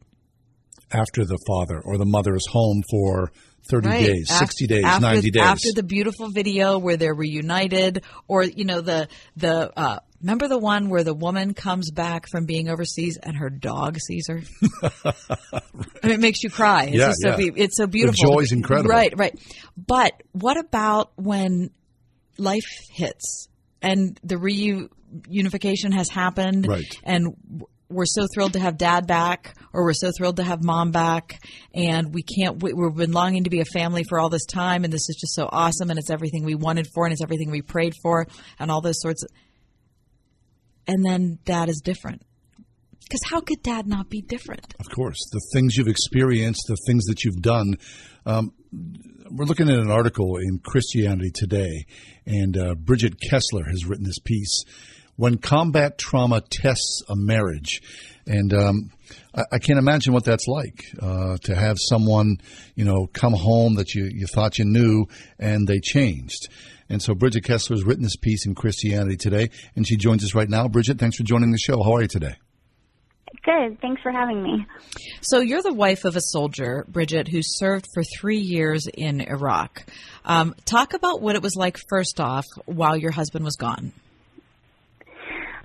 after 0.92 1.24
the 1.24 1.38
father 1.46 1.80
or 1.80 1.98
the 1.98 2.04
mother 2.06 2.34
is 2.34 2.46
home 2.50 2.82
for 2.90 3.32
30 3.70 3.88
right. 3.88 4.06
days, 4.06 4.28
after, 4.30 4.46
60 4.46 4.66
days, 4.66 4.84
after, 4.84 5.06
90 5.06 5.30
days. 5.30 5.42
After 5.42 5.72
the 5.74 5.82
beautiful 5.82 6.30
video 6.30 6.78
where 6.78 6.96
they're 6.96 7.14
reunited 7.14 8.04
or 8.26 8.42
you 8.42 8.64
know 8.64 8.80
the 8.80 9.08
the 9.36 9.72
uh, 9.76 9.98
remember 10.20 10.48
the 10.48 10.58
one 10.58 10.88
where 10.88 11.04
the 11.04 11.14
woman 11.14 11.54
comes 11.54 11.90
back 11.90 12.26
from 12.30 12.44
being 12.44 12.68
overseas 12.68 13.18
and 13.22 13.36
her 13.36 13.50
dog 13.50 13.98
sees 14.00 14.26
her? 14.28 14.42
I 14.82 15.12
mean, 16.02 16.12
it 16.12 16.20
makes 16.20 16.42
you 16.42 16.50
cry. 16.50 16.84
It's 16.84 16.96
yeah, 16.96 17.06
just 17.08 17.22
so 17.22 17.36
be- 17.36 17.52
it's 17.54 17.76
so 17.76 17.86
beautiful. 17.86 18.30
The 18.30 18.34
joy's 18.36 18.52
incredible. 18.52 18.90
Right, 18.90 19.16
right. 19.16 19.38
But 19.76 20.20
what 20.32 20.56
about 20.56 21.12
when 21.16 21.70
life 22.38 22.66
hits 22.92 23.48
and 23.80 24.18
the 24.24 24.36
reunification 24.36 25.92
has 25.94 26.08
happened 26.08 26.66
Right. 26.66 26.98
and 27.04 27.36
we're 27.88 28.06
so 28.06 28.26
thrilled 28.32 28.54
to 28.54 28.58
have 28.58 28.78
dad 28.78 29.06
back 29.06 29.54
or 29.72 29.84
we're 29.84 29.92
so 29.92 30.10
thrilled 30.16 30.36
to 30.36 30.42
have 30.42 30.62
mom 30.62 30.90
back 30.90 31.42
and 31.74 32.12
we 32.14 32.22
can't 32.22 32.62
wait. 32.62 32.76
we've 32.76 32.94
been 32.94 33.12
longing 33.12 33.44
to 33.44 33.50
be 33.50 33.60
a 33.60 33.64
family 33.64 34.04
for 34.04 34.18
all 34.18 34.28
this 34.28 34.46
time 34.46 34.84
and 34.84 34.92
this 34.92 35.08
is 35.08 35.16
just 35.20 35.34
so 35.34 35.48
awesome 35.50 35.90
and 35.90 35.98
it's 35.98 36.10
everything 36.10 36.44
we 36.44 36.54
wanted 36.54 36.86
for 36.94 37.04
and 37.04 37.12
it's 37.12 37.22
everything 37.22 37.50
we 37.50 37.62
prayed 37.62 37.94
for 38.02 38.26
and 38.58 38.70
all 38.70 38.80
those 38.80 39.00
sorts 39.00 39.22
of 39.22 39.30
and 40.86 41.04
then 41.04 41.38
dad 41.44 41.68
is 41.68 41.80
different 41.84 42.22
because 43.00 43.20
how 43.30 43.40
could 43.40 43.62
dad 43.62 43.86
not 43.86 44.08
be 44.08 44.22
different 44.22 44.74
Of 44.80 44.88
course, 44.88 45.18
the 45.32 45.40
things 45.52 45.76
you've 45.76 45.88
experienced, 45.88 46.62
the 46.66 46.76
things 46.86 47.04
that 47.04 47.24
you've 47.24 47.42
done. 47.42 47.76
Um, 48.24 48.52
we're 49.30 49.44
looking 49.44 49.68
at 49.68 49.78
an 49.78 49.90
article 49.90 50.36
in 50.36 50.58
Christianity 50.58 51.30
Today, 51.34 51.86
and 52.26 52.56
uh, 52.56 52.74
Bridget 52.74 53.20
Kessler 53.20 53.64
has 53.64 53.86
written 53.86 54.04
this 54.04 54.18
piece. 54.18 54.64
When 55.16 55.38
combat 55.38 55.98
trauma 55.98 56.40
tests 56.40 57.02
a 57.08 57.14
marriage, 57.16 57.82
and 58.26 58.52
um, 58.54 58.90
I, 59.34 59.42
I 59.52 59.58
can't 59.58 59.78
imagine 59.78 60.12
what 60.12 60.24
that's 60.24 60.46
like 60.46 60.84
uh, 61.00 61.36
to 61.44 61.54
have 61.54 61.76
someone, 61.78 62.38
you 62.74 62.84
know, 62.84 63.06
come 63.12 63.32
home 63.32 63.74
that 63.76 63.94
you, 63.94 64.10
you 64.12 64.26
thought 64.26 64.58
you 64.58 64.64
knew 64.64 65.06
and 65.38 65.66
they 65.66 65.80
changed. 65.80 66.48
And 66.88 67.02
so 67.02 67.14
Bridget 67.14 67.44
Kessler 67.44 67.76
has 67.76 67.84
written 67.84 68.02
this 68.02 68.16
piece 68.16 68.44
in 68.44 68.54
Christianity 68.54 69.16
Today, 69.16 69.48
and 69.74 69.86
she 69.86 69.96
joins 69.96 70.22
us 70.24 70.34
right 70.34 70.48
now. 70.48 70.68
Bridget, 70.68 70.98
thanks 70.98 71.16
for 71.16 71.22
joining 71.22 71.50
the 71.50 71.58
show. 71.58 71.82
How 71.82 71.96
are 71.96 72.02
you 72.02 72.08
today? 72.08 72.36
Good. 73.44 73.80
Thanks 73.80 74.00
for 74.02 74.12
having 74.12 74.42
me. 74.42 74.66
So 75.20 75.40
you're 75.40 75.62
the 75.62 75.72
wife 75.72 76.04
of 76.04 76.14
a 76.16 76.20
soldier, 76.20 76.84
Bridget, 76.88 77.28
who 77.28 77.40
served 77.42 77.86
for 77.92 78.04
three 78.04 78.38
years 78.38 78.86
in 78.92 79.20
Iraq. 79.20 79.84
Um, 80.24 80.54
talk 80.64 80.94
about 80.94 81.22
what 81.22 81.34
it 81.34 81.42
was 81.42 81.56
like, 81.56 81.78
first 81.88 82.20
off, 82.20 82.44
while 82.66 82.96
your 82.96 83.10
husband 83.10 83.44
was 83.44 83.56
gone. 83.56 83.92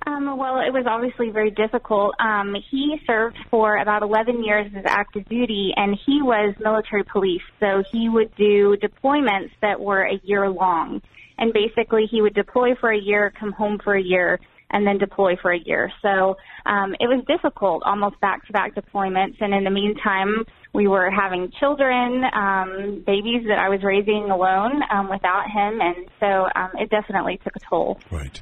Um, 0.08 0.38
well, 0.38 0.60
it 0.60 0.72
was 0.72 0.86
obviously 0.88 1.28
very 1.28 1.50
difficult. 1.50 2.14
Um, 2.18 2.56
he 2.70 2.96
served 3.06 3.36
for 3.50 3.76
about 3.76 4.02
11 4.02 4.42
years 4.42 4.72
as 4.74 4.84
active 4.86 5.28
duty, 5.28 5.72
and 5.76 5.98
he 6.06 6.22
was 6.22 6.54
military 6.60 7.04
police. 7.04 7.42
So 7.60 7.82
he 7.92 8.08
would 8.08 8.34
do 8.36 8.76
deployments 8.82 9.50
that 9.60 9.78
were 9.78 10.04
a 10.04 10.18
year 10.24 10.48
long. 10.48 11.02
And 11.36 11.52
basically, 11.52 12.06
he 12.10 12.22
would 12.22 12.34
deploy 12.34 12.74
for 12.80 12.90
a 12.90 12.98
year, 12.98 13.32
come 13.38 13.52
home 13.52 13.78
for 13.84 13.94
a 13.96 14.02
year, 14.02 14.40
and 14.70 14.86
then 14.86 14.96
deploy 14.96 15.36
for 15.42 15.52
a 15.52 15.58
year. 15.58 15.92
So 16.00 16.36
um, 16.64 16.94
it 17.00 17.06
was 17.06 17.22
difficult, 17.28 17.82
almost 17.84 18.18
back 18.20 18.46
to 18.46 18.52
back 18.52 18.74
deployments. 18.74 19.36
And 19.40 19.52
in 19.52 19.64
the 19.64 19.70
meantime, 19.70 20.44
we 20.78 20.86
were 20.86 21.10
having 21.10 21.50
children, 21.58 22.22
um, 22.32 23.02
babies 23.04 23.42
that 23.48 23.58
I 23.58 23.68
was 23.68 23.80
raising 23.82 24.30
alone 24.30 24.80
um, 24.94 25.10
without 25.10 25.50
him, 25.50 25.80
and 25.80 26.08
so 26.20 26.46
um, 26.54 26.70
it 26.74 26.88
definitely 26.88 27.40
took 27.42 27.56
a 27.56 27.60
toll. 27.68 27.98
Right. 28.12 28.40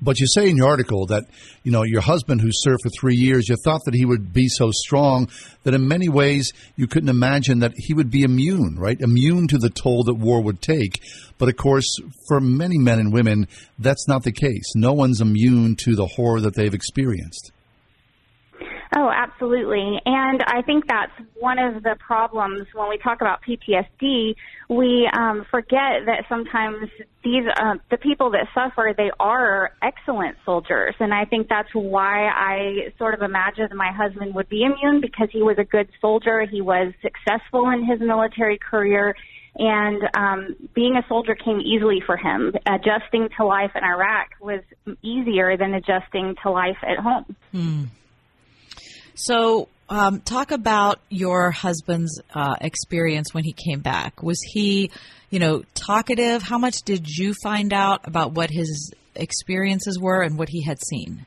But 0.00 0.20
you 0.20 0.28
say 0.28 0.48
in 0.48 0.56
your 0.56 0.68
article 0.68 1.06
that, 1.06 1.24
you 1.64 1.72
know, 1.72 1.82
your 1.82 2.00
husband 2.00 2.40
who 2.40 2.50
served 2.52 2.78
for 2.84 2.90
three 2.90 3.16
years, 3.16 3.48
you 3.48 3.56
thought 3.64 3.80
that 3.86 3.94
he 3.94 4.04
would 4.04 4.32
be 4.32 4.46
so 4.46 4.70
strong 4.70 5.28
that 5.64 5.74
in 5.74 5.88
many 5.88 6.08
ways 6.08 6.52
you 6.76 6.86
couldn't 6.86 7.08
imagine 7.08 7.58
that 7.58 7.72
he 7.76 7.92
would 7.92 8.08
be 8.08 8.22
immune, 8.22 8.76
right? 8.78 9.00
Immune 9.00 9.48
to 9.48 9.58
the 9.58 9.70
toll 9.70 10.04
that 10.04 10.14
war 10.14 10.40
would 10.44 10.62
take. 10.62 11.00
But 11.38 11.48
of 11.48 11.56
course, 11.56 11.98
for 12.28 12.40
many 12.40 12.78
men 12.78 13.00
and 13.00 13.12
women, 13.12 13.48
that's 13.80 14.06
not 14.06 14.22
the 14.22 14.30
case. 14.30 14.76
No 14.76 14.92
one's 14.92 15.20
immune 15.20 15.74
to 15.80 15.96
the 15.96 16.06
horror 16.06 16.40
that 16.42 16.54
they've 16.54 16.72
experienced. 16.72 17.50
Oh, 18.96 19.10
absolutely. 19.10 20.00
And 20.06 20.42
I 20.46 20.62
think 20.62 20.86
that's 20.86 21.12
one 21.34 21.58
of 21.58 21.82
the 21.82 21.96
problems 21.98 22.68
when 22.74 22.88
we 22.88 22.96
talk 22.98 23.20
about 23.20 23.40
PTSD. 23.42 24.36
We 24.68 25.10
um, 25.12 25.44
forget 25.50 26.06
that 26.06 26.24
sometimes 26.28 26.88
these 27.24 27.44
uh, 27.56 27.74
the 27.90 27.96
people 27.96 28.30
that 28.30 28.46
suffer 28.54 28.94
they 28.96 29.10
are 29.18 29.72
excellent 29.82 30.36
soldiers, 30.44 30.94
and 31.00 31.12
I 31.12 31.24
think 31.24 31.48
that's 31.48 31.74
why 31.74 32.28
I 32.28 32.92
sort 32.96 33.14
of 33.14 33.22
imagined 33.22 33.70
my 33.74 33.90
husband 33.90 34.34
would 34.36 34.48
be 34.48 34.62
immune 34.62 35.00
because 35.00 35.28
he 35.32 35.42
was 35.42 35.56
a 35.58 35.64
good 35.64 35.88
soldier. 36.00 36.46
He 36.46 36.60
was 36.60 36.92
successful 37.02 37.70
in 37.70 37.84
his 37.84 38.00
military 38.00 38.58
career. 38.58 39.16
And 39.56 40.02
um, 40.16 40.56
being 40.74 40.96
a 40.96 41.06
soldier 41.08 41.36
came 41.36 41.60
easily 41.60 42.02
for 42.04 42.16
him. 42.16 42.54
Adjusting 42.66 43.28
to 43.36 43.44
life 43.44 43.70
in 43.76 43.84
Iraq 43.84 44.30
was 44.40 44.62
easier 45.00 45.56
than 45.56 45.74
adjusting 45.74 46.34
to 46.42 46.50
life 46.50 46.78
at 46.82 46.98
home. 46.98 47.36
Hmm. 47.52 47.84
So, 49.14 49.68
um, 49.88 50.20
talk 50.20 50.50
about 50.50 50.98
your 51.08 51.50
husband's 51.50 52.20
uh, 52.34 52.56
experience 52.60 53.32
when 53.32 53.44
he 53.44 53.52
came 53.52 53.80
back. 53.80 54.22
Was 54.22 54.40
he, 54.42 54.90
you 55.30 55.38
know, 55.38 55.62
talkative? 55.74 56.42
How 56.42 56.58
much 56.58 56.82
did 56.82 57.06
you 57.06 57.34
find 57.42 57.72
out 57.72 58.06
about 58.08 58.32
what 58.32 58.50
his 58.50 58.92
experiences 59.14 59.98
were 59.98 60.22
and 60.22 60.38
what 60.38 60.48
he 60.48 60.62
had 60.62 60.78
seen? 60.82 61.26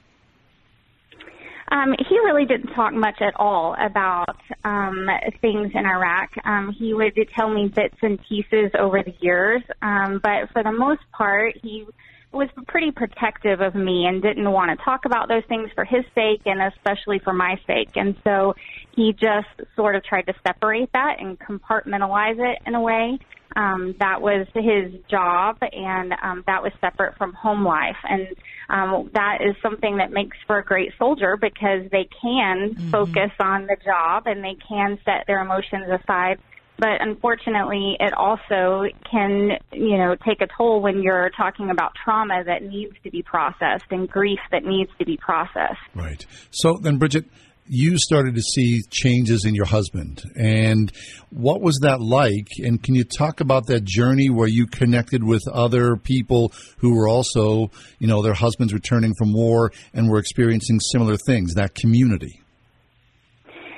Um, 1.70 1.94
he 2.10 2.18
really 2.20 2.46
didn't 2.46 2.74
talk 2.74 2.94
much 2.94 3.22
at 3.22 3.34
all 3.36 3.76
about 3.80 4.38
um, 4.64 5.08
things 5.42 5.72
in 5.74 5.86
Iraq. 5.86 6.30
Um, 6.46 6.74
he 6.78 6.94
would 6.94 7.14
tell 7.36 7.50
me 7.50 7.68
bits 7.68 7.98
and 8.02 8.18
pieces 8.28 8.72
over 8.80 9.04
the 9.04 9.14
years, 9.20 9.62
um, 9.82 10.20
but 10.24 10.50
for 10.54 10.64
the 10.64 10.72
most 10.72 11.02
part, 11.12 11.56
he 11.62 11.86
was 12.32 12.50
pretty 12.68 12.92
protective 12.92 13.62
of 13.62 13.74
me 13.74 14.06
and 14.06 14.22
didn't 14.22 14.52
want 14.52 14.78
to 14.78 14.84
talk 14.84 15.06
about 15.06 15.28
those 15.28 15.44
things 15.48 15.70
for 15.74 15.86
his 15.86 16.04
sake 16.14 16.42
and 16.46 16.62
especially 16.62 17.20
for 17.20 17.34
my 17.34 17.60
sake. 17.66 17.92
And 17.96 18.16
so 18.24 18.56
he 18.96 19.14
just 19.14 19.48
sort 19.76 19.96
of 19.96 20.04
tried 20.04 20.24
to 20.24 20.34
separate 20.46 20.92
that 20.94 21.18
and 21.20 21.40
compartmentalize 21.40 22.38
it 22.38 22.60
in 22.66 22.76
a 22.76 22.82
way. 22.82 23.20
Um, 23.56 23.96
that 24.00 24.22
was 24.22 24.46
his 24.54 24.94
job 25.10 25.58
and 25.62 26.14
um, 26.22 26.44
that 26.46 26.62
was 26.62 26.74
separate 26.82 27.18
from 27.18 27.34
home 27.34 27.66
life. 27.66 27.96
And 28.04 28.28
um, 28.70 29.10
that 29.14 29.40
is 29.42 29.56
something 29.62 29.98
that 29.98 30.12
makes 30.12 30.38
for 30.46 30.60
a 30.60 30.64
great 30.64 30.92
soldier 31.00 31.38
because 31.38 31.90
they 31.92 32.10
can 32.22 32.76
mm-hmm. 32.76 32.90
focus 32.92 33.32
on 33.40 33.66
the 33.66 33.78
job 33.84 34.28
and 34.28 34.44
they 34.44 34.58
can 34.68 35.00
set 35.06 35.26
their 35.28 35.40
emotions 35.40 35.86
aside 35.90 36.40
but 36.78 37.02
unfortunately 37.02 37.98
it 38.00 38.14
also 38.14 38.86
can 39.10 39.52
you 39.72 39.98
know 39.98 40.16
take 40.26 40.42
a 40.42 40.48
toll 40.58 40.82
when 40.82 41.02
you're 41.02 41.30
talking 41.36 41.70
about 41.70 41.94
trauma 42.04 42.44
that 42.46 42.64
needs 42.64 42.94
to 43.04 43.12
be 43.12 43.22
processed 43.22 43.86
and 43.92 44.10
grief 44.10 44.40
that 44.52 44.64
needs 44.64 44.92
to 45.00 45.06
be 45.06 45.18
processed. 45.18 45.80
Right. 45.96 46.26
So 46.52 46.78
then 46.82 46.98
bridget 46.98 47.26
you 47.70 47.98
started 47.98 48.36
to 48.36 48.42
see 48.42 48.82
changes 48.90 49.46
in 49.46 49.54
your 49.54 49.66
husband. 49.66 50.24
And 50.36 50.92
what 51.30 51.62
was 51.62 51.80
that 51.82 52.00
like? 52.00 52.48
And 52.64 52.82
can 52.82 52.96
you 52.96 53.04
talk 53.04 53.42
about 53.42 53.68
that 53.68 53.84
journey 53.84 54.30
where 54.30 54.48
you 54.48 54.68
connected 54.68 55.24
with 55.24 55.48
other 55.48 55.98
people 55.98 56.54
who 56.78 56.96
were 56.96 57.08
also 57.08 57.72
you 58.00 58.08
know 58.08 58.22
their 58.22 58.34
husbands 58.34 58.74
returning 58.74 59.14
from 59.18 59.34
war 59.34 59.72
and 59.94 60.10
were 60.10 60.20
experiencing 60.20 60.80
similar 60.80 61.18
things 61.18 61.56
that 61.56 61.76
community 61.76 62.42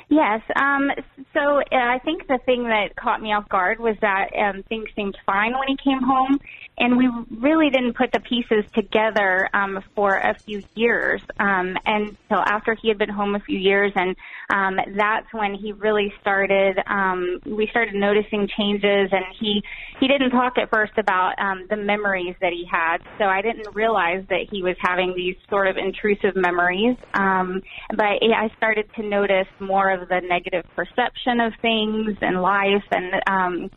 Yes. 0.09 0.41
Um, 0.55 0.89
so 1.33 1.59
uh, 1.59 1.75
I 1.75 1.99
think 2.03 2.27
the 2.27 2.39
thing 2.45 2.63
that 2.63 2.95
caught 2.95 3.21
me 3.21 3.31
off 3.31 3.47
guard 3.47 3.79
was 3.79 3.95
that 4.01 4.29
um, 4.35 4.63
things 4.67 4.89
seemed 4.95 5.15
fine 5.25 5.53
when 5.53 5.67
he 5.67 5.77
came 5.77 6.01
home, 6.01 6.39
and 6.79 6.97
we 6.97 7.09
really 7.37 7.69
didn't 7.69 7.93
put 7.93 8.11
the 8.11 8.21
pieces 8.21 8.63
together 8.73 9.49
um, 9.53 9.83
for 9.95 10.15
a 10.15 10.35
few 10.45 10.63
years 10.75 11.21
um, 11.39 11.77
until 11.85 12.39
after 12.39 12.73
he 12.73 12.87
had 12.87 12.97
been 12.97 13.09
home 13.09 13.35
a 13.35 13.39
few 13.39 13.59
years, 13.59 13.91
and 13.95 14.15
um, 14.49 14.79
that's 14.95 15.31
when 15.33 15.53
he 15.53 15.73
really 15.73 16.13
started. 16.21 16.79
Um, 16.87 17.39
we 17.45 17.67
started 17.67 17.95
noticing 17.95 18.47
changes, 18.57 19.09
and 19.11 19.25
he 19.39 19.61
he 19.99 20.07
didn't 20.07 20.31
talk 20.31 20.57
at 20.57 20.69
first 20.69 20.93
about 20.97 21.37
um, 21.37 21.67
the 21.69 21.75
memories 21.75 22.35
that 22.39 22.53
he 22.53 22.65
had, 22.65 22.99
so 23.17 23.25
I 23.25 23.41
didn't 23.41 23.75
realize 23.75 24.23
that 24.29 24.47
he 24.49 24.63
was 24.63 24.75
having 24.79 25.13
these 25.15 25.35
sort 25.49 25.67
of 25.67 25.75
intrusive 25.75 26.35
memories. 26.35 26.95
Um, 27.13 27.61
but 27.89 28.05
I 28.05 28.49
started 28.55 28.89
to 28.95 29.03
notice 29.03 29.47
more 29.59 29.91
of 29.91 30.07
the 30.07 30.21
negative 30.21 30.65
perception 30.75 31.41
of 31.41 31.53
things 31.61 32.17
and 32.21 32.41
life, 32.41 32.83
and 32.91 33.21
um, 33.27 33.71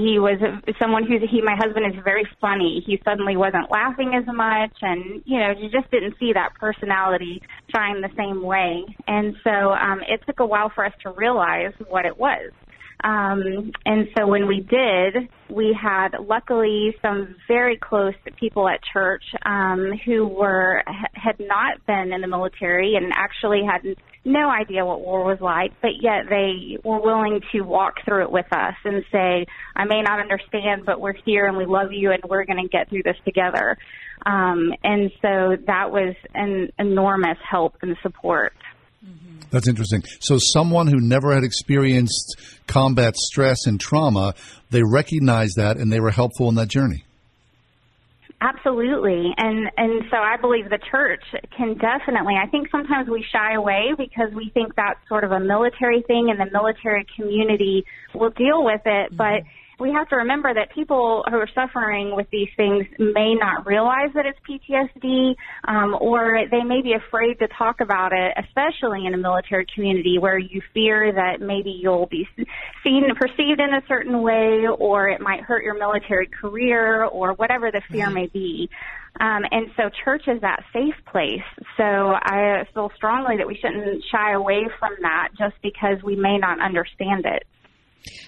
he 0.00 0.18
was 0.18 0.38
someone 0.80 1.06
who's 1.06 1.22
he 1.30 1.40
my 1.40 1.56
husband 1.56 1.86
is 1.86 2.00
very 2.04 2.26
funny. 2.40 2.82
He 2.86 3.00
suddenly 3.04 3.36
wasn't 3.36 3.70
laughing 3.70 4.14
as 4.14 4.24
much 4.26 4.76
and 4.82 5.22
you 5.24 5.38
know 5.38 5.50
you 5.50 5.68
just 5.70 5.90
didn't 5.90 6.14
see 6.18 6.32
that 6.32 6.54
personality 6.54 7.42
shine 7.74 8.00
the 8.00 8.10
same 8.16 8.42
way. 8.42 8.84
And 9.06 9.36
so 9.44 9.50
um 9.50 10.00
it 10.06 10.20
took 10.26 10.40
a 10.40 10.46
while 10.46 10.70
for 10.74 10.84
us 10.84 10.92
to 11.02 11.10
realize 11.10 11.72
what 11.88 12.04
it 12.04 12.18
was 12.18 12.50
um, 13.04 13.70
and 13.84 14.08
so 14.16 14.26
when 14.26 14.46
we 14.48 14.60
did, 14.60 15.28
we 15.50 15.76
had 15.78 16.16
luckily 16.18 16.96
some 17.02 17.36
very 17.46 17.76
close 17.76 18.14
people 18.40 18.66
at 18.66 18.80
church 18.82 19.22
um, 19.44 19.92
who 20.06 20.26
were 20.26 20.82
had 21.12 21.38
not 21.38 21.84
been 21.86 22.14
in 22.14 22.22
the 22.22 22.26
military 22.26 22.94
and 22.96 23.12
actually 23.14 23.60
had 23.62 23.82
no 24.24 24.48
idea 24.48 24.86
what 24.86 25.02
war 25.02 25.22
was 25.22 25.38
like, 25.42 25.72
but 25.82 26.00
yet 26.00 26.30
they 26.30 26.78
were 26.82 26.98
willing 26.98 27.42
to 27.52 27.60
walk 27.60 27.96
through 28.06 28.22
it 28.22 28.32
with 28.32 28.50
us 28.52 28.74
and 28.84 29.04
say, 29.12 29.44
"I 29.76 29.84
may 29.84 30.00
not 30.00 30.18
understand, 30.18 30.86
but 30.86 30.98
we're 30.98 31.12
here 31.26 31.46
and 31.46 31.58
we 31.58 31.66
love 31.66 31.92
you 31.92 32.10
and 32.10 32.22
we're 32.26 32.46
going 32.46 32.62
to 32.62 32.68
get 32.68 32.88
through 32.88 33.02
this 33.02 33.18
together." 33.26 33.76
Um, 34.24 34.72
and 34.82 35.10
so 35.20 35.56
that 35.66 35.90
was 35.90 36.14
an 36.34 36.72
enormous 36.78 37.36
help 37.46 37.76
and 37.82 37.98
support. 38.02 38.54
That's 39.50 39.68
interesting. 39.68 40.02
So, 40.20 40.38
someone 40.38 40.88
who 40.88 41.00
never 41.00 41.32
had 41.32 41.44
experienced 41.44 42.36
combat 42.66 43.14
stress 43.16 43.66
and 43.66 43.78
trauma, 43.78 44.34
they 44.70 44.82
recognized 44.82 45.56
that 45.56 45.76
and 45.76 45.92
they 45.92 46.00
were 46.00 46.10
helpful 46.10 46.48
in 46.48 46.56
that 46.56 46.68
journey. 46.68 47.04
Absolutely. 48.40 49.32
And 49.38 49.70
and 49.78 50.02
so 50.10 50.18
I 50.18 50.36
believe 50.36 50.68
the 50.68 50.78
church 50.90 51.22
can 51.56 51.78
definitely 51.78 52.34
I 52.34 52.46
think 52.48 52.68
sometimes 52.70 53.08
we 53.08 53.24
shy 53.32 53.54
away 53.54 53.92
because 53.96 54.34
we 54.34 54.50
think 54.52 54.74
that's 54.74 55.00
sort 55.08 55.24
of 55.24 55.32
a 55.32 55.40
military 55.40 56.02
thing 56.02 56.28
and 56.30 56.38
the 56.38 56.52
military 56.52 57.06
community 57.16 57.84
will 58.14 58.30
deal 58.30 58.62
with 58.62 58.82
it, 58.84 59.12
mm-hmm. 59.12 59.16
but 59.16 59.44
we 59.78 59.92
have 59.92 60.08
to 60.08 60.16
remember 60.16 60.52
that 60.52 60.72
people 60.74 61.24
who 61.28 61.36
are 61.36 61.48
suffering 61.54 62.14
with 62.14 62.26
these 62.30 62.48
things 62.56 62.86
may 62.98 63.34
not 63.34 63.66
realize 63.66 64.10
that 64.14 64.24
it's 64.26 64.38
PTSD, 64.48 65.34
um, 65.66 65.96
or 66.00 66.40
they 66.50 66.62
may 66.62 66.82
be 66.82 66.94
afraid 66.94 67.38
to 67.40 67.48
talk 67.48 67.80
about 67.80 68.12
it, 68.12 68.34
especially 68.44 69.06
in 69.06 69.14
a 69.14 69.18
military 69.18 69.66
community 69.74 70.18
where 70.18 70.38
you 70.38 70.62
fear 70.72 71.12
that 71.12 71.44
maybe 71.44 71.70
you'll 71.70 72.06
be 72.06 72.26
seen 72.84 73.04
and 73.04 73.16
perceived 73.16 73.60
in 73.60 73.74
a 73.74 73.82
certain 73.88 74.22
way, 74.22 74.66
or 74.78 75.08
it 75.08 75.20
might 75.20 75.40
hurt 75.40 75.64
your 75.64 75.78
military 75.78 76.28
career, 76.28 77.04
or 77.04 77.32
whatever 77.34 77.70
the 77.70 77.82
fear 77.90 78.06
mm-hmm. 78.06 78.14
may 78.14 78.26
be. 78.26 78.68
Um, 79.20 79.42
and 79.50 79.66
so 79.76 79.90
church 80.04 80.24
is 80.26 80.40
that 80.40 80.64
safe 80.72 80.94
place. 81.10 81.44
So 81.76 81.84
I 81.84 82.66
feel 82.74 82.90
strongly 82.96 83.36
that 83.36 83.46
we 83.46 83.56
shouldn't 83.56 84.02
shy 84.10 84.32
away 84.32 84.66
from 84.78 84.92
that 85.02 85.28
just 85.38 85.54
because 85.62 86.02
we 86.02 86.16
may 86.16 86.38
not 86.38 86.60
understand 86.60 87.24
it. 87.24 87.44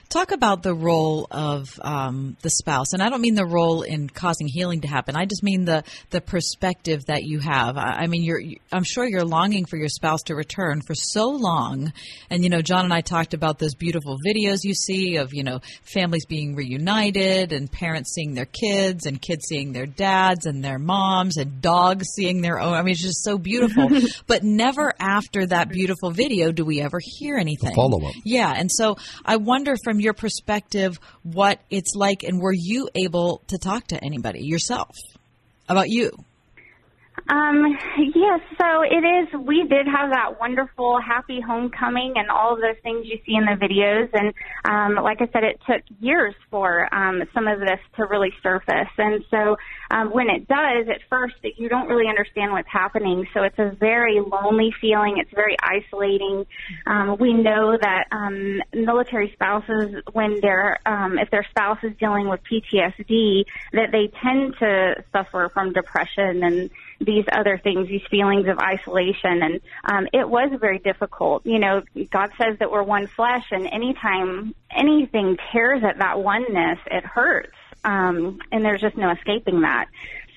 Talk 0.08 0.30
about 0.30 0.62
the 0.62 0.74
role 0.74 1.26
of 1.30 1.68
um, 1.82 2.36
the 2.42 2.50
spouse, 2.50 2.92
and 2.92 3.02
I 3.02 3.08
don't 3.08 3.20
mean 3.20 3.34
the 3.34 3.44
role 3.44 3.82
in 3.82 4.08
causing 4.08 4.46
healing 4.46 4.82
to 4.82 4.88
happen. 4.88 5.16
I 5.16 5.24
just 5.24 5.42
mean 5.42 5.64
the 5.64 5.82
the 6.10 6.20
perspective 6.20 7.04
that 7.06 7.24
you 7.24 7.40
have. 7.40 7.76
I, 7.76 8.02
I 8.02 8.06
mean, 8.06 8.22
you're 8.22 8.40
I'm 8.72 8.84
sure 8.84 9.04
you're 9.04 9.24
longing 9.24 9.66
for 9.66 9.76
your 9.76 9.88
spouse 9.88 10.22
to 10.24 10.34
return 10.34 10.80
for 10.86 10.94
so 10.94 11.30
long, 11.30 11.92
and 12.30 12.44
you 12.44 12.50
know, 12.50 12.62
John 12.62 12.84
and 12.84 12.94
I 12.94 13.00
talked 13.00 13.34
about 13.34 13.58
those 13.58 13.74
beautiful 13.74 14.16
videos 14.26 14.58
you 14.62 14.74
see 14.74 15.16
of 15.16 15.34
you 15.34 15.42
know 15.42 15.60
families 15.82 16.24
being 16.24 16.54
reunited 16.54 17.52
and 17.52 17.70
parents 17.70 18.14
seeing 18.14 18.34
their 18.34 18.46
kids 18.46 19.06
and 19.06 19.20
kids 19.20 19.46
seeing 19.48 19.72
their 19.72 19.86
dads 19.86 20.46
and 20.46 20.62
their 20.62 20.78
moms 20.78 21.36
and 21.36 21.60
dogs 21.60 22.06
seeing 22.14 22.42
their 22.42 22.60
own. 22.60 22.74
I 22.74 22.82
mean, 22.82 22.92
it's 22.92 23.02
just 23.02 23.24
so 23.24 23.38
beautiful. 23.38 23.88
but 24.28 24.44
never 24.44 24.94
after 25.00 25.46
that 25.46 25.68
beautiful 25.68 26.12
video 26.12 26.52
do 26.52 26.64
we 26.64 26.80
ever 26.80 27.00
hear 27.02 27.36
anything. 27.36 27.74
Follow 27.74 28.06
up. 28.06 28.14
Yeah, 28.24 28.54
and 28.56 28.70
so 28.70 28.96
I 29.24 29.36
wonder 29.36 29.65
from 29.82 29.98
your 29.98 30.12
perspective 30.12 31.00
what 31.24 31.60
it's 31.70 31.94
like, 31.96 32.22
and 32.22 32.40
were 32.40 32.54
you 32.54 32.88
able 32.94 33.42
to 33.48 33.58
talk 33.58 33.88
to 33.88 34.04
anybody 34.04 34.44
yourself 34.44 34.94
about 35.68 35.88
you? 35.88 36.12
Um, 37.28 37.76
yes, 38.14 38.40
so 38.58 38.82
it 38.82 39.04
is. 39.04 39.28
We 39.40 39.66
did 39.66 39.86
have 39.86 40.10
that 40.10 40.38
wonderful, 40.38 41.00
happy 41.00 41.40
homecoming 41.40 42.14
and 42.16 42.30
all 42.30 42.54
of 42.54 42.60
those 42.60 42.76
things 42.82 43.06
you 43.06 43.18
see 43.26 43.34
in 43.34 43.44
the 43.44 43.56
videos. 43.56 44.08
And 44.12 44.32
um, 44.64 45.02
like 45.02 45.20
I 45.20 45.28
said, 45.32 45.42
it 45.42 45.60
took 45.66 45.82
years 46.00 46.34
for 46.50 46.92
um, 46.94 47.24
some 47.34 47.48
of 47.48 47.58
this 47.58 47.80
to 47.96 48.04
really 48.06 48.32
surface. 48.42 48.88
And 48.96 49.24
so 49.30 49.56
um, 49.90 50.12
when 50.12 50.30
it 50.30 50.46
does, 50.46 50.86
at 50.88 51.00
first, 51.10 51.34
you 51.56 51.68
don't 51.68 51.88
really 51.88 52.08
understand 52.08 52.52
what's 52.52 52.68
happening. 52.70 53.26
So 53.34 53.42
it's 53.42 53.58
a 53.58 53.74
very 53.78 54.20
lonely 54.20 54.72
feeling. 54.80 55.18
It's 55.18 55.32
very 55.34 55.56
isolating. 55.60 56.46
Um, 56.86 57.16
we 57.18 57.32
know 57.32 57.76
that 57.80 58.04
um, 58.12 58.62
military 58.72 59.32
spouses, 59.32 60.00
when 60.12 60.40
their 60.40 60.78
um, 60.86 61.18
if 61.18 61.30
their 61.30 61.46
spouse 61.50 61.78
is 61.82 61.92
dealing 61.98 62.28
with 62.28 62.40
PTSD, 62.50 63.44
that 63.72 63.90
they 63.90 64.10
tend 64.22 64.54
to 64.60 65.02
suffer 65.12 65.50
from 65.52 65.72
depression 65.72 66.44
and 66.44 66.70
these 67.00 67.24
other 67.30 67.58
things, 67.58 67.88
these 67.88 68.06
feelings 68.10 68.48
of 68.48 68.58
isolation. 68.58 69.42
And 69.42 69.60
um, 69.84 70.08
it 70.12 70.28
was 70.28 70.50
very 70.60 70.78
difficult. 70.78 71.44
You 71.44 71.58
know, 71.58 71.82
God 72.10 72.30
says 72.38 72.58
that 72.58 72.70
we're 72.70 72.82
one 72.82 73.06
flesh, 73.06 73.44
and 73.50 73.66
anytime 73.66 74.54
anything 74.70 75.36
tears 75.52 75.82
at 75.84 75.98
that 75.98 76.20
oneness, 76.20 76.78
it 76.86 77.04
hurts. 77.04 77.52
Um, 77.84 78.40
and 78.50 78.64
there's 78.64 78.80
just 78.80 78.96
no 78.96 79.10
escaping 79.10 79.60
that. 79.60 79.86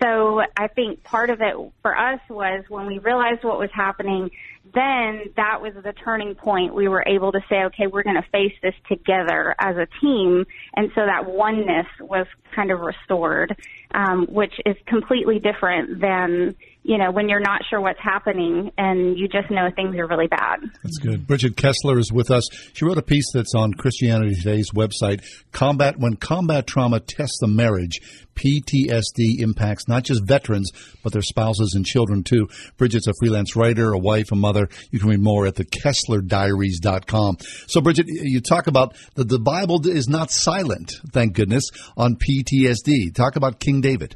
So 0.01 0.41
I 0.55 0.67
think 0.67 1.03
part 1.03 1.29
of 1.29 1.41
it 1.41 1.55
for 1.81 1.95
us 1.95 2.19
was 2.29 2.63
when 2.69 2.85
we 2.85 2.99
realized 2.99 3.43
what 3.43 3.59
was 3.59 3.69
happening, 3.73 4.31
then 4.73 5.33
that 5.35 5.61
was 5.61 5.73
the 5.73 5.93
turning 5.93 6.35
point. 6.35 6.73
We 6.73 6.87
were 6.87 7.03
able 7.05 7.31
to 7.33 7.41
say, 7.49 7.63
okay, 7.65 7.87
we're 7.87 8.03
going 8.03 8.21
to 8.21 8.29
face 8.31 8.53
this 8.61 8.75
together 8.87 9.55
as 9.59 9.75
a 9.75 9.87
team. 9.99 10.45
And 10.75 10.91
so 10.95 11.05
that 11.05 11.25
oneness 11.25 11.87
was 11.99 12.27
kind 12.55 12.71
of 12.71 12.79
restored, 12.79 13.57
um, 13.93 14.27
which 14.27 14.53
is 14.65 14.75
completely 14.85 15.39
different 15.39 15.99
than, 15.99 16.55
you 16.89 16.97
know, 16.97 17.11
when 17.11 17.29
you're 17.29 17.39
not 17.39 17.61
sure 17.69 17.79
what's 17.79 17.99
happening 17.99 18.71
and 18.75 19.15
you 19.15 19.27
just 19.27 19.51
know 19.51 19.69
things 19.75 19.95
are 19.95 20.07
really 20.07 20.25
bad. 20.25 20.57
That's 20.81 20.97
good. 20.97 21.27
Bridget 21.27 21.55
Kessler 21.55 21.99
is 21.99 22.11
with 22.11 22.31
us. 22.31 22.49
She 22.73 22.83
wrote 22.83 22.97
a 22.97 23.03
piece 23.03 23.31
that's 23.31 23.53
on 23.53 23.75
Christianity 23.75 24.33
Today's 24.33 24.71
website, 24.71 25.23
Combat 25.51 25.99
When 25.99 26.15
Combat 26.15 26.65
Trauma 26.65 26.99
Tests 26.99 27.37
the 27.41 27.47
Marriage. 27.47 27.99
PTSD 28.33 29.39
impacts 29.39 29.87
not 29.87 30.03
just 30.03 30.25
veterans, 30.25 30.71
but 31.03 31.13
their 31.13 31.21
spouses 31.21 31.73
and 31.75 31.85
children 31.85 32.23
too. 32.23 32.49
Bridget's 32.77 33.05
a 33.05 33.13
freelance 33.19 33.55
writer, 33.55 33.93
a 33.93 33.99
wife, 33.99 34.31
a 34.31 34.35
mother. 34.35 34.67
You 34.89 34.97
can 34.97 35.09
read 35.09 35.19
more 35.19 35.45
at 35.45 35.55
the 35.55 35.65
KesslerDiaries.com. 35.65 37.37
So, 37.67 37.81
Bridget, 37.81 38.07
you 38.07 38.41
talk 38.41 38.65
about 38.65 38.95
that 39.13 39.29
the 39.29 39.37
Bible 39.37 39.87
is 39.87 40.07
not 40.07 40.31
silent, 40.31 40.93
thank 41.11 41.33
goodness, 41.33 41.65
on 41.95 42.15
PTSD. 42.15 43.13
Talk 43.13 43.35
about 43.35 43.59
King 43.59 43.79
David. 43.81 44.15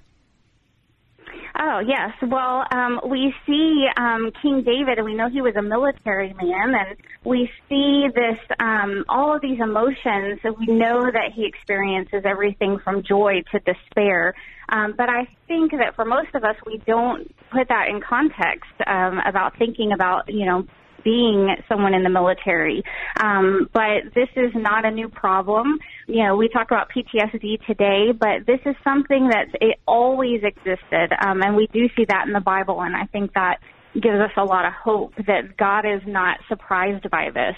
Oh 1.60 1.80
yes. 1.86 2.12
Well, 2.22 2.66
um, 2.72 3.00
we 3.08 3.34
see 3.46 3.86
um, 3.96 4.32
King 4.42 4.64
David, 4.64 4.98
and 4.98 5.06
we 5.06 5.14
know 5.14 5.30
he 5.30 5.42
was 5.42 5.56
a 5.56 5.62
military 5.62 6.34
man, 6.34 6.74
and 6.74 6.98
we 7.24 7.48
see 7.70 8.08
this 8.14 8.40
um, 8.60 9.06
all 9.08 9.36
of 9.36 9.42
these 9.42 9.60
emotions. 9.60 10.40
And 10.44 10.56
we 10.58 10.74
know 10.74 11.12
that 11.12 11.32
he 11.36 11.46
experiences 11.46 12.24
everything 12.26 12.80
from 12.84 13.04
joy 13.04 13.44
to 13.52 13.60
despair. 13.60 14.34
Um, 14.70 14.96
but 14.98 15.10
I 15.10 15.28
think 15.48 15.72
that 15.72 15.96
for 15.96 16.06
most 16.06 16.34
of 16.34 16.44
us, 16.44 16.56
we 16.66 16.82
don't 16.88 17.32
put 17.52 17.68
that 17.70 17.88
in 17.88 18.02
context 18.02 18.72
um, 18.88 19.20
about 19.20 19.58
thinking 19.60 19.92
about 19.92 20.34
you 20.34 20.48
know 20.48 20.66
being 21.04 21.56
someone 21.68 21.94
in 21.94 22.04
the 22.04 22.10
military. 22.10 22.84
Um, 23.20 23.70
but 23.74 24.14
this 24.16 24.30
is 24.36 24.52
not 24.56 24.86
a 24.86 24.92
new 24.92 25.10
problem. 25.10 25.80
You 26.08 26.24
know, 26.24 26.36
we 26.36 26.50
talk 26.50 26.68
about 26.72 26.90
PTSD 26.90 27.66
today, 27.66 28.12
but 28.18 28.46
this 28.46 28.60
is 28.66 28.76
something 28.84 29.30
that 29.30 29.48
it 29.62 29.80
always 29.88 30.42
existed, 30.44 31.14
um, 31.20 31.42
and 31.42 31.56
we 31.56 31.68
do 31.74 31.88
see 31.96 32.06
that 32.08 32.26
in 32.28 32.34
the 32.34 32.42
Bible. 32.42 32.82
And 32.82 32.96
I 32.96 33.06
think 33.06 33.34
that 33.34 33.58
gives 33.94 34.20
us 34.20 34.32
a 34.38 34.44
lot 34.44 34.66
of 34.66 34.74
hope 34.74 35.14
that 35.28 35.56
God 35.58 35.86
is 35.86 36.02
not 36.08 36.40
surprised 36.48 37.10
by 37.10 37.30
this. 37.34 37.56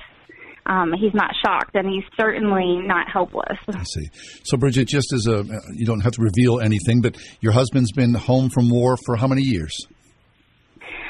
Um, 0.68 0.94
he's 1.00 1.14
not 1.14 1.32
shocked, 1.46 1.76
and 1.76 1.88
he's 1.88 2.04
certainly 2.20 2.82
not 2.86 3.08
helpless. 3.12 3.58
I 3.70 3.84
see. 3.84 4.10
So, 4.44 4.58
Bridget, 4.58 4.88
just 4.88 5.14
as 5.14 5.28
a, 5.28 5.46
you 5.74 5.86
don't 5.86 6.00
have 6.00 6.14
to 6.14 6.22
reveal 6.24 6.60
anything, 6.60 7.02
but 7.02 7.18
your 7.40 7.52
husband's 7.52 7.92
been 7.92 8.16
home 8.16 8.50
from 8.50 8.70
war 8.70 8.98
for 9.06 9.16
how 9.16 9.28
many 9.28 9.44
years? 9.44 9.78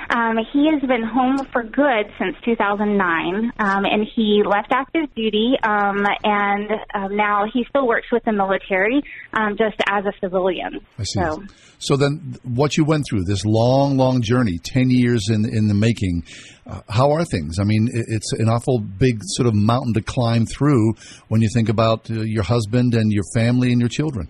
Um, 0.09 0.37
he 0.53 0.69
has 0.71 0.81
been 0.81 1.03
home 1.03 1.45
for 1.51 1.63
good 1.63 2.11
since 2.19 2.35
2009, 2.45 3.51
um, 3.57 3.85
and 3.85 4.05
he 4.15 4.43
left 4.45 4.71
active 4.71 5.13
duty, 5.15 5.53
um, 5.63 6.05
and 6.23 6.71
um, 6.93 7.15
now 7.15 7.45
he 7.51 7.65
still 7.69 7.87
works 7.87 8.07
with 8.11 8.23
the 8.23 8.31
military, 8.31 9.01
um, 9.33 9.57
just 9.57 9.77
as 9.89 10.05
a 10.05 10.11
civilian. 10.19 10.79
I 10.99 11.03
see. 11.03 11.19
So, 11.19 11.43
so 11.79 11.97
then, 11.97 12.37
what 12.43 12.77
you 12.77 12.85
went 12.85 13.05
through 13.09 13.23
this 13.25 13.45
long, 13.45 13.97
long 13.97 14.21
journey, 14.21 14.57
10 14.57 14.89
years 14.89 15.29
in 15.29 15.45
in 15.45 15.67
the 15.67 15.73
making. 15.73 16.23
Uh, 16.67 16.81
how 16.89 17.11
are 17.11 17.23
things? 17.23 17.59
I 17.59 17.63
mean, 17.63 17.87
it, 17.93 18.05
it's 18.07 18.33
an 18.33 18.49
awful 18.49 18.79
big 18.79 19.19
sort 19.23 19.47
of 19.47 19.53
mountain 19.53 19.93
to 19.93 20.01
climb 20.01 20.47
through 20.47 20.93
when 21.27 21.41
you 21.41 21.49
think 21.53 21.69
about 21.69 22.09
uh, 22.09 22.21
your 22.21 22.41
husband 22.41 22.95
and 22.95 23.11
your 23.11 23.23
family 23.35 23.71
and 23.71 23.79
your 23.79 23.89
children. 23.89 24.27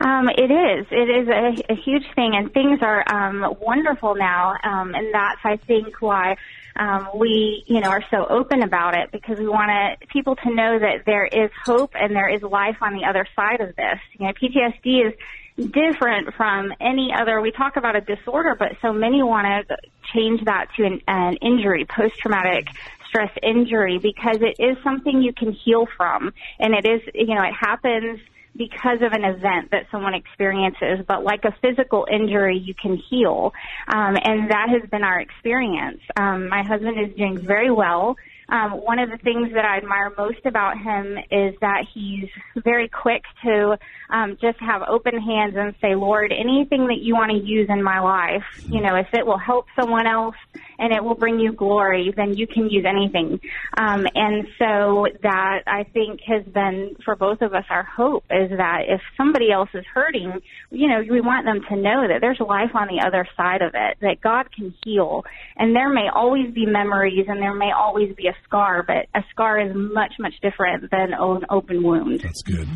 Um, 0.00 0.28
it 0.28 0.50
is. 0.50 0.86
It 0.90 1.08
is 1.08 1.28
a, 1.28 1.72
a 1.72 1.76
huge 1.76 2.04
thing, 2.14 2.34
and 2.34 2.52
things 2.52 2.80
are 2.82 3.02
um, 3.08 3.56
wonderful 3.60 4.14
now, 4.14 4.54
um, 4.62 4.94
and 4.94 5.12
that's 5.12 5.40
I 5.44 5.56
think 5.56 6.02
why 6.02 6.36
um, 6.76 7.08
we, 7.14 7.64
you 7.66 7.80
know, 7.80 7.88
are 7.88 8.04
so 8.10 8.26
open 8.28 8.62
about 8.62 8.94
it 8.94 9.10
because 9.10 9.38
we 9.38 9.48
want 9.48 9.70
to, 9.70 10.06
people 10.08 10.36
to 10.36 10.54
know 10.54 10.78
that 10.78 11.04
there 11.06 11.24
is 11.24 11.50
hope 11.64 11.92
and 11.94 12.14
there 12.14 12.28
is 12.28 12.42
life 12.42 12.76
on 12.82 12.92
the 12.92 13.06
other 13.06 13.26
side 13.34 13.60
of 13.60 13.74
this. 13.76 13.98
You 14.18 14.26
know, 14.26 14.32
PTSD 14.32 15.08
is 15.08 15.70
different 15.70 16.34
from 16.34 16.74
any 16.80 17.14
other. 17.18 17.40
We 17.40 17.50
talk 17.50 17.76
about 17.76 17.96
a 17.96 18.02
disorder, 18.02 18.54
but 18.58 18.72
so 18.82 18.92
many 18.92 19.22
want 19.22 19.68
to 19.68 19.76
change 20.12 20.44
that 20.44 20.66
to 20.76 20.84
an, 20.84 21.00
an 21.08 21.36
injury, 21.36 21.86
post-traumatic 21.86 22.68
stress 23.08 23.30
injury, 23.42 23.98
because 23.98 24.38
it 24.42 24.62
is 24.62 24.76
something 24.84 25.22
you 25.22 25.32
can 25.32 25.52
heal 25.52 25.86
from, 25.96 26.34
and 26.58 26.74
it 26.74 26.84
is, 26.84 27.00
you 27.14 27.34
know, 27.34 27.42
it 27.42 27.54
happens 27.54 28.20
because 28.56 29.02
of 29.02 29.12
an 29.12 29.24
event 29.24 29.70
that 29.70 29.86
someone 29.90 30.14
experiences, 30.14 31.04
but 31.06 31.24
like 31.24 31.44
a 31.44 31.54
physical 31.62 32.06
injury, 32.10 32.58
you 32.58 32.74
can 32.74 32.96
heal. 33.10 33.52
Um, 33.88 34.16
and 34.22 34.50
that 34.50 34.68
has 34.70 34.88
been 34.90 35.02
our 35.02 35.20
experience. 35.20 36.00
Um, 36.16 36.48
my 36.48 36.62
husband 36.62 36.98
is 36.98 37.16
doing 37.16 37.38
very 37.38 37.70
well. 37.70 38.16
Um, 38.48 38.72
one 38.72 38.98
of 38.98 39.10
the 39.10 39.18
things 39.18 39.52
that 39.54 39.64
I 39.64 39.78
admire 39.78 40.12
most 40.16 40.44
about 40.44 40.78
him 40.78 41.18
is 41.30 41.54
that 41.60 41.84
he's 41.92 42.28
very 42.62 42.88
quick 42.88 43.22
to 43.44 43.78
um, 44.10 44.38
just 44.40 44.58
have 44.60 44.82
open 44.88 45.20
hands 45.20 45.54
and 45.56 45.74
say, 45.80 45.94
Lord, 45.94 46.32
anything 46.32 46.86
that 46.86 46.98
you 47.00 47.14
want 47.14 47.32
to 47.32 47.38
use 47.38 47.68
in 47.68 47.82
my 47.82 47.98
life, 47.98 48.44
you 48.68 48.80
know, 48.80 48.94
if 48.94 49.08
it 49.12 49.26
will 49.26 49.38
help 49.38 49.66
someone 49.74 50.06
else 50.06 50.36
and 50.78 50.92
it 50.92 51.02
will 51.02 51.14
bring 51.14 51.40
you 51.40 51.52
glory, 51.52 52.12
then 52.16 52.34
you 52.34 52.46
can 52.46 52.70
use 52.70 52.84
anything. 52.86 53.40
Um, 53.76 54.06
and 54.14 54.46
so 54.58 55.08
that 55.22 55.62
I 55.66 55.84
think 55.84 56.20
has 56.26 56.44
been 56.44 56.96
for 57.04 57.16
both 57.16 57.42
of 57.42 57.54
us 57.54 57.64
our 57.70 57.82
hope 57.82 58.24
is 58.30 58.50
that 58.50 58.82
if 58.88 59.00
somebody 59.16 59.50
else 59.50 59.70
is 59.74 59.84
hurting, 59.92 60.40
you 60.70 60.88
know, 60.88 61.02
we 61.08 61.20
want 61.20 61.46
them 61.46 61.62
to 61.68 61.76
know 61.76 62.06
that 62.06 62.20
there's 62.20 62.40
life 62.40 62.74
on 62.74 62.88
the 62.88 63.04
other 63.04 63.26
side 63.36 63.62
of 63.62 63.72
it, 63.74 63.96
that 64.00 64.20
God 64.20 64.52
can 64.52 64.74
heal. 64.84 65.24
And 65.56 65.74
there 65.74 65.88
may 65.88 66.08
always 66.12 66.52
be 66.52 66.66
memories 66.66 67.26
and 67.28 67.40
there 67.40 67.54
may 67.54 67.72
always 67.72 68.14
be 68.14 68.28
a 68.28 68.35
scar, 68.44 68.84
but 68.86 69.06
a 69.14 69.24
scar 69.30 69.60
is 69.60 69.72
much, 69.74 70.14
much 70.18 70.34
different 70.42 70.90
than 70.90 71.12
an 71.12 71.44
open 71.50 71.82
wound. 71.82 72.20
That's 72.20 72.42
good. 72.42 72.68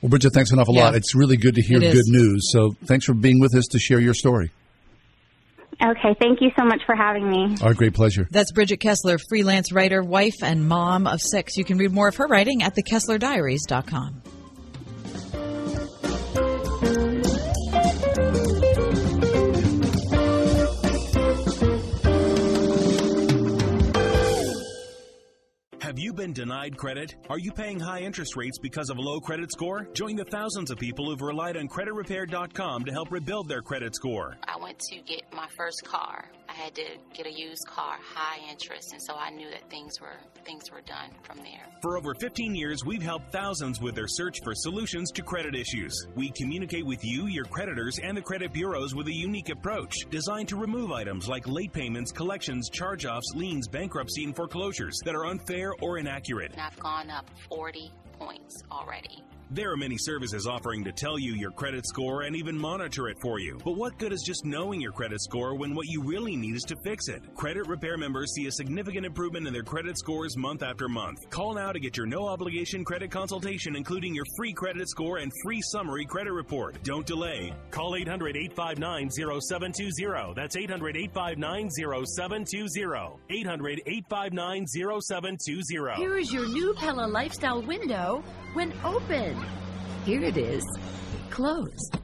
Well, 0.00 0.10
Bridget, 0.10 0.32
thanks 0.34 0.50
an 0.50 0.58
awful 0.58 0.74
yeah. 0.74 0.84
lot. 0.84 0.94
It's 0.94 1.14
really 1.14 1.36
good 1.36 1.54
to 1.54 1.62
hear 1.62 1.80
good 1.80 2.06
news. 2.06 2.50
So 2.52 2.76
thanks 2.84 3.06
for 3.06 3.14
being 3.14 3.40
with 3.40 3.54
us 3.54 3.64
to 3.70 3.78
share 3.78 4.00
your 4.00 4.14
story. 4.14 4.50
Okay, 5.82 6.14
thank 6.20 6.40
you 6.40 6.50
so 6.56 6.64
much 6.64 6.82
for 6.86 6.94
having 6.94 7.28
me. 7.28 7.56
Our 7.62 7.74
great 7.74 7.94
pleasure. 7.94 8.28
That's 8.30 8.52
Bridget 8.52 8.78
Kessler, 8.78 9.18
freelance 9.28 9.72
writer, 9.72 10.02
wife, 10.02 10.42
and 10.42 10.68
mom 10.68 11.06
of 11.06 11.20
six. 11.20 11.56
You 11.56 11.64
can 11.64 11.78
read 11.78 11.90
more 11.90 12.08
of 12.08 12.16
her 12.16 12.26
writing 12.26 12.62
at 12.62 12.76
thekesslerdiaries.com. 12.76 14.22
Have 25.94 26.02
you 26.02 26.12
been 26.12 26.32
denied 26.32 26.76
credit? 26.76 27.14
Are 27.30 27.38
you 27.38 27.52
paying 27.52 27.78
high 27.78 28.00
interest 28.00 28.34
rates 28.34 28.58
because 28.58 28.90
of 28.90 28.98
a 28.98 29.00
low 29.00 29.20
credit 29.20 29.52
score? 29.52 29.86
Join 29.94 30.16
the 30.16 30.24
thousands 30.24 30.72
of 30.72 30.78
people 30.80 31.08
who've 31.08 31.20
relied 31.20 31.56
on 31.56 31.68
creditrepair.com 31.68 32.84
to 32.86 32.90
help 32.90 33.12
rebuild 33.12 33.48
their 33.48 33.62
credit 33.62 33.94
score. 33.94 34.36
I 34.42 34.60
went 34.60 34.80
to 34.90 34.96
get 35.02 35.22
my 35.32 35.46
first 35.56 35.84
car. 35.84 36.24
I 36.54 36.62
had 36.64 36.74
to 36.76 36.84
get 37.12 37.26
a 37.26 37.32
used 37.32 37.66
car, 37.66 37.96
high 38.00 38.38
interest, 38.48 38.92
and 38.92 39.02
so 39.02 39.14
I 39.16 39.30
knew 39.30 39.50
that 39.50 39.68
things 39.70 40.00
were 40.00 40.18
things 40.44 40.70
were 40.70 40.82
done 40.82 41.10
from 41.22 41.38
there. 41.38 41.66
For 41.82 41.96
over 41.96 42.14
15 42.14 42.54
years, 42.54 42.84
we've 42.84 43.02
helped 43.02 43.32
thousands 43.32 43.80
with 43.80 43.94
their 43.94 44.06
search 44.06 44.38
for 44.44 44.54
solutions 44.54 45.10
to 45.12 45.22
credit 45.22 45.56
issues. 45.56 46.06
We 46.14 46.30
communicate 46.30 46.86
with 46.86 47.04
you, 47.04 47.26
your 47.26 47.44
creditors, 47.44 47.98
and 47.98 48.16
the 48.16 48.22
credit 48.22 48.52
bureaus 48.52 48.94
with 48.94 49.08
a 49.08 49.12
unique 49.12 49.48
approach 49.48 49.94
designed 50.10 50.48
to 50.48 50.56
remove 50.56 50.92
items 50.92 51.28
like 51.28 51.48
late 51.48 51.72
payments, 51.72 52.12
collections, 52.12 52.70
charge-offs, 52.70 53.34
liens, 53.34 53.66
bankruptcy, 53.66 54.24
and 54.24 54.36
foreclosures 54.36 55.00
that 55.04 55.14
are 55.14 55.26
unfair 55.26 55.72
or 55.80 55.98
inaccurate. 55.98 56.52
And 56.52 56.60
I've 56.60 56.78
gone 56.78 57.10
up 57.10 57.28
40 57.48 57.90
points 58.18 58.62
already. 58.70 59.24
There 59.50 59.70
are 59.70 59.76
many 59.76 59.98
services 59.98 60.46
offering 60.46 60.84
to 60.84 60.92
tell 60.92 61.18
you 61.18 61.34
your 61.34 61.50
credit 61.50 61.86
score 61.86 62.22
and 62.22 62.34
even 62.34 62.58
monitor 62.58 63.08
it 63.08 63.18
for 63.20 63.38
you. 63.38 63.58
But 63.62 63.76
what 63.76 63.98
good 63.98 64.12
is 64.12 64.22
just 64.22 64.44
knowing 64.44 64.80
your 64.80 64.92
credit 64.92 65.20
score 65.20 65.54
when 65.54 65.74
what 65.74 65.86
you 65.86 66.02
really 66.02 66.34
need 66.34 66.56
is 66.56 66.62
to 66.64 66.76
fix 66.82 67.08
it? 67.08 67.22
Credit 67.34 67.66
repair 67.66 67.98
members 67.98 68.32
see 68.34 68.46
a 68.46 68.52
significant 68.52 69.04
improvement 69.04 69.46
in 69.46 69.52
their 69.52 69.62
credit 69.62 69.98
scores 69.98 70.36
month 70.36 70.62
after 70.62 70.88
month. 70.88 71.28
Call 71.30 71.54
now 71.54 71.72
to 71.72 71.78
get 71.78 71.96
your 71.96 72.06
no 72.06 72.26
obligation 72.26 72.84
credit 72.84 73.10
consultation, 73.10 73.76
including 73.76 74.14
your 74.14 74.24
free 74.36 74.52
credit 74.52 74.88
score 74.88 75.18
and 75.18 75.30
free 75.42 75.60
summary 75.60 76.06
credit 76.06 76.32
report. 76.32 76.82
Don't 76.82 77.06
delay. 77.06 77.52
Call 77.70 77.96
800 77.96 78.36
859 78.36 79.10
0720. 79.10 80.34
That's 80.34 80.56
800 80.56 80.96
859 80.96 81.70
0720. 81.70 83.18
800 83.30 83.82
859 83.86 84.66
0720. 84.66 85.96
Here 85.96 86.18
is 86.18 86.32
your 86.32 86.48
new 86.48 86.74
Pella 86.74 87.06
Lifestyle 87.06 87.62
window 87.62 88.22
when 88.54 88.72
open. 88.84 89.43
Here 90.04 90.22
it 90.22 90.36
is, 90.36 90.62
closed. 91.30 91.96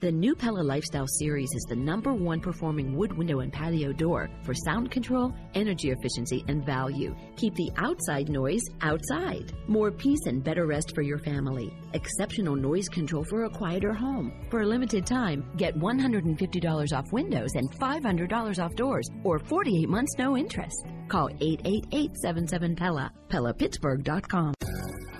The 0.00 0.10
new 0.10 0.34
Pella 0.34 0.62
Lifestyle 0.62 1.06
Series 1.06 1.54
is 1.54 1.62
the 1.68 1.76
number 1.76 2.12
one 2.12 2.40
performing 2.40 2.96
wood 2.96 3.16
window 3.16 3.38
and 3.38 3.52
patio 3.52 3.92
door 3.92 4.28
for 4.42 4.52
sound 4.52 4.90
control, 4.90 5.32
energy 5.54 5.92
efficiency, 5.92 6.44
and 6.48 6.66
value. 6.66 7.14
Keep 7.36 7.54
the 7.54 7.70
outside 7.76 8.28
noise 8.28 8.64
outside. 8.80 9.52
More 9.68 9.92
peace 9.92 10.26
and 10.26 10.42
better 10.42 10.66
rest 10.66 10.96
for 10.96 11.02
your 11.02 11.20
family. 11.20 11.72
Exceptional 11.92 12.56
noise 12.56 12.88
control 12.88 13.22
for 13.22 13.44
a 13.44 13.50
quieter 13.50 13.92
home. 13.92 14.32
For 14.50 14.62
a 14.62 14.66
limited 14.66 15.06
time, 15.06 15.44
get 15.56 15.78
$150 15.78 16.92
off 16.92 17.12
windows 17.12 17.50
and 17.54 17.70
$500 17.70 18.64
off 18.64 18.74
doors 18.74 19.08
or 19.22 19.38
48 19.38 19.88
months 19.88 20.16
no 20.18 20.36
interest. 20.36 20.84
Call 21.06 21.28
888-77-PELLA, 21.28 23.12
PellaPittsburgh.com. 23.28 24.54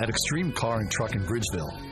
At 0.00 0.08
Extreme 0.08 0.52
Car 0.54 0.80
and 0.80 0.90
Truck 0.90 1.14
in 1.14 1.22
Bridgeville, 1.22 1.91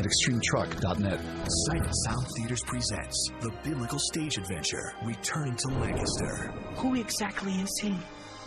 At 0.00 0.06
extremetruck.net. 0.06 1.20
Sight 1.46 1.84
and 1.84 1.94
Sound 2.06 2.26
Theaters 2.34 2.62
presents 2.64 3.30
the 3.42 3.50
biblical 3.62 3.98
stage 3.98 4.38
adventure, 4.38 4.94
Returning 5.04 5.54
to 5.56 5.68
Lancaster. 5.78 6.54
Who 6.76 6.94
exactly 6.94 7.52
is 7.52 7.68
he? 7.82 7.94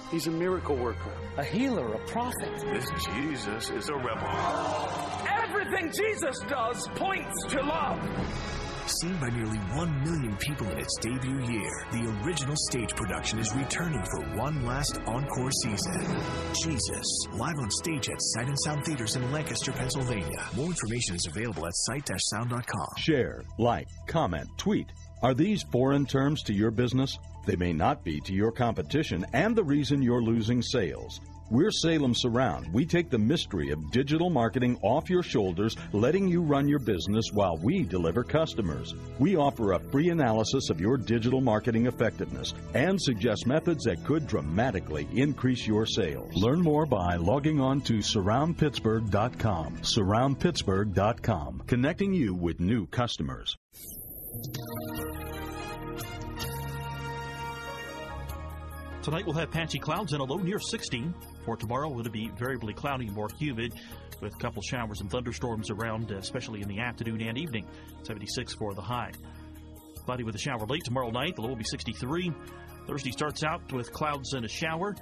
He's 0.10 0.26
a 0.26 0.32
miracle 0.32 0.76
worker, 0.76 1.14
A 1.38 1.44
healer, 1.44 1.94
a 1.94 2.00
prophet. 2.08 2.50
This 2.74 2.90
Jesus 3.06 3.70
is 3.70 3.88
a 3.90 3.94
rebel. 3.94 5.28
Everything 5.44 5.92
Jesus 5.96 6.40
does 6.50 6.88
points 6.96 7.46
to 7.50 7.62
love. 7.62 8.00
Seen 8.86 9.16
by 9.16 9.30
nearly 9.30 9.58
1 9.58 10.04
million 10.04 10.36
people 10.38 10.70
in 10.72 10.78
its 10.78 10.98
debut 11.00 11.42
year, 11.46 11.86
the 11.92 12.22
original 12.24 12.56
stage 12.68 12.94
production 12.96 13.40
is 13.40 13.56
returning 13.56 14.04
for 14.12 14.22
one 14.38 14.66
last 14.66 15.00
encore 15.08 15.52
season. 15.52 16.06
Jesus, 16.62 17.28
live 17.34 17.58
on 17.60 17.72
stage 17.72 18.10
at 18.10 18.22
Sight 18.22 18.48
and 18.48 18.60
Sound 18.60 18.86
Theaters 18.86 19.16
in 19.16 19.32
Lancaster, 19.32 19.72
Pennsylvania. 19.72 20.50
More 20.56 20.66
information 20.66 21.16
is 21.16 21.26
available 21.28 21.66
at 21.66 21.74
sight-sound.com. 21.76 22.88
Share, 22.98 23.44
like, 23.58 23.88
comment, 24.08 24.50
tweet. 24.58 24.92
Are 25.22 25.34
these 25.34 25.64
foreign 25.64 26.06
terms 26.06 26.44
to 26.44 26.54
your 26.54 26.72
business? 26.72 27.18
They 27.46 27.56
may 27.56 27.72
not 27.72 28.04
be 28.04 28.20
to 28.22 28.34
your 28.34 28.52
competition 28.52 29.26
and 29.32 29.56
the 29.56 29.64
reason 29.64 30.02
you're 30.02 30.22
losing 30.22 30.62
sales. 30.62 31.22
We're 31.50 31.72
Salem 31.72 32.16
Surround. 32.16 32.72
We 32.74 32.86
take 32.86 33.10
the 33.10 33.18
mystery 33.18 33.72
of 33.72 33.92
digital 33.92 34.30
marketing 34.30 34.80
off 34.82 35.10
your 35.10 35.24
shoulders, 35.24 35.76
letting 35.92 36.28
you 36.28 36.42
run 36.42 36.68
your 36.68 36.80
business 36.80 37.26
while 37.32 37.58
we 37.58 37.84
deliver 37.84 38.24
customers. 38.24 38.94
We 39.20 39.36
offer 39.36 39.74
a 39.74 39.80
free 39.80 40.10
analysis 40.10 40.70
of 40.70 40.80
your 40.80 40.98
digital 40.98 41.42
marketing 41.42 41.86
effectiveness 41.86 42.54
and 42.74 43.00
suggest 43.02 43.46
methods 43.46 43.84
that 43.84 44.04
could 44.06 44.26
dramatically 44.26 45.08
increase 45.14 45.68
your 45.68 45.86
sales. 45.86 46.34
Learn 46.36 46.62
more 46.62 46.86
by 46.86 47.18
logging 47.18 47.60
on 47.60 47.82
to 47.82 47.96
surroundpittsburgh.com. 47.96 49.78
Surroundpittsburgh.com, 49.78 51.64
connecting 51.68 52.14
you 52.14 52.34
with 52.34 52.60
new 52.60 52.88
customers. 52.88 53.58
Tonight 59.04 59.26
we'll 59.26 59.36
have 59.36 59.52
patchy 59.52 59.80
clouds 59.80 60.14
and 60.14 60.22
a 60.22 60.24
low 60.24 60.38
near 60.38 60.60
16. 60.60 61.14
For 61.46 61.58
tomorrow, 61.58 62.00
it'll 62.00 62.12
be 62.12 62.30
variably 62.38 62.74
cloudy 62.74 63.08
and 63.08 63.16
more 63.16 63.30
humid 63.38 63.74
with 64.22 64.34
a 64.34 64.38
couple 64.38 64.62
showers 64.62 65.02
and 65.02 65.10
thunderstorms 65.10 65.70
around, 65.70 66.12
uh, 66.12 66.16
especially 66.16 66.62
in 66.62 66.68
the 66.68 66.80
afternoon 66.80 67.22
and 67.22 67.38
evening. 67.38 67.68
76 68.04 68.54
for 68.54 68.74
the 68.74 68.82
high. 68.82 69.12
Cloudy 70.06 70.24
with 70.24 70.36
a 70.36 70.40
shower 70.40 70.66
late 70.66 70.84
tomorrow 70.84 71.10
night. 71.10 71.36
The 71.36 71.42
low 71.42 71.50
will 71.50 71.56
be 71.56 71.64
63. 71.64 72.32
Thursday 72.88 73.12
starts 73.12 73.44
out 73.44 73.72
with 73.72 73.92
clouds 73.92 74.34
and 74.34 74.46
a 74.46 74.50
shower. 74.50 74.96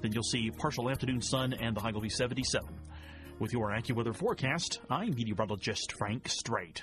Then 0.00 0.12
you'll 0.12 0.22
see 0.22 0.50
partial 0.50 0.90
afternoon 0.90 1.20
sun 1.20 1.54
and 1.54 1.76
the 1.76 1.80
high 1.80 1.92
will 1.92 2.00
be 2.00 2.08
77. 2.08 2.68
With 3.38 3.52
your 3.52 3.70
AccuWeather 3.70 4.14
forecast, 4.14 4.80
I'm 4.90 5.10
meteorologist 5.14 5.92
Frank 5.92 6.28
Strait. 6.28 6.82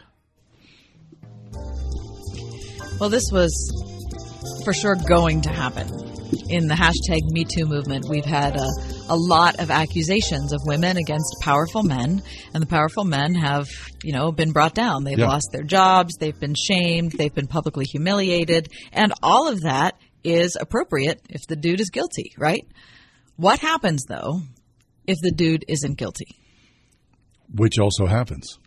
Well, 2.99 3.09
this 3.09 3.29
was 3.31 4.61
for 4.65 4.73
sure 4.73 4.95
going 5.07 5.41
to 5.41 5.49
happen. 5.49 6.10
In 6.49 6.67
the 6.67 6.75
hashtag 6.75 7.19
MeToo 7.35 7.67
movement, 7.67 8.05
we've 8.09 8.25
had 8.25 8.55
a, 8.55 8.67
a 9.09 9.15
lot 9.15 9.59
of 9.59 9.69
accusations 9.69 10.53
of 10.53 10.59
women 10.65 10.97
against 10.97 11.35
powerful 11.41 11.83
men, 11.83 12.21
and 12.53 12.61
the 12.61 12.67
powerful 12.67 13.03
men 13.03 13.33
have, 13.35 13.67
you 14.03 14.13
know, 14.13 14.31
been 14.31 14.51
brought 14.51 14.73
down. 14.73 15.03
They've 15.03 15.19
Yeah. 15.19 15.27
lost 15.27 15.49
their 15.51 15.63
jobs, 15.63 16.15
they've 16.19 16.39
been 16.39 16.55
shamed, 16.55 17.13
they've 17.13 17.33
been 17.33 17.47
publicly 17.47 17.85
humiliated, 17.85 18.69
and 18.93 19.13
all 19.21 19.47
of 19.47 19.61
that 19.61 19.95
is 20.23 20.55
appropriate 20.59 21.21
if 21.29 21.41
the 21.47 21.55
dude 21.55 21.81
is 21.81 21.89
guilty, 21.89 22.31
right? 22.37 22.65
What 23.35 23.59
happens 23.59 24.03
though 24.07 24.41
if 25.07 25.17
the 25.21 25.31
dude 25.31 25.65
isn't 25.67 25.97
guilty? 25.97 26.27
Which 27.53 27.79
also 27.79 28.05
happens. 28.05 28.57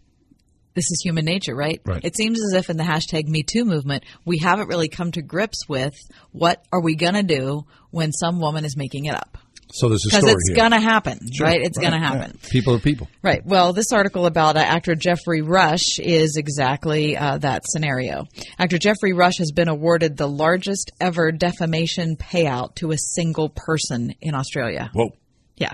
This 0.74 0.90
is 0.90 1.00
human 1.02 1.24
nature, 1.24 1.54
right? 1.54 1.80
Right. 1.84 2.04
It 2.04 2.16
seems 2.16 2.40
as 2.40 2.54
if 2.54 2.68
in 2.68 2.76
the 2.76 2.84
hashtag 2.84 3.28
Me 3.28 3.42
Too 3.42 3.64
movement, 3.64 4.04
we 4.24 4.38
haven't 4.38 4.68
really 4.68 4.88
come 4.88 5.12
to 5.12 5.22
grips 5.22 5.68
with 5.68 5.94
what 6.32 6.64
are 6.72 6.82
we 6.82 6.96
going 6.96 7.14
to 7.14 7.22
do 7.22 7.64
when 7.90 8.10
some 8.12 8.40
woman 8.40 8.64
is 8.64 8.76
making 8.76 9.04
it 9.04 9.14
up. 9.14 9.38
So 9.72 9.88
there's 9.88 10.04
a 10.06 10.10
story 10.10 10.22
Because 10.22 10.36
it's 10.36 10.56
going 10.56 10.70
to 10.70 10.80
happen, 10.80 11.18
Sure, 11.32 11.46
right? 11.46 11.60
It's 11.60 11.78
going 11.78 11.92
to 11.92 11.98
yeah. 11.98 12.12
happen. 12.12 12.38
People 12.48 12.74
are 12.74 12.78
people. 12.78 13.08
Right. 13.22 13.44
Well, 13.44 13.72
this 13.72 13.92
article 13.92 14.26
about 14.26 14.56
uh, 14.56 14.60
actor 14.60 14.94
Geoffrey 14.94 15.42
Rush 15.42 15.98
is 15.98 16.36
exactly 16.36 17.16
uh, 17.16 17.38
that 17.38 17.62
scenario. 17.66 18.26
Actor 18.58 18.78
Geoffrey 18.78 19.12
Rush 19.12 19.38
has 19.38 19.50
been 19.50 19.68
awarded 19.68 20.16
the 20.16 20.28
largest 20.28 20.92
ever 21.00 21.32
defamation 21.32 22.16
payout 22.16 22.76
to 22.76 22.92
a 22.92 22.98
single 22.98 23.48
person 23.48 24.14
in 24.20 24.34
Australia. 24.34 24.90
Whoa. 24.92 25.10
Yeah. 25.56 25.72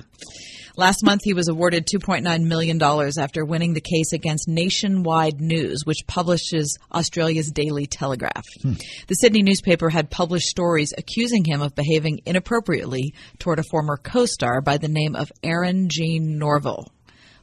Last 0.77 1.05
month, 1.05 1.23
he 1.25 1.35
was 1.35 1.49
awarded 1.49 1.87
$2.9 1.87 2.45
million 2.45 2.83
after 2.83 3.45
winning 3.45 3.75
the 3.75 3.81
case 3.81 4.13
against 4.13 4.49
Nationwide 4.49 5.41
News, 5.41 5.83
which 5.85 6.07
publishes 6.07 6.79
Australia's 6.93 7.51
Daily 7.51 7.87
Telegraph. 7.87 8.47
Hmm. 8.63 8.75
The 9.07 9.15
Sydney 9.15 9.43
newspaper 9.43 9.91
had 9.91 10.11
published 10.11 10.49
stories 10.49 10.95
accusing 10.97 11.45
him 11.45 11.63
of 11.63 11.75
behaving 11.75 12.21
inappropriately 12.27 13.15
toward 13.39 13.59
a 13.59 13.65
former 13.71 13.97
co 13.97 14.27
star 14.27 14.61
by 14.61 14.79
the 14.79 14.89
name 14.89 15.17
of 15.17 15.33
Eryn 15.43 15.89
Jean 15.89 16.39
Norvill. 16.39 16.87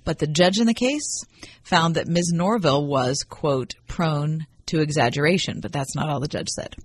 But 0.04 0.20
the 0.20 0.28
judge 0.28 0.58
in 0.60 0.68
the 0.68 0.74
case 0.74 1.26
found 1.64 1.96
that 1.96 2.08
Ms. 2.08 2.32
Norvill 2.34 2.88
was, 2.88 3.24
quote, 3.28 3.74
prone 3.88 4.48
to 4.68 4.82
exaggeration, 4.82 5.60
but 5.62 5.72
that's 5.72 5.96
not 5.96 6.10
all 6.10 6.20
the 6.20 6.28
judge 6.28 6.50
said. 6.50 6.76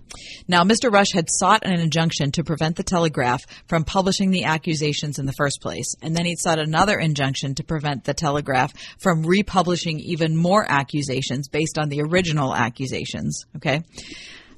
Now, 0.48 0.62
Mr. 0.64 0.92
Rush 0.92 1.12
had 1.12 1.28
sought 1.30 1.64
an 1.64 1.78
injunction 1.78 2.32
to 2.32 2.44
prevent 2.44 2.76
the 2.76 2.82
Telegraph 2.82 3.42
from 3.66 3.84
publishing 3.84 4.30
the 4.30 4.44
accusations 4.44 5.18
in 5.18 5.26
the 5.26 5.32
first 5.32 5.60
place, 5.60 5.94
and 6.02 6.16
then 6.16 6.24
he 6.24 6.36
sought 6.36 6.58
another 6.58 6.98
injunction 6.98 7.54
to 7.56 7.64
prevent 7.64 8.04
the 8.04 8.14
Telegraph 8.14 8.72
from 8.98 9.22
republishing 9.24 10.00
even 10.00 10.36
more 10.36 10.64
accusations 10.68 11.48
based 11.48 11.78
on 11.78 11.88
the 11.88 12.02
original 12.02 12.54
accusations, 12.54 13.44
okay? 13.56 13.82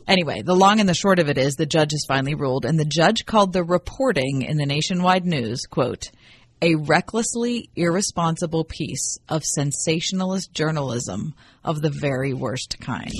Anyway, 0.07 0.43
the 0.43 0.55
long 0.55 0.81
and 0.81 0.89
the 0.89 0.95
short 0.95 1.19
of 1.19 1.29
it 1.29 1.39
is 1.39 1.55
the 1.55 1.65
judge 1.65 1.93
has 1.93 2.05
finally 2.07 2.35
ruled, 2.35 2.65
and 2.65 2.79
the 2.79 2.85
judge 2.85 3.25
called 3.25 3.53
the 3.53 3.65
reporting 3.65 4.43
in 4.43 4.59
the 4.59 4.67
nationwide 4.67 5.25
news, 5.25 5.63
quote, 5.67 6.11
a 6.63 6.75
recklessly 6.77 7.69
irresponsible 7.77 8.65
piece 8.65 9.19
of 9.29 9.45
sensationalist 9.45 10.53
journalism 10.53 11.35
of 11.65 11.81
the 11.81 11.91
very 11.91 12.33
worst 12.33 12.77
kind. 12.81 13.13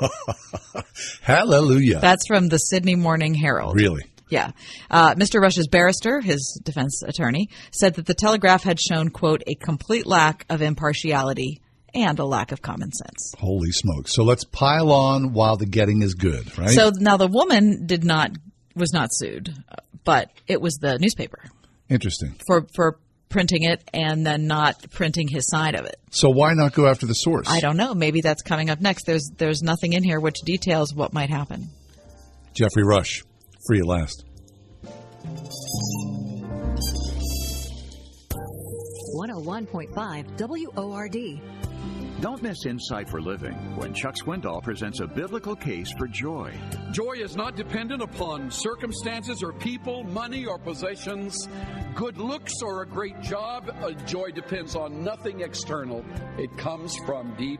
Hallelujah. 1.22 2.00
That's 2.00 2.26
from 2.26 2.48
the 2.48 2.58
Sydney 2.58 2.94
Morning 2.94 3.34
Herald. 3.34 3.76
Really? 3.76 4.04
Yeah. 4.28 4.50
Uh, 4.90 5.14
Mr. 5.14 5.40
Rush's 5.40 5.68
barrister, 5.68 6.20
his 6.20 6.60
defense 6.64 7.02
attorney, 7.02 7.48
said 7.70 7.94
that 7.94 8.06
the 8.06 8.14
Telegraph 8.14 8.64
had 8.64 8.80
shown, 8.80 9.10
quote, 9.10 9.42
a 9.46 9.54
complete 9.54 10.06
lack 10.06 10.44
of 10.48 10.62
impartiality 10.62 11.60
and 11.94 12.18
a 12.18 12.24
lack 12.24 12.52
of 12.52 12.60
common 12.60 12.92
sense. 12.92 13.34
Holy 13.38 13.70
smokes. 13.70 14.14
So 14.14 14.24
let's 14.24 14.44
pile 14.44 14.90
on 14.90 15.32
while 15.32 15.56
the 15.56 15.66
getting 15.66 16.02
is 16.02 16.14
good, 16.14 16.58
right? 16.58 16.70
So 16.70 16.90
now 16.94 17.16
the 17.16 17.28
woman 17.28 17.86
did 17.86 18.04
not, 18.04 18.32
was 18.74 18.92
not 18.92 19.10
sued, 19.12 19.54
but 20.04 20.30
it 20.46 20.60
was 20.60 20.74
the 20.74 20.98
newspaper 20.98 21.44
Interesting. 21.88 22.36
for, 22.46 22.66
for 22.74 22.98
printing 23.28 23.64
it 23.64 23.82
and 23.92 24.24
then 24.24 24.46
not 24.46 24.90
printing 24.90 25.28
his 25.28 25.48
side 25.48 25.74
of 25.74 25.84
it. 25.84 25.96
So 26.10 26.30
why 26.30 26.54
not 26.54 26.72
go 26.74 26.86
after 26.86 27.06
the 27.06 27.14
source? 27.14 27.48
I 27.48 27.60
don't 27.60 27.76
know. 27.76 27.94
Maybe 27.94 28.20
that's 28.20 28.42
coming 28.42 28.70
up 28.70 28.80
next. 28.80 29.04
There's, 29.04 29.30
there's 29.36 29.62
nothing 29.62 29.92
in 29.92 30.02
here 30.02 30.20
which 30.20 30.36
details 30.44 30.94
what 30.94 31.12
might 31.12 31.30
happen. 31.30 31.68
Geoffrey 32.54 32.84
Rush, 32.84 33.22
free 33.66 33.80
at 33.80 33.86
last. 33.86 34.24
101.5 39.16 40.74
WORD. 40.74 41.40
Don't 42.22 42.42
miss 42.42 42.64
Insight 42.64 43.10
for 43.10 43.20
Living 43.20 43.54
when 43.76 43.92
Chuck 43.92 44.14
Swindoll 44.16 44.62
presents 44.62 45.00
a 45.00 45.06
biblical 45.06 45.54
case 45.54 45.92
for 45.98 46.08
joy. 46.08 46.50
Joy 46.90 47.16
is 47.18 47.36
not 47.36 47.56
dependent 47.56 48.00
upon 48.00 48.50
circumstances 48.50 49.42
or 49.42 49.52
people, 49.52 50.02
money 50.02 50.46
or 50.46 50.58
possessions, 50.58 51.46
good 51.96 52.18
looks 52.18 52.52
or 52.62 52.82
a 52.82 52.86
great 52.86 53.18
job. 53.22 53.74
Uh, 53.82 53.90
joy 54.04 54.30
depends 54.30 54.76
on 54.76 55.02
nothing 55.02 55.40
external, 55.40 56.04
it 56.38 56.54
comes 56.58 56.94
from 57.06 57.34
deep 57.36 57.58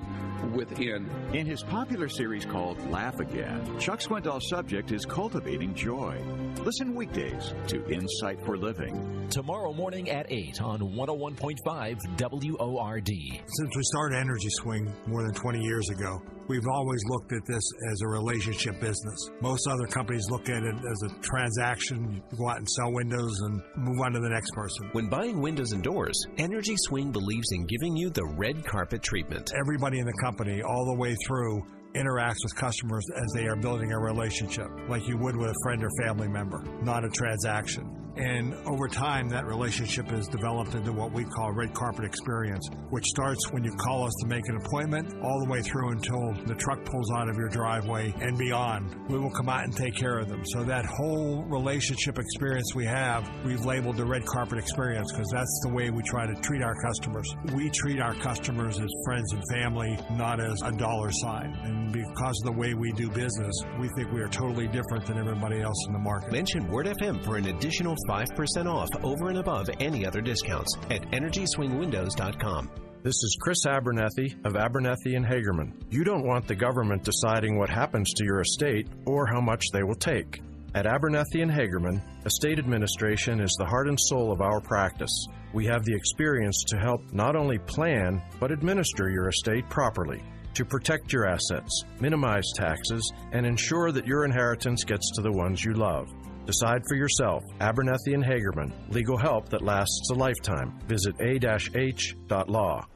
within. 0.52 1.08
In 1.32 1.46
his 1.46 1.62
popular 1.62 2.08
series 2.08 2.44
called 2.44 2.78
Laugh 2.90 3.18
Again, 3.18 3.78
Chuck 3.80 4.00
Swindoll's 4.00 4.48
subject 4.50 4.92
is 4.92 5.06
cultivating 5.06 5.74
joy. 5.74 6.22
Listen 6.62 6.94
weekdays 6.94 7.54
to 7.68 7.82
Insight 7.90 8.44
for 8.44 8.58
Living. 8.58 9.26
Tomorrow 9.30 9.72
morning 9.72 10.10
at 10.10 10.30
8 10.30 10.60
on 10.60 10.80
101.5 10.80 12.58
WORD. 12.58 13.08
Since 13.08 13.76
we 13.76 13.82
started 13.84 14.18
Energy 14.18 14.50
Swing 14.50 14.92
more 15.06 15.22
than 15.22 15.32
20 15.32 15.60
years 15.60 15.88
ago, 15.88 16.20
we've 16.48 16.66
always 16.68 17.02
looked 17.08 17.32
at 17.32 17.44
this 17.46 17.62
as 17.92 18.00
a 18.02 18.06
relationship 18.06 18.80
business. 18.80 19.30
Most 19.40 19.66
other 19.66 19.86
companies 19.86 20.28
look 20.30 20.48
at 20.48 20.62
it 20.62 20.74
as 20.74 21.02
a 21.02 21.20
transaction. 21.20 22.22
You 22.30 22.38
go 22.38 22.48
out 22.48 22.58
and 22.58 22.68
sell 22.68 22.92
windows 22.92 23.40
and 23.40 23.62
move 23.76 24.00
on 24.04 24.12
to 24.12 24.20
the 24.20 24.28
next 24.28 24.50
person. 24.52 24.88
When 24.92 25.08
buying 25.08 25.40
windows 25.40 25.72
and 25.72 25.82
doors, 25.82 26.20
Energy 26.38 26.74
Swing 26.78 27.12
believes 27.12 27.48
in 27.52 27.66
giving 27.66 27.96
you 27.96 28.10
the 28.10 28.26
red 28.36 28.64
carpet 28.64 29.02
treatment. 29.02 29.52
Everybody 29.58 29.98
in 29.98 30.06
the 30.06 30.18
company, 30.22 30.62
all 30.62 30.86
the 30.86 30.94
way 30.94 31.14
through, 31.26 31.62
interacts 31.94 32.44
with 32.44 32.54
customers 32.54 33.04
as 33.16 33.32
they 33.34 33.46
are 33.46 33.56
building 33.56 33.92
a 33.92 33.98
relationship, 33.98 34.68
like 34.88 35.08
you 35.08 35.16
would 35.16 35.36
with 35.36 35.50
a 35.50 35.54
friend 35.62 35.82
or 35.82 35.88
family 36.02 36.28
member, 36.28 36.62
not 36.82 37.04
a 37.04 37.08
transaction. 37.08 38.05
And 38.16 38.54
over 38.66 38.88
time, 38.88 39.28
that 39.28 39.44
relationship 39.44 40.08
has 40.10 40.26
developed 40.28 40.74
into 40.74 40.92
what 40.92 41.12
we 41.12 41.24
call 41.24 41.52
red 41.52 41.74
carpet 41.74 42.04
experience, 42.04 42.66
which 42.88 43.04
starts 43.04 43.52
when 43.52 43.62
you 43.62 43.72
call 43.72 44.04
us 44.04 44.12
to 44.22 44.26
make 44.26 44.48
an 44.48 44.56
appointment 44.56 45.14
all 45.22 45.38
the 45.40 45.50
way 45.50 45.60
through 45.60 45.90
until 45.90 46.32
the 46.46 46.54
truck 46.54 46.82
pulls 46.84 47.10
out 47.12 47.28
of 47.28 47.36
your 47.36 47.48
driveway 47.48 48.14
and 48.20 48.38
beyond. 48.38 48.94
We 49.08 49.18
will 49.18 49.30
come 49.30 49.48
out 49.48 49.64
and 49.64 49.76
take 49.76 49.94
care 49.94 50.18
of 50.18 50.28
them. 50.28 50.44
So 50.46 50.64
that 50.64 50.86
whole 50.86 51.44
relationship 51.44 52.18
experience 52.18 52.74
we 52.74 52.86
have, 52.86 53.28
we've 53.44 53.64
labeled 53.64 53.96
the 53.96 54.06
red 54.06 54.24
carpet 54.24 54.58
experience 54.58 55.12
because 55.12 55.28
that's 55.32 55.60
the 55.64 55.74
way 55.74 55.90
we 55.90 56.02
try 56.02 56.26
to 56.26 56.34
treat 56.40 56.62
our 56.62 56.74
customers. 56.74 57.34
We 57.54 57.70
treat 57.70 58.00
our 58.00 58.14
customers 58.14 58.80
as 58.80 58.88
friends 59.04 59.32
and 59.32 59.42
family, 59.52 59.98
not 60.12 60.40
as 60.40 60.60
a 60.64 60.72
dollar 60.72 61.10
sign. 61.12 61.54
And 61.64 61.92
because 61.92 62.40
of 62.44 62.54
the 62.54 62.58
way 62.58 62.72
we 62.72 62.92
do 62.92 63.10
business, 63.10 63.54
we 63.78 63.88
think 63.96 64.10
we 64.10 64.22
are 64.22 64.28
totally 64.28 64.68
different 64.68 65.06
than 65.06 65.18
everybody 65.18 65.60
else 65.60 65.86
in 65.86 65.92
the 65.92 65.98
market. 65.98 66.32
Mention 66.32 66.68
Word 66.68 66.86
FM 66.86 67.22
for 67.24 67.36
an 67.36 67.46
additional 67.46 67.94
5% 68.06 68.66
off 68.66 68.88
over 69.02 69.28
and 69.28 69.38
above 69.38 69.68
any 69.80 70.06
other 70.06 70.20
discounts 70.20 70.76
at 70.90 71.02
EnergySwingWindows.com. 71.10 72.70
This 73.02 73.22
is 73.22 73.38
Chris 73.40 73.66
Abernethy 73.66 74.34
of 74.44 74.56
Abernethy 74.56 75.14
and 75.14 75.24
Hagerman. 75.24 75.72
You 75.90 76.02
don't 76.02 76.26
want 76.26 76.48
the 76.48 76.56
government 76.56 77.04
deciding 77.04 77.56
what 77.56 77.70
happens 77.70 78.12
to 78.14 78.24
your 78.24 78.40
estate 78.40 78.88
or 79.04 79.26
how 79.26 79.40
much 79.40 79.64
they 79.72 79.84
will 79.84 79.94
take. 79.94 80.42
At 80.74 80.86
Abernethy 80.86 81.40
and 81.40 81.50
Hagerman, 81.50 82.02
estate 82.26 82.58
administration 82.58 83.40
is 83.40 83.54
the 83.58 83.64
heart 83.64 83.88
and 83.88 83.98
soul 83.98 84.32
of 84.32 84.40
our 84.40 84.60
practice. 84.60 85.26
We 85.54 85.64
have 85.66 85.84
the 85.84 85.94
experience 85.94 86.64
to 86.66 86.78
help 86.78 87.12
not 87.12 87.36
only 87.36 87.58
plan, 87.58 88.20
but 88.40 88.50
administer 88.50 89.08
your 89.08 89.28
estate 89.28 89.68
properly, 89.70 90.22
to 90.54 90.64
protect 90.64 91.12
your 91.12 91.26
assets, 91.26 91.84
minimize 92.00 92.50
taxes, 92.56 93.10
and 93.32 93.46
ensure 93.46 93.92
that 93.92 94.06
your 94.06 94.24
inheritance 94.24 94.84
gets 94.84 95.12
to 95.12 95.22
the 95.22 95.32
ones 95.32 95.64
you 95.64 95.74
love. 95.74 96.08
Decide 96.46 96.82
for 96.88 96.94
yourself. 96.94 97.42
Abernethy 97.60 98.14
and 98.14 98.24
Hagerman. 98.24 98.72
Legal 98.88 99.16
help 99.18 99.48
that 99.48 99.62
lasts 99.62 100.10
a 100.10 100.14
lifetime. 100.14 100.78
Visit 100.86 101.14
a-h.law. 101.20 102.86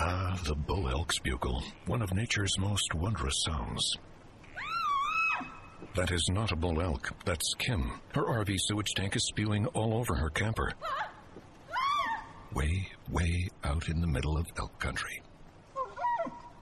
Ah, 0.00 0.38
the 0.44 0.54
bull 0.54 0.88
elk's 0.88 1.18
bugle, 1.18 1.62
one 1.86 2.02
of 2.02 2.12
nature's 2.14 2.58
most 2.58 2.94
wondrous 2.94 3.44
sounds. 3.44 3.96
That 5.94 6.10
is 6.10 6.26
not 6.32 6.52
a 6.52 6.56
bull 6.56 6.80
elk, 6.80 7.10
that's 7.24 7.54
Kim. 7.58 8.00
Her 8.14 8.22
RV 8.22 8.56
sewage 8.60 8.92
tank 8.96 9.14
is 9.14 9.26
spewing 9.26 9.66
all 9.66 9.94
over 9.94 10.14
her 10.14 10.30
camper. 10.30 10.72
Way, 12.54 12.88
way 13.10 13.48
out 13.62 13.88
in 13.88 14.00
the 14.00 14.06
middle 14.06 14.36
of 14.36 14.46
elk 14.58 14.78
country. 14.78 15.22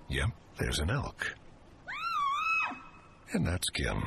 Yep, 0.09 0.31
there's 0.59 0.81
an 0.81 0.91
elk. 0.91 1.35
And 3.33 3.47
that's 3.47 3.71
Kim. 3.71 4.03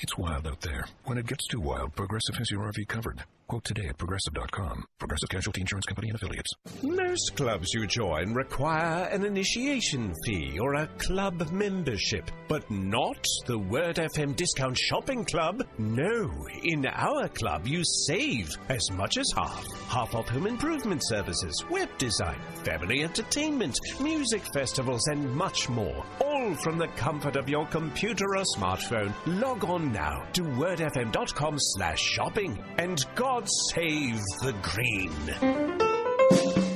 It's 0.00 0.16
wild 0.16 0.46
out 0.46 0.60
there. 0.60 0.86
When 1.04 1.18
it 1.18 1.26
gets 1.26 1.46
too 1.48 1.60
wild, 1.60 1.96
Progressive 1.96 2.36
has 2.36 2.50
your 2.50 2.62
RV 2.70 2.86
covered. 2.86 3.24
Quote 3.48 3.64
today 3.64 3.86
at 3.88 3.96
progressive.com. 3.96 4.84
Progressive 4.98 5.30
Casualty 5.30 5.62
Insurance 5.62 5.86
Company 5.86 6.08
and 6.10 6.16
affiliates. 6.16 6.52
Most 6.82 7.34
clubs 7.34 7.72
you 7.72 7.86
join 7.86 8.34
require 8.34 9.04
an 9.04 9.24
initiation 9.24 10.12
fee 10.26 10.58
or 10.60 10.74
a 10.74 10.86
club 10.98 11.50
membership, 11.50 12.30
but 12.46 12.70
not 12.70 13.24
the 13.46 13.58
Word 13.58 13.96
FM 13.96 14.36
Discount 14.36 14.76
Shopping 14.76 15.24
Club. 15.24 15.62
No, 15.78 16.30
in 16.62 16.84
our 16.84 17.26
club 17.28 17.66
you 17.66 17.82
save 18.06 18.50
as 18.68 18.90
much 18.92 19.16
as 19.16 19.32
half. 19.34 19.64
Half 19.88 20.14
off 20.14 20.28
home 20.28 20.46
improvement 20.46 21.00
services, 21.06 21.64
web 21.70 21.88
design, 21.96 22.38
family 22.64 23.02
entertainment, 23.02 23.78
music 23.98 24.42
festivals, 24.52 25.06
and 25.06 25.34
much 25.34 25.70
more. 25.70 26.04
All 26.20 26.54
from 26.56 26.76
the 26.76 26.88
comfort 26.88 27.36
of 27.36 27.48
your 27.48 27.66
computer 27.68 28.26
or 28.36 28.44
smartphone. 28.54 29.14
Log 29.24 29.64
on 29.64 29.90
now 29.90 30.26
to 30.34 30.42
wordfm.com 30.42 31.54
slash 31.56 32.00
shopping 32.00 32.62
and 32.76 33.02
God 33.14 33.37
save 33.46 34.20
the 34.42 34.52
green. 34.62 36.67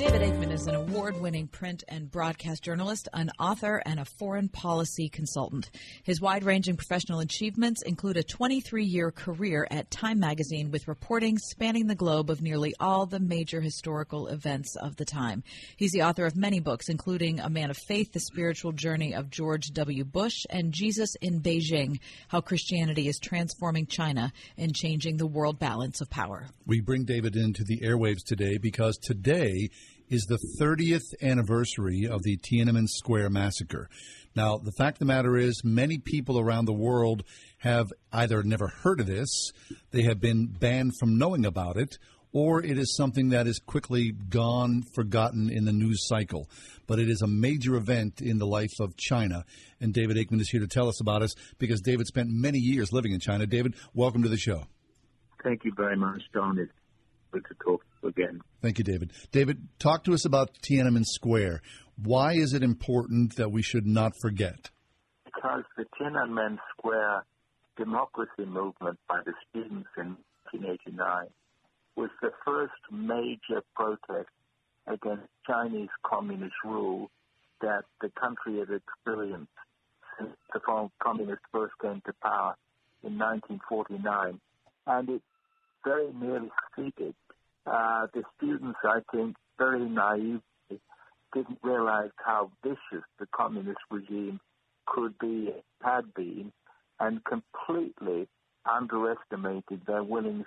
David 0.00 0.22
Aikman 0.22 0.50
is 0.50 0.66
an 0.66 0.74
award 0.74 1.20
winning 1.20 1.46
print 1.46 1.84
and 1.86 2.10
broadcast 2.10 2.62
journalist, 2.62 3.06
an 3.12 3.30
author, 3.38 3.82
and 3.84 4.00
a 4.00 4.06
foreign 4.06 4.48
policy 4.48 5.10
consultant. 5.10 5.68
His 6.04 6.22
wide 6.22 6.42
ranging 6.42 6.78
professional 6.78 7.20
achievements 7.20 7.82
include 7.82 8.16
a 8.16 8.22
23 8.22 8.82
year 8.82 9.10
career 9.10 9.68
at 9.70 9.90
Time 9.90 10.18
magazine 10.18 10.70
with 10.70 10.88
reporting 10.88 11.36
spanning 11.36 11.86
the 11.86 11.94
globe 11.94 12.30
of 12.30 12.40
nearly 12.40 12.72
all 12.80 13.04
the 13.04 13.20
major 13.20 13.60
historical 13.60 14.28
events 14.28 14.74
of 14.74 14.96
the 14.96 15.04
time. 15.04 15.42
He's 15.76 15.92
the 15.92 16.04
author 16.04 16.24
of 16.24 16.34
many 16.34 16.60
books, 16.60 16.88
including 16.88 17.38
A 17.38 17.50
Man 17.50 17.68
of 17.68 17.76
Faith, 17.76 18.10
The 18.14 18.20
Spiritual 18.20 18.72
Journey 18.72 19.14
of 19.14 19.28
George 19.28 19.66
W. 19.74 20.04
Bush, 20.06 20.46
and 20.48 20.72
Jesus 20.72 21.14
in 21.20 21.42
Beijing 21.42 22.00
How 22.28 22.40
Christianity 22.40 23.06
is 23.06 23.18
Transforming 23.18 23.84
China 23.84 24.32
and 24.56 24.74
Changing 24.74 25.18
the 25.18 25.26
World 25.26 25.58
Balance 25.58 26.00
of 26.00 26.08
Power. 26.08 26.46
We 26.64 26.80
bring 26.80 27.04
David 27.04 27.36
into 27.36 27.64
the 27.64 27.80
airwaves 27.80 28.24
today 28.24 28.56
because 28.56 28.96
today 28.96 29.68
is 30.10 30.24
the 30.24 30.38
30th 30.60 31.14
anniversary 31.22 32.06
of 32.06 32.22
the 32.24 32.36
Tiananmen 32.36 32.88
Square 32.88 33.30
massacre. 33.30 33.88
Now, 34.34 34.58
the 34.58 34.72
fact 34.72 34.96
of 34.96 34.98
the 34.98 35.04
matter 35.04 35.36
is, 35.36 35.62
many 35.64 35.98
people 35.98 36.38
around 36.38 36.64
the 36.64 36.72
world 36.72 37.22
have 37.58 37.86
either 38.12 38.42
never 38.42 38.66
heard 38.68 38.98
of 39.00 39.06
this, 39.06 39.52
they 39.92 40.02
have 40.02 40.20
been 40.20 40.46
banned 40.46 40.92
from 40.98 41.16
knowing 41.16 41.46
about 41.46 41.76
it, 41.76 41.96
or 42.32 42.62
it 42.62 42.76
is 42.76 42.96
something 42.96 43.28
that 43.30 43.46
is 43.46 43.60
quickly 43.60 44.12
gone, 44.28 44.82
forgotten 44.94 45.48
in 45.48 45.64
the 45.64 45.72
news 45.72 46.06
cycle. 46.08 46.48
But 46.88 46.98
it 46.98 47.08
is 47.08 47.22
a 47.22 47.28
major 47.28 47.76
event 47.76 48.20
in 48.20 48.38
the 48.38 48.46
life 48.46 48.80
of 48.80 48.96
China. 48.96 49.44
And 49.80 49.94
David 49.94 50.16
Aikman 50.16 50.40
is 50.40 50.50
here 50.50 50.60
to 50.60 50.68
tell 50.68 50.88
us 50.88 51.00
about 51.00 51.22
it 51.22 51.34
because 51.58 51.80
David 51.80 52.06
spent 52.06 52.30
many 52.30 52.58
years 52.58 52.92
living 52.92 53.12
in 53.12 53.20
China. 53.20 53.46
David, 53.46 53.74
welcome 53.94 54.22
to 54.24 54.28
the 54.28 54.36
show. 54.36 54.64
Thank 55.42 55.64
you 55.64 55.72
very 55.76 55.96
much, 55.96 56.22
John. 56.32 56.58
It's 56.58 56.72
good 57.32 57.44
to 57.46 57.54
talk 57.64 57.84
again. 58.04 58.40
Thank 58.62 58.78
you, 58.78 58.84
David. 58.84 59.12
David, 59.32 59.68
talk 59.78 60.04
to 60.04 60.12
us 60.12 60.24
about 60.24 60.50
Tiananmen 60.62 61.04
Square. 61.04 61.62
Why 62.02 62.32
is 62.34 62.54
it 62.54 62.62
important 62.62 63.36
that 63.36 63.50
we 63.50 63.62
should 63.62 63.86
not 63.86 64.12
forget? 64.20 64.70
Because 65.24 65.64
the 65.76 65.84
Tiananmen 65.98 66.58
Square 66.76 67.24
democracy 67.76 68.44
movement 68.46 68.98
by 69.08 69.20
the 69.24 69.32
students 69.48 69.88
in 69.96 70.16
1989 70.52 71.26
was 71.96 72.10
the 72.22 72.30
first 72.44 72.72
major 72.90 73.62
protest 73.74 74.28
against 74.86 75.28
Chinese 75.46 75.88
communist 76.04 76.54
rule 76.64 77.10
that 77.60 77.84
the 78.00 78.10
country 78.20 78.58
had 78.58 78.68
experienced 78.70 79.52
since 80.18 80.36
the 80.52 80.60
communists 81.02 81.44
first 81.52 81.74
came 81.80 82.02
to 82.06 82.12
power 82.22 82.54
in 83.02 83.18
1949. 83.18 84.40
And 84.86 85.08
it 85.08 85.22
very 85.84 86.12
nearly 86.12 86.50
stated 86.72 87.14
uh, 87.70 88.06
the 88.12 88.22
students, 88.36 88.78
I 88.84 89.00
think, 89.14 89.36
very 89.58 89.88
naively 89.88 90.40
didn't 91.32 91.58
realize 91.62 92.10
how 92.16 92.50
vicious 92.62 93.04
the 93.18 93.26
communist 93.32 93.78
regime 93.90 94.40
could 94.86 95.16
be, 95.18 95.50
had 95.82 96.12
been, 96.14 96.52
and 96.98 97.20
completely 97.24 98.28
underestimated 98.70 99.82
their 99.86 100.02
willingness 100.02 100.46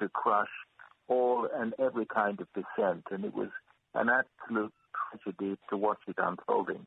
to 0.00 0.08
crush 0.08 0.48
all 1.08 1.46
and 1.54 1.74
every 1.78 2.06
kind 2.06 2.40
of 2.40 2.48
dissent. 2.54 3.04
And 3.10 3.24
it 3.24 3.34
was 3.34 3.50
an 3.94 4.08
absolute 4.08 4.72
tragedy 5.10 5.58
to 5.68 5.76
watch 5.76 6.00
it 6.08 6.16
unfolding. 6.18 6.86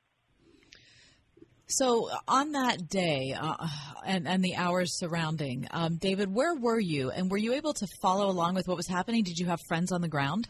So 1.67 2.09
on 2.27 2.51
that 2.51 2.87
day 2.87 3.35
uh, 3.39 3.55
and, 4.05 4.27
and 4.27 4.43
the 4.43 4.55
hours 4.55 4.97
surrounding, 4.97 5.67
um, 5.71 5.97
David, 5.97 6.33
where 6.33 6.53
were 6.53 6.79
you, 6.79 7.09
and 7.09 7.29
were 7.31 7.37
you 7.37 7.53
able 7.53 7.73
to 7.73 7.87
follow 8.01 8.29
along 8.29 8.53
with 8.53 8.67
what 8.67 8.77
was 8.77 8.87
happening? 8.87 9.23
Did 9.23 9.39
you 9.39 9.47
have 9.47 9.59
friends 9.67 9.91
on 9.91 10.01
the 10.01 10.07
ground? 10.07 10.47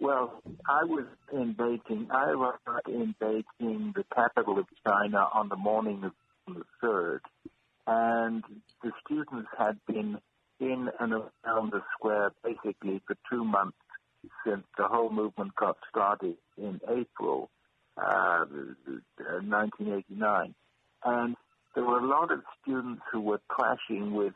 Well, 0.00 0.42
I 0.68 0.84
was 0.84 1.04
in 1.32 1.54
Beijing. 1.54 2.10
I 2.10 2.30
arrived 2.30 2.88
in 2.88 3.14
Beijing, 3.20 3.94
the 3.94 4.04
capital 4.12 4.58
of 4.58 4.66
China, 4.84 5.28
on 5.32 5.48
the 5.48 5.56
morning 5.56 6.02
of 6.04 6.12
the 6.48 6.62
third, 6.80 7.20
and 7.86 8.42
the 8.82 8.90
students 9.04 9.48
had 9.56 9.78
been 9.86 10.18
in 10.58 10.88
and 10.98 11.12
around 11.12 11.72
the 11.72 11.82
square 11.96 12.32
basically 12.42 13.00
for 13.06 13.16
two 13.30 13.44
months 13.44 13.76
since 14.44 14.64
the 14.76 14.86
whole 14.86 15.10
movement 15.10 15.54
got 15.54 15.76
started 15.88 16.36
in 16.58 16.80
April 16.88 17.50
uh, 18.00 18.44
1989. 19.18 20.54
And 21.04 21.36
there 21.74 21.84
were 21.84 21.98
a 21.98 22.06
lot 22.06 22.32
of 22.32 22.40
students 22.62 23.02
who 23.12 23.20
were 23.20 23.40
clashing 23.48 24.14
with 24.14 24.34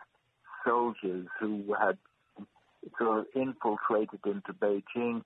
soldiers 0.64 1.26
who 1.40 1.74
had 1.78 1.98
sort 2.98 3.20
of 3.20 3.26
infiltrated 3.34 4.20
into 4.24 4.52
Beijing. 4.52 5.22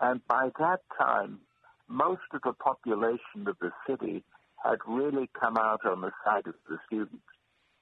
And 0.00 0.20
by 0.26 0.50
that 0.58 0.80
time, 1.00 1.40
most 1.88 2.22
of 2.32 2.40
the 2.44 2.52
population 2.52 3.46
of 3.46 3.56
the 3.60 3.72
city 3.88 4.24
had 4.62 4.78
really 4.86 5.28
come 5.38 5.56
out 5.56 5.84
on 5.86 6.00
the 6.00 6.10
side 6.24 6.46
of 6.46 6.54
the 6.68 6.78
students. 6.86 7.22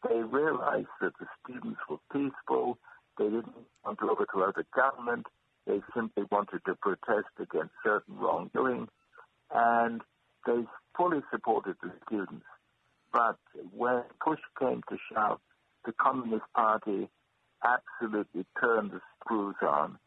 They 0.08 0.20
realized 0.20 0.88
that 1.00 1.12
the 1.18 1.26
students 1.42 1.80
were 1.88 1.98
peaceful. 2.12 2.78
They 3.18 3.24
didn't 3.24 3.54
want 3.84 3.98
to 3.98 4.10
overthrow 4.10 4.52
the 4.54 4.64
government. 4.74 5.26
They 5.66 5.80
simply 5.94 6.24
wanted 6.30 6.64
to 6.66 6.74
protest 6.76 7.28
against 7.40 7.72
certain 7.82 8.16
wrongdoing. 8.18 8.88
And 9.55 10.02
they 10.47 10.64
fully 10.97 11.20
supported 11.31 11.77
the 11.82 11.93
students. 12.06 12.47
But 13.12 13.39
when 13.74 14.02
push 14.24 14.40
came 14.59 14.82
to 14.89 14.97
shove, 15.12 15.40
the 15.85 15.93
Communist 15.93 16.44
Party 16.55 17.09
absolutely 17.64 18.44
turned 18.60 18.90
the 18.90 19.01
screws 19.20 19.56
on. 19.62 19.98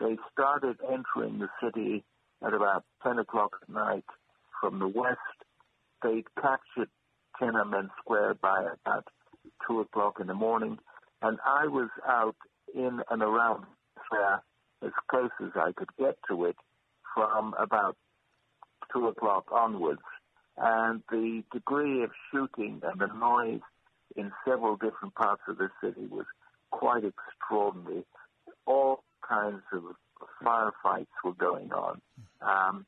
They 0.00 0.16
started 0.32 0.76
entering 0.82 1.38
the 1.38 1.48
city 1.62 2.04
at 2.44 2.52
about 2.52 2.84
10 3.02 3.18
o'clock 3.18 3.56
at 3.62 3.68
night 3.68 4.04
from 4.60 4.78
the 4.78 4.88
west. 4.88 5.18
They 6.02 6.24
captured 6.40 6.88
Tiananmen 7.40 7.90
Square 8.00 8.34
by 8.34 8.72
about 8.84 9.08
2 9.66 9.80
o'clock 9.80 10.18
in 10.20 10.26
the 10.26 10.34
morning. 10.34 10.78
And 11.22 11.38
I 11.46 11.66
was 11.66 11.88
out 12.06 12.36
in 12.74 13.00
and 13.10 13.22
around 13.22 13.64
the 13.94 14.02
square 14.04 14.42
as 14.82 14.92
close 15.10 15.30
as 15.42 15.52
I 15.54 15.72
could 15.72 15.88
get 15.98 16.18
to 16.28 16.44
it 16.44 16.56
from 17.14 17.54
about 17.58 17.96
2 18.92 19.08
o'clock 19.08 19.46
onwards. 19.52 20.02
And 20.56 21.02
the 21.10 21.42
degree 21.52 22.02
of 22.02 22.10
shooting 22.30 22.80
and 22.82 23.00
the 23.00 23.08
noise 23.08 23.60
in 24.16 24.32
several 24.46 24.76
different 24.76 25.14
parts 25.14 25.42
of 25.48 25.58
the 25.58 25.68
city 25.82 26.06
was 26.10 26.24
quite 26.70 27.04
extraordinary. 27.04 28.04
All 28.66 29.04
kinds 29.28 29.62
of 29.72 29.82
firefights 30.42 31.06
were 31.24 31.34
going 31.34 31.72
on. 31.72 32.00
Um, 32.40 32.86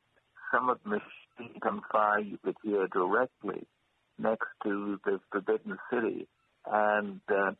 some 0.51 0.69
of 0.69 0.79
machine 0.83 1.59
gun 1.59 1.81
fire 1.91 2.19
you 2.19 2.39
could 2.43 2.55
hear 2.63 2.87
directly 2.87 3.67
next 4.17 4.47
to 4.63 4.99
the 5.05 5.19
Forbidden 5.31 5.77
City. 5.91 6.27
And 6.65 7.21
uh, 7.29 7.51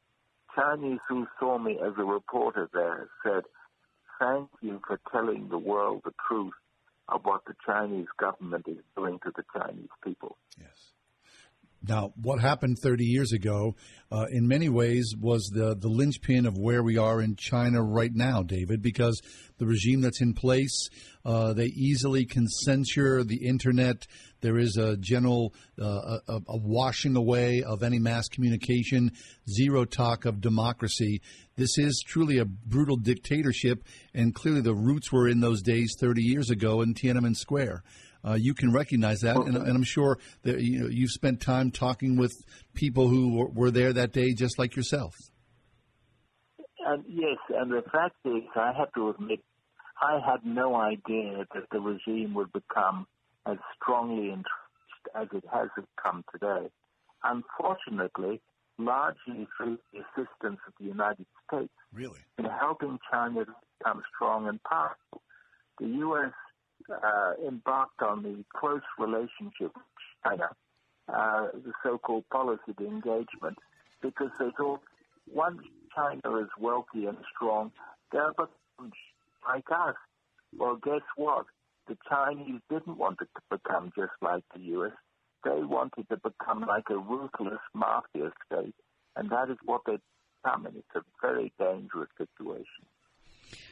Chinese 0.55 0.99
who 1.07 1.27
saw 1.39 1.57
me 1.57 1.79
as 1.79 1.93
a 1.97 2.03
reporter 2.03 2.69
there 2.73 3.09
said, 3.23 3.43
thank 4.19 4.49
you 4.61 4.81
for 4.85 4.99
telling 5.11 5.49
the 5.49 5.57
world 5.57 6.01
the 6.03 6.13
truth 6.27 6.53
of 7.11 7.21
what 7.23 7.45
the 7.45 7.55
Chinese 7.65 8.07
government 8.17 8.65
is 8.67 8.77
doing 8.95 9.19
to 9.23 9.31
the 9.35 9.43
Chinese 9.53 9.89
people. 10.03 10.37
Yes. 10.59 10.93
Now, 11.87 12.11
what 12.21 12.41
happened 12.41 12.77
30 12.83 13.05
years 13.05 13.31
ago, 13.31 13.75
uh, 14.11 14.25
in 14.31 14.47
many 14.47 14.67
ways, 14.67 15.13
was 15.17 15.49
the, 15.53 15.75
the 15.75 15.87
linchpin 15.87 16.45
of 16.45 16.57
where 16.57 16.83
we 16.83 16.97
are 16.97 17.21
in 17.21 17.37
China 17.37 17.81
right 17.81 18.13
now, 18.13 18.43
David, 18.43 18.81
because 18.81 19.21
the 19.59 19.65
regime 19.65 20.01
that's 20.01 20.21
in 20.21 20.33
place, 20.33 20.89
uh, 21.23 21.53
they 21.53 21.67
easily 21.67 22.25
can 22.25 22.47
censure 22.47 23.23
the 23.23 23.47
internet. 23.47 24.07
There 24.41 24.57
is 24.57 24.75
a 24.75 24.97
general 24.97 25.53
uh, 25.81 26.19
a, 26.27 26.41
a 26.47 26.57
washing 26.57 27.15
away 27.15 27.63
of 27.63 27.81
any 27.81 27.99
mass 27.99 28.27
communication, 28.27 29.11
zero 29.49 29.85
talk 29.85 30.25
of 30.25 30.41
democracy. 30.41 31.21
This 31.55 31.77
is 31.77 32.03
truly 32.05 32.39
a 32.39 32.45
brutal 32.45 32.97
dictatorship, 32.97 33.83
and 34.13 34.35
clearly 34.35 34.61
the 34.61 34.75
roots 34.75 35.11
were 35.11 35.29
in 35.29 35.39
those 35.39 35.61
days 35.61 35.95
30 35.99 36.23
years 36.23 36.49
ago 36.49 36.81
in 36.81 36.93
Tiananmen 36.93 37.35
Square 37.35 37.83
uh, 38.23 38.33
you 38.33 38.53
can 38.53 38.71
recognize 38.71 39.21
that, 39.21 39.35
and, 39.35 39.55
and, 39.55 39.69
I'm 39.69 39.83
sure 39.83 40.19
that 40.43 40.59
you 40.61 40.79
know 40.79 40.89
you've 40.89 41.11
spent 41.11 41.41
time 41.41 41.71
talking 41.71 42.17
with 42.17 42.33
people 42.73 43.07
who 43.07 43.35
were, 43.37 43.49
were 43.49 43.71
there 43.71 43.93
that 43.93 44.11
day, 44.11 44.33
just 44.33 44.59
like 44.59 44.75
yourself. 44.75 45.15
And 46.85 47.03
yes, 47.07 47.37
and 47.49 47.71
the 47.71 47.83
fact 47.91 48.15
is, 48.25 48.43
I 48.55 48.73
have 48.77 48.91
to 48.93 49.09
admit, 49.09 49.39
I 50.01 50.19
had 50.25 50.45
no 50.45 50.75
idea 50.75 51.45
that 51.53 51.63
the 51.71 51.79
regime 51.79 52.33
would 52.33 52.51
become 52.51 53.07
as 53.45 53.57
strongly 53.75 54.29
entrenched 54.29 54.47
as 55.15 55.27
it 55.33 55.43
has 55.51 55.69
become 55.75 56.23
today. 56.31 56.69
Unfortunately, 57.23 58.41
largely 58.77 59.47
through 59.55 59.77
the 59.93 59.99
assistance 59.99 60.59
of 60.67 60.73
the 60.79 60.85
United 60.85 61.25
States, 61.47 61.73
really, 61.93 62.19
in 62.37 62.45
helping 62.45 62.99
China 63.11 63.45
to 63.45 63.53
become 63.77 64.01
strong 64.13 64.47
and 64.47 64.59
powerful. 64.63 65.21
The 65.79 65.87
U.S 65.87 66.33
uh, 66.91 67.33
embarked 67.45 68.01
on 68.01 68.23
the 68.23 68.43
close 68.57 68.81
relationship 68.97 69.71
with 69.75 69.85
China, 70.23 70.49
uh, 71.07 71.47
the 71.53 71.73
so-called 71.83 72.27
policy 72.29 72.71
of 72.77 72.79
engagement, 72.79 73.57
because 74.01 74.29
they 74.39 74.49
thought 74.57 74.81
once 75.31 75.61
China 75.95 76.37
is 76.37 76.49
wealthy 76.59 77.05
and 77.05 77.17
strong, 77.35 77.71
they'll 78.11 78.31
become 78.31 78.91
like 79.47 79.65
us. 79.71 79.95
Well, 80.57 80.79
guess 80.83 81.01
what? 81.15 81.45
The 81.87 81.97
Chinese 82.07 82.61
didn't 82.69 82.97
want 82.97 83.19
it 83.21 83.29
to 83.35 83.57
become 83.57 83.91
just 83.95 84.13
like 84.21 84.43
the 84.53 84.61
U.S. 84.77 84.91
They 85.43 85.63
wanted 85.63 86.07
to 86.09 86.17
become 86.17 86.61
like 86.67 86.89
a 86.89 86.97
ruthless 86.97 87.59
mafia 87.73 88.31
state, 88.45 88.75
and 89.15 89.29
that 89.29 89.49
is 89.49 89.57
what 89.65 89.81
they've 89.85 89.99
become, 90.43 90.65
and 90.65 90.75
it's 90.75 90.95
a 90.95 91.01
very 91.21 91.51
dangerous 91.59 92.09
situation. 92.17 92.85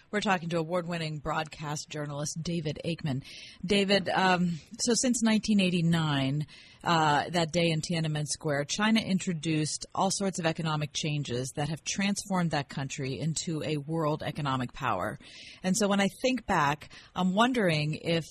We're 0.09 0.21
talking 0.21 0.49
to 0.49 0.57
award 0.57 0.87
winning 0.87 1.17
broadcast 1.17 1.89
journalist 1.89 2.41
David 2.41 2.79
Aikman. 2.85 3.23
David, 3.65 4.07
um, 4.07 4.59
so 4.79 4.93
since 4.93 5.21
1989, 5.21 6.47
uh, 6.83 7.25
that 7.31 7.51
day 7.51 7.69
in 7.69 7.81
Tiananmen 7.81 8.25
Square, 8.25 8.65
China 8.65 9.01
introduced 9.01 9.85
all 9.93 10.09
sorts 10.09 10.39
of 10.39 10.45
economic 10.45 10.93
changes 10.93 11.51
that 11.57 11.67
have 11.67 11.83
transformed 11.83 12.51
that 12.51 12.69
country 12.69 13.19
into 13.19 13.61
a 13.63 13.75
world 13.77 14.23
economic 14.23 14.71
power. 14.71 15.19
And 15.61 15.75
so 15.75 15.89
when 15.89 15.99
I 15.99 16.07
think 16.21 16.45
back, 16.45 16.89
I'm 17.13 17.33
wondering 17.33 17.95
if 17.95 18.25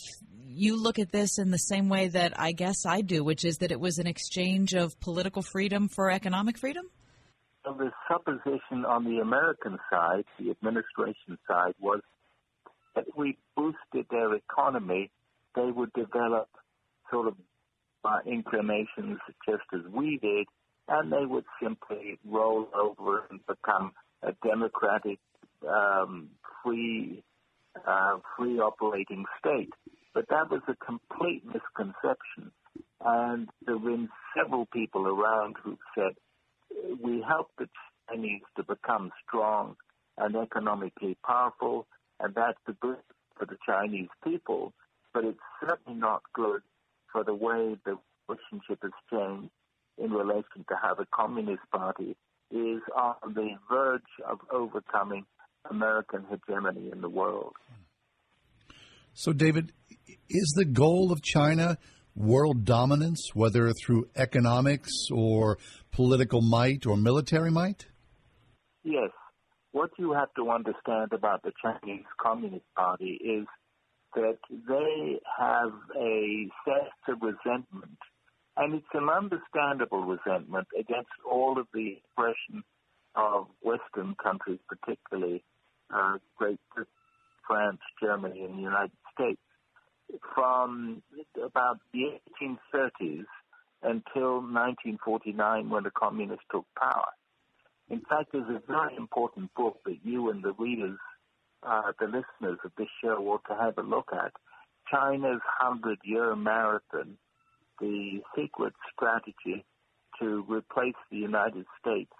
you 0.47 0.83
look 0.83 0.99
at 0.99 1.13
this 1.13 1.39
in 1.39 1.51
the 1.51 1.59
same 1.59 1.91
way 1.91 2.09
that 2.09 2.41
I 2.41 2.53
guess 2.53 2.87
I 2.87 3.03
do, 3.03 3.23
which 3.23 3.45
is 3.45 3.59
that 3.59 3.73
it 3.73 3.81
was 3.81 3.99
an 3.99 4.07
exchange 4.07 4.73
of 4.73 4.99
political 5.01 5.43
freedom 5.43 5.89
for 5.89 6.11
economic 6.11 6.57
freedom? 6.57 6.87
The 7.75 7.91
supposition 8.09 8.85
on 8.85 9.05
the 9.05 9.19
American 9.19 9.79
side, 9.91 10.25
the 10.39 10.51
administration 10.51 11.39
side, 11.49 11.75
was 11.81 12.01
that 12.95 13.07
if 13.09 13.17
we 13.17 13.37
boosted 13.57 14.07
their 14.11 14.35
economy, 14.35 15.11
they 15.55 15.71
would 15.71 15.93
develop 15.93 16.49
sort 17.11 17.29
of 17.29 17.35
uh, 18.05 18.19
inclinations 18.27 19.19
just 19.49 19.65
as 19.75 19.81
we 19.93 20.19
did, 20.19 20.47
and 20.89 21.13
they 21.13 21.27
would 21.27 21.45
simply 21.63 22.19
roll 22.25 22.69
over 22.75 23.27
and 23.31 23.41
become 23.47 23.93
a 24.23 24.33
democratic, 24.47 25.19
um, 25.69 26.29
free, 26.63 27.23
uh, 27.87 28.19
free 28.37 28.59
operating 28.59 29.25
state. 29.39 29.73
But 30.15 30.29
that 30.29 30.51
was 30.51 30.63
a 30.69 30.77
complete 30.77 31.45
misconception, 31.45 32.53
and 33.05 33.49
there 33.67 33.75
have 33.75 33.85
been 33.85 34.09
several 34.37 34.67
people 34.67 35.07
around 35.07 35.57
who 35.63 35.77
said 35.95 36.15
we 37.03 37.23
help 37.27 37.51
the 37.59 37.69
Chinese 38.09 38.43
to 38.57 38.65
become 38.65 39.11
strong 39.27 39.77
and 40.19 40.37
economically 40.37 41.17
powerful, 41.25 41.87
and 42.21 42.35
that's 42.35 42.59
good 42.81 42.99
for 43.37 43.47
the 43.47 43.57
Chinese 43.67 44.09
people, 44.25 44.73
but 45.13 45.25
it's 45.25 45.39
certainly 45.61 45.99
not 45.99 46.23
good 46.35 46.63
for 47.13 47.25
the 47.25 47.35
way 47.35 47.77
the 47.85 47.99
relationship 48.29 48.83
has 48.83 48.93
changed 49.11 49.51
in 49.99 50.11
relation 50.11 50.65
to 50.69 50.75
how 50.81 50.95
the 50.95 51.07
Communist 51.15 51.63
Party 51.71 52.17
is 52.51 52.81
on 52.95 53.35
the 53.35 53.51
verge 53.71 54.03
of 54.29 54.39
overcoming 54.53 55.25
American 55.71 56.25
hegemony 56.31 56.91
in 56.93 57.01
the 57.01 57.09
world. 57.09 57.55
So, 59.15 59.33
David, 59.33 59.73
is 60.29 60.53
the 60.57 60.65
goal 60.65 61.11
of 61.13 61.23
China 61.23 61.79
world 62.17 62.65
dominance, 62.65 63.31
whether 63.35 63.71
through 63.73 64.09
economics 64.17 64.91
or 65.13 65.59
political 65.93 66.41
might 66.41 66.87
or 66.87 66.97
military 66.97 67.51
might? 67.51 67.87
Yes. 68.83 69.11
What 69.73 69.91
you 69.99 70.15
have 70.15 70.33
to 70.37 70.51
understand 70.51 71.13
about 71.13 71.43
the 71.43 71.53
Chinese 71.63 72.07
Communist 72.19 72.65
Party 72.75 73.21
is 73.23 73.47
that 74.15 74.39
they 74.51 75.21
have 75.39 75.73
a 75.95 76.49
sense 76.65 76.95
of 77.09 77.21
resentment, 77.21 77.99
and 78.57 78.75
it's 78.75 78.87
an 78.95 79.09
understandable 79.11 80.05
resentment 80.05 80.67
against 80.79 81.11
all 81.31 81.59
of 81.59 81.67
the 81.75 81.99
oppression 82.13 82.65
of 83.15 83.49
Western 83.63 84.15
countries, 84.15 84.61
particularly 84.67 85.45
uh, 85.95 86.17
Great 86.39 86.59
Britain, 86.75 86.93
France, 87.47 87.81
Germany, 88.03 88.43
and 88.45 88.59
the 88.59 88.63
United 88.63 88.97
States 89.15 89.41
from 90.35 91.03
about 91.43 91.79
the 91.93 92.19
1830s 92.43 93.25
until 93.83 94.41
1949 94.41 95.71
when 95.71 95.85
the 95.85 95.91
communists 95.91 96.45
took 96.51 96.67
power. 96.79 97.09
In 97.89 98.01
fact, 98.01 98.31
there's 98.33 98.49
a 98.49 98.63
very 98.67 98.97
important 98.97 99.55
book 99.55 99.79
that 99.85 99.99
you 100.03 100.31
and 100.31 100.43
the 100.43 100.53
readers, 100.59 100.99
uh, 101.63 101.93
the 102.01 102.07
listeners 102.07 102.59
of 102.65 102.73
this 102.77 102.89
show 103.03 103.17
ought 103.29 103.45
to 103.49 103.55
have 103.55 103.79
a 103.79 103.83
look 103.83 104.11
at. 104.13 104.33
China's 104.91 105.41
100 105.61 105.99
year 106.05 106.35
marathon, 106.35 107.17
the 107.81 108.21
secret 108.37 108.73
strategy 108.93 109.65
to 110.21 110.45
replace 110.49 110.95
the 111.11 111.19
United 111.19 111.67
States 111.81 112.13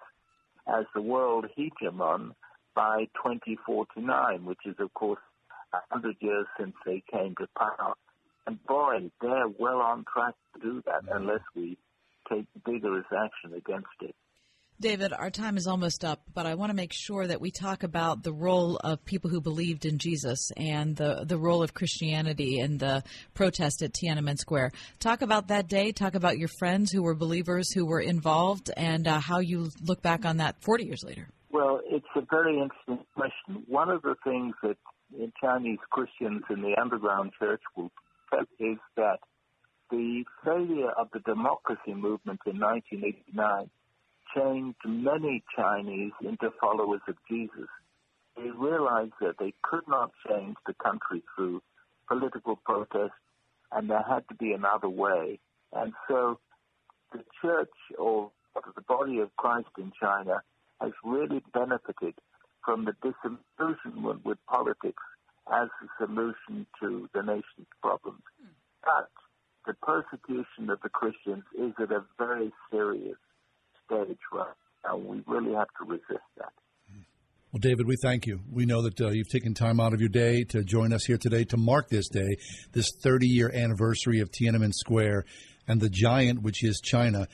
as 0.67 0.85
the 0.95 1.01
world 1.01 1.47
hegemon 1.57 2.33
by 2.75 3.07
2049, 3.25 4.45
which 4.45 4.59
is, 4.67 4.75
of 4.79 4.93
course, 4.95 5.21
100 5.71 6.17
years 6.21 6.47
since 6.59 6.75
they 6.85 7.03
came 7.11 7.35
to 7.37 7.47
power. 7.59 7.95
And 8.47 8.63
boy, 8.65 9.11
they're 9.21 9.49
well 9.59 9.81
on 9.81 10.05
track 10.13 10.35
to 10.55 10.61
do 10.61 10.83
that 10.87 11.03
unless 11.13 11.41
we 11.55 11.77
take 12.29 12.47
vigorous 12.65 13.07
action 13.13 13.55
against 13.55 13.89
it. 14.01 14.15
David, 14.79 15.15
our 15.15 15.31
time 15.31 15.57
is 15.57 15.67
almost 15.67 16.05
up, 16.05 16.21
but 16.35 16.45
I 16.45 16.55
want 16.55 16.69
to 16.69 16.77
make 16.77 16.93
sure 16.93 17.27
that 17.27 17.41
we 17.41 17.51
talk 17.51 17.83
about 17.83 18.23
the 18.23 18.33
role 18.33 18.77
of 18.77 19.03
people 19.07 19.31
who 19.31 19.41
believed 19.41 19.87
in 19.87 19.97
Jesus 19.97 20.51
and 20.55 20.95
the, 20.95 21.25
the 21.25 21.39
role 21.39 21.63
of 21.63 21.73
Christianity 21.73 22.59
in 22.59 22.77
the 22.77 23.03
protest 23.33 23.81
at 23.81 23.95
Tiananmen 23.95 24.37
Square. 24.37 24.73
Talk 24.99 25.23
about 25.23 25.49
that 25.49 25.67
day, 25.67 25.93
talk 25.93 26.15
about 26.15 26.37
your 26.37 26.51
friends 26.59 26.93
who 26.93 27.03
were 27.03 27.15
believers 27.15 27.73
who 27.73 27.87
were 27.87 28.01
involved, 28.01 28.71
and 28.77 29.09
uh, 29.09 29.19
how 29.19 29.39
you 29.39 29.71
look 29.83 30.03
back 30.03 30.27
on 30.27 30.37
that 30.39 30.61
40 30.61 30.85
years 30.85 31.03
later. 31.03 31.27
Well, 31.51 31.81
it's 31.87 32.05
a 32.15 32.21
very 32.31 32.61
interesting 32.61 32.99
question. 33.15 33.65
One 33.67 33.89
of 33.89 34.03
the 34.03 34.15
things 34.25 34.55
that 34.63 34.77
Chinese 35.41 35.79
Christians 35.91 36.43
in 36.51 36.63
the 36.63 36.75
underground 36.81 37.33
church 37.39 37.63
will 37.77 37.91
tell 38.31 38.45
is 38.59 38.79
that 38.97 39.19
the 39.91 40.25
failure 40.45 40.91
of 40.91 41.09
the 41.13 41.21
democracy 41.21 41.95
movement 41.95 42.41
in 42.47 42.59
1989 42.59 43.71
changed 44.35 44.79
many 44.85 45.43
Chinese 45.57 46.13
into 46.21 46.51
followers 46.61 47.01
of 47.09 47.15
Jesus. 47.31 47.69
They 48.37 48.51
realized 48.51 49.15
that 49.21 49.37
they 49.39 49.55
could 49.63 49.87
not 49.89 50.11
change 50.29 50.57
the 50.67 50.75
country 50.75 51.23
through 51.35 51.63
political 52.09 52.57
protest 52.57 53.15
and 53.73 53.89
there 53.89 54.05
had 54.07 54.29
to 54.29 54.35
be 54.35 54.53
another 54.53 54.89
way. 54.89 55.39
And 55.73 55.93
so 56.09 56.39
the 57.13 57.25
church 57.43 57.71
or 57.99 58.31
the 58.75 58.83
body 58.83 59.21
of 59.21 59.35
Christ 59.37 59.69
in 59.79 59.93
China 60.01 60.43
has 60.81 60.93
really 61.05 61.43
benefited 61.53 62.15
from 62.67 62.85
the 62.85 62.93
disillusionment 63.01 64.27
with 64.27 64.39
politics 64.47 65.03
as 65.51 65.69
a 65.81 66.05
solution 66.05 66.67
to 66.81 67.09
the 67.15 67.23
nation's 67.23 67.71
problems. 67.81 68.21
But 68.85 69.09
the 69.67 69.75
persecution 69.75 70.69
of 70.69 70.81
the 70.83 70.89
Christians 70.89 71.45
is 71.57 71.73
at 71.81 71.93
a 71.93 72.05
very 72.19 72.53
serious 72.71 73.17
stage 73.87 74.19
right 74.33 74.49
now. 74.85 74.97
We 74.97 75.23
really 75.27 75.55
have 75.55 75.69
to 75.81 75.87
resist 75.89 76.27
that. 76.37 76.53
Well, 77.53 77.61
David, 77.61 77.87
we 77.87 77.97
thank 78.03 78.27
you. 78.27 78.41
We 78.53 78.67
know 78.67 78.83
that 78.83 79.01
uh, 79.01 79.11
you've 79.11 79.29
taken 79.29 79.55
time 79.55 79.81
out 79.81 79.95
of 79.95 80.01
your 80.01 80.09
day 80.09 80.45
to 80.51 80.65
join 80.65 80.93
us 80.93 81.05
here 81.05 81.17
today 81.17 81.45
to 81.45 81.57
mark 81.57 81.89
this 81.89 82.09
day, 82.09 82.37
this 82.73 82.91
30 83.03 83.29
year 83.29 83.51
anniversary 83.55 84.21
of 84.21 84.31
Tiananmen 84.31 84.75
Square 84.75 85.25
and 85.69 85.81
the 85.81 85.89
giant, 85.89 86.43
which 86.43 86.65
is 86.65 86.81
China. 86.85 87.29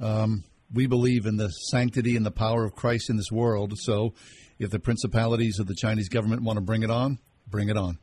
Um, 0.00 0.44
we 0.74 0.86
believe 0.86 1.26
in 1.26 1.36
the 1.36 1.48
sanctity 1.48 2.16
and 2.16 2.26
the 2.26 2.32
power 2.32 2.64
of 2.64 2.74
Christ 2.74 3.08
in 3.08 3.16
this 3.16 3.30
world. 3.30 3.74
So, 3.78 4.14
if 4.62 4.70
the 4.70 4.78
principalities 4.78 5.58
of 5.58 5.66
the 5.66 5.74
Chinese 5.74 6.08
government 6.08 6.42
want 6.42 6.56
to 6.56 6.60
bring 6.60 6.82
it 6.82 6.90
on, 6.90 7.18
bring 7.48 7.68
it 7.68 7.76
on. 7.76 7.98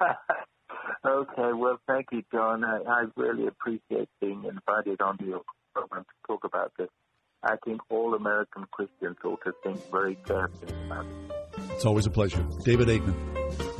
okay, 1.06 1.52
well, 1.54 1.78
thank 1.86 2.06
you, 2.12 2.22
John. 2.32 2.64
I, 2.64 2.78
I 2.86 3.04
really 3.16 3.46
appreciate 3.46 4.08
being 4.20 4.44
invited 4.44 5.00
onto 5.00 5.24
your 5.24 5.42
program 5.74 6.04
to 6.04 6.26
talk 6.26 6.44
about 6.44 6.72
this. 6.78 6.88
I 7.44 7.56
think 7.64 7.80
all 7.90 8.14
American 8.14 8.66
Christians 8.70 9.16
ought 9.24 9.42
to 9.44 9.52
think 9.64 9.80
very 9.90 10.16
carefully 10.26 10.72
about 10.86 11.06
it. 11.06 11.32
It's 11.70 11.84
always 11.84 12.06
a 12.06 12.10
pleasure. 12.10 12.46
David 12.64 12.88
Aikman. 12.88 13.71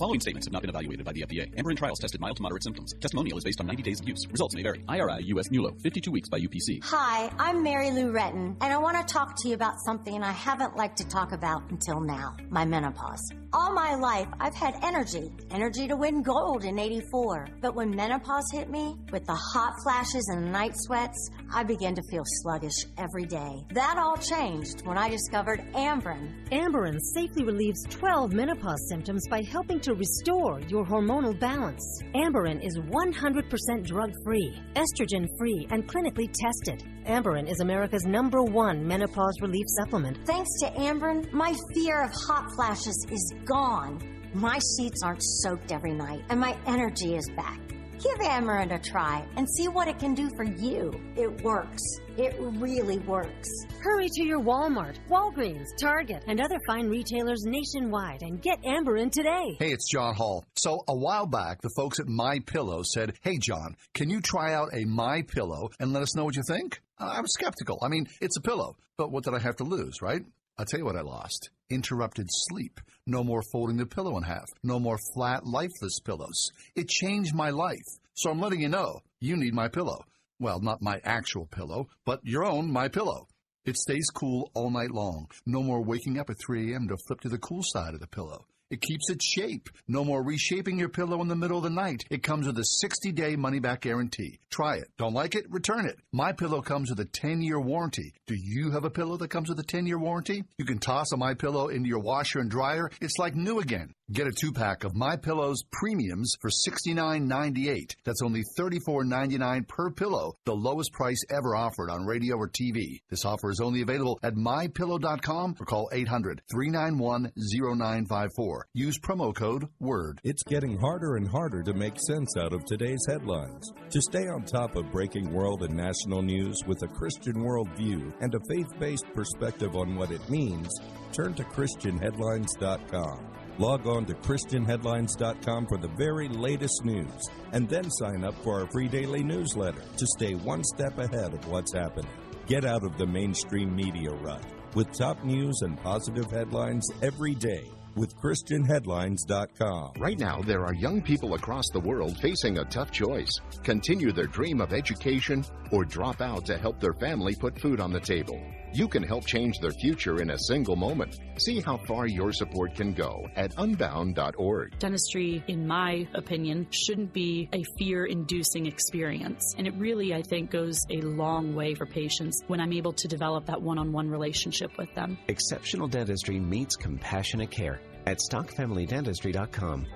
Following 0.00 0.18
statements 0.18 0.46
have 0.46 0.52
not 0.54 0.62
been 0.62 0.70
evaluated 0.70 1.04
by 1.04 1.12
the 1.12 1.20
FDA. 1.20 1.54
Amberen 1.56 1.76
trials 1.76 1.98
tested 1.98 2.22
mild 2.22 2.34
to 2.38 2.42
moderate 2.42 2.64
symptoms. 2.64 2.94
Testimonial 3.00 3.36
is 3.36 3.44
based 3.44 3.60
on 3.60 3.66
90 3.66 3.82
days 3.82 4.00
of 4.00 4.08
use. 4.08 4.26
Results 4.30 4.54
may 4.54 4.62
vary. 4.62 4.82
IRI 4.88 5.24
US 5.34 5.50
MULO, 5.50 5.78
52 5.82 6.10
weeks 6.10 6.30
by 6.30 6.40
UPC. 6.40 6.82
Hi, 6.84 7.30
I'm 7.38 7.62
Mary 7.62 7.90
Lou 7.90 8.10
Retton, 8.10 8.56
and 8.62 8.72
I 8.72 8.78
want 8.78 8.96
to 8.96 9.12
talk 9.12 9.36
to 9.42 9.48
you 9.48 9.54
about 9.54 9.74
something 9.84 10.22
I 10.22 10.32
haven't 10.32 10.74
liked 10.74 10.96
to 10.98 11.06
talk 11.06 11.32
about 11.32 11.70
until 11.70 12.00
now 12.00 12.34
my 12.48 12.64
menopause. 12.64 13.20
All 13.52 13.74
my 13.74 13.96
life, 13.96 14.28
I've 14.38 14.54
had 14.54 14.76
energy, 14.82 15.32
energy 15.50 15.88
to 15.88 15.96
win 15.96 16.22
gold 16.22 16.64
in 16.64 16.78
84. 16.78 17.48
But 17.60 17.74
when 17.74 17.90
menopause 17.90 18.44
hit 18.52 18.70
me, 18.70 18.96
with 19.12 19.26
the 19.26 19.34
hot 19.34 19.74
flashes 19.82 20.26
and 20.32 20.52
night 20.52 20.72
sweats, 20.76 21.30
I 21.52 21.64
began 21.64 21.94
to 21.96 22.02
feel 22.10 22.22
sluggish 22.24 22.86
every 22.96 23.26
day. 23.26 23.64
That 23.72 23.98
all 23.98 24.16
changed 24.16 24.86
when 24.86 24.96
I 24.96 25.08
discovered 25.08 25.60
Amberen. 25.74 26.48
Amberen 26.52 26.98
safely 27.12 27.44
relieves 27.44 27.82
12 27.90 28.32
menopause 28.32 28.88
symptoms 28.88 29.26
by 29.28 29.42
helping 29.42 29.80
to 29.80 29.89
restore 29.94 30.60
your 30.68 30.84
hormonal 30.84 31.38
balance. 31.38 31.84
Amberen 32.14 32.64
is 32.64 32.78
100% 32.78 33.86
drug 33.86 34.12
free, 34.24 34.60
estrogen 34.74 35.26
free, 35.38 35.66
and 35.70 35.88
clinically 35.88 36.28
tested. 36.32 36.84
Amberen 37.06 37.48
is 37.50 37.60
America's 37.60 38.04
number 38.04 38.42
one 38.42 38.86
menopause 38.86 39.40
relief 39.40 39.66
supplement. 39.78 40.18
Thanks 40.26 40.50
to 40.60 40.66
Amberen, 40.72 41.32
my 41.32 41.54
fear 41.74 42.02
of 42.02 42.10
hot 42.26 42.50
flashes 42.54 43.06
is 43.10 43.34
gone. 43.44 43.98
My 44.34 44.58
sheets 44.76 45.02
aren't 45.02 45.22
soaked 45.22 45.72
every 45.72 45.92
night, 45.92 46.22
and 46.28 46.38
my 46.38 46.56
energy 46.66 47.16
is 47.16 47.28
back. 47.36 47.69
Give 48.02 48.18
Amberen 48.20 48.74
a 48.74 48.78
try 48.78 49.26
and 49.36 49.46
see 49.46 49.68
what 49.68 49.86
it 49.86 49.98
can 49.98 50.14
do 50.14 50.30
for 50.34 50.44
you. 50.44 50.90
It 51.16 51.42
works. 51.44 51.82
It 52.16 52.34
really 52.38 52.98
works. 53.00 53.48
Hurry 53.78 54.08
to 54.08 54.24
your 54.24 54.40
Walmart, 54.40 54.96
Walgreens, 55.10 55.68
Target, 55.78 56.24
and 56.26 56.40
other 56.40 56.58
fine 56.66 56.88
retailers 56.88 57.44
nationwide 57.44 58.22
and 58.22 58.40
get 58.40 58.62
Amberen 58.62 59.12
today. 59.12 59.54
Hey, 59.58 59.72
it's 59.72 59.90
John 59.90 60.14
Hall. 60.14 60.46
So 60.56 60.82
a 60.88 60.96
while 60.96 61.26
back, 61.26 61.60
the 61.60 61.70
folks 61.76 62.00
at 62.00 62.08
My 62.08 62.38
Pillow 62.46 62.82
said, 62.82 63.18
"Hey, 63.20 63.36
John, 63.36 63.76
can 63.92 64.08
you 64.08 64.22
try 64.22 64.54
out 64.54 64.70
a 64.72 64.86
My 64.86 65.20
Pillow 65.20 65.68
and 65.78 65.92
let 65.92 66.02
us 66.02 66.16
know 66.16 66.24
what 66.24 66.36
you 66.36 66.42
think?" 66.48 66.80
I 66.98 67.20
was 67.20 67.34
skeptical. 67.34 67.78
I 67.82 67.88
mean, 67.88 68.08
it's 68.22 68.36
a 68.38 68.42
pillow, 68.42 68.76
but 68.96 69.10
what 69.10 69.24
did 69.24 69.34
I 69.34 69.40
have 69.40 69.56
to 69.56 69.64
lose, 69.64 70.00
right? 70.00 70.22
I'll 70.60 70.66
tell 70.66 70.80
you 70.80 70.84
what 70.84 70.96
I 70.96 71.00
lost. 71.00 71.48
Interrupted 71.70 72.26
sleep. 72.28 72.82
No 73.06 73.24
more 73.24 73.40
folding 73.50 73.78
the 73.78 73.86
pillow 73.86 74.18
in 74.18 74.24
half. 74.24 74.44
No 74.62 74.78
more 74.78 74.98
flat, 75.14 75.46
lifeless 75.46 76.00
pillows. 76.04 76.50
It 76.76 76.90
changed 76.90 77.34
my 77.34 77.48
life. 77.48 77.86
So 78.12 78.30
I'm 78.30 78.40
letting 78.40 78.60
you 78.60 78.68
know, 78.68 79.00
you 79.20 79.38
need 79.38 79.54
my 79.54 79.68
pillow. 79.68 80.04
Well, 80.38 80.60
not 80.60 80.82
my 80.82 81.00
actual 81.02 81.46
pillow, 81.46 81.88
but 82.04 82.20
your 82.24 82.44
own 82.44 82.70
my 82.70 82.88
pillow. 82.88 83.26
It 83.64 83.78
stays 83.78 84.10
cool 84.10 84.50
all 84.52 84.70
night 84.70 84.90
long. 84.90 85.30
No 85.46 85.62
more 85.62 85.82
waking 85.82 86.18
up 86.18 86.28
at 86.28 86.36
3 86.38 86.74
a.m. 86.74 86.88
to 86.88 86.98
flip 87.06 87.22
to 87.22 87.30
the 87.30 87.38
cool 87.38 87.62
side 87.62 87.94
of 87.94 88.00
the 88.00 88.06
pillow. 88.06 88.44
It 88.70 88.80
keeps 88.80 89.10
its 89.10 89.24
shape. 89.24 89.68
No 89.88 90.04
more 90.04 90.22
reshaping 90.22 90.78
your 90.78 90.88
pillow 90.88 91.20
in 91.22 91.28
the 91.28 91.34
middle 91.34 91.58
of 91.58 91.64
the 91.64 91.70
night. 91.70 92.04
It 92.08 92.22
comes 92.22 92.46
with 92.46 92.58
a 92.58 92.86
60-day 92.86 93.34
money-back 93.36 93.80
guarantee. 93.80 94.38
Try 94.50 94.76
it. 94.76 94.88
Don't 94.96 95.12
like 95.14 95.34
it? 95.34 95.50
Return 95.50 95.86
it. 95.86 95.98
My 96.12 96.32
pillow 96.32 96.62
comes 96.62 96.90
with 96.90 97.00
a 97.00 97.04
10-year 97.04 97.60
warranty. 97.60 98.12
Do 98.26 98.36
you 98.36 98.70
have 98.70 98.84
a 98.84 98.90
pillow 98.90 99.16
that 99.16 99.28
comes 99.30 99.48
with 99.48 99.58
a 99.58 99.64
10-year 99.64 99.98
warranty? 99.98 100.44
You 100.58 100.64
can 100.64 100.78
toss 100.78 101.10
a 101.12 101.16
My 101.16 101.34
Pillow 101.34 101.68
into 101.68 101.88
your 101.88 102.00
washer 102.00 102.38
and 102.38 102.50
dryer. 102.50 102.90
It's 103.00 103.18
like 103.18 103.34
new 103.34 103.58
again. 103.58 103.92
Get 104.12 104.26
a 104.26 104.32
two-pack 104.32 104.82
of 104.82 104.96
My 104.96 105.14
Pillows 105.14 105.62
premiums 105.70 106.34
for 106.40 106.50
$69.98. 106.50 107.94
That's 108.02 108.22
only 108.22 108.42
$34.99 108.58 109.68
per 109.68 109.92
pillow, 109.92 110.34
the 110.44 110.52
lowest 110.52 110.92
price 110.92 111.22
ever 111.30 111.54
offered 111.54 111.90
on 111.90 112.04
radio 112.04 112.34
or 112.34 112.48
TV. 112.48 113.02
This 113.08 113.24
offer 113.24 113.52
is 113.52 113.60
only 113.60 113.82
available 113.82 114.18
at 114.24 114.34
mypillow.com 114.34 115.54
or 115.60 115.64
call 115.64 115.88
800-391-0954. 115.94 118.62
Use 118.74 118.98
promo 118.98 119.32
code 119.32 119.68
WORD. 119.78 120.20
It's 120.24 120.42
getting 120.42 120.76
harder 120.76 121.14
and 121.14 121.28
harder 121.28 121.62
to 121.62 121.72
make 121.72 121.94
sense 122.04 122.36
out 122.36 122.52
of 122.52 122.64
today's 122.64 123.06
headlines. 123.06 123.72
To 123.90 124.02
stay 124.02 124.26
on 124.26 124.42
top 124.42 124.74
of 124.74 124.90
breaking 124.90 125.32
world 125.32 125.62
and 125.62 125.76
national 125.76 126.22
news 126.22 126.64
with 126.66 126.82
a 126.82 126.88
Christian 126.88 127.44
worldview 127.44 128.12
and 128.20 128.34
a 128.34 128.40
faith-based 128.48 129.06
perspective 129.14 129.76
on 129.76 129.94
what 129.94 130.10
it 130.10 130.28
means, 130.28 130.68
turn 131.12 131.32
to 131.34 131.44
ChristianHeadlines.com. 131.44 133.39
Log 133.60 133.86
on 133.86 134.06
to 134.06 134.14
ChristianHeadlines.com 134.14 135.66
for 135.66 135.76
the 135.76 135.90
very 135.98 136.30
latest 136.30 136.82
news, 136.82 137.28
and 137.52 137.68
then 137.68 137.90
sign 137.90 138.24
up 138.24 138.34
for 138.42 138.60
our 138.60 138.66
free 138.70 138.88
daily 138.88 139.22
newsletter 139.22 139.82
to 139.98 140.06
stay 140.16 140.34
one 140.34 140.64
step 140.64 140.98
ahead 140.98 141.34
of 141.34 141.46
what's 141.46 141.74
happening. 141.74 142.10
Get 142.46 142.64
out 142.64 142.82
of 142.82 142.96
the 142.96 143.06
mainstream 143.06 143.76
media 143.76 144.12
rut 144.12 144.42
with 144.74 144.90
top 144.96 145.22
news 145.24 145.60
and 145.60 145.78
positive 145.82 146.30
headlines 146.30 146.88
every 147.02 147.34
day 147.34 147.68
with 147.96 148.16
ChristianHeadlines.com. 148.16 149.92
Right 149.98 150.18
now, 150.18 150.40
there 150.40 150.64
are 150.64 150.72
young 150.72 151.02
people 151.02 151.34
across 151.34 151.68
the 151.70 151.80
world 151.80 152.18
facing 152.18 152.56
a 152.56 152.64
tough 152.64 152.90
choice 152.90 153.40
continue 153.62 154.10
their 154.10 154.26
dream 154.26 154.62
of 154.62 154.72
education 154.72 155.44
or 155.70 155.84
drop 155.84 156.22
out 156.22 156.46
to 156.46 156.56
help 156.56 156.80
their 156.80 156.94
family 156.94 157.34
put 157.34 157.60
food 157.60 157.78
on 157.78 157.92
the 157.92 158.00
table. 158.00 158.40
You 158.72 158.88
can 158.88 159.02
help 159.02 159.26
change 159.26 159.58
their 159.58 159.72
future 159.72 160.22
in 160.22 160.30
a 160.30 160.38
single 160.38 160.76
moment. 160.76 161.18
See 161.38 161.60
how 161.60 161.78
far 161.86 162.06
your 162.06 162.32
support 162.32 162.74
can 162.74 162.92
go 162.92 163.26
at 163.36 163.52
unbound.org. 163.58 164.78
Dentistry, 164.78 165.42
in 165.48 165.66
my 165.66 166.06
opinion, 166.14 166.66
shouldn't 166.70 167.12
be 167.12 167.48
a 167.52 167.62
fear 167.78 168.06
inducing 168.06 168.66
experience. 168.66 169.54
And 169.58 169.66
it 169.66 169.74
really, 169.74 170.14
I 170.14 170.22
think, 170.22 170.50
goes 170.50 170.78
a 170.90 171.00
long 171.00 171.54
way 171.54 171.74
for 171.74 171.86
patients 171.86 172.42
when 172.46 172.60
I'm 172.60 172.72
able 172.72 172.92
to 172.92 173.08
develop 173.08 173.46
that 173.46 173.60
one 173.60 173.78
on 173.78 173.92
one 173.92 174.08
relationship 174.08 174.70
with 174.78 174.94
them. 174.94 175.18
Exceptional 175.28 175.88
dentistry 175.88 176.38
meets 176.38 176.76
compassionate 176.76 177.50
care 177.50 177.80
at 178.06 178.18
stockfamilydentistry.com. 178.18 179.86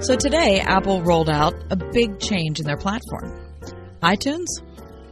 So 0.00 0.16
today, 0.16 0.60
Apple 0.60 1.02
rolled 1.02 1.28
out 1.28 1.54
a 1.70 1.76
big 1.76 2.18
change 2.20 2.60
in 2.60 2.66
their 2.66 2.76
platform. 2.76 3.38
iTunes, 4.02 4.46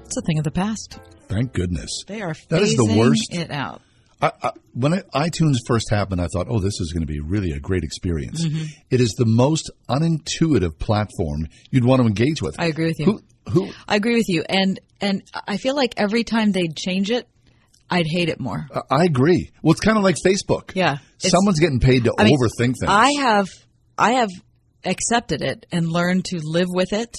it's 0.05 0.17
a 0.17 0.21
thing 0.23 0.39
of 0.39 0.45
the 0.45 0.51
past. 0.53 0.99
Thank 1.29 1.53
goodness. 1.53 1.91
They 2.07 2.23
are 2.23 2.35
That 2.51 2.63
is 2.63 2.77
the 2.77 2.85
worst. 2.97 3.29
it 3.31 3.51
out. 3.51 3.83
I, 4.23 4.31
I, 4.43 4.51
when 4.73 4.93
it, 4.95 5.05
iTunes 5.13 5.57
first 5.67 5.91
happened, 5.91 6.21
I 6.23 6.29
thought, 6.33 6.47
"Oh, 6.49 6.61
this 6.61 6.81
is 6.81 6.93
going 6.93 7.03
to 7.03 7.13
be 7.13 7.21
really 7.21 7.51
a 7.51 7.59
great 7.61 7.83
experience." 7.83 8.47
Mhm. 8.47 8.69
It 8.91 9.01
is 9.01 9.11
the 9.19 9.27
most 9.27 9.71
unintuitive 9.91 10.79
platform 10.79 11.47
you'd 11.71 11.85
want 11.85 12.01
to 12.01 12.07
engage 12.07 12.41
with. 12.41 12.55
I 12.59 12.67
agree 12.67 12.87
with 12.87 12.99
you. 13.01 13.05
Who, 13.07 13.21
who 13.51 13.73
I 13.87 13.97
agree 13.97 14.15
with 14.15 14.29
you, 14.29 14.45
and 14.49 14.81
and 15.01 15.23
I 15.47 15.59
feel 15.59 15.75
like 15.77 15.95
every 15.99 16.25
time 16.25 16.53
they'd 16.53 16.75
change 16.77 17.11
it, 17.11 17.29
I'd 17.91 18.07
hate 18.07 18.29
it 18.31 18.41
more. 18.41 18.67
I 18.91 19.05
agree. 19.05 19.51
Well, 19.63 19.73
it's 19.73 19.81
kind 19.81 19.99
of 19.99 20.05
like 20.05 20.17
Facebook. 20.25 20.73
Yeah, 20.75 20.99
Someone's 21.19 21.61
getting 21.61 21.81
paid 21.81 22.05
to 22.05 22.15
I 22.19 22.25
mean, 22.25 22.39
overthink 22.39 22.75
things. 22.81 22.85
I 22.89 23.11
have 23.19 23.49
I 23.99 24.13
have 24.13 24.31
accepted 24.87 25.43
it 25.43 25.67
and 25.73 25.89
learned 25.89 26.25
to 26.27 26.41
live 26.43 26.69
with 26.71 26.93
it. 26.93 27.15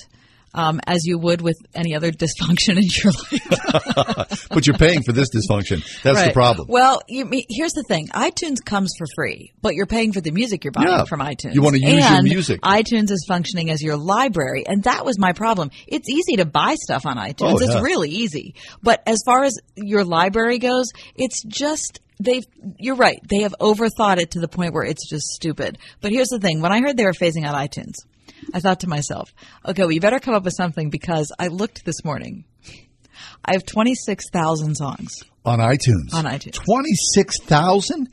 Um, 0.54 0.80
as 0.88 1.02
you 1.04 1.20
would 1.20 1.42
with 1.42 1.58
any 1.76 1.94
other 1.94 2.10
dysfunction 2.24 2.78
in 2.78 2.88
your 3.04 3.14
life. 3.14 4.48
but 4.50 4.66
you're 4.66 4.78
paying 4.78 5.04
for 5.04 5.12
this 5.12 5.30
dysfunction. 5.30 5.84
That's 6.02 6.24
the 6.24 6.32
problem. 6.34 6.68
Well, 6.68 7.02
you, 7.08 7.30
here's 7.50 7.74
the 7.74 7.84
thing: 7.88 8.08
iTunes 8.08 8.64
comes 8.66 8.92
for 8.98 9.06
free, 9.16 9.52
but 9.62 9.76
you're 9.76 9.86
paying 9.86 10.14
for 10.14 10.22
the 10.22 10.32
music 10.32 10.64
you're 10.64 10.72
buying 10.72 10.88
Yeah. 10.88 11.04
from 11.04 11.20
iTunes. 11.20 11.54
You 11.54 11.62
wanna 11.62 11.78
use 11.78 12.10
your 12.10 12.24
music. 12.24 12.62
iTunes 12.62 13.12
is 13.12 13.24
functioning 13.28 13.70
as 13.70 13.84
your 13.84 13.98
library, 13.98 14.66
and 14.66 14.82
that 14.84 15.06
was 15.06 15.20
my 15.20 15.34
problem. 15.34 15.70
It's 15.86 16.10
easy 16.10 16.38
to 16.38 16.46
buy 16.46 16.74
stuff 16.76 17.06
on 17.06 17.18
iTunes; 17.18 17.54
Oh, 17.54 17.58
it's 17.60 17.80
really 17.82 18.10
easy. 18.10 18.56
But 18.82 19.04
as 19.06 19.20
far 19.26 19.44
as 19.44 19.60
your 19.76 20.06
library 20.06 20.58
goes, 20.58 20.88
it's 21.16 21.44
just 21.44 22.00
they've. 22.20 22.44
You're 22.78 22.96
right; 22.96 23.20
they 23.30 23.42
have 23.42 23.56
overthought 23.60 24.18
it 24.20 24.32
to 24.32 24.40
the 24.40 24.48
point 24.48 24.74
where 24.74 24.84
it's 24.84 25.10
just 25.10 25.26
stupid. 25.28 25.78
But 26.02 26.12
here's 26.12 26.30
the 26.30 26.40
thing: 26.40 26.62
when 26.62 26.72
I 26.72 26.80
heard 26.82 26.98
they 26.98 27.06
were 27.06 27.14
phasing 27.14 27.46
out 27.46 27.56
iTunes. 27.56 27.94
I 28.54 28.60
thought 28.60 28.82
to 28.82 28.88
myself, 28.90 29.34
okay, 29.66 29.82
well, 29.82 29.92
you 29.92 30.00
better 30.02 30.20
come 30.20 30.36
up 30.36 30.44
with 30.44 30.54
something 30.56 30.90
because 30.90 31.32
I 31.40 31.48
looked 31.48 31.86
this 31.86 32.04
morning. 32.06 32.44
I 33.44 33.54
have 33.54 33.66
26,000 33.66 34.76
songs. 34.76 35.16
on 35.46 35.60
iTunes. 35.60 36.14
On 36.14 36.26
iTunes. 36.26 36.54
Twenty 36.54 36.94
six 37.14 37.40
thousand. 37.42 38.10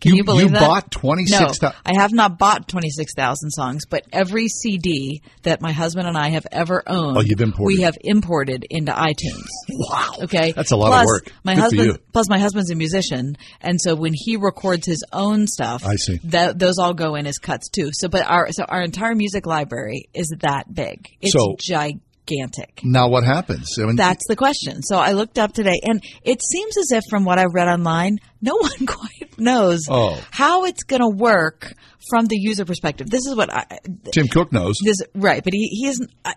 Can 0.00 0.14
you, 0.16 0.24
believe 0.24 0.52
that? 0.52 0.60
bought 0.60 0.90
twenty 0.90 1.24
six 1.24 1.40
No, 1.40 1.46
thousand. 1.48 1.72
I 1.86 1.94
have 2.00 2.12
not 2.12 2.38
bought 2.38 2.68
26,000 2.68 3.50
songs, 3.50 3.86
but 3.86 4.04
every 4.12 4.48
CD 4.48 5.22
that 5.44 5.60
my 5.62 5.72
husband 5.72 6.06
and 6.06 6.16
I 6.18 6.28
have 6.30 6.46
ever 6.52 6.82
owned, 6.86 7.16
Oh, 7.16 7.20
you've 7.20 7.40
imported. 7.40 7.66
we 7.76 7.82
have 7.82 7.96
imported 8.02 8.66
into 8.68 8.92
iTunes. 8.92 9.46
Wow. 9.70 10.10
Okay. 10.24 10.52
That's 10.52 10.72
a 10.72 10.76
lot 10.76 11.00
of 11.00 11.06
work. 11.06 11.32
My 11.42 11.54
Good 11.54 11.60
husband, 11.62 11.86
you. 11.86 11.98
plus 12.12 12.28
my 12.28 12.38
husband's 12.38 12.70
a 12.70 12.74
musician, 12.74 13.36
and 13.62 13.80
so 13.80 13.94
when 13.94 14.12
he 14.14 14.36
records 14.36 14.86
his 14.86 15.02
own 15.12 15.46
stuff, 15.46 15.86
I 15.86 15.96
see. 15.96 16.18
That, 16.24 16.58
those 16.58 16.78
all 16.78 16.92
go 16.94 17.14
in 17.14 17.26
as 17.26 17.38
cuts 17.38 17.68
too. 17.70 17.90
So, 17.92 18.08
but 18.08 18.26
our 18.26 18.52
so 18.52 18.64
our 18.64 18.82
entire 18.82 19.14
music 19.14 19.46
library 19.46 20.08
is 20.12 20.34
that 20.40 20.72
big. 20.72 21.08
It's 21.22 21.32
So- 21.32 21.56
gigantic. 21.58 22.00
Now 22.84 23.08
what 23.08 23.24
happens? 23.24 23.76
I 23.78 23.84
mean, 23.84 23.96
That's 23.96 24.26
the 24.28 24.36
question. 24.36 24.82
So 24.82 24.96
I 24.98 25.12
looked 25.12 25.38
up 25.38 25.52
today, 25.52 25.78
and 25.84 26.02
it 26.22 26.40
seems 26.42 26.76
as 26.78 26.90
if, 26.92 27.02
from 27.10 27.24
what 27.24 27.38
I 27.38 27.44
read 27.52 27.68
online, 27.68 28.18
no 28.40 28.54
one 28.60 28.86
quite 28.86 29.38
knows 29.38 29.80
Oh. 29.90 30.20
how 30.30 30.64
it's 30.64 30.84
going 30.84 31.02
to 31.02 31.08
work 31.08 31.74
from 32.10 32.26
the 32.26 32.36
user 32.36 32.64
perspective. 32.64 33.08
This 33.10 33.26
is 33.26 33.34
what 33.34 33.52
I. 33.52 33.64
Tim 34.12 34.28
Cook 34.28 34.52
knows. 34.52 34.76
This 34.84 34.98
right, 35.14 35.42
but 35.42 35.52
he 35.52 35.68
he 35.68 35.86
isn't. 35.88 36.10
I, 36.24 36.34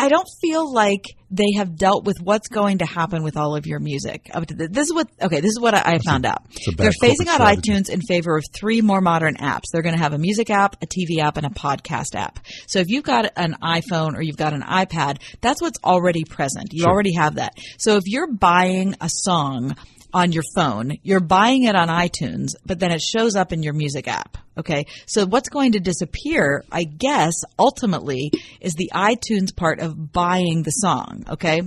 I 0.00 0.08
don't 0.08 0.28
feel 0.40 0.72
like 0.72 1.04
they 1.30 1.52
have 1.56 1.76
dealt 1.76 2.04
with 2.06 2.16
what's 2.22 2.48
going 2.48 2.78
to 2.78 2.86
happen 2.86 3.22
with 3.22 3.36
all 3.36 3.54
of 3.54 3.66
your 3.66 3.80
music. 3.80 4.30
Up 4.32 4.46
to 4.46 4.54
the, 4.54 4.66
this 4.68 4.88
is 4.88 4.94
what 4.94 5.08
okay. 5.20 5.40
This 5.40 5.50
is 5.50 5.60
what 5.60 5.74
I, 5.74 5.82
I 5.94 5.98
found 5.98 6.24
out. 6.24 6.42
They're 6.76 6.90
phasing 6.90 7.28
out 7.28 7.34
strategy. 7.34 7.70
iTunes 7.70 7.90
in 7.90 8.00
favor 8.00 8.34
of 8.36 8.44
three 8.54 8.80
more 8.80 9.02
modern 9.02 9.36
apps. 9.36 9.64
They're 9.70 9.82
going 9.82 9.94
to 9.94 10.00
have 10.02 10.14
a 10.14 10.18
music 10.18 10.48
app, 10.48 10.82
a 10.82 10.86
TV 10.86 11.18
app, 11.20 11.36
and 11.36 11.44
a 11.44 11.50
podcast 11.50 12.14
app. 12.14 12.38
So 12.66 12.78
if 12.78 12.88
you've 12.88 13.04
got 13.04 13.30
an 13.36 13.56
iPhone 13.62 14.16
or 14.16 14.22
you've 14.22 14.38
got 14.38 14.54
an 14.54 14.62
iPad, 14.62 15.18
that's 15.42 15.60
what's 15.60 15.78
already 15.84 16.24
present. 16.24 16.72
You 16.72 16.84
Sure. 16.84 16.90
already 16.90 17.12
have 17.14 17.34
that. 17.34 17.52
So 17.78 17.96
if 17.96 18.04
you're 18.06 18.32
buying 18.32 18.94
a 19.02 19.10
song 19.10 19.76
on 20.12 20.32
your 20.32 20.42
phone, 20.54 20.98
you're 21.02 21.20
buying 21.20 21.64
it 21.64 21.74
on 21.74 21.88
iTunes, 21.88 22.50
but 22.64 22.78
then 22.78 22.92
it 22.92 23.00
shows 23.00 23.36
up 23.36 23.52
in 23.52 23.62
your 23.62 23.72
music 23.72 24.08
app. 24.08 24.38
Okay. 24.58 24.86
So 25.06 25.26
what's 25.26 25.48
going 25.48 25.72
to 25.72 25.80
disappear, 25.80 26.64
I 26.70 26.84
guess, 26.84 27.34
ultimately 27.58 28.32
is 28.60 28.74
the 28.74 28.90
iTunes 28.94 29.54
part 29.54 29.80
of 29.80 30.12
buying 30.12 30.62
the 30.62 30.70
song. 30.70 31.24
Okay. 31.30 31.62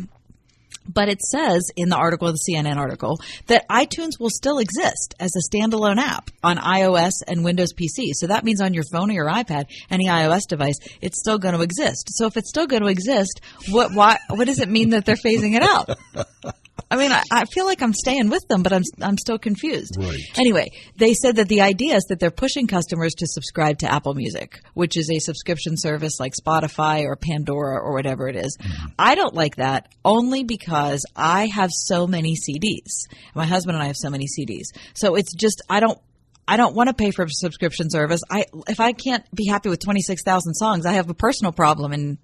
But 0.88 1.08
it 1.08 1.22
says 1.22 1.72
in 1.76 1.90
the 1.90 1.96
article, 1.96 2.32
the 2.32 2.40
CNN 2.50 2.76
article, 2.76 3.20
that 3.48 3.68
iTunes 3.70 4.20
will 4.20 4.30
still 4.30 4.60
exist 4.60 5.16
as 5.20 5.32
a 5.36 5.56
standalone 5.56 5.98
app 5.98 6.30
on 6.44 6.58
iOS 6.58 7.14
and 7.26 7.44
Windows 7.44 7.74
PC. 7.74 8.12
So 8.14 8.28
that 8.28 8.44
means 8.44 8.60
on 8.62 8.74
your 8.74 8.84
phone 8.92 9.10
or 9.10 9.14
your 9.14 9.30
iPad, 9.30 9.66
any 9.90 10.08
iOS 10.08 10.42
device, 10.48 10.76
it's 11.02 11.20
still 11.20 11.38
going 11.38 11.56
to 11.56 11.62
exist. 11.62 12.10
So 12.10 12.26
if 12.28 12.36
it's 12.36 12.50
still 12.50 12.68
going 12.68 12.84
to 12.84 12.90
exist, 12.90 13.40
what 13.70 13.94
why 13.94 14.18
what 14.30 14.46
does 14.46 14.60
it 14.60 14.70
mean 14.70 14.90
that 14.90 15.06
they're 15.06 15.16
phasing 15.16 15.56
it 15.56 15.64
out? 15.64 15.98
I 16.94 16.98
mean, 16.98 17.12
I, 17.12 17.24
I 17.32 17.46
feel 17.46 17.66
like 17.66 17.82
I'm 17.82 17.94
staying 17.94 18.30
with 18.30 18.48
them, 18.48 18.62
but 18.62 18.72
I'm 18.72 18.84
I'm 19.02 19.18
still 19.18 19.40
confused. 19.40 19.98
Right. 19.98 20.20
Anyway, 20.38 20.72
they 20.96 21.14
said 21.14 21.38
that 21.38 21.48
the 21.48 21.62
idea 21.62 21.96
is 21.96 22.04
that 22.10 22.20
they're 22.20 22.32
pushing 22.32 22.68
customers 22.68 23.16
to 23.16 23.28
subscribe 23.28 23.80
to 23.80 23.92
Apple 23.92 24.14
Music, 24.14 24.62
which 24.76 24.96
is 24.96 25.10
a 25.10 25.20
subscription 25.20 25.76
service 25.76 26.20
like 26.20 26.34
Spotify 26.34 27.06
or 27.06 27.16
Pandora 27.16 27.80
or 27.80 27.94
whatever 27.94 28.28
it 28.28 28.36
is. 28.36 28.58
Mm-hmm. 28.58 28.86
I 29.00 29.16
don't 29.16 29.34
like 29.34 29.56
that 29.56 29.90
only 30.06 30.44
because 30.44 31.04
I 31.16 31.48
have 31.48 31.72
so 31.72 32.06
many 32.06 32.36
CDs. 32.36 33.08
My 33.34 33.46
husband 33.46 33.76
and 33.76 33.84
I 33.84 33.88
have 33.88 33.98
so 33.98 34.12
many 34.12 34.28
CDs. 34.28 34.68
So 34.94 35.16
it's 35.16 35.34
just 35.34 35.62
I 35.70 35.80
don't 35.80 36.00
I 36.48 36.58
don't 36.58 36.76
want 36.76 36.90
to 36.90 36.94
pay 36.94 37.12
for 37.12 37.24
a 37.24 37.30
subscription 37.30 37.90
service. 37.90 38.22
I 38.30 38.46
if 38.68 38.80
I 38.80 38.94
can't 38.94 39.24
be 39.34 39.48
happy 39.48 39.70
with 39.70 39.80
26,000 39.80 40.54
songs, 40.54 40.86
I 40.86 40.94
have 40.94 41.10
a 41.10 41.14
personal 41.14 41.54
problem 41.54 41.92
and 41.92 42.18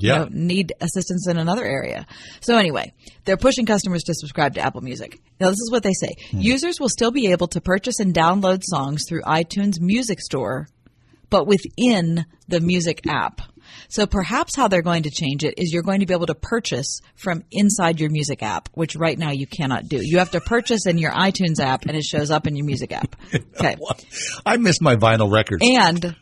you 0.00 0.08
Yeah. 0.10 0.18
know, 0.18 0.28
need 0.30 0.72
assistance 0.80 1.26
in 1.28 1.36
another 1.38 1.64
area. 1.64 2.06
So 2.40 2.56
anyway, 2.56 2.92
they're 3.24 3.36
pushing 3.36 3.66
customers 3.66 4.02
to 4.04 4.14
subscribe 4.14 4.54
to 4.54 4.60
Apple 4.60 4.80
Music. 4.82 5.20
Now 5.40 5.50
this 5.50 5.60
is 5.60 5.70
what 5.70 5.82
they 5.82 5.92
say. 5.92 6.14
Hmm. 6.30 6.40
Users 6.40 6.80
will 6.80 6.88
still 6.88 7.10
be 7.10 7.28
able 7.32 7.48
to 7.48 7.60
purchase 7.60 7.98
and 8.00 8.14
download 8.14 8.62
songs 8.64 9.02
through 9.08 9.22
iTunes 9.22 9.80
Music 9.80 10.20
Store, 10.20 10.68
but 11.30 11.46
within 11.46 12.24
the 12.48 12.60
music 12.60 13.00
app. 13.08 13.40
So 13.88 14.06
perhaps 14.06 14.54
how 14.54 14.68
they're 14.68 14.80
going 14.80 15.02
to 15.02 15.10
change 15.10 15.42
it 15.44 15.54
is 15.58 15.72
you're 15.72 15.82
going 15.82 15.98
to 16.00 16.06
be 16.06 16.14
able 16.14 16.26
to 16.26 16.36
purchase 16.36 17.00
from 17.16 17.42
inside 17.50 17.98
your 17.98 18.10
music 18.10 18.40
app, 18.42 18.68
which 18.74 18.94
right 18.94 19.18
now 19.18 19.32
you 19.32 19.46
cannot 19.46 19.88
do. 19.88 19.98
You 20.00 20.18
have 20.18 20.30
to 20.30 20.40
purchase 20.40 20.86
in 20.86 20.98
your 20.98 21.10
iTunes 21.10 21.58
app 21.58 21.84
and 21.86 21.96
it 21.96 22.04
shows 22.04 22.30
up 22.30 22.46
in 22.46 22.54
your 22.54 22.64
music 22.64 22.92
app. 22.92 23.16
Okay. 23.58 23.76
I 24.44 24.56
miss 24.58 24.80
my 24.80 24.94
vinyl 24.96 25.32
records. 25.32 25.64
And 25.66 26.14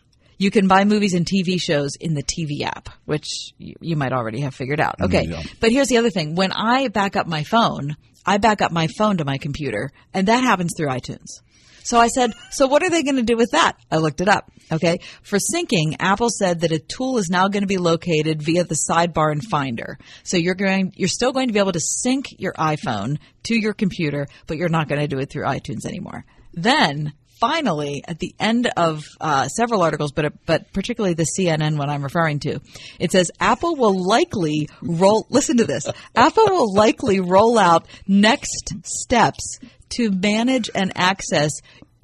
you 0.44 0.50
can 0.50 0.68
buy 0.68 0.84
movies 0.84 1.14
and 1.14 1.24
TV 1.24 1.58
shows 1.58 1.92
in 1.98 2.12
the 2.12 2.22
TV 2.22 2.64
app, 2.66 2.90
which 3.06 3.54
you, 3.56 3.74
you 3.80 3.96
might 3.96 4.12
already 4.12 4.40
have 4.40 4.54
figured 4.54 4.78
out. 4.78 4.98
Mm, 4.98 5.06
okay. 5.06 5.26
Yeah. 5.26 5.42
But 5.58 5.72
here's 5.72 5.88
the 5.88 5.96
other 5.96 6.10
thing. 6.10 6.34
When 6.34 6.52
I 6.52 6.88
back 6.88 7.16
up 7.16 7.26
my 7.26 7.44
phone, 7.44 7.96
I 8.26 8.36
back 8.36 8.60
up 8.60 8.70
my 8.70 8.88
phone 8.98 9.16
to 9.16 9.24
my 9.24 9.38
computer, 9.38 9.90
and 10.12 10.28
that 10.28 10.44
happens 10.44 10.74
through 10.76 10.88
iTunes. 10.88 11.40
So 11.82 11.98
I 11.98 12.08
said, 12.08 12.32
so 12.50 12.66
what 12.66 12.82
are 12.82 12.90
they 12.90 13.02
going 13.02 13.16
to 13.16 13.22
do 13.22 13.38
with 13.38 13.52
that? 13.52 13.76
I 13.90 13.96
looked 13.96 14.20
it 14.20 14.28
up. 14.28 14.50
Okay. 14.70 15.00
For 15.22 15.38
syncing, 15.38 15.96
Apple 15.98 16.28
said 16.30 16.60
that 16.60 16.72
a 16.72 16.78
tool 16.78 17.16
is 17.16 17.28
now 17.30 17.48
going 17.48 17.62
to 17.62 17.66
be 17.66 17.78
located 17.78 18.42
via 18.42 18.64
the 18.64 18.76
sidebar 18.90 19.32
and 19.32 19.42
Finder. 19.42 19.98
So 20.24 20.36
you're 20.36 20.54
going, 20.54 20.92
you're 20.96 21.08
still 21.08 21.32
going 21.32 21.48
to 21.48 21.52
be 21.54 21.58
able 21.58 21.72
to 21.72 21.80
sync 21.80 22.26
your 22.38 22.52
iPhone 22.54 23.18
to 23.44 23.54
your 23.54 23.74
computer, 23.74 24.26
but 24.46 24.58
you're 24.58 24.68
not 24.68 24.88
going 24.88 25.00
to 25.00 25.08
do 25.08 25.18
it 25.18 25.30
through 25.30 25.44
iTunes 25.44 25.86
anymore. 25.86 26.24
Then 26.52 27.12
finally, 27.44 28.02
at 28.08 28.18
the 28.18 28.34
end 28.40 28.70
of 28.74 29.04
uh, 29.20 29.48
several 29.48 29.82
articles, 29.82 30.12
but 30.12 30.32
but 30.46 30.72
particularly 30.72 31.14
the 31.14 31.26
CNN 31.38 31.76
one 31.76 31.90
I'm 31.90 32.02
referring 32.02 32.38
to, 32.40 32.60
it 32.98 33.12
says 33.12 33.30
Apple 33.38 33.76
will 33.76 34.06
likely 34.08 34.68
roll. 34.82 35.26
Listen 35.28 35.58
to 35.58 35.64
this. 35.64 35.86
Apple 36.14 36.46
will 36.46 36.74
likely 36.74 37.20
roll 37.20 37.58
out 37.58 37.86
next 38.06 38.72
steps 38.84 39.58
to 39.90 40.10
manage 40.10 40.70
and 40.74 40.92
access 40.96 41.50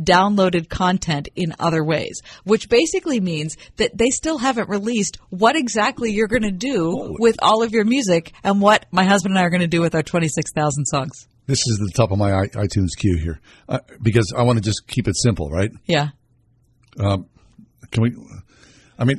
downloaded 0.02 0.68
content 0.68 1.28
in 1.36 1.54
other 1.58 1.82
ways, 1.82 2.20
which 2.44 2.68
basically 2.68 3.20
means 3.20 3.56
that 3.76 3.96
they 3.96 4.10
still 4.10 4.38
haven't 4.38 4.68
released 4.68 5.18
what 5.30 5.56
exactly 5.56 6.10
you're 6.10 6.28
going 6.28 6.42
to 6.42 6.50
do 6.50 7.16
with 7.18 7.36
all 7.42 7.62
of 7.62 7.72
your 7.72 7.84
music 7.84 8.32
and 8.42 8.60
what 8.60 8.86
my 8.90 9.04
husband 9.04 9.32
and 9.32 9.38
I 9.38 9.44
are 9.44 9.50
going 9.50 9.60
to 9.60 9.66
do 9.66 9.80
with 9.80 9.94
our 9.94 10.02
26,000 10.02 10.84
songs. 10.86 11.26
This 11.51 11.66
is 11.66 11.78
the 11.78 11.90
top 11.97 12.12
of 12.12 12.18
my 12.18 12.31
iTunes 12.31 12.90
queue 12.97 13.18
here 13.20 13.40
uh, 13.68 13.81
because 14.01 14.32
I 14.36 14.44
want 14.44 14.59
to 14.59 14.62
just 14.62 14.86
keep 14.86 15.09
it 15.09 15.16
simple, 15.16 15.51
right? 15.51 15.72
Yeah. 15.85 16.10
Um, 16.97 17.27
can 17.90 18.05
we? 18.05 18.14
I 18.97 19.05
mean, 19.05 19.18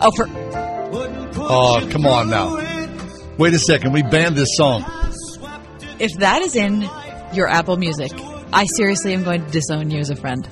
Oh, 0.00 0.10
for 0.10 0.26
oh, 0.28 1.88
come 1.92 2.06
on 2.06 2.28
now. 2.28 2.56
Wait 3.38 3.54
a 3.54 3.58
second. 3.60 3.92
We 3.92 4.02
banned 4.02 4.34
this 4.34 4.48
song. 4.56 4.84
if 6.00 6.12
that 6.18 6.42
is 6.42 6.56
in 6.56 6.90
your 7.32 7.46
Apple 7.46 7.76
Music, 7.76 8.10
I 8.52 8.66
seriously 8.66 9.14
am 9.14 9.22
going 9.22 9.46
to 9.46 9.50
disown 9.52 9.92
you 9.92 10.00
as 10.00 10.10
a 10.10 10.16
friend. 10.16 10.48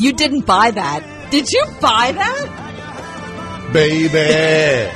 You 0.00 0.12
didn't 0.12 0.44
buy 0.44 0.70
that. 0.70 1.30
Did 1.30 1.50
you 1.50 1.64
buy 1.80 2.12
that? 2.12 3.72
baby. 3.72 4.90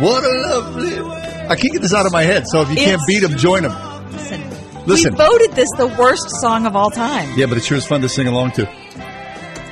what 0.04 0.24
a 0.24 0.32
lovely. 0.48 1.23
I 1.48 1.56
can't 1.56 1.72
get 1.72 1.82
this 1.82 1.94
out 1.94 2.06
of 2.06 2.12
my 2.12 2.22
head. 2.22 2.46
So 2.46 2.62
if 2.62 2.70
you 2.70 2.76
can't 2.76 3.02
beat 3.06 3.20
them, 3.20 3.36
join 3.36 3.62
them. 3.62 4.12
Listen. 4.12 4.42
Listen. 4.86 5.12
We 5.12 5.18
voted 5.18 5.52
this 5.52 5.68
the 5.76 5.86
worst 5.98 6.28
song 6.40 6.66
of 6.66 6.76
all 6.76 6.90
time. 6.90 7.38
Yeah, 7.38 7.46
but 7.46 7.56
it 7.58 7.64
sure 7.64 7.76
is 7.76 7.86
fun 7.86 8.00
to 8.02 8.08
sing 8.08 8.26
along 8.26 8.52
to. 8.52 8.68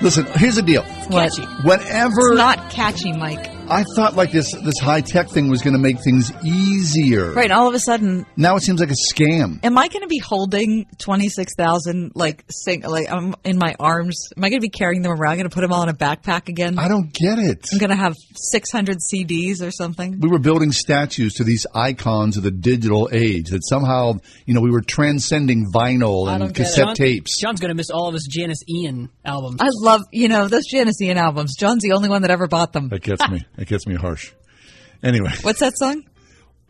Listen, 0.01 0.27
here's 0.35 0.57
the 0.57 0.63
deal. 0.63 0.83
Catchy. 0.83 1.43
Whenever 1.65 2.33
It's 2.33 2.37
not 2.37 2.71
catchy, 2.71 3.13
Mike. 3.13 3.52
I 3.73 3.85
thought 3.97 4.15
like 4.17 4.33
this 4.33 4.53
this 4.53 4.79
high 4.79 5.01
tech 5.01 5.31
thing 5.31 5.49
was 5.49 5.63
going 5.63 5.73
to 5.75 5.79
make 5.81 5.99
things 6.03 6.33
easier. 6.45 7.33
Right, 7.33 7.51
all 7.51 7.69
of 7.69 7.75
a 7.75 7.79
sudden, 7.81 8.27
Now 8.37 8.57
it 8.57 8.63
seems 8.63 8.81
like 8.81 8.91
a 8.91 9.15
scam. 9.15 9.65
am 9.65 9.79
I 9.79 9.89
going 9.89 10.03
to 10.03 10.09
be 10.09 10.19
holding 10.19 10.87
26,000 10.99 12.13
like 12.15 12.45
sing 12.51 12.83
like 12.83 13.11
um, 13.11 13.35
in 13.45 13.59
my 13.59 13.75
arms? 13.81 14.29
Am 14.37 14.45
I 14.45 14.51
going 14.51 14.61
to 14.61 14.67
be 14.67 14.71
carrying 14.71 15.03
them 15.03 15.13
around? 15.13 15.37
Going 15.37 15.49
to 15.49 15.55
put 15.55 15.63
them 15.63 15.73
all 15.73 15.83
in 15.83 15.89
a 15.89 15.95
backpack 15.95 16.49
again? 16.49 16.79
I 16.79 16.89
don't 16.89 17.13
get 17.13 17.39
it. 17.39 17.67
I'm 17.73 17.79
going 17.79 17.91
to 17.91 17.97
have 17.97 18.15
600 18.35 18.99
CDs 19.13 19.67
or 19.67 19.71
something. 19.71 20.21
We 20.21 20.29
were 20.29 20.39
building 20.39 20.73
statues 20.73 21.35
to 21.35 21.45
these 21.45 21.67
icons 21.75 22.37
of 22.37 22.43
the 22.43 22.51
digital 22.51 23.09
age 23.13 23.51
that 23.51 23.67
somehow, 23.67 24.19
you 24.47 24.55
know, 24.55 24.61
we 24.61 24.71
were 24.71 24.83
transcending 24.83 25.71
vinyl 25.73 26.29
and 26.29 26.41
don't 26.41 26.53
get 26.53 26.61
it. 26.61 26.65
cassette 26.65 26.87
John- 26.87 26.95
tapes. 26.95 27.41
John's 27.41 27.61
going 27.61 27.71
to 27.71 27.75
miss 27.75 27.91
all 27.91 28.09
of 28.09 28.15
his 28.15 28.29
Janis 28.31 28.59
Ian 28.69 29.09
albums. 29.25 29.61
I 29.61 29.69
love, 29.71 30.03
you 30.13 30.29
know, 30.29 30.49
those 30.49 30.67
Janis 30.67 31.01
Ian 31.01 31.19
albums. 31.19 31.57
John's 31.59 31.83
the 31.83 31.93
only 31.93 32.09
one 32.09 32.23
that 32.23 32.31
ever 32.31 32.47
bought 32.47 32.73
them. 32.73 32.89
That 32.89 33.03
gets 33.03 33.29
me. 33.29 33.45
That 33.63 33.69
gets 33.69 33.87
me 33.87 33.95
harsh. 33.95 34.33
Anyway, 35.05 35.31
What's 35.43 35.61
that 35.61 35.75
song? 35.79 36.03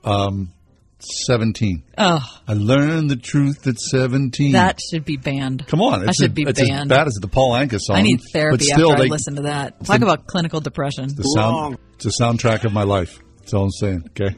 um, 0.04 0.52
17. 0.98 1.82
Oh, 1.96 2.20
I 2.46 2.52
learned 2.52 3.08
the 3.08 3.16
truth 3.16 3.66
at 3.66 3.78
17. 3.80 4.52
that 4.52 4.78
should 4.78 5.06
be 5.06 5.16
banned. 5.16 5.66
Come 5.68 5.80
on. 5.80 6.06
I 6.06 6.12
should 6.12 6.32
a- 6.32 6.34
be 6.34 6.42
it's 6.46 6.60
as 6.60 6.68
banned. 6.68 6.90
bad 6.90 7.06
as 7.06 7.14
the 7.14 7.28
Paul 7.28 7.52
Anka 7.52 7.78
song. 7.80 7.96
I 7.96 8.02
need 8.02 8.18
but 8.18 8.30
therapy 8.34 8.64
still, 8.64 8.90
after 8.92 9.04
I 9.04 9.06
listen 9.06 9.36
to 9.36 9.42
that. 9.44 9.82
Talk 9.86 10.00
the- 10.00 10.04
about 10.04 10.26
clinical 10.26 10.60
depression. 10.60 11.08
The 11.16 11.22
sound, 11.22 11.78
it's 11.94 12.04
a 12.04 12.22
soundtrack 12.22 12.64
of 12.64 12.74
my 12.74 12.82
life. 12.82 13.18
That's 13.38 13.54
all 13.54 13.64
I'm 13.64 13.70
saying. 13.70 14.10
Okay. 14.10 14.36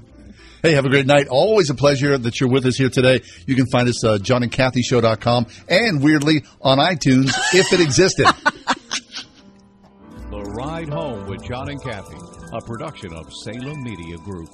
Hey, 0.63 0.75
have 0.75 0.85
a 0.85 0.91
great 0.91 1.07
night. 1.07 1.27
Always 1.27 1.71
a 1.71 1.75
pleasure 1.75 2.17
that 2.17 2.39
you're 2.39 2.51
with 2.51 2.67
us 2.67 2.77
here 2.77 2.89
today. 2.89 3.23
You 3.49 3.57
can 3.57 3.67
find 3.67 3.89
us 3.89 4.05
uh, 4.05 4.19
johnandkathyshow.com 4.19 5.47
and 5.69 6.01
weirdly 6.05 6.45
on 6.63 6.79
iTunes 6.79 7.33
if 7.53 7.73
it 7.73 7.81
existed. 7.81 8.29
The 10.31 10.41
Ride 10.43 10.89
Home 10.89 11.29
with 11.29 11.45
John 11.45 11.69
and 11.69 11.81
Kathy, 11.81 12.17
a 12.55 12.61
production 12.61 13.13
of 13.13 13.35
Salem 13.35 13.83
Media 13.83 14.17
Group. 14.19 14.49